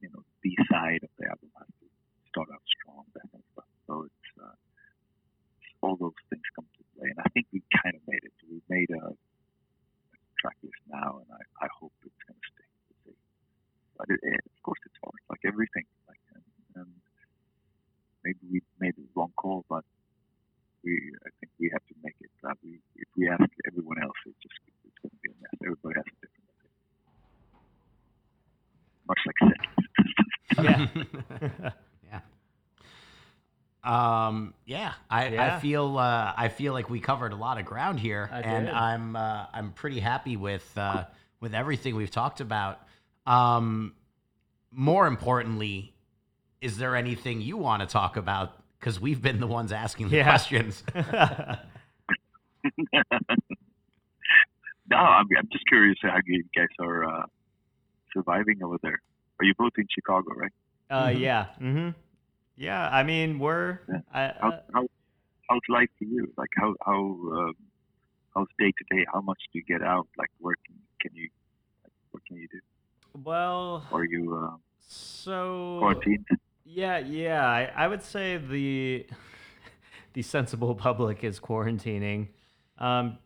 you 0.00 0.08
know, 0.12 0.22
B 0.42 0.56
side 0.70 1.02
of 1.02 1.10
the 1.18 1.26
album 1.26 1.50
has 1.58 1.70
to 1.80 1.86
start 2.28 2.48
out 2.52 2.62
strong, 2.78 3.04
that 3.14 3.26
kind 3.32 3.42
of. 3.56 3.64
So 3.86 4.02
it's 4.04 4.30
uh, 4.42 4.54
all 5.80 5.96
those 5.96 6.18
things 6.28 6.42
come 6.54 6.66
to 6.66 6.82
play, 6.98 7.08
and 7.10 7.20
I 7.22 7.28
think 7.30 7.46
we 7.52 7.62
kind 7.82 7.94
of 7.94 8.02
made 8.06 8.22
it. 8.22 8.34
We 8.50 8.60
made 8.68 8.90
a, 8.90 9.14
a 9.14 10.18
track 10.40 10.58
list 10.62 10.82
now, 10.90 11.22
and 11.22 11.28
I, 11.30 11.42
I 11.64 11.68
hope 11.70 11.94
it's 12.02 12.22
going 12.26 12.38
to 12.38 12.48
stay. 12.50 12.66
But 13.96 14.10
it, 14.10 14.20
it, 14.22 14.42
of 14.44 14.60
course, 14.62 14.80
it's 14.84 14.98
hard, 15.02 15.16
like 15.30 15.40
everything. 15.46 15.88
Like, 16.04 16.20
and, 16.34 16.44
and 16.76 16.90
maybe 18.24 18.42
we 18.52 18.60
made 18.78 18.94
the 18.96 19.08
wrong 19.14 19.32
call, 19.36 19.64
but 19.70 19.84
we, 20.86 21.12
I 21.26 21.30
think 21.40 21.50
we 21.58 21.70
have 21.72 21.84
to 21.88 21.94
make 22.02 22.14
it. 22.20 22.30
Uh, 22.46 22.54
we, 22.62 22.78
if 22.94 23.08
we 23.16 23.28
ask 23.28 23.42
everyone 23.66 24.00
else, 24.02 24.14
it's 24.24 24.38
just 24.40 24.54
it's 24.84 24.98
going 25.02 25.10
to 25.10 25.16
be 25.22 25.30
a 25.30 25.34
mess. 25.42 25.52
Everybody 25.64 25.94
has 25.96 26.06
a 26.06 26.16
different 26.22 26.46
opinion. 26.54 26.74
Much 29.08 29.22
like 29.26 29.38
sex. 29.50 29.60
yeah. 30.62 31.70
yeah. 33.84 34.28
Um, 34.28 34.54
yeah, 34.64 34.92
I, 35.10 35.28
Yeah. 35.28 35.56
I 35.56 35.60
feel 35.60 35.98
uh, 35.98 36.32
I 36.36 36.48
feel 36.48 36.72
like 36.72 36.88
we 36.88 37.00
covered 37.00 37.32
a 37.32 37.36
lot 37.36 37.58
of 37.58 37.66
ground 37.66 38.00
here, 38.00 38.30
I 38.32 38.40
and 38.40 38.66
did. 38.66 38.74
I'm 38.74 39.16
uh, 39.16 39.46
I'm 39.52 39.72
pretty 39.72 40.00
happy 40.00 40.36
with 40.36 40.70
uh, 40.76 41.04
with 41.40 41.54
everything 41.54 41.96
we've 41.96 42.10
talked 42.10 42.40
about. 42.40 42.80
Um, 43.26 43.94
more 44.70 45.06
importantly, 45.06 45.94
is 46.60 46.78
there 46.78 46.94
anything 46.96 47.40
you 47.40 47.56
want 47.56 47.82
to 47.82 47.86
talk 47.86 48.16
about? 48.16 48.62
Because 48.78 49.00
we've 49.00 49.22
been 49.22 49.40
the 49.40 49.46
ones 49.46 49.72
asking 49.72 50.08
the 50.10 50.16
Yeah. 50.16 50.24
questions. 50.24 50.82
no, 50.94 51.02
I'm, 54.96 55.26
I'm 55.38 55.48
just 55.52 55.66
curious 55.68 55.96
how 56.02 56.16
you 56.26 56.44
guys 56.56 56.66
are 56.80 57.04
uh, 57.04 57.22
surviving 58.14 58.62
over 58.62 58.76
there. 58.82 59.00
Are 59.40 59.44
you 59.44 59.54
both 59.58 59.72
in 59.78 59.86
Chicago, 59.94 60.32
right? 60.34 60.52
uh, 60.90 61.08
Mhm. 61.08 61.20
yeah. 61.20 61.44
hmm 61.58 61.88
Yeah. 62.56 62.88
I 62.88 63.02
mean, 63.02 63.38
we're. 63.38 63.80
Yeah. 63.88 64.00
I, 64.12 64.32
How, 64.40 64.48
uh, 64.50 64.60
how 64.74 64.86
how's 65.50 65.60
life 65.68 65.88
for 65.98 66.04
you? 66.04 66.32
Like 66.36 66.50
how 66.56 66.74
how 66.84 67.00
um, 67.38 67.54
how's 68.34 68.46
day 68.58 68.72
to 68.78 68.96
day? 68.96 69.04
How 69.12 69.20
much 69.20 69.38
do 69.52 69.58
you 69.58 69.64
get 69.64 69.82
out? 69.82 70.06
Like 70.16 70.30
where 70.38 70.54
can, 70.66 70.76
can 71.00 71.10
you 71.14 71.28
like, 71.84 71.92
what 72.12 72.24
can 72.26 72.36
you 72.36 72.48
do? 72.50 72.60
well, 73.24 73.84
Are 73.92 74.04
you 74.04 74.36
uh, 74.36 74.56
so. 74.88 75.76
quarantined? 75.80 76.26
Yeah, 76.76 76.98
yeah. 76.98 77.42
I, 77.42 77.72
I 77.74 77.88
would 77.88 78.02
say 78.02 78.36
the 78.36 79.06
the 80.12 80.20
sensible 80.20 80.74
public 80.74 81.24
is 81.24 81.40
quarantining, 81.40 82.28
um, 82.76 83.16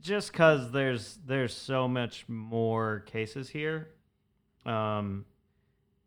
just 0.00 0.32
because 0.32 0.72
there's 0.72 1.20
there's 1.24 1.54
so 1.54 1.86
much 1.86 2.24
more 2.26 3.04
cases 3.06 3.48
here. 3.48 3.90
Um, 4.66 5.24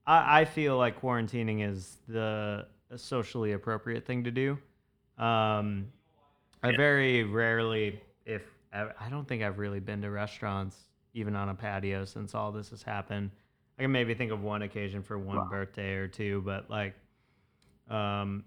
I 0.06 0.42
I 0.42 0.46
feel 0.46 0.78
like 0.78 1.00
quarantining 1.00 1.66
is 1.66 2.00
the 2.10 2.68
socially 2.98 3.54
appropriate 3.54 4.06
thing 4.06 4.26
to 4.26 4.32
do. 4.32 4.58
Um, 5.18 5.88
I 6.62 6.76
very 6.76 7.24
rarely, 7.24 8.02
if 8.26 8.42
I 8.74 8.90
I 9.00 9.10
don't 9.10 9.26
think 9.26 9.42
I've 9.42 9.58
really 9.58 9.80
been 9.80 10.02
to 10.02 10.10
restaurants 10.10 10.76
even 11.14 11.34
on 11.34 11.48
a 11.48 11.56
patio 11.56 12.04
since 12.04 12.36
all 12.36 12.52
this 12.52 12.72
has 12.72 12.84
happened. 12.84 13.32
I 13.82 13.84
can 13.86 13.92
maybe 13.92 14.14
think 14.14 14.32
of 14.32 14.44
one 14.44 14.62
occasion 14.62 15.02
for 15.02 15.18
one 15.18 15.38
Wow. 15.38 15.48
birthday 15.50 15.94
or 15.96 16.08
two, 16.08 16.44
but 16.46 16.70
like, 16.70 16.94
um, 17.90 18.46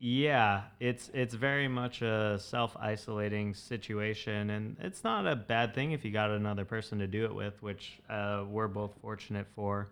yeah, 0.00 0.62
it's 0.80 1.12
it's 1.14 1.32
very 1.34 1.68
much 1.68 2.02
a 2.02 2.40
self 2.40 2.76
isolating 2.76 3.54
situation, 3.54 4.50
and 4.50 4.76
it's 4.80 5.04
not 5.04 5.28
a 5.28 5.36
bad 5.36 5.76
thing 5.76 5.92
if 5.92 6.04
you 6.04 6.10
got 6.10 6.30
another 6.32 6.64
person 6.64 6.98
to 6.98 7.06
do 7.06 7.24
it 7.24 7.32
with, 7.32 7.62
which 7.62 8.00
uh, 8.10 8.42
we're 8.48 8.66
both 8.66 8.96
fortunate 9.00 9.46
for. 9.54 9.90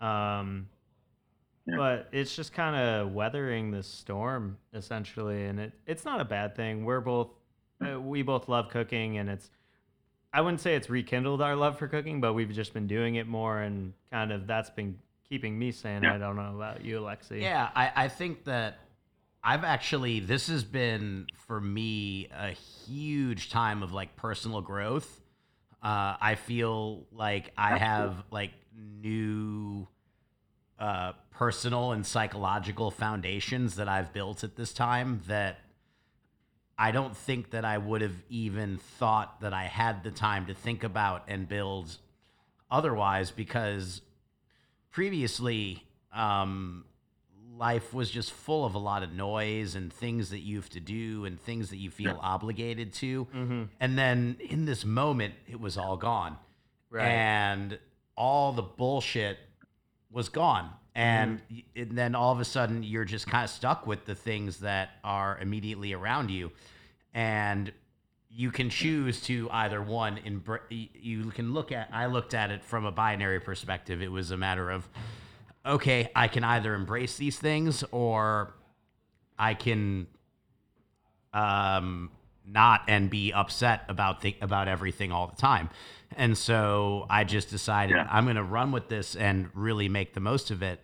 Um, 0.00 0.68
Yeah. 1.66 1.76
but 1.76 2.08
it's 2.12 2.36
just 2.36 2.52
kind 2.52 2.76
of 2.76 3.12
weathering 3.12 3.72
the 3.72 3.82
storm 3.82 4.56
essentially, 4.72 5.46
and 5.46 5.58
it 5.58 5.72
it's 5.84 6.04
not 6.04 6.20
a 6.20 6.24
bad 6.24 6.54
thing. 6.54 6.84
We're 6.84 7.00
both 7.00 7.30
uh, 7.84 8.00
we 8.00 8.22
both 8.22 8.48
love 8.48 8.68
cooking, 8.68 9.18
and 9.18 9.28
it's 9.28 9.50
I 10.34 10.40
wouldn't 10.40 10.60
say 10.60 10.74
it's 10.74 10.90
rekindled 10.90 11.40
our 11.40 11.54
love 11.54 11.78
for 11.78 11.86
cooking, 11.86 12.20
but 12.20 12.34
we've 12.34 12.50
just 12.50 12.74
been 12.74 12.88
doing 12.88 13.14
it 13.14 13.28
more, 13.28 13.60
and 13.60 13.92
kind 14.10 14.32
of 14.32 14.48
that's 14.48 14.68
been 14.68 14.98
keeping 15.28 15.56
me 15.56 15.70
sane. 15.70 16.02
Yeah. 16.02 16.14
I 16.14 16.18
don't 16.18 16.34
know 16.34 16.56
about 16.56 16.84
you, 16.84 17.00
Alexi. 17.00 17.40
Yeah, 17.40 17.70
I, 17.74 17.92
I 17.94 18.08
think 18.08 18.44
that 18.44 18.78
I've 19.44 19.62
actually 19.62 20.18
this 20.18 20.48
has 20.48 20.64
been 20.64 21.28
for 21.46 21.60
me 21.60 22.28
a 22.36 22.50
huge 22.50 23.50
time 23.50 23.84
of 23.84 23.92
like 23.92 24.16
personal 24.16 24.60
growth. 24.60 25.20
Uh, 25.80 26.16
I 26.20 26.34
feel 26.34 27.06
like 27.12 27.52
I 27.56 27.78
have 27.78 28.24
like 28.32 28.50
new 28.74 29.86
uh, 30.80 31.12
personal 31.30 31.92
and 31.92 32.04
psychological 32.04 32.90
foundations 32.90 33.76
that 33.76 33.88
I've 33.88 34.12
built 34.12 34.42
at 34.42 34.56
this 34.56 34.72
time 34.72 35.20
that 35.28 35.60
I 36.78 36.90
don't 36.90 37.16
think 37.16 37.50
that 37.50 37.64
I 37.64 37.78
would 37.78 38.00
have 38.02 38.16
even 38.28 38.78
thought 38.78 39.40
that 39.42 39.52
I 39.52 39.64
had 39.64 40.02
the 40.02 40.10
time 40.10 40.46
to 40.46 40.54
think 40.54 40.82
about 40.84 41.24
and 41.28 41.48
build 41.48 41.96
otherwise 42.70 43.30
because 43.30 44.02
previously 44.90 45.84
um, 46.12 46.84
life 47.56 47.92
was 47.94 48.10
just 48.10 48.32
full 48.32 48.64
of 48.64 48.74
a 48.74 48.78
lot 48.78 49.02
of 49.02 49.12
noise 49.12 49.74
and 49.74 49.92
things 49.92 50.30
that 50.30 50.40
you 50.40 50.56
have 50.56 50.70
to 50.70 50.80
do 50.80 51.24
and 51.24 51.40
things 51.40 51.70
that 51.70 51.76
you 51.78 51.90
feel 51.90 52.18
obligated 52.20 52.92
to 52.94 53.24
Mm-hmm. 53.26 53.62
and 53.80 53.98
then 53.98 54.36
in 54.40 54.64
this 54.64 54.84
moment 54.84 55.34
it 55.48 55.60
was 55.60 55.76
all 55.76 55.96
gone 55.96 56.36
Right. 56.90 57.06
and 57.08 57.78
all 58.16 58.52
the 58.52 58.62
bullshit 58.62 59.38
was 60.10 60.28
gone 60.28 60.70
and, 60.94 61.40
Mm-hmm. 61.50 61.82
and 61.82 61.98
then 61.98 62.14
all 62.14 62.32
of 62.32 62.40
a 62.40 62.44
sudden 62.44 62.82
you're 62.82 63.04
just 63.04 63.26
kind 63.26 63.44
of 63.44 63.50
stuck 63.50 63.86
with 63.86 64.04
the 64.04 64.14
things 64.14 64.60
that 64.60 64.90
are 65.02 65.38
immediately 65.40 65.92
around 65.92 66.30
you 66.30 66.52
and 67.12 67.72
you 68.30 68.50
can 68.50 68.70
choose 68.70 69.20
to 69.22 69.48
either 69.50 69.80
one 69.82 70.18
in 70.18 70.42
you 70.70 71.30
can 71.30 71.52
look 71.52 71.72
at 71.72 71.88
i 71.92 72.06
looked 72.06 72.34
at 72.34 72.50
it 72.50 72.64
from 72.64 72.84
a 72.84 72.92
binary 72.92 73.40
perspective 73.40 74.02
it 74.02 74.10
was 74.10 74.30
a 74.30 74.36
matter 74.36 74.70
of 74.70 74.88
okay 75.64 76.10
i 76.14 76.28
can 76.28 76.42
either 76.44 76.74
embrace 76.74 77.16
these 77.16 77.38
things 77.38 77.84
or 77.90 78.54
I 79.38 79.54
can 79.54 80.06
um, 81.32 82.10
not 82.46 82.82
and 82.88 83.10
be 83.10 83.32
upset 83.32 83.84
about 83.88 84.20
the, 84.20 84.36
about 84.40 84.68
everything 84.68 85.12
all 85.12 85.26
the 85.26 85.36
time. 85.36 85.70
And 86.16 86.36
so 86.36 87.06
I 87.10 87.24
just 87.24 87.50
decided 87.50 87.96
Yeah. 87.96 88.08
I'm 88.10 88.24
going 88.24 88.36
to 88.36 88.42
run 88.42 88.72
with 88.72 88.88
this 88.88 89.16
and 89.16 89.50
really 89.54 89.88
make 89.88 90.14
the 90.14 90.20
most 90.20 90.50
of 90.50 90.62
it. 90.62 90.80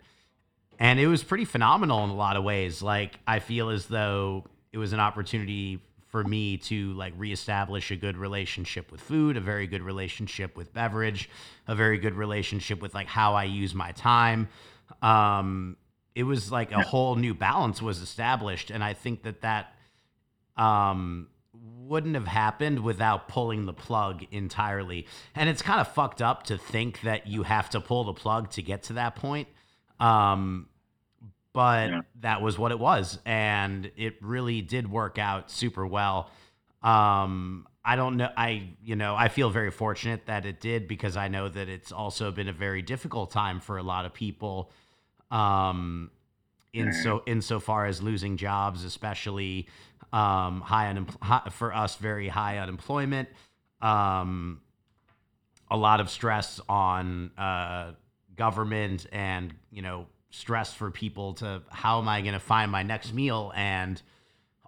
And 0.79 0.99
it 0.99 1.07
was 1.07 1.23
pretty 1.23 1.45
phenomenal 1.45 2.05
in 2.05 2.11
a 2.11 2.15
lot 2.15 2.37
of 2.37 2.45
ways. 2.45 2.83
Like 2.83 3.19
I 3.27 3.39
feel 3.39 3.69
as 3.71 3.87
though 3.87 4.45
it 4.73 4.79
was 4.79 4.93
an 4.93 5.01
opportunity 5.01 5.81
for 6.09 6.25
me 6.25 6.57
to 6.57 6.93
like 6.95 7.13
reestablish 7.17 7.91
a 7.91 7.97
good 7.97 8.17
relationship 8.17 8.91
with 8.91 9.01
food, 9.01 9.37
a 9.37 9.41
very 9.41 9.67
good 9.67 9.83
relationship 9.83 10.57
with 10.57 10.73
beverage, 10.73 11.31
a 11.69 11.75
very 11.75 11.99
good 11.99 12.15
relationship 12.15 12.83
with 12.83 12.95
like 12.95 13.07
how 13.07 13.35
I 13.35 13.45
use 13.45 13.75
my 13.75 13.93
time. 13.93 14.49
Um, 15.03 15.77
it 16.17 16.25
was 16.25 16.51
like 16.51 16.73
a 16.73 16.83
whole 16.83 17.15
new 17.15 17.35
balance 17.35 17.81
was 17.81 18.01
established, 18.01 18.71
and 18.71 18.83
I 18.83 18.95
think 18.95 19.23
that 19.23 19.43
that 19.43 19.75
um, 20.57 21.29
wouldn't 21.91 22.15
have 22.15 22.29
happened 22.29 22.79
without 22.85 23.27
pulling 23.27 23.67
the 23.67 23.73
plug 23.73 24.25
entirely. 24.31 25.07
And 25.35 25.49
it's 25.49 25.61
kind 25.61 25.81
of 25.81 25.93
fucked 25.93 26.23
up 26.23 26.45
to 26.45 26.57
think 26.57 27.01
that 27.01 27.27
you 27.27 27.43
have 27.43 27.69
to 27.71 27.81
pull 27.81 28.05
the 28.05 28.13
plug 28.15 28.51
to 28.53 28.63
get 28.63 28.85
to 28.85 28.93
that 28.93 29.17
point. 29.17 29.49
Um, 29.99 30.69
but 31.53 31.91
Yeah. 31.91 32.01
that 32.21 32.43
was 32.43 32.57
what 32.57 32.71
it 32.71 32.79
was, 32.79 33.19
and 33.27 33.91
it 33.97 34.15
really 34.23 34.63
did 34.63 34.89
work 34.89 35.19
out 35.19 35.51
super 35.51 35.85
well. 35.85 36.31
Um, 36.81 37.67
I 37.85 37.97
don't 37.97 38.17
know. 38.19 38.31
I 38.37 38.69
you 38.85 38.95
know 38.95 39.17
I 39.17 39.27
feel 39.29 39.51
very 39.51 39.73
fortunate 39.73 40.27
that 40.27 40.47
it 40.47 40.61
did 40.61 40.87
because 40.87 41.17
I 41.17 41.27
know 41.27 41.49
that 41.49 41.69
it's 41.69 41.91
also 41.91 42.31
been 42.31 42.47
a 42.47 42.53
very 42.53 42.83
difficult 42.83 43.33
time 43.33 43.59
for 43.59 43.79
a 43.79 43.83
lot 43.83 44.05
of 44.07 44.15
people. 44.15 44.71
Um, 45.33 46.13
in 46.73 46.93
so 46.93 47.25
insofar 47.27 47.87
as 47.87 48.01
losing 48.01 48.37
jobs, 48.37 48.85
especially 48.85 49.67
um, 50.13 50.61
high, 50.61 50.93
unem- 50.93 51.21
high 51.23 51.49
for 51.51 51.75
us, 51.75 51.97
very 51.97 52.29
high 52.29 52.59
unemployment. 52.59 53.29
Um, 53.81 54.61
a 55.71 55.77
lot 55.77 56.01
of 56.01 56.11
stress 56.11 56.61
on 56.69 57.31
uh, 57.39 57.93
government 58.37 59.07
and 59.13 59.55
you 59.71 59.83
know 59.83 60.07
stress 60.31 60.73
for 60.73 60.91
people 60.91 61.35
to 61.35 61.63
how 61.71 62.01
am 62.01 62.09
I 62.09 62.21
going 62.23 62.35
to 62.35 62.41
find 62.41 62.71
my 62.71 62.83
next 62.83 63.13
meal 63.13 63.53
and 63.55 64.01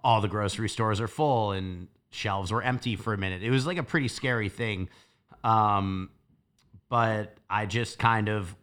all 0.03 0.21
the 0.21 0.27
grocery 0.27 0.69
stores 0.69 0.99
are 0.99 1.07
full 1.07 1.51
and 1.51 1.87
shelves 2.11 2.51
were 2.51 2.61
empty 2.61 2.95
for 2.95 3.13
a 3.13 3.17
minute. 3.17 3.41
It 3.41 3.49
was 3.49 3.65
like 3.65 3.77
a 3.77 3.83
pretty 3.83 4.07
scary 4.07 4.49
thing. 4.49 4.89
Um, 5.43 6.09
but 6.89 7.35
I 7.49 7.65
just 7.65 7.97
kind 7.97 8.29
of 8.29 8.55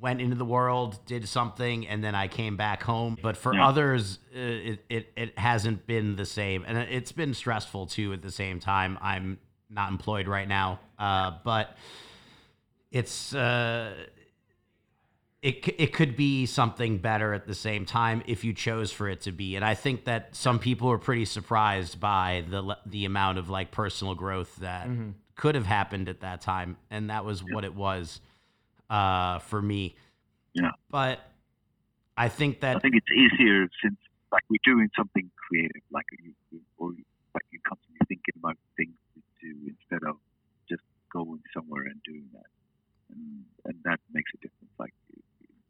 went 0.00 0.20
into 0.20 0.34
the 0.36 0.44
world, 0.44 0.98
did 1.06 1.28
something, 1.28 1.86
and 1.86 2.02
then 2.02 2.14
I 2.14 2.26
came 2.28 2.56
back 2.56 2.82
home. 2.82 3.18
But 3.22 3.36
for 3.36 3.54
Yeah. 3.54 3.68
others, 3.68 4.18
uh, 4.34 4.38
it, 4.38 4.84
it 4.88 5.12
it 5.16 5.38
hasn't 5.38 5.86
been 5.86 6.16
the 6.16 6.24
same, 6.26 6.64
and 6.66 6.78
it's 6.78 7.12
been 7.12 7.34
stressful 7.34 7.86
too. 7.86 8.12
At 8.12 8.22
the 8.22 8.30
same 8.32 8.60
time, 8.60 8.98
I'm 9.02 9.38
not 9.68 9.90
employed 9.90 10.26
right 10.26 10.48
now, 10.48 10.80
uh, 10.98 11.32
but 11.44 11.76
it's 12.90 13.34
uh, 13.34 13.94
it 15.42 15.66
it 15.78 15.92
could 15.92 16.16
be 16.16 16.46
something 16.46 16.98
better 16.98 17.32
at 17.32 17.46
the 17.46 17.54
same 17.54 17.86
time 17.86 18.22
if 18.26 18.44
you 18.44 18.52
chose 18.52 18.90
for 18.92 19.08
it 19.08 19.22
to 19.22 19.32
be. 19.32 19.56
And 19.56 19.64
I 19.64 19.74
think 19.74 20.04
that 20.04 20.34
some 20.34 20.58
people 20.58 20.88
were 20.88 20.98
pretty 20.98 21.24
surprised 21.24 22.00
by 22.00 22.44
the 22.48 22.76
the 22.86 23.04
amount 23.04 23.38
of 23.38 23.48
like 23.48 23.70
personal 23.70 24.14
growth 24.14 24.56
that 24.56 24.88
Mhm. 24.88 25.14
could 25.36 25.54
have 25.54 25.66
happened 25.66 26.08
at 26.08 26.20
that 26.20 26.40
time, 26.40 26.76
and 26.90 27.08
that 27.10 27.24
was 27.24 27.42
what 27.42 27.64
it 27.64 27.74
was 27.74 28.20
uh, 28.90 29.38
for 29.38 29.62
me. 29.62 29.94
Yeah. 30.52 30.74
But 30.90 31.20
I 32.16 32.28
think 32.28 32.60
that 32.60 32.76
I 32.76 32.80
think 32.80 32.96
it's 32.96 33.14
easier 33.14 33.70
since 33.82 33.96
like 34.32 34.42
we're 34.50 34.66
doing 34.66 34.90
something 34.98 35.30
creative, 35.38 35.82
like 35.90 36.04
you, 36.18 36.34
you 36.50 36.60
or 36.76 36.90
like 37.34 37.46
you're 37.54 37.62
constantly 37.64 38.02
thinking 38.10 38.34
about 38.36 38.58
things 38.76 38.98
to 39.14 39.22
do 39.40 39.54
instead 39.70 40.02
of 40.06 40.18
just 40.68 40.82
going 41.12 41.40
somewhere 41.54 41.86
and 41.86 42.02
doing 42.02 42.26
that, 42.34 42.50
and 43.14 43.46
and 43.64 43.76
that 43.86 44.02
makes 44.12 44.30
a 44.34 44.38
difference. 44.42 44.74
Like 44.78 44.94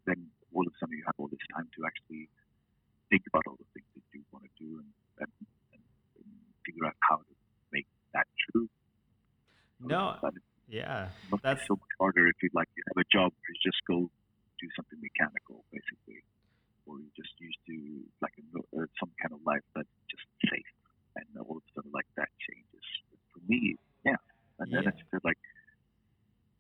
then 0.09 0.27
all 0.57 0.65
of 0.67 0.73
a 0.73 0.77
sudden 0.81 0.97
you 0.97 1.05
have 1.07 1.15
all 1.21 1.29
this 1.29 1.45
time 1.55 1.69
to 1.77 1.85
actually 1.85 2.27
think 3.13 3.23
about 3.29 3.45
all 3.47 3.61
the 3.61 3.69
things 3.77 3.87
that 3.95 4.03
you 4.17 4.25
want 4.33 4.49
to 4.49 4.53
do 4.57 4.81
and 4.81 4.89
and, 5.21 5.33
and, 5.77 5.85
figure 6.65 6.85
out 6.85 6.95
how 7.01 7.17
to 7.17 7.35
make 7.73 7.87
that 8.13 8.27
true. 8.49 8.69
No, 9.81 10.17
But 10.21 10.37
it 10.37 10.43
yeah, 10.71 11.11
must 11.31 11.43
that's 11.43 11.67
so 11.67 11.75
much 11.75 11.95
harder 11.99 12.27
if 12.31 12.39
you 12.43 12.49
like 12.55 12.71
you 12.79 12.83
have 12.95 13.01
a 13.03 13.09
job 13.11 13.35
where 13.35 13.51
you 13.51 13.59
just 13.59 13.83
go 13.91 14.07
do 14.63 14.69
something 14.79 14.99
mechanical 15.03 15.67
basically, 15.75 16.23
or 16.87 17.03
you 17.03 17.11
just 17.19 17.35
used 17.43 17.59
to 17.67 17.77
like 18.23 18.35
a, 18.39 18.45
uh, 18.79 18.87
some 19.03 19.11
kind 19.19 19.35
of 19.35 19.43
life 19.43 19.67
that's 19.75 19.91
just 20.07 20.25
safe, 20.47 20.71
and 21.19 21.27
all 21.43 21.59
of 21.59 21.65
a 21.67 21.71
sudden 21.75 21.91
like 21.91 22.09
that 22.15 22.31
changes. 22.39 22.87
For 23.35 23.43
me, 23.51 23.75
yeah, 24.07 24.19
and 24.63 24.71
then 24.71 24.87
Yeah. 24.87 24.91
it's 24.95 25.03
still 25.07 25.23
like, 25.27 25.39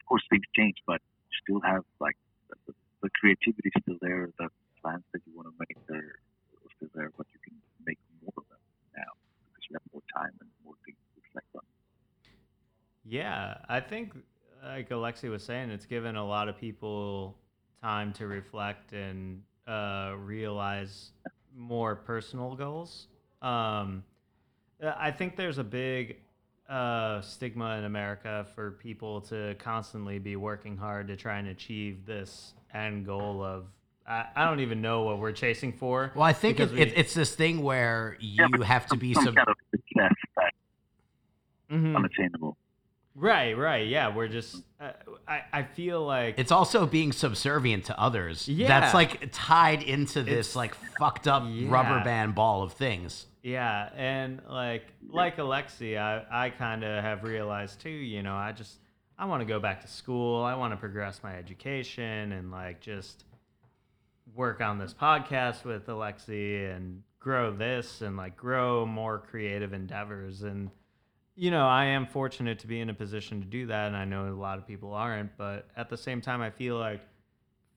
of 0.00 0.04
course 0.06 0.26
things 0.30 0.46
change, 0.58 0.78
but 0.86 1.00
you 1.30 1.34
still 1.42 1.62
have 1.62 1.86
like 2.02 2.18
the, 2.66 2.74
the, 3.02 3.10
creativity 3.18 3.70
still 3.82 3.98
there, 4.02 4.30
the 4.38 4.48
plans 4.82 5.06
that 5.12 5.22
you 5.26 5.34
want 5.34 5.46
to 5.50 5.54
make 5.58 5.74
they're 5.86 6.18
still 6.76 6.90
there, 6.94 7.10
but 7.16 7.26
you 7.34 7.40
can 7.42 7.54
make 7.86 7.98
more 8.22 8.32
of 8.38 8.46
them 8.48 8.62
now 8.96 9.10
because 9.50 9.64
you 9.68 9.74
have 9.74 9.86
more 9.92 10.06
time 10.14 10.34
and 10.40 10.48
more 10.64 10.78
things 10.86 10.98
to 10.98 11.20
reflect 11.20 11.50
on. 11.54 11.66
Yeah, 13.14 13.56
I 13.68 13.80
think 13.80 14.12
like 14.64 14.88
Alexi 14.90 15.28
was 15.28 15.42
saying, 15.42 15.70
it's 15.70 15.84
given 15.84 16.14
a 16.14 16.24
lot 16.24 16.48
of 16.48 16.56
people 16.56 17.36
time 17.82 18.12
to 18.14 18.28
reflect 18.28 18.92
and 18.92 19.42
uh, 19.66 20.14
realize 20.16 21.10
more 21.56 21.96
personal 21.96 22.54
goals. 22.54 23.08
Um, 23.42 24.04
I 24.96 25.10
think 25.10 25.34
there's 25.34 25.58
a 25.58 25.64
big 25.64 26.18
uh, 26.68 27.20
stigma 27.20 27.78
in 27.78 27.84
America 27.84 28.46
for 28.54 28.70
people 28.72 29.22
to 29.22 29.56
constantly 29.58 30.20
be 30.20 30.36
working 30.36 30.76
hard 30.76 31.08
to 31.08 31.16
try 31.16 31.38
and 31.38 31.48
achieve 31.48 32.06
this 32.06 32.54
end 32.72 33.06
goal 33.06 33.42
of. 33.42 33.64
I, 34.06 34.26
I 34.36 34.44
don't 34.46 34.60
even 34.60 34.80
know 34.80 35.02
what 35.02 35.18
we're 35.18 35.32
chasing 35.32 35.72
for. 35.72 36.12
well, 36.14 36.22
I 36.24 36.32
think 36.32 36.60
it, 36.60 36.70
we- 36.70 36.78
it, 36.80 36.92
it's 36.96 37.14
this 37.14 37.34
thing 37.34 37.60
where 37.62 38.16
you 38.20 38.46
Yeah, 38.58 38.64
have 38.64 38.86
to 38.86 38.96
be 38.96 39.14
some 39.14 39.24
sub- 39.24 39.34
kind 39.34 39.48
of 39.48 39.56
success 39.72 40.12
that's 40.36 40.56
Mhm. 41.72 41.96
unattainable. 41.96 42.56
Right, 43.20 43.52
right, 43.56 43.86
yeah. 43.86 44.14
We're 44.14 44.28
just. 44.28 44.62
Uh, 44.80 44.92
I 45.28 45.42
I 45.52 45.62
feel 45.64 46.04
like 46.04 46.38
It's 46.38 46.50
also 46.50 46.86
being 46.86 47.12
subservient 47.12 47.84
to 47.86 48.00
others. 48.00 48.48
Yeah. 48.48 48.66
That's 48.68 48.94
like 48.94 49.28
tied 49.32 49.82
into 49.82 50.22
this 50.22 50.32
It's- 50.50 50.56
like 50.56 50.74
fucked 50.98 51.28
up 51.28 51.42
Yeah. 51.46 51.70
rubber 51.70 52.02
band 52.02 52.34
ball 52.34 52.62
of 52.62 52.72
things. 52.72 53.26
Yeah, 53.42 53.90
and 53.94 54.40
like 54.48 54.86
like 55.08 55.36
Alexi, 55.36 55.98
I 55.98 56.24
I 56.30 56.50
kind 56.50 56.82
of 56.82 57.02
have 57.04 57.22
realized 57.24 57.80
too. 57.80 57.90
You 57.90 58.22
know, 58.22 58.34
I 58.36 58.52
just 58.52 58.78
I 59.18 59.26
want 59.26 59.42
to 59.42 59.46
go 59.46 59.60
back 59.60 59.82
to 59.82 59.88
school. 59.88 60.42
I 60.42 60.54
want 60.54 60.72
to 60.72 60.78
progress 60.78 61.20
my 61.22 61.36
education 61.36 62.32
and 62.32 62.50
like 62.50 62.80
just 62.80 63.24
work 64.34 64.60
on 64.60 64.78
this 64.78 64.94
podcast 64.94 65.64
with 65.64 65.86
Alexi 65.88 66.74
and 66.74 67.02
grow 67.18 67.50
this 67.52 68.00
and 68.00 68.16
like 68.16 68.36
grow 68.36 68.86
more 68.86 69.18
creative 69.18 69.72
endeavors. 69.74 70.42
And 70.42 70.70
you 71.36 71.50
know, 71.50 71.66
I 71.66 71.86
am 71.86 72.06
fortunate 72.06 72.58
to 72.60 72.66
be 72.66 72.80
in 72.80 72.90
a 72.90 72.94
position 72.94 73.40
to 73.40 73.46
do 73.46 73.66
that, 73.66 73.86
and 73.86 73.96
I 73.96 74.04
know 74.04 74.28
a 74.28 74.34
lot 74.34 74.58
of 74.58 74.66
people 74.66 74.92
aren't. 74.92 75.36
But 75.36 75.68
at 75.76 75.88
the 75.88 75.96
same 75.96 76.20
time, 76.20 76.40
I 76.40 76.50
feel 76.50 76.76
like 76.76 77.00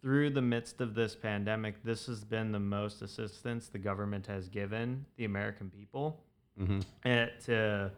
through 0.02 0.32
the 0.32 0.42
midst 0.42 0.82
of 0.82 0.96
this 0.96 1.16
pandemic, 1.16 1.82
this 1.84 2.06
has 2.08 2.24
been 2.24 2.52
the 2.52 2.60
most 2.60 3.02
assistance 3.02 3.68
the 3.68 3.80
government 3.80 4.28
has 4.28 4.50
given 4.50 5.06
the 5.16 5.26
American 5.26 5.70
people. 5.70 6.20
Mm-hmm. 6.60 6.80
And 7.04 7.32
to, 7.46 7.92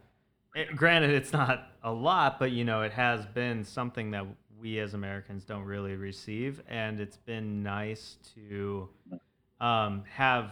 it, 0.53 0.76
granted, 0.76 1.10
it's 1.10 1.34
not 1.34 1.69
a 1.84 1.91
lot, 1.91 2.38
but 2.38 2.52
you 2.52 2.64
know, 2.64 2.84
it 2.84 2.91
has 2.91 3.26
been 3.26 3.64
something 3.64 4.11
that 4.11 4.26
we 4.60 4.80
as 4.80 4.94
Americans 4.94 5.45
don't 5.45 5.64
really 5.64 5.95
receive, 5.95 6.61
and 6.68 6.99
it's 6.99 7.18
been 7.18 7.64
nice 7.64 8.18
to 8.36 8.88
um, 9.60 10.03
have 10.11 10.52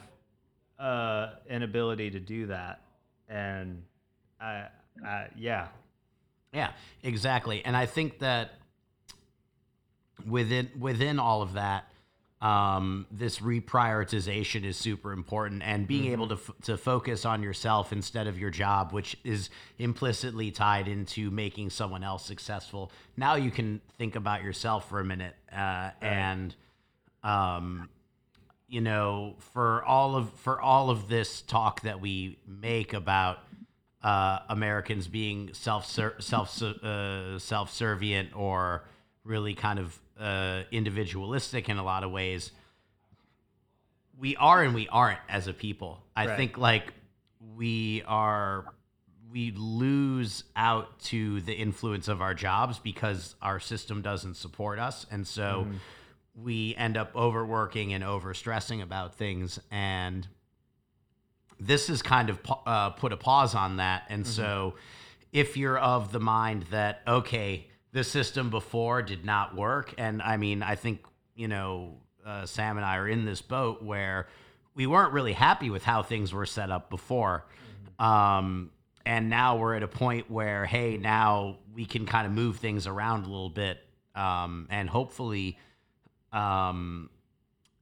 uh, 0.80 1.34
an 1.50 1.64
ability 1.64 2.10
to 2.12 2.20
do 2.20 2.48
that. 2.48 2.82
And 3.30 3.84
I, 4.42 4.68
I, 5.06 5.28
yeah, 5.38 5.68
Yeah, 6.54 6.72
exactly. 7.02 7.64
And 7.66 7.76
I 7.76 7.86
think 7.86 8.20
that 8.20 8.52
within 10.28 10.70
within 10.80 11.20
all 11.20 11.42
of 11.42 11.54
that, 11.54 11.86
um, 12.42 13.08
this 13.10 13.40
reprioritization 13.40 14.66
is 14.66 14.78
super 14.78 15.14
important, 15.14 15.64
and 15.64 15.88
being 15.88 16.12
able 16.12 16.28
to 16.28 16.36
f- 16.36 16.52
to 16.64 16.78
focus 16.78 17.26
on 17.26 17.42
yourself 17.42 17.92
instead 17.94 18.28
of 18.28 18.38
your 18.38 18.50
job, 18.50 18.92
which 18.92 19.18
is 19.24 19.50
implicitly 19.80 20.52
tied 20.52 20.88
into 20.88 21.32
making 21.32 21.70
someone 21.70 22.04
else 22.04 22.26
successful. 22.26 22.92
Now 23.16 23.36
you 23.36 23.50
can 23.50 23.82
think 23.98 24.16
about 24.16 24.44
yourself 24.44 24.90
for 24.90 25.00
a 25.00 25.06
minute, 25.06 25.36
uh, 25.52 25.92
and 26.02 26.54
um, 27.24 27.90
you 28.68 28.82
know, 28.82 29.36
for 29.54 29.84
all 29.86 30.16
of 30.16 30.32
for 30.34 30.60
all 30.60 30.90
of 30.90 31.08
this 31.08 31.42
talk 31.42 31.82
that 31.82 32.02
we 32.02 32.40
make 32.46 32.94
about 32.94 33.40
uh, 34.04 34.40
Americans 34.50 35.08
being 35.08 35.54
self 35.54 35.86
self 35.86 36.62
uh, 36.62 37.40
self 37.40 37.72
servient 37.72 38.36
or 38.36 38.84
really 39.24 39.54
kind 39.56 39.80
of 39.80 39.98
uh, 40.20 40.64
individualistic 40.72 41.70
in 41.70 41.78
a 41.78 41.84
lot 41.84 42.04
of 42.04 42.12
ways. 42.12 42.52
we 44.18 44.36
are 44.36 44.64
and 44.64 44.76
we 44.76 44.88
aren't 44.90 45.20
as 45.28 45.48
a 45.48 45.54
people. 45.54 46.04
I 46.16 46.28
Right. 46.28 46.38
think 46.38 46.58
like 46.58 46.94
we 47.56 48.04
are 48.08 48.66
we 49.32 49.52
lose 49.52 50.44
out 50.56 51.00
to 51.00 51.42
the 51.42 51.54
influence 51.54 52.08
of 52.08 52.22
our 52.22 52.36
jobs 52.36 52.78
because 52.78 53.36
our 53.42 53.60
system 53.60 54.04
doesn't 54.04 54.36
support 54.36 54.78
us 54.78 55.08
and 55.10 55.26
so 55.26 55.66
Mhm. 55.68 55.80
we 56.36 56.76
end 56.76 56.96
up 56.98 57.16
overworking 57.16 57.94
and 57.94 58.04
overstressing 58.04 58.82
about 58.84 59.16
things 59.16 59.60
and 59.72 60.28
this 61.66 61.88
has 61.88 62.02
kind 62.02 62.30
of 62.30 62.40
uh, 62.66 62.90
put 62.92 63.14
a 63.14 63.18
pause 63.18 63.56
on 63.56 63.78
that. 63.78 64.04
And 64.10 64.26
so 64.26 64.76
if 65.32 65.58
you're 65.58 65.78
of 65.78 66.12
the 66.12 66.20
mind 66.20 66.64
that 66.72 67.02
okay 67.08 67.68
the 67.92 68.04
system 68.04 68.50
before 68.50 69.02
did 69.02 69.26
not 69.26 69.56
work 69.56 69.94
and 69.98 70.22
i 70.22 70.38
mean 70.38 70.64
i 70.64 70.76
think 70.76 71.06
you 71.36 71.48
know 71.48 71.96
uh, 72.26 72.46
sam 72.46 72.78
and 72.78 72.86
i 72.86 72.98
are 72.98 73.08
in 73.08 73.26
this 73.26 73.42
boat 73.42 73.84
where 73.84 74.28
we 74.76 74.88
weren't 74.88 75.14
really 75.14 75.34
happy 75.34 75.70
with 75.70 75.84
how 75.84 76.04
things 76.04 76.34
were 76.34 76.46
set 76.46 76.72
up 76.72 76.90
before. 76.90 77.46
Um, 78.00 78.72
and 79.06 79.30
now 79.30 79.58
we're 79.58 79.76
at 79.76 79.84
a 79.84 79.88
point 79.88 80.32
where 80.32 80.66
hey 80.66 80.98
now 80.98 81.58
we 81.74 81.86
can 81.86 82.06
kind 82.06 82.26
of 82.26 82.32
move 82.32 82.58
things 82.58 82.88
around 82.88 83.26
a 83.26 83.28
little 83.28 83.50
bit 83.50 83.80
um, 84.16 84.68
and 84.70 84.90
hopefully 84.90 85.58
um, 86.32 87.10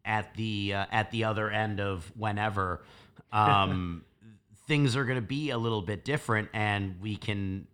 at 0.06 0.34
the 0.36 0.74
uh, 0.74 0.86
at 0.92 1.12
the 1.12 1.24
other 1.26 1.50
end 1.50 1.80
of 1.80 2.12
whenever 2.16 2.82
um, 3.32 4.04
things 4.68 4.96
are 4.96 5.06
going 5.06 5.18
to 5.18 5.26
be 5.28 5.50
a 5.50 5.58
little 5.58 5.82
bit 5.82 6.04
different 6.06 6.50
and 6.54 7.02
we 7.02 7.16
can 7.16 7.68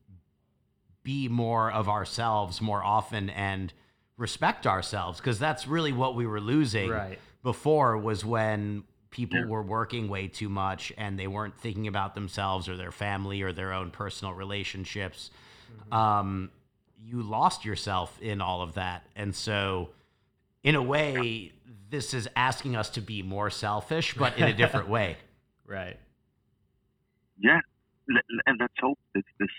be 1.03 1.27
more 1.29 1.71
of 1.71 1.87
ourselves 1.87 2.61
more 2.61 2.83
often 2.83 3.29
and 3.29 3.71
respect 4.17 4.65
ourselves 4.67 5.19
because 5.19 5.39
that's 5.39 5.67
really 5.67 5.93
what 5.93 6.15
we 6.15 6.25
were 6.27 6.41
losing 6.41 6.89
Right. 6.89 7.19
before 7.43 7.97
was 7.97 8.25
when 8.25 8.83
people 9.09 9.45
were 9.47 9.63
working 9.63 10.09
way 10.09 10.27
too 10.27 10.49
much 10.49 10.91
and 10.97 11.17
they 11.17 11.27
weren't 11.27 11.57
thinking 11.57 11.87
about 11.87 12.13
themselves 12.13 12.67
or 12.67 12.75
their 12.75 12.91
family 12.91 13.41
or 13.41 13.53
their 13.53 13.71
own 13.73 13.89
personal 13.89 14.33
relationships. 14.33 15.31
Um, 15.91 16.51
you 16.99 17.21
lost 17.21 17.63
yourself 17.63 18.19
in 18.21 18.41
all 18.41 18.61
of 18.61 18.73
that. 18.73 19.05
And 19.15 19.33
so 19.33 19.89
in 20.63 20.75
a 20.75 20.81
way 20.83 21.53
this 21.89 22.13
is 22.13 22.27
asking 22.35 22.75
us 22.75 22.89
to 22.89 23.01
be 23.01 23.21
more 23.21 23.49
selfish 23.49 24.13
but 24.15 24.37
in 24.37 24.47
a 24.47 24.53
different 24.53 24.89
way 24.89 25.17
Right. 25.67 25.99
Yeah, 27.37 27.59
L- 28.09 28.15
l- 28.15 28.43
and 28.47 28.57
let's 28.59 28.73
hope 28.79 28.97
this 29.13 29.27
this 29.37 29.51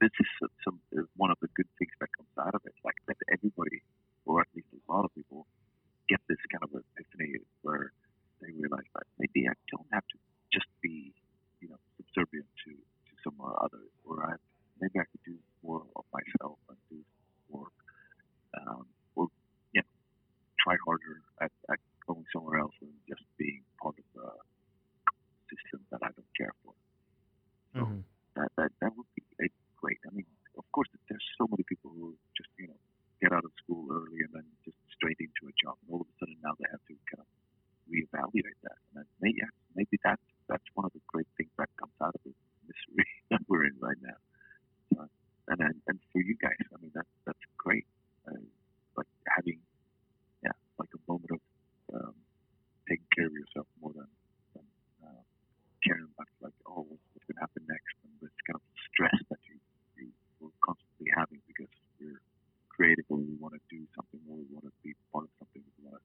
this 0.00 0.12
is 0.20 0.28
some, 0.38 0.78
some 0.92 1.08
one 1.16 1.30
of 1.32 1.38
the 1.40 1.48
good 1.56 1.66
things 1.78 1.90
that 1.98 2.10
comes 2.12 2.28
out 2.38 2.54
of 2.54 2.60
it. 2.66 2.74
Like 2.84 3.00
that 3.08 3.16
everybody, 3.32 3.80
or 4.26 4.42
at 4.42 4.48
least 4.54 4.68
a 4.76 4.92
lot 4.92 5.04
of 5.06 5.14
people, 5.14 5.46
get 6.08 6.20
this 6.28 6.38
kind 6.52 6.62
of 6.62 6.70
epiphany 6.76 7.40
where 7.62 7.92
they 8.42 8.52
realize 8.52 8.86
that 8.94 9.08
maybe 9.18 9.48
I 9.48 9.56
don't 9.72 9.88
have 9.92 10.04
to 10.12 10.18
just 10.52 10.68
be, 10.82 11.14
you 11.60 11.68
know, 11.72 11.80
subservient 11.96 12.46
to 12.68 12.70
to 12.76 13.12
some 13.24 13.40
other, 13.40 13.80
or 14.04 14.28
I 14.28 14.36
maybe 14.78 15.00
I 15.00 15.08
could 15.08 15.24
do 15.24 15.36
more 15.64 15.82
of 15.96 16.04
myself 16.12 16.58
and 16.68 16.76
do 16.92 17.00
more, 17.50 17.68
um, 18.60 18.84
or 18.84 18.84
you 18.84 18.84
know, 18.84 18.97
try 20.68 20.76
harder 20.84 21.22
at, 21.40 21.52
at 21.72 21.78
going 22.06 22.24
somewhere 22.32 22.60
else 22.60 22.74
and 22.84 22.92
just 23.08 23.24
being 23.40 23.62
part 23.82 23.96
of 23.96 24.04
the 24.12 24.28
system 25.48 25.80
that 25.90 26.00
I 26.04 26.12
don't 26.12 26.32
care 26.36 26.52
for 26.62 26.74
So- 27.74 27.84
Mhm. 27.86 28.04
that 28.36 28.50
that 28.56 28.70
that 28.80 28.92
would 28.96 29.08
be 29.16 29.22
uh, 29.44 29.48
great. 29.80 29.98
I 30.08 30.10
mean, 30.14 30.26
of 30.60 30.66
course, 30.72 30.88
there's 31.08 31.26
so 31.38 31.46
many 31.52 31.64
people 31.64 31.90
who 31.90 32.16
just 32.36 32.50
you 32.58 32.68
know 32.68 32.78
get 33.22 33.32
out 33.32 33.44
of 33.44 33.52
school 33.62 33.84
early 33.92 34.20
and 34.24 34.32
then 34.36 34.46
just 34.64 34.76
straight 34.96 35.18
into 35.20 35.48
a 35.48 35.54
job, 35.62 35.76
and 35.82 35.88
all 35.92 36.00
of 36.02 36.08
a 36.08 36.14
sudden 36.20 36.36
now 36.42 36.52
they 36.58 36.68
have 36.70 36.84
to 36.88 36.94
kind 37.10 37.22
of 37.24 37.28
reevaluate 37.92 38.58
that. 38.66 38.78
And 38.88 38.92
then 39.00 39.06
maybe 39.20 39.40
maybe 39.74 39.96
that's 40.04 40.28
that's 40.50 40.68
one 40.74 40.84
of 40.88 40.92
the 40.92 41.02
great 41.12 41.28
things 41.36 41.50
that 41.58 41.70
comes 41.80 41.96
out 42.04 42.14
of 42.14 42.22
this 42.24 42.38
misery 42.68 43.08
that 43.30 43.42
we're 43.48 43.64
in 43.70 43.76
right 43.80 44.00
now. 44.10 44.18
So, 44.92 44.96
and 45.48 45.58
then 45.58 45.74
and 45.88 45.96
for 46.12 46.20
you 46.22 46.36
guys, 46.36 46.62
I 46.74 46.76
mean 46.82 46.92
that's 46.94 47.14
that's 47.26 47.44
great. 47.56 47.86
Uh, 48.26 48.42
like 48.96 49.10
having 49.36 49.60
like 50.78 50.90
a 50.94 51.02
moment 51.10 51.30
of 51.34 51.42
um, 51.94 52.14
taking 52.88 53.10
care 53.14 53.26
of 53.26 53.34
yourself 53.34 53.66
more 53.82 53.92
than 53.92 54.08
than 54.54 54.66
uh, 55.04 55.22
caring 55.84 56.06
about 56.14 56.30
like 56.40 56.56
oh 56.66 56.86
what's, 56.86 57.04
going 57.28 57.36
to 57.36 57.44
happen 57.44 57.62
next 57.68 57.92
and 58.08 58.12
this 58.24 58.32
kind 58.48 58.56
of 58.56 58.64
stress 58.88 59.18
that 59.28 59.42
you 59.44 59.60
you 60.00 60.08
were 60.40 60.54
constantly 60.64 61.12
having 61.12 61.42
because 61.44 61.68
you're 62.00 62.22
creative 62.72 63.04
or 63.12 63.20
you 63.20 63.36
want 63.36 63.52
to 63.52 63.62
do 63.68 63.84
something 63.92 64.22
or 64.30 64.40
you 64.40 64.48
want 64.54 64.64
to 64.64 64.72
be 64.80 64.96
part 65.12 65.28
of 65.28 65.32
something 65.36 65.60
or 65.60 65.72
you 65.76 65.84
want 65.84 65.98
to 66.00 66.04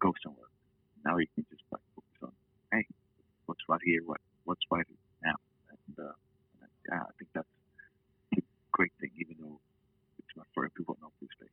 go 0.00 0.14
somewhere. 0.24 0.48
Now 1.04 1.20
you 1.20 1.28
can 1.36 1.44
just 1.52 1.66
like 1.68 1.84
focus 1.92 2.18
on 2.24 2.32
hey 2.72 2.86
what's 3.44 3.62
right 3.68 3.82
here 3.84 4.00
what 4.06 4.22
what's 4.48 4.64
right 4.70 4.86
now 5.22 5.36
and, 5.70 5.94
uh, 6.00 6.16
and 6.62 6.72
yeah 6.88 7.04
I 7.04 7.12
think 7.20 7.30
that's 7.36 7.52
a 8.38 8.42
great 8.72 8.94
thing 9.00 9.12
even 9.20 9.36
though 9.42 9.60
it's 10.18 10.34
not 10.36 10.46
for 10.54 10.64
everyone 10.64 10.98
obviously. 11.04 11.52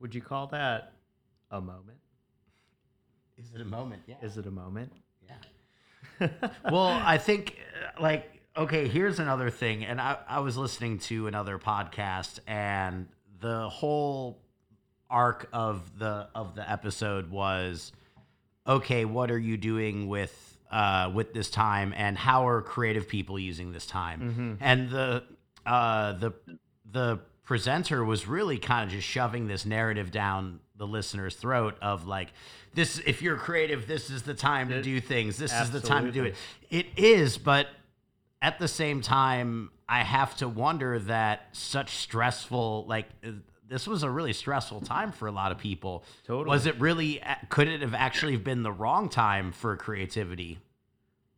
Would 0.00 0.14
you 0.16 0.22
call 0.22 0.48
that 0.48 0.98
a 1.52 1.60
moment? 1.60 1.98
is 3.38 3.52
it 3.54 3.60
a 3.60 3.64
moment 3.64 4.02
yeah 4.06 4.16
Is 4.22 4.36
it 4.38 4.46
a 4.46 4.50
moment? 4.50 4.92
yeah 5.28 6.28
well, 6.70 6.86
I 7.04 7.18
think 7.18 7.56
uh, 7.96 8.00
like 8.02 8.28
okay, 8.56 8.86
here's 8.86 9.18
another 9.18 9.50
thing, 9.50 9.84
and 9.84 10.00
I, 10.00 10.18
I 10.28 10.40
was 10.40 10.56
listening 10.56 10.98
to 11.00 11.26
another 11.26 11.58
podcast, 11.58 12.38
and 12.46 13.08
the 13.40 13.68
whole 13.68 14.38
arc 15.10 15.48
of 15.52 15.98
the 15.98 16.28
of 16.34 16.54
the 16.54 16.70
episode 16.70 17.30
was 17.30 17.92
okay, 18.66 19.04
what 19.04 19.30
are 19.30 19.38
you 19.38 19.56
doing 19.56 20.06
with 20.08 20.58
uh, 20.70 21.10
with 21.12 21.32
this 21.34 21.50
time, 21.50 21.92
and 21.96 22.16
how 22.16 22.46
are 22.46 22.62
creative 22.62 23.08
people 23.08 23.38
using 23.38 23.72
this 23.72 23.86
time? 23.86 24.20
Mhm. 24.20 24.56
And 24.60 24.90
the 24.90 25.24
uh, 25.66 26.12
the 26.12 26.32
the 26.90 27.20
presenter 27.42 28.04
was 28.04 28.28
really 28.28 28.58
kind 28.58 28.84
of 28.84 28.90
just 28.90 29.06
shoving 29.08 29.48
this 29.48 29.66
narrative 29.66 30.10
down 30.12 30.60
the 30.82 30.86
listener's 30.88 31.36
throat 31.36 31.76
of 31.80 32.08
like 32.08 32.32
this 32.74 32.98
if 33.06 33.22
you're 33.22 33.36
creative 33.36 33.86
this 33.86 34.10
is 34.10 34.22
the 34.24 34.34
time 34.34 34.68
to 34.68 34.78
It- 34.78 34.82
do 34.82 35.00
things 35.00 35.36
this 35.36 35.52
is 35.52 35.70
the 35.70 35.78
time 35.80 36.06
to 36.06 36.10
do 36.10 36.24
it 36.24 36.34
it 36.70 36.86
is 36.96 37.38
but 37.38 37.68
at 38.40 38.58
the 38.58 38.66
same 38.66 39.00
time 39.00 39.70
i 39.88 40.00
have 40.02 40.36
to 40.38 40.48
wonder 40.48 40.98
that 40.98 41.46
such 41.52 41.90
stressful 41.98 42.84
like 42.88 43.06
uh, 43.24 43.30
this 43.68 43.86
was 43.86 44.02
a 44.02 44.10
really 44.10 44.32
stressful 44.32 44.80
time 44.80 45.12
for 45.12 45.28
a 45.28 45.30
lot 45.30 45.52
of 45.52 45.58
people 45.58 46.02
Totally. 46.26 46.52
was 46.52 46.66
it 46.66 46.80
really 46.80 47.22
could 47.48 47.68
it 47.68 47.80
have 47.80 47.94
actually 47.94 48.34
been 48.36 48.64
the 48.64 48.72
wrong 48.72 49.08
time 49.08 49.52
for 49.52 49.76
creativity 49.76 50.58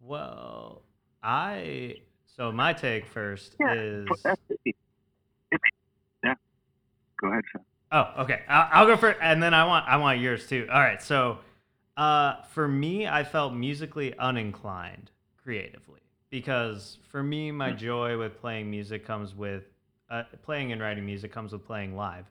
Well, 0.00 0.80
I 1.22 1.96
so 2.34 2.50
my 2.50 2.72
take 2.72 3.04
first 3.04 3.56
Yeah, 3.60 3.74
is 3.74 4.08
But 4.08 4.18
that's 4.24 4.40
it. 4.64 4.74
If, 5.52 5.60
yeah, 6.24 6.34
go 7.20 7.28
ahead, 7.28 7.44
Sam. 7.52 7.62
Oh, 7.94 8.10
okay. 8.18 8.40
I'll, 8.48 8.68
I'll 8.72 8.86
go 8.88 8.96
first, 8.96 9.20
and 9.22 9.40
then 9.40 9.54
I 9.54 9.64
want 9.64 9.86
I 9.86 9.96
want 9.98 10.18
yours 10.18 10.48
too. 10.48 10.66
All 10.70 10.80
right. 10.80 11.00
So, 11.00 11.38
uh, 11.96 12.42
for 12.50 12.66
me, 12.66 13.06
I 13.06 13.22
felt 13.22 13.54
musically 13.54 14.12
uninclined 14.18 15.06
creatively 15.40 16.00
because 16.28 16.98
for 17.08 17.22
me, 17.22 17.52
my 17.52 17.70
joy 17.70 18.18
with 18.18 18.40
playing 18.40 18.68
music 18.68 19.06
comes 19.06 19.32
with 19.32 19.62
uh, 20.10 20.24
playing 20.42 20.72
and 20.72 20.80
writing 20.80 21.06
music 21.06 21.30
comes 21.30 21.52
with 21.52 21.64
playing 21.64 21.94
live, 21.94 22.26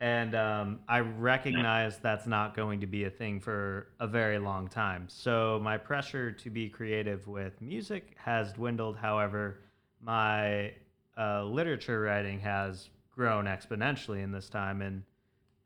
and 0.00 0.34
um, 0.34 0.80
I 0.86 1.00
recognize 1.00 1.96
that's 1.96 2.26
not 2.26 2.54
going 2.54 2.78
to 2.80 2.86
be 2.86 3.04
a 3.04 3.10
thing 3.10 3.40
for 3.40 3.86
a 3.98 4.06
very 4.06 4.38
long 4.38 4.68
time. 4.68 5.06
So 5.08 5.58
my 5.62 5.78
pressure 5.78 6.32
to 6.32 6.50
be 6.50 6.68
creative 6.68 7.26
with 7.26 7.58
music 7.62 8.14
has 8.22 8.52
dwindled. 8.52 8.98
However, 8.98 9.60
my 10.02 10.74
uh, 11.16 11.44
literature 11.44 12.02
writing 12.02 12.40
has 12.40 12.90
grown 13.14 13.44
exponentially 13.44 14.22
in 14.22 14.32
this 14.32 14.48
time, 14.48 14.82
and 14.82 15.02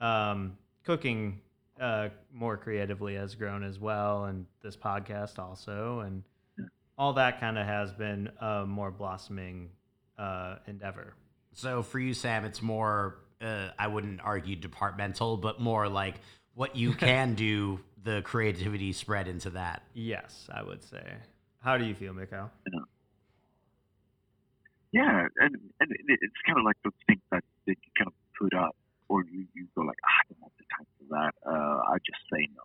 um, 0.01 0.57
cooking 0.85 1.41
uh, 1.81 2.09
more 2.33 2.57
creatively 2.57 3.15
has 3.15 3.35
grown 3.35 3.63
as 3.63 3.79
well, 3.79 4.25
and 4.25 4.47
this 4.63 4.77
podcast 4.77 5.39
also, 5.39 6.01
and 6.01 6.23
all 6.99 7.13
that 7.15 7.41
kind 7.41 7.59
of 7.59 7.67
has 7.67 7.93
been 7.93 8.31
a 8.41 8.65
more 8.67 8.91
blossoming 8.91 9.71
uh, 10.19 10.57
endeavor. 10.67 11.15
So 11.53 11.83
for 11.83 11.99
you, 11.99 12.15
Sam, 12.15 12.45
it's 12.45 12.63
more, 12.63 13.19
uh, 13.41 13.69
I 13.79 13.87
wouldn't 13.89 14.21
argue 14.23 14.57
departmental, 14.57 15.37
but 15.37 15.61
more 15.61 15.89
like 15.89 16.17
what 16.55 16.77
you 16.77 16.93
can 16.95 17.35
do, 17.35 17.81
the 18.03 18.23
creativity 18.23 18.93
spread 18.93 19.29
into 19.29 19.51
that. 19.51 19.83
Yes, 19.95 20.49
I 20.53 20.63
would 20.63 20.83
say. 20.83 21.15
How 21.61 21.77
do 21.77 21.85
you 21.85 21.95
feel, 21.95 22.13
Mikael? 22.15 22.51
Yeah, 22.73 22.81
and 25.41 25.57
and 25.81 25.91
it- 25.93 26.21
it's 26.23 26.41
kind 26.47 26.59
of 26.59 26.65
like 26.65 26.77
those 26.85 26.97
things 27.07 27.21
that, 27.31 27.45
that 27.67 27.77
you 27.83 27.91
kind 27.99 28.09
of 28.09 28.15
put 28.39 28.55
up, 28.55 28.77
or 29.09 29.25
you, 29.25 29.47
you 29.55 29.67
go 29.75 29.83
like, 29.83 29.99
ah, 30.05 30.17
I 30.21 30.23
don't 30.33 30.43
have 30.43 30.57
the 30.59 30.65
time 30.77 30.87
for 30.99 31.07
that. 31.17 31.33
Uh, 31.47 31.79
I 31.93 31.97
just 32.05 32.21
say 32.33 32.49
no. 32.55 32.65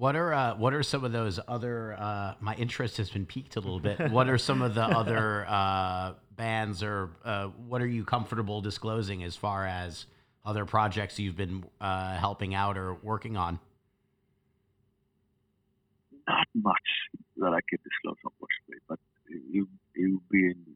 What 0.00 0.16
are 0.16 0.32
uh, 0.32 0.54
what 0.56 0.72
are 0.72 0.82
some 0.82 1.04
of 1.04 1.12
those 1.12 1.38
other? 1.46 1.92
Uh, 1.92 2.32
my 2.40 2.54
interest 2.54 2.96
has 2.96 3.10
been 3.10 3.26
piqued 3.26 3.56
a 3.56 3.60
little 3.60 3.80
bit. 3.80 4.10
What 4.10 4.30
are 4.30 4.38
some 4.38 4.62
of 4.62 4.74
the 4.74 4.82
other 4.98 5.44
uh, 5.46 6.14
bands, 6.36 6.82
or 6.82 7.10
uh, 7.22 7.48
what 7.68 7.82
are 7.82 7.86
you 7.86 8.02
comfortable 8.02 8.62
disclosing 8.62 9.22
as 9.24 9.36
far 9.36 9.66
as 9.66 10.06
other 10.42 10.64
projects 10.64 11.18
you've 11.18 11.36
been 11.36 11.66
uh, 11.82 12.16
helping 12.16 12.54
out 12.54 12.78
or 12.78 12.94
working 12.94 13.36
on? 13.36 13.60
Not 16.26 16.46
much 16.54 16.76
that 17.36 17.52
I 17.52 17.60
can 17.68 17.78
disclose, 17.84 18.16
unfortunately, 18.24 18.82
but 18.88 18.98
you 19.28 19.68
you 19.94 20.22
being. 20.30 20.64
in 20.66 20.69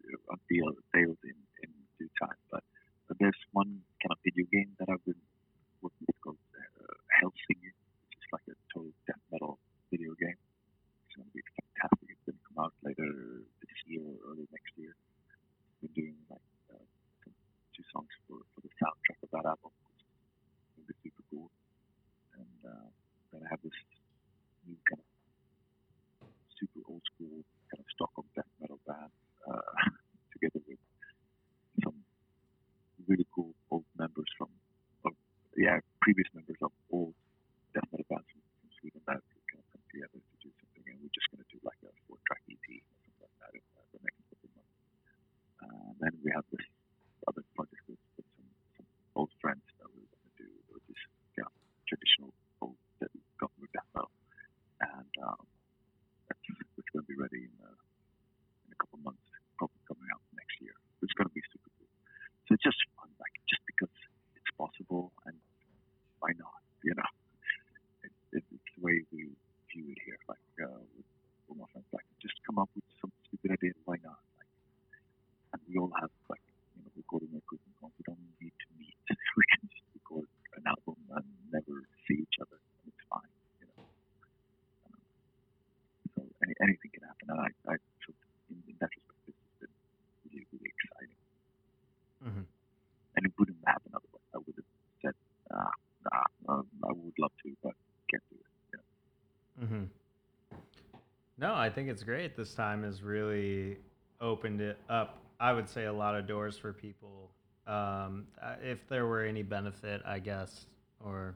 I 101.65 101.71
think 101.71 101.89
it's 101.89 102.03
great. 102.03 102.37
This 102.37 102.53
time 102.53 102.83
has 102.83 103.03
really 103.03 103.79
opened 104.21 104.61
it 104.61 104.77
up. 104.91 105.17
I 105.41 105.55
would 105.55 105.67
say 105.67 105.87
a 105.87 105.93
lot 105.93 106.15
of 106.15 106.27
doors 106.27 106.59
for 106.59 106.75
people. 106.75 107.31
Um, 107.67 108.27
if 108.63 108.87
there 108.87 109.07
were 109.07 109.23
any 109.23 109.43
benefit, 109.43 110.03
I 110.05 110.19
guess, 110.19 110.67
or 111.03 111.35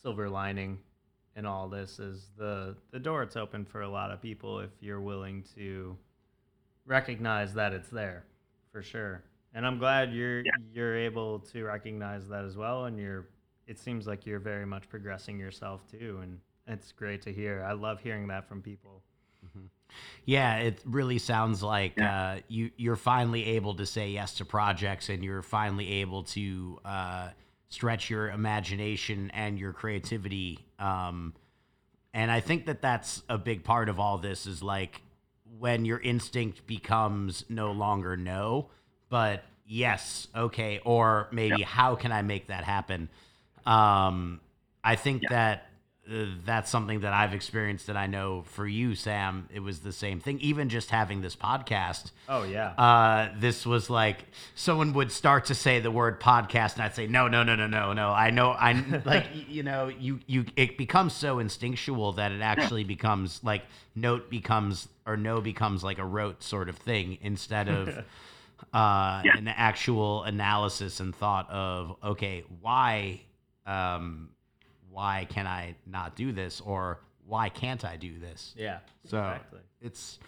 silver 0.00 0.30
lining 0.30 0.78
in 1.36 1.44
all 1.44 1.68
this 1.68 1.98
is 1.98 2.30
the 2.38 2.74
the 2.90 2.98
door 2.98 3.22
it's 3.22 3.36
open 3.36 3.64
for 3.66 3.82
a 3.82 3.88
lot 3.88 4.10
of 4.10 4.20
people 4.20 4.60
if 4.60 4.70
you're 4.80 5.00
willing 5.00 5.44
to 5.54 5.94
recognize 6.86 7.52
that 7.54 7.72
it's 7.72 7.88
there 7.90 8.24
for 8.72 8.82
sure 8.82 9.22
and 9.54 9.64
i'm 9.66 9.78
glad 9.78 10.12
you're 10.12 10.40
Yeah. 10.40 10.50
you're 10.74 10.96
able 10.96 11.38
to 11.52 11.64
recognize 11.64 12.26
that 12.28 12.44
as 12.44 12.56
well 12.56 12.86
and 12.86 12.98
you're 12.98 13.28
it 13.68 13.78
seems 13.78 14.06
like 14.08 14.26
you're 14.26 14.40
very 14.40 14.66
much 14.66 14.88
progressing 14.88 15.38
yourself 15.38 15.86
too 15.86 16.18
and 16.22 16.40
it's 16.66 16.90
great 16.92 17.22
to 17.22 17.32
hear 17.32 17.62
i 17.68 17.72
love 17.72 18.00
hearing 18.00 18.26
that 18.28 18.48
from 18.48 18.60
people 18.60 18.89
Yeah, 20.30 20.58
it 20.58 20.78
really 20.84 21.18
sounds 21.18 21.60
like 21.60 21.94
Yeah. 21.96 22.34
uh, 22.34 22.40
you 22.46 22.70
you're 22.76 22.94
finally 22.94 23.44
able 23.56 23.74
to 23.74 23.84
say 23.84 24.10
yes 24.10 24.34
to 24.34 24.44
projects, 24.44 25.08
and 25.08 25.24
you're 25.24 25.42
finally 25.42 25.94
able 26.02 26.22
to 26.22 26.78
uh, 26.84 27.30
stretch 27.68 28.08
your 28.08 28.30
imagination 28.30 29.32
and 29.34 29.58
your 29.58 29.72
creativity. 29.72 30.60
Um, 30.78 31.34
and 32.14 32.30
I 32.30 32.38
think 32.38 32.66
that 32.66 32.80
that's 32.80 33.24
a 33.28 33.38
big 33.38 33.64
part 33.64 33.88
of 33.88 33.98
all 33.98 34.18
this 34.18 34.46
is 34.46 34.62
like 34.62 35.02
when 35.58 35.84
your 35.84 35.98
instinct 35.98 36.64
becomes 36.64 37.44
no 37.48 37.72
longer 37.72 38.16
no, 38.16 38.68
but 39.08 39.42
yes, 39.66 40.28
okay, 40.36 40.80
or 40.84 41.26
maybe 41.32 41.62
how 41.62 41.96
can 41.96 42.12
I 42.12 42.22
make 42.22 42.46
that 42.46 42.62
happen? 42.62 43.08
Um, 43.66 44.40
I 44.84 44.94
think 44.94 45.22
that 45.28 45.69
uh, 46.10 46.24
that's 46.44 46.70
something 46.70 47.00
that 47.00 47.12
I've 47.12 47.34
experienced 47.34 47.86
that 47.88 47.96
I 47.96 48.06
know 48.06 48.42
for 48.42 48.66
you, 48.66 48.94
Sam, 48.94 49.48
it 49.52 49.60
was 49.60 49.80
the 49.80 49.92
same 49.92 50.20
thing. 50.20 50.38
Even 50.40 50.68
just 50.68 50.90
having 50.90 51.20
this 51.20 51.36
podcast, 51.36 52.10
oh 52.28 52.42
yeah 52.44 52.68
uh, 52.78 53.28
this 53.38 53.66
was 53.66 53.90
like 53.90 54.24
someone 54.54 54.92
would 54.94 55.12
start 55.12 55.46
to 55.46 55.54
say 55.54 55.78
the 55.80 55.90
word 55.90 56.20
podcast, 56.20 56.74
and 56.74 56.82
I'd 56.82 56.94
say 56.94 57.06
no, 57.06 57.28
no, 57.28 57.42
no, 57.42 57.54
no, 57.54 57.66
no, 57.66 57.92
no. 57.92 58.10
I 58.10 58.30
know, 58.30 58.50
I 58.50 58.72
like 59.04 59.26
you 59.48 59.62
know, 59.62 59.88
you 59.88 60.20
you 60.26 60.46
it 60.56 60.78
becomes 60.78 61.12
so 61.12 61.38
instinctual 61.38 62.12
that 62.12 62.32
it 62.32 62.40
actually 62.40 62.84
becomes 62.84 63.40
like 63.44 63.62
note 63.94 64.30
becomes 64.30 64.88
or 65.06 65.16
no 65.16 65.40
becomes 65.40 65.82
like 65.84 65.98
a 65.98 66.04
rote 66.06 66.42
sort 66.42 66.68
of 66.68 66.76
thing 66.76 67.18
instead 67.22 67.68
of 67.68 67.88
uh, 68.72 69.22
Yeah. 69.24 69.36
an 69.36 69.48
actual 69.48 70.22
analysis 70.24 71.00
and 71.00 71.14
thought 71.14 71.48
of 71.50 71.96
okay, 72.02 72.44
why 72.60 73.20
um, 73.66 74.30
why 74.90 75.26
can 75.28 75.46
I 75.46 75.74
not 75.86 76.16
do 76.16 76.32
this 76.32 76.60
or 76.60 77.00
why 77.26 77.48
can't 77.48 77.84
I 77.84 77.96
do 77.96 78.18
this? 78.18 78.54
yeah 78.56 78.78
So 79.04 79.18
exactly 79.18 79.60
it's 79.80 80.18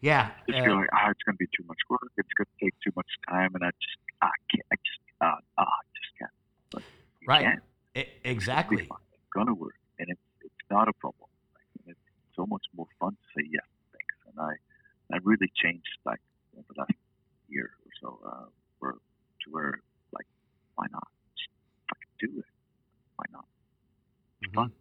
yeah. 0.00 0.30
just 0.48 0.66
uh, 0.66 0.74
like 0.74 0.88
ah, 0.92 1.10
it's 1.10 1.22
gonna 1.24 1.36
be 1.36 1.46
too 1.56 1.64
much 1.66 1.78
work. 1.88 2.10
It's 2.16 2.28
gonna 2.36 2.46
take 2.60 2.74
too 2.84 2.90
much 2.96 3.06
time, 3.28 3.54
and 3.54 3.64
I 3.64 3.70
just 3.70 3.98
I 4.20 4.30
can't. 4.50 4.66
I 4.72 4.76
just 4.76 5.00
uh, 5.20 5.38
ah, 5.58 5.62
I 5.62 5.84
just 5.94 6.12
can't. 6.18 6.30
But 6.72 6.82
Right. 7.26 7.44
can. 7.46 7.60
It's 7.94 8.10
exactly. 8.24 8.86
fine. 8.88 8.98
It's 9.12 9.30
gonna 9.32 9.54
work, 9.54 9.78
and 9.98 10.08
it's 10.10 10.20
it's 10.42 10.64
not 10.70 10.88
a 10.88 10.92
problem. 10.94 11.30
Like, 11.54 11.70
and 11.86 11.92
it's 11.92 12.06
so 12.34 12.46
much 12.46 12.64
more 12.76 12.86
fun 12.98 13.12
to 13.12 13.26
say 13.36 13.46
yes 13.50 13.64
thanks. 13.92 14.16
and 14.26 14.36
I 14.40 14.52
I 15.14 15.18
really 15.22 15.50
changed 15.54 15.88
like 16.04 16.20
in 16.56 16.64
the 16.68 16.74
last 16.80 16.92
year 17.48 17.70
or 17.84 17.92
so, 18.00 18.20
uh, 18.26 18.46
where 18.80 18.92
to 18.92 19.50
where 19.50 19.78
like 20.12 20.26
why 20.74 20.86
not 20.90 21.06
just 21.36 21.50
fucking 21.88 22.14
do 22.20 22.38
it? 22.40 22.46
Why 23.16 23.26
not? 23.30 23.46
Fun. 24.54 24.68
Mhm. 24.68 24.72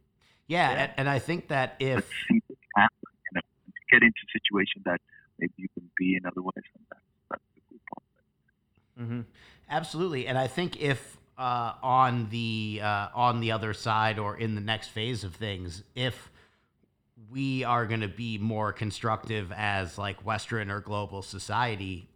Yeah, 0.48 0.72
Yeah. 0.72 0.81
And, 0.84 0.91
and 0.98 1.10
I 1.10 1.19
think 1.19 1.48
that 1.49 1.76
if 1.80 2.06
see 2.30 2.41
what 2.48 2.57
happens. 2.76 3.02
You 3.31 3.35
know, 3.35 3.41
get 3.91 4.03
into 4.03 4.19
a 4.27 4.31
situation 4.31 4.81
that 4.85 5.02
maybe 5.39 5.53
you 5.57 5.68
can 5.73 5.89
be 5.98 6.15
in 6.15 6.26
otherwise, 6.26 6.53
and 6.76 6.85
that's 6.89 7.02
that's 7.30 7.43
the 7.56 7.61
cool 7.69 7.80
part. 7.93 8.06
mm-hmm. 9.07 9.22
absolutely, 9.69 10.27
and 10.27 10.38
I 10.38 10.48
think 10.48 10.81
if 10.81 11.18
uh, 11.38 11.73
on 11.81 12.30
the 12.30 12.81
uh, 12.84 13.07
on 13.15 13.39
the 13.39 13.52
other 13.52 13.73
side 13.73 14.19
or 14.19 14.38
in 14.38 14.56
the 14.56 14.61
next 14.61 14.89
phase 14.89 15.23
of 15.23 15.35
things, 15.35 15.84
if 15.95 16.31
we 17.31 17.64
are 17.64 17.85
going 17.85 18.02
to 18.02 18.07
be 18.07 18.38
more 18.38 18.73
constructive 18.73 19.52
as 19.53 19.98
like 19.98 20.26
Western 20.26 20.69
or 20.69 20.81
global 20.81 21.22
society, 21.22 22.07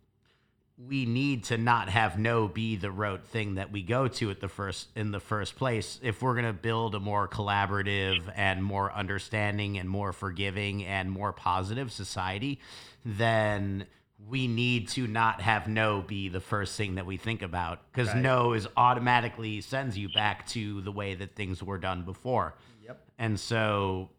we 0.78 1.06
need 1.06 1.46
to 1.46 1.58
not 1.58 1.90
have 1.90 2.20
no 2.20 2.48
be 2.48 2.76
the 2.76 2.92
rote 2.92 3.26
thing 3.26 3.56
that 3.56 3.72
we 3.72 3.82
go 3.82 4.08
to 4.10 4.30
at 4.30 4.42
the 4.42 4.50
first 4.50 4.90
in 4.96 5.12
the 5.12 5.22
first 5.22 5.56
place. 5.56 6.00
If 6.04 6.22
we're 6.22 6.34
going 6.34 6.46
to 6.46 6.54
build 6.54 6.96
a 6.96 7.00
more 7.00 7.28
collaborative 7.30 8.30
and 8.36 8.62
more 8.64 8.92
understanding 8.92 9.78
and 9.78 9.90
more 9.90 10.12
forgiving 10.12 10.84
and 10.86 11.10
more 11.10 11.32
positive 11.32 11.92
society 11.92 12.60
then 13.06 13.86
we 14.28 14.48
need 14.48 14.88
to 14.88 15.06
not 15.06 15.40
have 15.42 15.68
no 15.68 16.02
be 16.02 16.30
the 16.30 16.40
first 16.40 16.76
thing 16.76 16.96
that 16.96 17.06
we 17.06 17.18
think 17.18 17.44
about. 17.44 17.80
Because 17.92 18.08
Right. 18.08 18.18
no 18.18 18.54
is 18.54 18.68
automatically 18.76 19.62
sends 19.62 19.98
you 19.98 20.10
back 20.10 20.48
to 20.48 20.82
the 20.82 20.92
way 20.92 21.14
that 21.14 21.36
things 21.36 21.62
were 21.62 21.78
done 21.78 22.04
before. 22.04 22.56
Yep. 22.84 23.02
And 23.20 23.40
so 23.40 24.10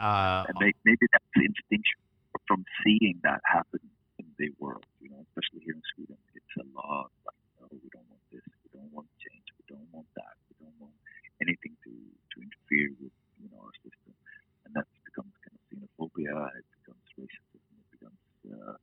uh 0.00 0.44
and 0.48 0.74
maybe 0.84 1.06
that's 1.12 1.24
the 1.34 1.44
instinction 1.44 2.00
from 2.48 2.64
seeing 2.84 3.20
that 3.22 3.40
happen 3.44 3.80
in 4.42 4.50
the 4.50 4.58
world, 4.58 4.82
you 4.98 5.06
know, 5.06 5.22
especially 5.30 5.62
here 5.62 5.78
in 5.78 5.84
Sweden. 5.94 6.18
It's 6.34 6.54
a 6.58 6.66
lot 6.74 7.14
like, 7.22 7.38
oh, 7.62 7.70
we 7.70 7.86
don't 7.94 8.06
want 8.10 8.22
this, 8.34 8.42
we 8.66 8.74
don't 8.74 8.90
want 8.90 9.06
change, 9.22 9.46
we 9.54 9.64
don't 9.70 9.86
want 9.94 10.10
that, 10.18 10.34
we 10.50 10.66
don't 10.66 10.74
want 10.82 10.98
anything 11.38 11.78
to, 11.86 11.94
to 11.94 12.36
interfere 12.42 12.90
with, 12.98 13.14
you 13.38 13.46
know, 13.54 13.62
our 13.62 13.74
system. 13.86 14.10
And 14.66 14.74
that 14.74 14.90
becomes 15.06 15.30
kind 15.46 15.54
of 15.54 15.62
xenophobia, 15.70 16.34
it 16.58 16.66
becomes 16.82 17.06
racism, 17.14 17.70
it 17.70 17.88
becomes 17.94 18.22
uh, 18.50 18.74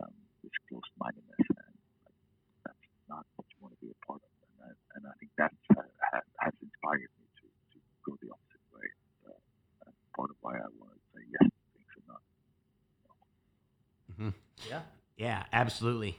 um, 0.00 0.14
this 0.40 0.56
closed-mindedness, 0.72 1.44
and 1.52 1.76
like, 2.08 2.16
that's 2.64 2.88
not 3.04 3.28
what 3.36 3.44
you 3.52 3.60
want 3.60 3.76
to 3.76 3.80
be 3.84 3.92
a 3.92 3.98
part 4.08 4.24
of. 4.24 4.32
And 4.56 4.58
I, 4.64 4.72
and 4.96 5.02
I 5.04 5.14
think 5.20 5.36
that's 5.36 5.64
uh, 5.76 5.84
has, 6.16 6.24
has 6.40 6.54
inspired 6.64 7.12
me 7.20 7.28
to, 7.44 7.46
to 7.46 7.76
go 8.08 8.16
the 8.24 8.32
opposite 8.32 8.64
way. 8.72 8.88
Uh, 9.28 9.36
that's 9.84 10.00
part 10.16 10.32
of 10.32 10.36
why 10.40 10.56
I 10.56 10.68
want 10.80 10.96
to 10.96 11.00
say 11.12 11.22
yes 11.28 11.44
to 11.44 11.60
things 11.76 11.92
and 11.92 12.08
not. 12.08 12.24
yeah 14.70 14.93
yeah 15.16 15.44
absolutely 15.52 16.18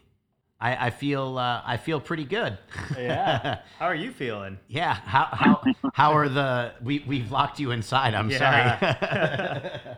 i 0.60 0.88
i 0.88 0.90
feel 0.90 1.38
uh 1.38 1.62
i 1.66 1.78
feel 1.78 2.00
pretty 2.00 2.24
good 2.24 2.58
yeah 2.98 3.60
how 3.80 3.86
are 3.86 3.96
you 3.96 4.12
feeling 4.12 4.58
Yeah. 4.68 4.94
How 4.94 5.26
how 5.32 5.64
how 5.94 6.14
are 6.14 6.30
the 6.30 6.74
we 6.82 7.04
we've 7.08 7.32
locked 7.32 7.60
you 7.60 7.72
inside. 7.72 8.14
I'm 8.14 8.30
Yeah. 8.30 8.80
sorry. 8.80 9.98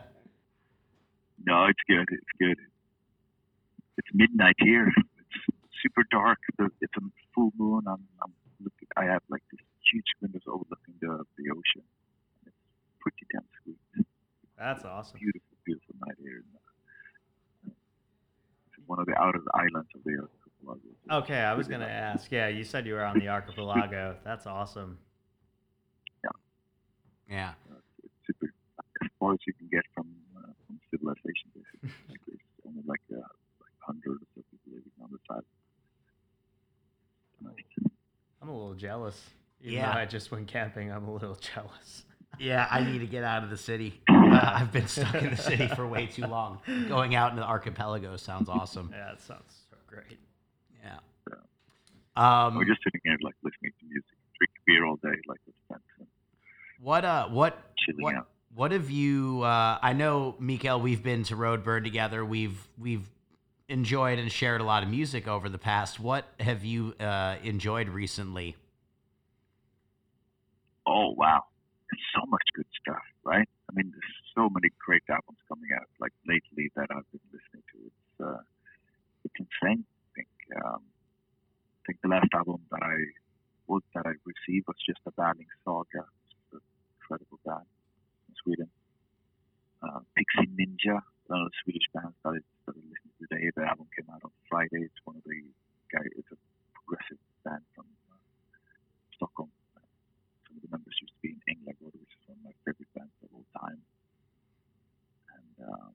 No, 1.46 1.66
it's 1.66 1.80
good. 1.88 2.06
It's 2.10 2.32
good. 2.38 2.58
It's 3.96 4.08
midnight 4.12 4.56
here. 4.58 4.88
It's 4.88 5.76
super 5.82 6.04
dark. 6.10 6.38
It's 6.80 6.92
a 6.96 7.00
full 7.34 7.52
moon. 7.56 7.84
I'm, 7.86 8.02
I'm 8.22 8.32
looking. 8.60 8.88
I 8.96 9.04
have 9.04 9.22
like 9.30 9.42
these 9.50 9.60
huge 9.92 10.10
windows 10.20 10.42
overlooking 10.46 10.94
the 11.00 11.24
the 11.38 11.50
ocean. 11.50 11.84
It's 12.44 12.56
pretty 13.00 13.24
damn 13.32 13.46
sweet. 13.62 14.06
that's 14.58 14.84
awesome 14.84 15.18
Beautiful, 15.20 15.56
beautiful 15.64 15.94
night 16.06 16.16
here. 16.20 16.42
In, 18.88 18.98
uh, 18.98 19.00
it's 19.00 19.00
one 19.00 19.00
of 19.00 19.06
the 19.06 19.16
outer 19.20 19.40
islands 19.54 19.88
of 19.94 20.02
the 20.04 20.18
archipelago. 20.66 21.24
Okay, 21.24 21.38
I 21.40 21.54
was 21.54 21.68
gonna 21.68 21.86
ask. 21.86 22.30
Yeah, 22.30 22.48
you 22.48 22.64
said 22.64 22.86
you 22.86 22.94
were 22.94 23.04
on 23.04 23.18
the 23.18 23.28
archipelago. 23.36 24.16
That's 24.24 24.46
awesome. 24.46 24.98
yeah. 27.30 27.50
Uh, 27.70 27.74
it's 28.02 28.12
super 28.26 28.46
as 29.02 29.08
far 29.20 29.32
as 29.32 29.38
you 29.46 29.52
can 29.54 29.68
get 29.70 29.82
from 29.94 30.06
uh, 30.36 30.40
from 30.66 30.80
civilization. 30.90 31.50
Basically, 31.54 31.90
like 32.08 32.20
there's 32.26 32.40
only 32.66 32.82
like 32.86 33.00
uh, 33.12 33.16
like 33.60 33.72
hundreds 33.80 34.22
of 34.22 34.28
people 34.34 34.58
living 34.66 34.92
on 35.02 35.10
the 35.12 35.18
side. 35.28 35.42
Nice. 37.40 37.90
I'm 38.42 38.48
a 38.48 38.52
little 38.52 38.74
jealous. 38.74 39.20
Even 39.60 39.74
Yeah. 39.74 39.92
though 39.92 40.00
I 40.00 40.04
just 40.06 40.30
went 40.30 40.46
camping, 40.48 40.90
I'm 40.92 41.06
a 41.08 41.12
little 41.12 41.34
jealous. 41.54 42.04
Yeah. 42.38 42.66
I 42.70 42.82
need 42.84 42.98
to 43.00 43.06
get 43.06 43.24
out 43.24 43.42
of 43.44 43.50
the 43.50 43.56
city. 43.56 44.00
Uh, 44.42 44.52
I've 44.54 44.72
been 44.72 44.86
stuck 44.88 45.14
in 45.16 45.30
the 45.30 45.36
city 45.36 45.68
for 45.68 45.86
way 45.86 46.06
too 46.06 46.26
long. 46.26 46.60
Going 46.88 47.14
out 47.14 47.30
in 47.32 47.36
the 47.36 47.44
archipelago 47.44 48.16
sounds 48.16 48.48
awesome. 48.48 48.90
Yeah, 48.92 49.12
it 49.12 49.20
sounds 49.20 49.64
so 49.70 49.76
great. 49.86 50.18
Yeah. 50.82 50.98
We're 52.14 52.22
Um. 52.22 52.58
just 52.66 52.82
sitting 52.84 53.00
here 53.04 53.16
like 53.22 53.34
listening 53.42 53.72
to 53.80 53.86
music, 53.86 54.10
drinking 54.38 54.62
beer 54.66 54.84
all 54.86 54.96
day, 54.96 55.18
like 55.28 55.40
with 55.46 55.54
friends 55.68 55.82
What 56.80 57.04
uh. 57.04 57.28
What 57.28 57.58
chilling 57.78 58.02
what 58.02 58.14
out. 58.16 58.28
what 58.54 58.72
have 58.72 58.90
you? 58.90 59.42
Uh, 59.42 59.78
I 59.80 59.92
know, 59.92 60.34
Mikael. 60.38 60.80
We've 60.80 61.02
been 61.02 61.22
to 61.24 61.36
Roadburn 61.36 61.84
together. 61.84 62.24
We've 62.24 62.66
we've 62.78 63.08
enjoyed 63.68 64.18
and 64.18 64.32
shared 64.32 64.60
a 64.60 64.64
lot 64.64 64.82
of 64.82 64.88
music 64.88 65.28
over 65.28 65.48
the 65.48 65.58
past. 65.58 66.00
What 66.00 66.26
have 66.40 66.64
you 66.64 66.94
uh, 66.98 67.36
enjoyed 67.42 67.88
recently? 67.88 68.56
Oh 70.86 71.10
wow, 71.16 71.44
there's 71.90 72.02
so 72.14 72.24
much 72.28 72.42
good 72.54 72.66
stuff, 72.80 73.02
right? 73.24 73.48
I 73.70 73.72
mean, 73.74 73.90
there's 73.92 74.14
so 74.38 74.46
many 74.54 74.70
great 74.78 75.02
albums 75.10 75.42
coming 75.50 75.74
out 75.74 75.90
like 75.98 76.14
lately 76.22 76.70
that 76.78 76.86
I've 76.94 77.10
been 77.10 77.26
listening 77.34 77.66
to. 77.74 77.78
It's 77.90 78.14
uh, 78.22 78.42
it's 79.26 79.34
insane. 79.34 79.82
I 79.82 80.08
think 80.14 80.30
um, 80.62 80.82
I 80.86 81.80
think 81.90 81.98
the 82.06 82.14
last 82.14 82.30
album 82.30 82.62
that 82.70 82.86
I 82.86 82.94
was 83.66 83.82
that 83.98 84.06
I 84.06 84.14
received 84.22 84.70
was 84.70 84.78
just 84.86 85.02
a 85.10 85.12
Banding 85.18 85.50
Saga, 85.66 86.06
an 86.54 86.62
incredible 87.02 87.42
band 87.42 87.66
in 88.30 88.34
Sweden. 88.38 88.70
Uh, 89.82 90.06
Pixie 90.14 90.46
Ninja, 90.54 91.02
another 91.26 91.50
Swedish 91.66 91.90
band 91.90 92.14
started 92.22 92.46
started 92.62 92.86
listening 92.86 93.14
to 93.18 93.26
today. 93.26 93.50
The 93.58 93.66
album 93.66 93.90
came 93.90 94.06
out 94.06 94.22
on 94.22 94.30
Friday. 94.46 94.86
It's 94.86 95.02
one 95.02 95.18
of 95.18 95.26
the 95.26 95.42
guy. 95.90 96.06
It's 96.14 96.30
a 96.30 96.38
progressive 96.78 97.18
band 97.42 97.66
from 97.74 97.90
uh, 98.06 98.22
Stockholm. 99.18 99.50
Some 100.46 100.54
of 100.54 100.62
the 100.62 100.70
members 100.70 100.94
used 101.02 101.18
to 101.18 101.22
be 101.26 101.34
in 101.34 101.42
Änglagård, 101.50 101.98
which 101.98 102.14
is 102.14 102.22
one 102.30 102.38
of 102.38 102.44
my 102.46 102.54
favorite 102.62 102.90
bands 102.94 103.18
of 103.26 103.34
all 103.34 103.46
time. 103.58 103.82
And 105.68 105.76
um, 105.76 105.92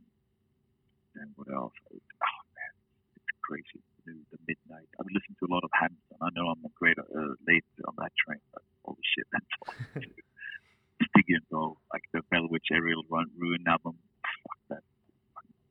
and 1.15 1.29
what 1.35 1.49
else? 1.49 1.73
Oh 1.89 2.39
man, 2.53 2.73
it's 3.17 3.33
crazy. 3.41 3.81
The, 4.05 4.13
the 4.35 4.39
midnight. 4.45 4.89
I've 4.99 5.07
listened 5.09 5.39
to 5.39 5.47
a 5.47 5.51
lot 5.53 5.63
of 5.63 5.71
Hamilton. 5.73 6.19
I 6.19 6.29
know 6.35 6.51
I'm 6.51 6.59
a 6.65 6.73
great 6.75 6.99
uh, 6.99 7.33
late 7.47 7.63
on 7.87 7.95
that 7.97 8.11
train, 8.19 8.43
but 8.53 8.61
holy 8.83 9.01
shit, 9.15 9.25
that's 9.31 9.53
Stygian 11.09 11.43
Bough, 11.49 11.77
like 11.93 12.03
the 12.13 12.21
Bell 12.29 12.47
Witch 12.49 12.67
Aerial 12.71 13.03
Run 13.09 13.31
Ruin 13.37 13.63
album. 13.67 13.95
Fuck 14.43 14.59
that 14.69 14.83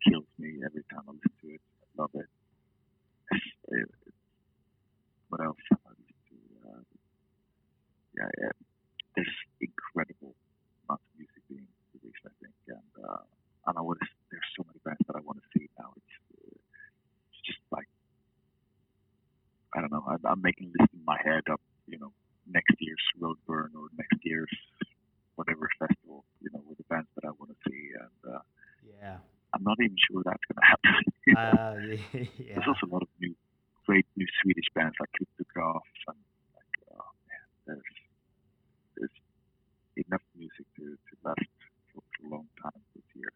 kills 0.03 0.27
me 0.39 0.65
every 0.65 0.83
time 0.91 1.05
I 1.07 1.13
listen 1.13 1.37
to 1.43 1.49
it. 1.55 1.61
I 1.61 2.03
love 2.03 2.15
it. 2.15 2.31
It 3.69 3.89
what 5.29 5.41
else 5.41 5.61
have 5.71 5.81
I 5.87 5.93
listened 5.97 6.25
to? 6.29 6.37
Uh, 6.69 6.85
yeah, 8.17 8.31
yeah, 8.41 8.55
there's 9.17 9.37
incredible 9.61 10.37
amount 10.85 11.01
of 11.01 11.13
music 11.17 11.41
being 11.49 11.69
released, 11.97 12.21
I 12.25 12.33
think, 12.41 12.53
and 12.69 12.93
uh, 13.01 13.25
and 13.67 13.79
I 13.79 13.81
want 13.81 13.99
to. 14.01 14.07
There's 14.31 14.49
so 14.57 14.65
many 14.67 14.81
bands 14.85 15.01
that 15.07 15.17
I 15.17 15.21
want 15.21 15.39
to 15.39 15.47
see 15.59 15.69
now. 15.79 15.93
It's 15.97 16.15
uh, 16.35 16.57
it's 17.31 17.41
just 17.47 17.63
like 17.71 17.89
I 19.75 19.81
don't 19.81 19.93
know. 19.93 20.05
I'm, 20.09 20.21
I'm 20.25 20.43
making 20.43 20.73
lists 20.79 20.95
in 20.95 21.05
my 21.05 21.19
head 21.23 21.45
of 21.51 21.61
you 21.87 21.99
know 21.99 22.13
next 22.51 22.75
year's 22.79 23.05
Roadburn 23.21 23.75
or 23.77 23.89
next 23.97 24.19
year's 24.23 24.51
whatever 25.37 25.69
festival, 25.79 26.25
you 26.41 26.51
know, 26.53 26.63
with 26.69 26.79
the 26.79 26.85
bands 26.89 27.09
that 27.17 27.25
I 27.27 27.33
want 27.39 27.51
to 27.51 27.59
see, 27.71 27.91
and 27.99 28.35
uh, 28.35 28.41
Yeah. 29.01 29.17
I'm 29.55 29.65
not 29.65 29.77
even 29.81 29.97
sure 30.09 30.23
that's 30.25 30.45
going 30.49 30.61
to 30.61 30.69
happen. 30.69 30.95
you 31.27 31.35
know? 31.35 31.41
Uh, 31.41 32.21
yeah. 32.39 32.55
There's 32.57 32.69
also 32.69 32.87
a 32.87 32.93
lot 32.93 33.03
of 33.03 33.09
new, 33.21 33.35
great 33.87 34.07
new 34.17 34.27
Swedish 34.43 34.65
bands 34.75 34.95
like 35.01 35.11
Cryptograph 35.13 35.85
and 36.09 36.17
like, 36.57 36.73
oh 36.93 37.11
man, 37.29 37.45
there's 37.67 37.93
there's 38.97 39.17
enough 40.07 40.23
music 40.37 40.67
to, 40.77 40.85
to 40.97 41.13
last 41.25 41.41
for, 41.93 42.01
for 42.17 42.27
a 42.27 42.31
long 42.31 42.47
time 42.63 42.81
this 42.95 43.05
year. 43.15 43.33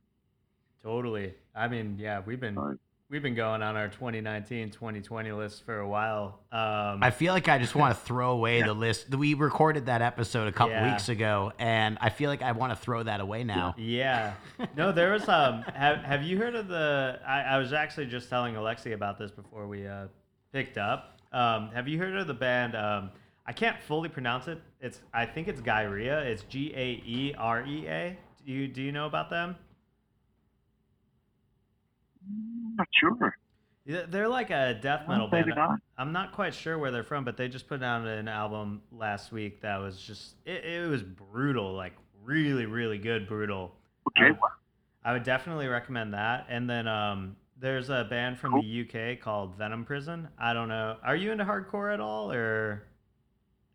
Totally. 0.82 1.35
I 1.56 1.68
mean, 1.68 1.96
yeah, 1.98 2.20
we've 2.24 2.38
been 2.40 2.54
So, 2.54 2.76
we've 3.08 3.22
been 3.22 3.34
going 3.34 3.62
on 3.62 3.76
our 3.76 3.88
2019 3.88 4.70
2020 4.70 5.32
list 5.32 5.64
for 5.64 5.78
a 5.78 5.88
while. 5.88 6.40
Um, 6.52 7.02
I 7.02 7.10
feel 7.10 7.32
like 7.32 7.48
I 7.48 7.58
just 7.58 7.74
want 7.74 7.94
to 7.94 8.00
throw 8.04 8.32
away 8.32 8.58
Yeah. 8.58 8.66
the 8.66 8.74
list. 8.74 9.14
We 9.14 9.34
recorded 9.34 9.86
that 9.86 10.02
episode 10.02 10.48
a 10.48 10.52
couple 10.52 10.74
Yeah. 10.74 10.90
weeks 10.92 11.08
ago, 11.08 11.52
and 11.58 11.96
I 12.00 12.10
feel 12.10 12.28
like 12.30 12.42
I 12.42 12.52
want 12.52 12.72
to 12.72 12.76
throw 12.76 13.02
that 13.04 13.20
away 13.20 13.42
now. 13.44 13.74
Yeah. 13.78 14.34
No, 14.76 14.92
there 14.92 15.12
was 15.12 15.28
um. 15.28 15.62
Have 15.74 15.98
Have 15.98 16.22
you 16.24 16.36
heard 16.38 16.54
of 16.54 16.68
the? 16.68 17.18
I, 17.26 17.42
I 17.42 17.58
was 17.58 17.72
actually 17.72 18.06
just 18.06 18.28
telling 18.28 18.54
Alexi 18.54 18.92
about 18.92 19.18
this 19.18 19.30
before 19.30 19.66
we 19.66 19.86
uh, 19.86 20.06
picked 20.52 20.76
up. 20.78 21.18
Um, 21.32 21.70
have 21.72 21.88
you 21.88 21.98
heard 21.98 22.14
of 22.16 22.26
the 22.26 22.34
band? 22.34 22.74
Um, 22.76 23.10
I 23.46 23.52
can't 23.52 23.80
fully 23.80 24.08
pronounce 24.08 24.48
it. 24.48 24.60
It's 24.80 25.00
I 25.14 25.24
think 25.26 25.48
it's 25.48 25.60
Gaerea. 25.60 26.24
It's 26.24 26.42
G 26.42 26.72
A 26.74 26.86
E 27.06 27.34
R 27.38 27.64
E 27.64 27.86
A. 27.88 28.18
Do 28.44 28.52
you 28.52 28.68
Do 28.68 28.82
you 28.82 28.92
know 28.92 29.06
about 29.06 29.30
them? 29.30 29.56
I'm 32.28 32.65
not 32.77 32.89
sure. 33.01 33.36
They're 33.86 34.28
like 34.28 34.51
a 34.51 34.74
death 34.74 35.07
metal 35.09 35.28
band. 35.28 35.47
not. 35.55 35.78
I'm 35.97 36.12
not 36.12 36.32
quite 36.32 36.55
sure 36.55 36.77
where 36.77 36.90
they're 36.90 37.05
from, 37.05 37.24
but 37.24 37.36
they 37.36 37.48
just 37.48 37.69
put 37.69 37.82
out 37.82 38.05
an 38.07 38.27
album 38.27 38.82
last 38.90 39.31
week 39.31 39.61
that 39.62 39.77
was 39.78 40.01
just 40.01 40.35
it, 40.44 40.65
it 40.65 40.89
was 40.89 41.03
brutal, 41.03 41.73
like 41.73 41.93
really, 42.24 42.66
really 42.66 42.98
good 42.98 43.28
brutal. 43.28 43.77
Okay, 44.09 44.31
Um, 44.31 44.39
I 45.05 45.12
would 45.12 45.23
definitely 45.23 45.69
recommend 45.69 46.15
that. 46.15 46.47
And 46.48 46.69
then 46.69 46.89
um, 46.89 47.36
there's 47.61 47.89
a 47.89 48.05
band 48.11 48.40
from 48.40 48.53
Cool. 48.55 48.62
the 48.62 49.12
UK 49.12 49.20
called 49.20 49.55
Venom 49.57 49.85
Prison. 49.85 50.28
I 50.36 50.53
don't 50.53 50.69
know. 50.69 50.97
Are 51.05 51.15
you 51.15 51.31
into 51.31 51.44
hardcore 51.44 51.94
at 51.94 52.01
all, 52.01 52.32
or 52.32 52.82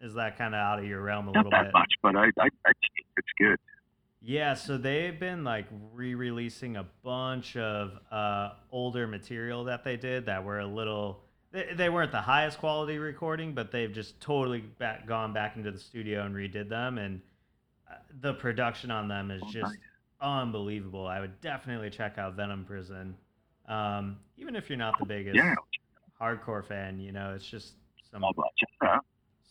is 0.02 0.14
that 0.15 0.38
kind 0.38 0.53
of 0.53 0.60
out 0.60 0.80
of 0.80 0.86
your 0.86 1.02
realm 1.02 1.30
a 1.30 1.32
not 1.32 1.45
little 1.45 1.52
that 1.52 1.65
bit? 1.68 1.73
much, 1.73 1.94
but 2.03 2.18
I, 2.18 2.26
I, 2.26 2.48
I 2.65 2.72
think 2.73 3.07
it's 3.15 3.28
good. 3.40 3.57
Yeah, 4.23 4.53
so 4.53 4.77
they've 4.77 5.19
been 5.19 5.43
like 5.43 5.65
re-releasing 5.93 6.77
a 6.77 6.85
bunch 7.03 7.57
of 7.57 7.98
uh, 8.11 8.52
older 8.72 9.07
material 9.07 9.64
that 9.65 9.84
they 9.84 9.98
did 9.98 10.27
that 10.27 10.43
were 10.43 10.60
a 10.60 10.68
little. 10.68 11.23
They, 11.52 11.73
they 11.76 11.89
weren't 11.89 12.11
the 12.11 12.22
highest 12.22 12.60
quality 12.60 12.99
recording, 12.99 13.53
but 13.53 13.72
they've 13.72 13.91
just 13.91 14.22
totally 14.22 14.61
back, 14.61 15.07
gone 15.07 15.34
back 15.34 15.57
into 15.57 15.72
the 15.72 15.80
studio 15.80 16.23
and 16.26 16.35
redid 16.35 16.69
them, 16.69 16.98
and 16.99 17.22
uh, 17.89 17.95
the 18.22 18.34
production 18.35 18.91
on 18.91 19.07
them 19.07 19.31
is 19.31 19.41
Oh, 19.41 19.52
just 19.52 19.77
unbelievable. 20.22 21.07
I 21.07 21.19
would 21.19 21.41
definitely 21.41 21.89
check 21.89 22.18
out 22.19 22.35
Venom 22.35 22.64
Prison, 22.64 23.18
um, 23.68 24.18
even 24.38 24.56
if 24.56 24.69
you're 24.69 24.77
not 24.77 24.99
the 24.99 25.06
biggest 25.06 25.38
Yeah, 25.38 25.56
hardcore 26.22 26.64
fan. 26.64 26.99
You 26.99 27.11
know, 27.11 27.34
it's 27.35 27.48
just 27.49 27.73
some 28.11 28.22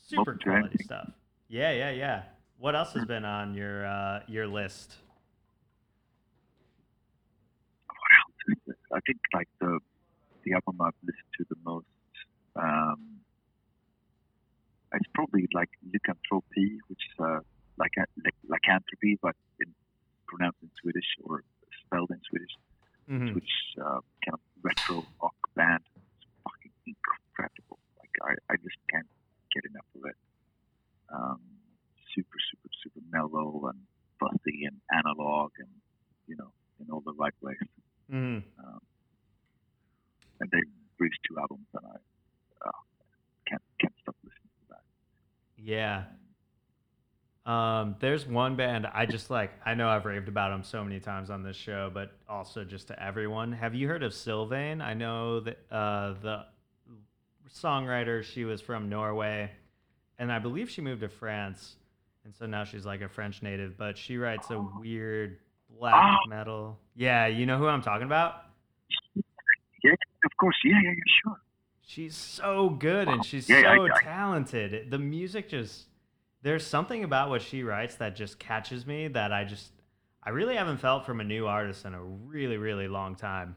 super 0.07 0.35
quality 0.37 0.79
stuff. 0.85 1.11
Yeah, 1.49 1.73
yeah, 1.73 1.91
yeah. 1.91 2.23
What 2.61 2.77
else 2.77 2.93
has 2.93 3.07
been 3.07 3.25
on 3.25 3.55
your 3.55 3.87
uh, 3.87 4.21
your 4.29 4.47
list? 4.47 4.95
what 7.89 8.13
else 8.21 8.37
is 8.49 8.57
there? 8.67 8.77
I 8.97 9.01
think 9.07 9.19
like 9.35 9.49
the 9.61 9.79
the 10.45 10.53
album 10.53 10.81
I've 10.81 10.93
listened 11.03 11.33
to 11.39 11.45
the 11.49 11.57
most 11.65 11.87
um 12.57 13.01
it's 14.93 15.09
probably 15.15 15.47
like 15.55 15.71
Lykantropi, 15.89 16.67
which 16.89 16.99
is 17.11 17.17
uh 17.25 17.41
like 17.79 17.93
lycanthropy 18.49 19.19
but 19.23 19.35
in 19.61 19.73
pronounced 20.27 20.59
in 20.63 20.71
Swedish 20.83 21.07
or 21.25 21.43
spelled 21.87 22.11
in 22.11 22.21
Swedish, 22.29 22.55
Mhm. 23.09 23.35
which 23.35 23.51
uh, 23.81 24.01
kind 24.25 24.35
of 24.35 24.41
retro 24.63 25.05
rock 25.23 25.35
band. 25.57 25.83
It's 25.97 26.27
fucking 26.45 26.73
incredible. 26.87 27.79
Like 27.99 28.15
I, 28.23 28.53
I 28.53 28.57
just 28.57 28.77
can't 28.93 29.07
get 29.55 29.65
enough 29.71 29.87
of 29.97 30.03
it. 30.11 30.17
Um, 31.13 31.41
super, 32.15 32.39
super, 32.51 32.69
super 32.83 33.01
mellow 33.11 33.69
and 33.69 33.79
fussy 34.19 34.65
and 34.65 34.81
analog 34.93 35.51
and 35.59 35.69
you 36.27 36.37
know 36.37 36.53
in 36.81 36.91
all 36.91 37.01
the 37.01 37.13
right 37.15 37.35
ways. 37.41 37.57
Mhm. 38.11 38.43
Um, 38.59 38.81
and 40.41 40.51
they 40.51 40.61
released 40.99 41.21
two 41.29 41.39
albums, 41.39 41.67
and 41.75 41.87
I 41.87 42.69
uh, 42.69 42.73
can't 43.47 43.63
can't 43.81 43.95
stop 44.03 44.17
listening 44.25 44.51
to 44.61 44.67
that. 44.71 44.83
Yeah. 45.57 46.05
Um, 47.47 47.97
there's 48.01 48.27
one 48.27 48.55
band 48.57 48.87
I 48.87 49.07
just 49.07 49.31
like. 49.31 49.53
I 49.65 49.75
know 49.75 49.89
I've 49.89 50.05
raved 50.05 50.29
about 50.29 50.51
them 50.51 50.63
so 50.63 50.85
many 50.85 51.01
times 51.01 51.31
on 51.31 51.43
this 51.43 51.57
show, 51.57 51.91
but 51.93 52.13
also 52.29 52.65
just 52.65 52.89
to 52.89 53.03
everyone. 53.03 53.53
Have 53.53 53.75
you 53.75 53.89
heard 53.89 54.03
of 54.03 54.13
Sylvaine? 54.13 54.81
I 54.81 54.95
know 54.95 55.41
that 55.41 55.59
uh, 55.71 56.15
the 56.21 56.45
songwriter. 57.53 58.23
She 58.23 58.45
was 58.45 58.61
from 58.61 58.89
Norway, 58.89 59.51
and 60.19 60.31
I 60.31 60.39
believe 60.39 60.71
she 60.71 60.81
moved 60.83 61.01
to 61.01 61.09
France, 61.09 61.77
and 62.31 62.37
so 62.37 62.47
now 62.47 62.63
she's 62.63 62.87
like 62.87 63.01
a 63.01 63.09
French 63.09 63.43
native. 63.43 63.77
But 63.77 63.99
she 63.99 64.17
writes 64.17 64.51
a 64.51 64.61
weird 64.79 65.39
black 65.77 66.21
metal. 66.29 66.79
Yeah, 66.95 67.27
you 67.27 67.45
know 67.45 67.59
who 67.59 67.67
I'm 67.67 67.83
talking 67.83 68.07
about. 68.07 68.45
Yeah, 69.83 69.91
of 70.25 70.31
course. 70.39 70.55
Yeah, 70.65 70.77
yeah, 70.81 70.91
yeah, 70.91 71.03
sure. 71.25 71.41
She's 71.83 72.15
so 72.15 72.71
good 72.71 73.09
and 73.09 73.25
she's 73.25 73.49
Yeah, 73.49 73.63
so 73.63 73.69
I- 73.87 73.89
I- 73.97 74.03
talented. 74.03 74.93
The 74.93 74.99
music 74.99 75.49
just 75.49 75.89
there's 76.43 76.65
something 76.65 77.03
about 77.03 77.31
what 77.31 77.43
she 77.43 77.65
writes 77.65 77.97
that 77.97 78.15
just 78.15 78.39
catches 78.39 78.87
me 78.87 79.09
that 79.09 79.33
I 79.33 79.43
just 79.45 79.73
I 80.23 80.31
really 80.31 80.55
haven't 80.55 80.77
felt 80.79 81.05
from 81.05 81.19
a 81.21 81.25
new 81.25 81.49
artist 81.49 81.85
in 81.85 81.95
a 81.95 82.01
really 82.03 82.59
really 82.59 82.87
long 82.87 83.17
time. 83.17 83.57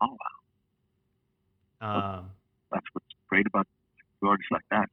Oh, 0.00 0.16
wow. 1.80 2.16
Um, 2.18 2.30
That's 2.70 2.86
what's 2.92 3.06
great 3.28 3.46
about 3.48 3.66
artists 4.22 4.52
like 4.52 4.62
that. 4.70 4.88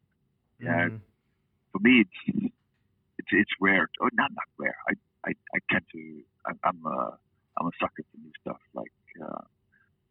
Yeah. 0.60 0.88
mhm. 0.90 1.00
For 1.80 1.88
me, 1.88 2.02
it's 2.06 2.52
it's 3.20 3.28
it's 3.32 3.52
rare. 3.62 3.88
Oh, 4.02 4.10
not 4.14 4.32
not 4.34 4.46
rare. 4.58 4.76
I 4.90 4.94
I, 5.26 5.32
I 5.56 5.60
tend 5.72 5.84
to. 5.94 6.22
I'm 6.48 6.60
I'm 6.64 6.86
a 6.86 7.18
I'm 7.60 7.68
a 7.68 7.72
sucker 7.80 8.04
for 8.12 8.18
new 8.22 8.32
stuff. 8.42 8.58
Like 8.74 8.92
uh, 9.22 9.42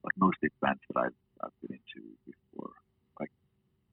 like 0.05 0.17
most 0.17 0.37
of 0.43 0.49
the 0.49 0.67
bands 0.67 0.81
that 0.93 1.01
I've 1.01 1.13
I've 1.45 1.51
been 1.63 1.77
into 1.79 2.07
before. 2.27 2.71
Like 3.21 3.31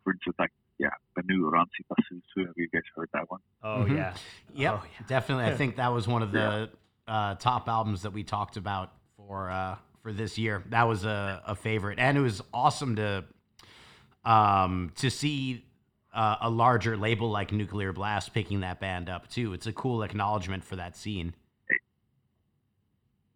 for 0.03 0.13
instance, 0.13 0.35
like 0.39 0.51
yeah, 0.79 0.89
the 1.15 1.23
new 1.25 1.49
Ransi 1.51 1.83
Basusu. 1.91 2.45
Have 2.47 2.55
you 2.57 2.69
guys 2.73 2.83
heard 2.95 3.09
that 3.13 3.29
one? 3.29 3.39
Oh 3.63 3.85
Mhm. 3.85 3.95
yeah. 3.95 4.13
Yep, 4.53 4.73
Oh, 4.73 4.85
yeah. 4.85 5.05
definitely. 5.07 5.45
I 5.45 5.55
think 5.55 5.75
that 5.77 5.91
was 5.91 6.07
one 6.07 6.21
of 6.21 6.31
the 6.31 6.69
uh, 7.07 7.35
top 7.35 7.67
albums 7.67 8.03
that 8.03 8.11
we 8.13 8.23
talked 8.23 8.55
about 8.57 8.91
for 9.17 9.49
uh, 9.49 9.75
for 10.01 10.13
this 10.13 10.37
year. 10.37 10.63
That 10.69 10.83
was 10.87 11.03
a, 11.05 11.41
a 11.45 11.55
favorite, 11.55 11.99
and 11.99 12.17
it 12.17 12.21
was 12.21 12.41
awesome 12.53 12.95
to 12.97 13.25
um, 14.23 14.91
to 14.97 15.09
see 15.09 15.65
uh, 16.15 16.37
a 16.41 16.49
larger 16.49 16.97
label 16.97 17.29
like 17.29 17.51
Nuclear 17.51 17.91
Blast 17.93 18.33
picking 18.33 18.61
that 18.61 18.79
band 18.79 19.09
up 19.09 19.29
too. 19.29 19.53
It's 19.53 19.67
a 19.67 19.73
cool 19.73 20.01
acknowledgement 20.01 20.63
for 20.63 20.77
that 20.77 20.95
scene. 20.95 21.35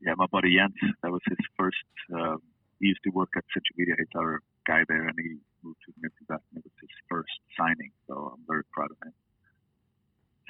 Yeah, 0.02 0.14
my 0.16 0.28
buddy 0.32 0.56
Jens. 0.56 0.74
That 1.04 1.12
was 1.12 1.22
his 1.28 1.38
first. 1.58 1.76
Um, 2.14 2.42
he 2.80 2.88
used 2.88 3.04
to 3.04 3.10
work 3.10 3.30
at 3.36 3.44
Century 3.54 3.76
Media. 3.78 3.96
He's 3.98 4.08
our 4.16 4.42
guy 4.66 4.84
there, 4.88 5.08
and 5.08 5.16
he 5.22 5.36
moved 5.62 5.80
to 5.86 5.94
Nuclear 6.02 6.26
Blast. 6.30 6.44
It 6.56 6.64
was 6.64 6.72
his 6.80 6.90
first 7.10 7.36
signing, 7.60 7.92
so 8.08 8.34
I'm 8.34 8.44
very 8.48 8.64
proud 8.72 8.92
of 8.92 8.98
him. 9.04 9.14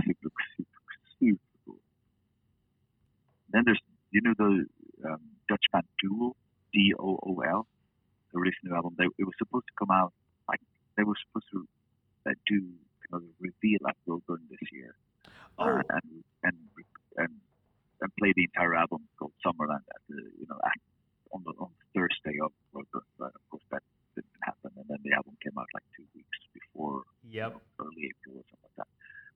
Super, 0.06 0.30
super, 0.56 0.82
super 1.20 1.42
cool. 1.66 1.82
Then 3.50 3.64
there's 3.66 3.82
you 4.12 4.22
know 4.22 4.34
the 4.38 4.66
um, 5.10 5.22
Dutch 5.50 5.66
band 5.74 5.86
Dool, 6.02 6.36
D 6.72 6.94
O 7.00 7.18
O 7.26 7.42
L, 7.42 7.68
the 8.32 8.40
released 8.40 8.58
new 8.64 8.76
album. 8.76 8.94
They, 9.00 9.06
it 9.18 9.26
was 9.26 9.34
supposed 9.40 9.66
to 9.66 9.74
come 9.80 9.90
out 9.90 10.14
like 10.48 10.62
they 10.96 11.04
were 11.04 11.18
supposed 11.26 11.48
to 11.54 11.68
uh, 12.30 12.34
do 12.48 12.60
kind 13.10 13.14
of 13.14 13.24
a 13.24 13.32
reveal 13.40 13.80
at 13.90 13.96
Roadburn 14.08 14.46
this 14.50 14.60
year, 14.72 14.96
Oh, 15.58 15.64
uh, 15.66 15.82
and 15.90 16.24
and 16.44 16.58
and 17.18 17.30
and 18.02 18.10
play 18.20 18.32
the 18.36 18.44
entire 18.44 18.76
album 18.76 19.02
called 19.18 19.34
Summerland 19.46 19.84
at 19.96 20.02
the 20.08 20.22
you 20.40 20.46
know 20.50 20.60
at, 20.64 20.80
on 21.34 21.44
the 21.46 21.52
on 21.60 21.70
Thursday 21.96 22.38
of 22.44 22.52
Roadburn. 22.74 23.08
But 23.18 23.34
of 23.36 23.44
course 23.50 23.64
that 23.72 23.84
didn't 24.16 24.40
happen, 24.44 24.72
and 24.78 24.86
then 24.88 24.98
the 25.04 25.14
album 25.14 25.36
came 25.44 25.58
out 25.58 25.68
like 25.74 25.84
two 25.98 26.06
weeks 26.16 26.38
before 26.54 27.04
yep. 27.30 27.58
early 27.80 28.06
April 28.12 28.38
or 28.38 28.44
something 28.50 28.64
like 28.64 28.76
that. 28.78 28.88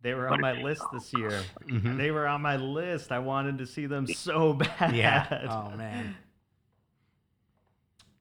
They 0.02 0.14
were 0.14 0.28
But 0.28 0.34
on 0.34 0.42
my 0.42 0.52
it's- 0.52 0.64
list 0.66 0.84
this 0.92 1.14
year. 1.18 1.42
Mhm. 1.64 1.96
They 1.98 2.12
were 2.12 2.28
on 2.28 2.42
my 2.42 2.58
list. 2.58 3.12
I 3.14 3.20
wanted 3.20 3.58
to 3.60 3.66
see 3.66 3.86
them 3.86 4.06
so 4.08 4.54
bad. 4.64 4.96
Yeah. 4.96 5.48
Oh 5.50 5.76
man. 5.78 6.16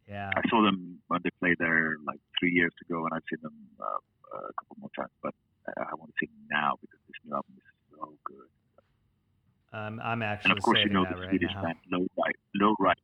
Yeah. 0.08 0.30
I 0.36 0.40
saw 0.48 0.62
them 0.62 0.98
when 1.08 1.20
they 1.24 1.30
played 1.40 1.56
there 1.58 1.96
like 2.06 2.20
three 2.38 2.52
years 2.52 2.72
ago, 2.88 3.04
and 3.04 3.14
I've 3.14 3.22
seen 3.30 3.38
them 3.42 3.54
uh, 3.80 3.98
uh, 4.34 4.38
a 4.48 4.52
couple 4.58 4.76
more 4.80 4.90
times. 4.96 5.12
But 5.22 5.34
I 5.76 5.94
want 5.94 6.10
to 6.10 6.16
see 6.26 6.30
now 6.50 6.76
because 6.80 6.98
this 7.06 7.16
new 7.24 7.34
album 7.34 7.54
is 7.56 7.68
so 7.90 8.14
good. 8.24 8.48
Um, 9.72 10.00
I'm 10.02 10.22
actually. 10.22 10.52
And 10.52 10.58
actually 10.58 10.58
of 10.58 10.62
course, 10.64 10.78
you 10.84 10.90
know 10.90 11.04
the 11.08 11.16
right 11.20 11.28
Swedish 11.30 11.52
now. 11.54 11.62
band 11.62 11.78
Low 11.90 12.06
Rider. 12.16 12.38
Low 12.54 12.74
Rider. 12.78 13.00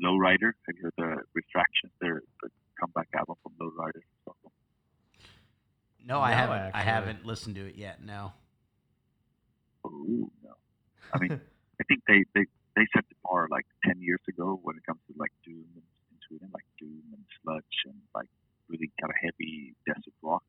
Low 0.00 0.16
Rider. 0.16 0.56
Have 0.66 0.76
you 0.76 0.82
heard 0.84 0.94
the 0.98 1.22
Refraction? 1.34 1.90
Their 2.00 2.22
the 2.42 2.48
comeback 2.80 3.08
album 3.16 3.36
from 3.42 3.52
Low 3.60 3.72
Rider. 3.76 4.02
Stockholm. 4.22 4.52
No, 6.04 6.20
I 6.20 6.30
No, 6.32 6.36
haven't. 6.36 6.74
I 6.74 6.82
haven't 6.82 7.24
listened 7.24 7.54
to 7.56 7.66
it 7.66 7.76
yet. 7.76 8.04
No. 8.04 8.32
Oh 9.84 10.30
no! 10.44 10.54
I 11.12 11.18
mean, 11.18 11.32
I 11.80 11.84
think 11.88 12.02
they, 12.06 12.24
they 12.34 12.44
they 12.76 12.86
set 12.94 13.04
the 13.08 13.14
bar 13.24 13.48
like 13.50 13.66
ten 13.84 14.00
years 14.00 14.20
ago 14.28 14.58
when 14.62 14.76
it 14.76 14.84
comes 14.86 15.00
to 15.08 15.14
like 15.18 15.32
doom 15.44 15.64
in, 15.74 15.82
in 15.82 16.16
Sweden, 16.28 16.50
like 16.52 16.64
doom 16.78 17.02
and 17.12 17.24
sludge 17.42 17.78
and 17.86 17.94
like 18.14 18.28
really 18.72 18.90
kind 19.00 19.12
of 19.12 19.18
heavy 19.20 19.76
desert 19.86 20.16
rock. 20.24 20.42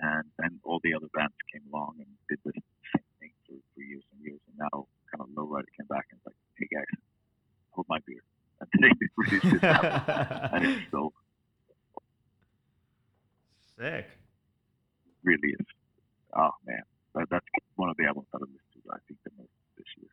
And 0.00 0.24
then 0.40 0.58
all 0.64 0.80
the 0.82 0.94
other 0.96 1.12
bands 1.12 1.36
came 1.52 1.62
along 1.72 2.00
and 2.00 2.08
did 2.32 2.40
the 2.44 2.52
same 2.56 3.04
thing 3.20 3.32
for, 3.46 3.54
for 3.76 3.82
years 3.84 4.04
and 4.16 4.24
years. 4.24 4.40
And 4.48 4.56
now 4.64 4.88
kind 5.12 5.20
of 5.20 5.28
Lowrider 5.36 5.68
came 5.76 5.86
back 5.92 6.08
and 6.10 6.18
was 6.24 6.32
like, 6.32 6.40
hey 6.56 6.68
guys, 6.72 6.88
hold 7.70 7.86
my 7.88 7.98
beer. 8.06 8.24
And 8.72 8.84
they 8.84 8.92
released 9.16 9.50
this 9.52 9.62
album, 9.64 10.50
and 10.52 10.64
it's 10.66 10.90
so 10.90 11.12
Sick. 13.78 14.06
really 15.24 15.48
is. 15.58 15.66
Oh 16.36 16.50
man, 16.66 16.82
that, 17.14 17.26
that's 17.30 17.46
one 17.76 17.88
of 17.88 17.96
the 17.96 18.04
albums 18.04 18.26
that 18.32 18.38
I 18.38 18.44
listened 18.44 18.84
to. 18.84 18.90
I 18.92 18.98
think 19.08 19.18
the 19.24 19.30
most 19.38 19.48
this 19.78 19.86
year. 19.98 20.10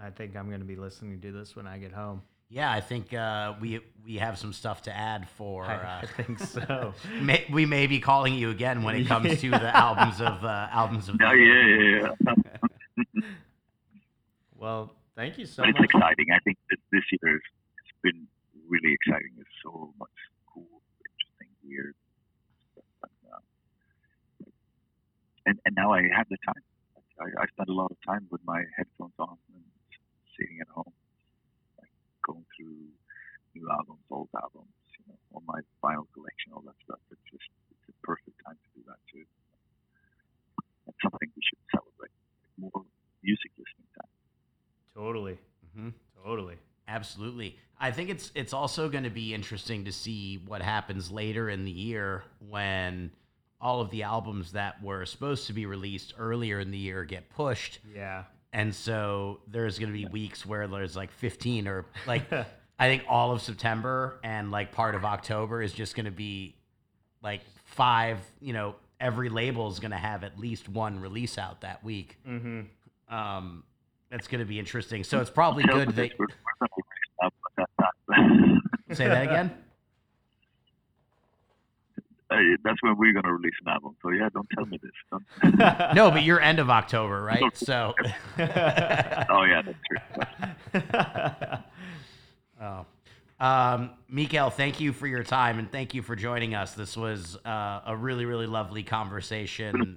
I 0.00 0.10
think 0.10 0.36
I'm 0.36 0.48
going 0.48 0.60
to 0.60 0.66
be 0.66 0.76
listening 0.76 1.20
to 1.20 1.32
this 1.32 1.56
when 1.56 1.66
I 1.66 1.78
get 1.78 1.92
home. 1.92 2.22
Yeah, 2.48 2.70
I 2.70 2.80
think 2.80 3.12
uh, 3.12 3.54
we 3.60 3.80
we 4.04 4.16
have 4.18 4.38
some 4.38 4.52
stuff 4.52 4.82
to 4.82 4.94
add 4.96 5.28
for. 5.30 5.64
I, 5.64 5.74
Uh, 5.74 6.00
I 6.02 6.06
think 6.22 6.38
so. 6.38 6.94
may, 7.20 7.44
we 7.50 7.66
may 7.66 7.86
be 7.86 8.00
calling 8.00 8.34
you 8.34 8.50
again 8.50 8.82
when 8.82 8.94
it 8.96 9.06
comes 9.06 9.40
to 9.40 9.50
the 9.50 9.76
albums 9.86 10.20
of 10.20 10.44
uh, 10.44 10.68
albums 10.70 11.08
of. 11.08 11.18
the 11.18 11.24
Yeah, 11.24 11.34
year. 11.34 12.00
yeah, 12.00 12.12
yeah. 12.26 12.34
yeah. 13.06 13.20
well, 14.56 14.92
thank 15.16 15.38
you 15.38 15.46
so 15.46 15.62
but 15.62 15.70
it's 15.70 15.78
much. 15.80 15.90
exciting. 15.94 16.26
I 16.32 16.38
think 16.44 16.58
this, 16.70 16.78
this 16.92 17.02
year 17.12 17.32
has 17.32 17.40
it's 17.80 17.96
been 18.02 18.26
really 18.68 18.92
exciting. 18.94 19.30
There's 19.36 19.56
so 19.62 19.92
much 19.98 20.10
cool, 20.52 20.68
interesting, 21.00 21.48
weird 21.64 21.94
stuff. 22.72 22.84
And, 23.02 23.32
uh, 23.32 23.40
and, 25.46 25.58
and 25.64 25.74
now 25.74 25.92
I 25.92 26.02
have 26.16 26.28
the 26.28 26.38
time. 26.46 26.62
I, 27.20 27.42
I 27.42 27.46
spend 27.46 27.68
a 27.68 27.72
lot 27.72 27.90
of 27.90 27.96
time 28.06 28.26
with 28.30 28.40
my 28.44 28.62
headphones 28.76 29.14
on 29.18 29.36
and 29.54 29.64
sitting 30.38 30.58
at 30.60 30.68
home, 30.68 30.92
like 30.92 31.03
going 32.26 32.44
through 32.56 32.88
new 33.54 33.66
albums, 33.70 34.02
old 34.10 34.28
albums, 34.34 34.74
you 34.98 35.04
know, 35.08 35.18
all 35.32 35.42
my 35.46 35.60
vinyl 35.82 36.06
collection, 36.14 36.52
all 36.52 36.62
that 36.66 36.76
stuff. 36.84 36.98
It's 37.10 37.20
just 37.30 37.48
it's 37.70 37.88
a 37.88 38.06
perfect 38.06 38.36
time 38.44 38.56
to 38.56 38.68
do 38.78 38.82
that 38.88 38.98
too. 39.12 39.24
That's 40.86 40.98
something 41.02 41.28
we 41.34 41.42
should 41.42 41.62
celebrate. 41.72 42.12
More 42.58 42.84
music 43.22 43.50
listening 43.58 43.88
time. 43.98 44.10
Totally. 44.94 45.38
Mhm. 45.76 45.92
Totally. 46.24 46.56
Absolutely. 46.86 47.58
I 47.80 47.90
think 47.90 48.10
it's 48.10 48.30
it's 48.34 48.52
also 48.52 48.88
going 48.88 49.04
to 49.04 49.10
be 49.10 49.34
interesting 49.34 49.84
to 49.86 49.92
see 49.92 50.42
what 50.46 50.62
happens 50.62 51.10
later 51.10 51.48
in 51.48 51.64
the 51.64 51.70
year 51.70 52.24
when 52.48 53.10
all 53.60 53.80
of 53.80 53.90
the 53.90 54.02
albums 54.02 54.52
that 54.52 54.82
were 54.82 55.06
supposed 55.06 55.46
to 55.46 55.52
be 55.52 55.64
released 55.66 56.12
earlier 56.18 56.60
in 56.60 56.70
the 56.70 56.78
year 56.78 57.04
get 57.04 57.30
pushed. 57.30 57.78
Yeah. 57.94 58.24
And 58.54 58.72
so 58.72 59.40
there's 59.48 59.80
going 59.80 59.92
to 59.92 59.98
be 59.98 60.06
weeks 60.06 60.46
where 60.46 60.68
there's 60.68 60.96
like 60.96 61.10
15 61.10 61.66
or 61.66 61.84
like 62.06 62.32
I 62.78 62.88
think 62.88 63.02
all 63.08 63.32
of 63.32 63.42
September 63.42 64.20
and 64.22 64.52
like 64.52 64.70
part 64.70 64.94
of 64.94 65.04
October 65.04 65.60
is 65.60 65.72
just 65.72 65.96
going 65.96 66.06
to 66.06 66.12
be 66.12 66.54
like 67.20 67.40
five, 67.64 68.18
you 68.40 68.52
know, 68.52 68.76
every 69.00 69.28
label 69.28 69.68
is 69.68 69.80
going 69.80 69.90
to 69.90 69.96
have 69.96 70.22
at 70.22 70.38
least 70.38 70.68
one 70.68 71.00
release 71.00 71.36
out 71.36 71.62
that 71.62 71.82
week. 71.84 72.16
mm-hmm. 72.26 72.60
Um 73.14 73.64
that's 74.10 74.28
going 74.28 74.38
to 74.38 74.44
be 74.44 74.60
interesting. 74.60 75.02
So 75.02 75.20
it's 75.20 75.30
probably 75.30 75.64
good 75.64 75.88
that 75.88 75.96
this, 75.96 76.10
we're, 76.16 76.26
we're 76.26 76.68
gonna 76.68 76.70
release 76.76 77.10
an 77.18 77.24
album 77.24 77.38
at 77.58 77.68
that 77.78 78.14
time. 78.14 78.62
say 78.96 79.08
that 79.08 79.24
again. 79.24 79.63
Uh, 82.30 82.36
that's 82.64 82.82
when 82.82 82.96
we're 82.96 83.12
gonna 83.12 83.32
release 83.32 83.54
an 83.64 83.72
album. 83.72 83.96
So 84.02 84.10
yeah, 84.10 84.28
don't 84.32 84.48
tell 84.54 84.66
me 84.66 84.78
this. 84.82 84.92
Don't, 85.10 85.58
No, 85.94 86.10
but 86.10 86.22
you're 86.22 86.40
end 86.40 86.58
of 86.58 86.70
October, 86.70 87.22
right? 87.22 87.42
So, 87.56 87.94
oh 88.38 89.42
yeah, 89.44 89.62
that's 89.62 89.78
true. 90.72 91.58
oh. 92.60 92.86
Um, 93.40 93.90
Mikael, 94.08 94.50
thank 94.50 94.80
you 94.80 94.92
for 94.92 95.06
your 95.06 95.22
time 95.22 95.58
and 95.58 95.70
thank 95.70 95.92
you 95.92 96.02
for 96.02 96.16
joining 96.16 96.54
us. 96.54 96.74
This 96.74 96.96
was 96.96 97.36
uh, 97.44 97.80
a 97.86 97.96
really, 97.96 98.24
really 98.24 98.46
lovely 98.46 98.80
It's 98.80 98.88
been 98.88 98.96
a 98.96 98.98
conversation 99.04 99.94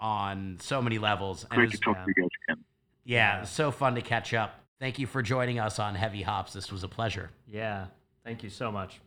on 0.00 0.56
so 0.60 0.82
many 0.82 0.98
levels. 0.98 1.44
And 1.44 1.52
Great 1.52 1.70
was, 1.70 1.78
to 1.78 1.84
talk 1.84 1.96
yeah. 1.98 2.04
to 2.04 2.12
you 2.16 2.22
guys 2.22 2.30
again. 2.48 2.64
yeah, 3.04 3.38
Yeah. 3.38 3.44
so 3.44 3.70
fun 3.70 3.94
to 3.94 4.02
catch 4.02 4.34
up. 4.34 4.60
Thank 4.80 4.98
you 4.98 5.06
for 5.06 5.22
joining 5.22 5.58
us 5.60 5.78
on 5.78 5.94
Heavy 5.94 6.22
Hops. 6.22 6.52
This 6.52 6.72
was 6.72 6.82
a 6.82 6.88
pleasure. 6.88 7.30
yeah. 7.48 7.86
Thank 8.24 8.42
you 8.42 8.48
so 8.48 8.72
much. 8.72 9.00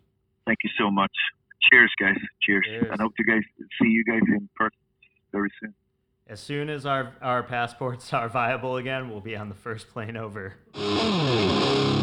Thank 0.45 0.60
you 0.64 0.69
so 0.78 0.91
much. 0.91 1.11
Cheers, 1.69 1.91
guys. 1.99 2.18
Cheers. 2.41 2.65
Cheers. 2.65 2.88
And 2.91 3.02
hope 3.02 3.15
to 3.15 3.23
guys 3.23 3.41
see 3.81 3.89
you 3.89 4.03
guys 4.03 4.22
in 4.27 4.49
person 4.56 4.77
very 5.31 5.52
soon. 5.61 5.73
As 6.27 6.39
soon 6.39 6.69
as 6.69 6.85
our, 6.85 7.14
our 7.22 7.41
passports 7.44 8.14
are 8.14 8.27
viable 8.27 8.76
again, 8.77 9.10
we'll 9.10 9.22
be 9.22 9.35
on 9.35 9.49
the 9.49 9.56
first 9.56 9.89
plane 9.89 10.18
over. 10.18 10.56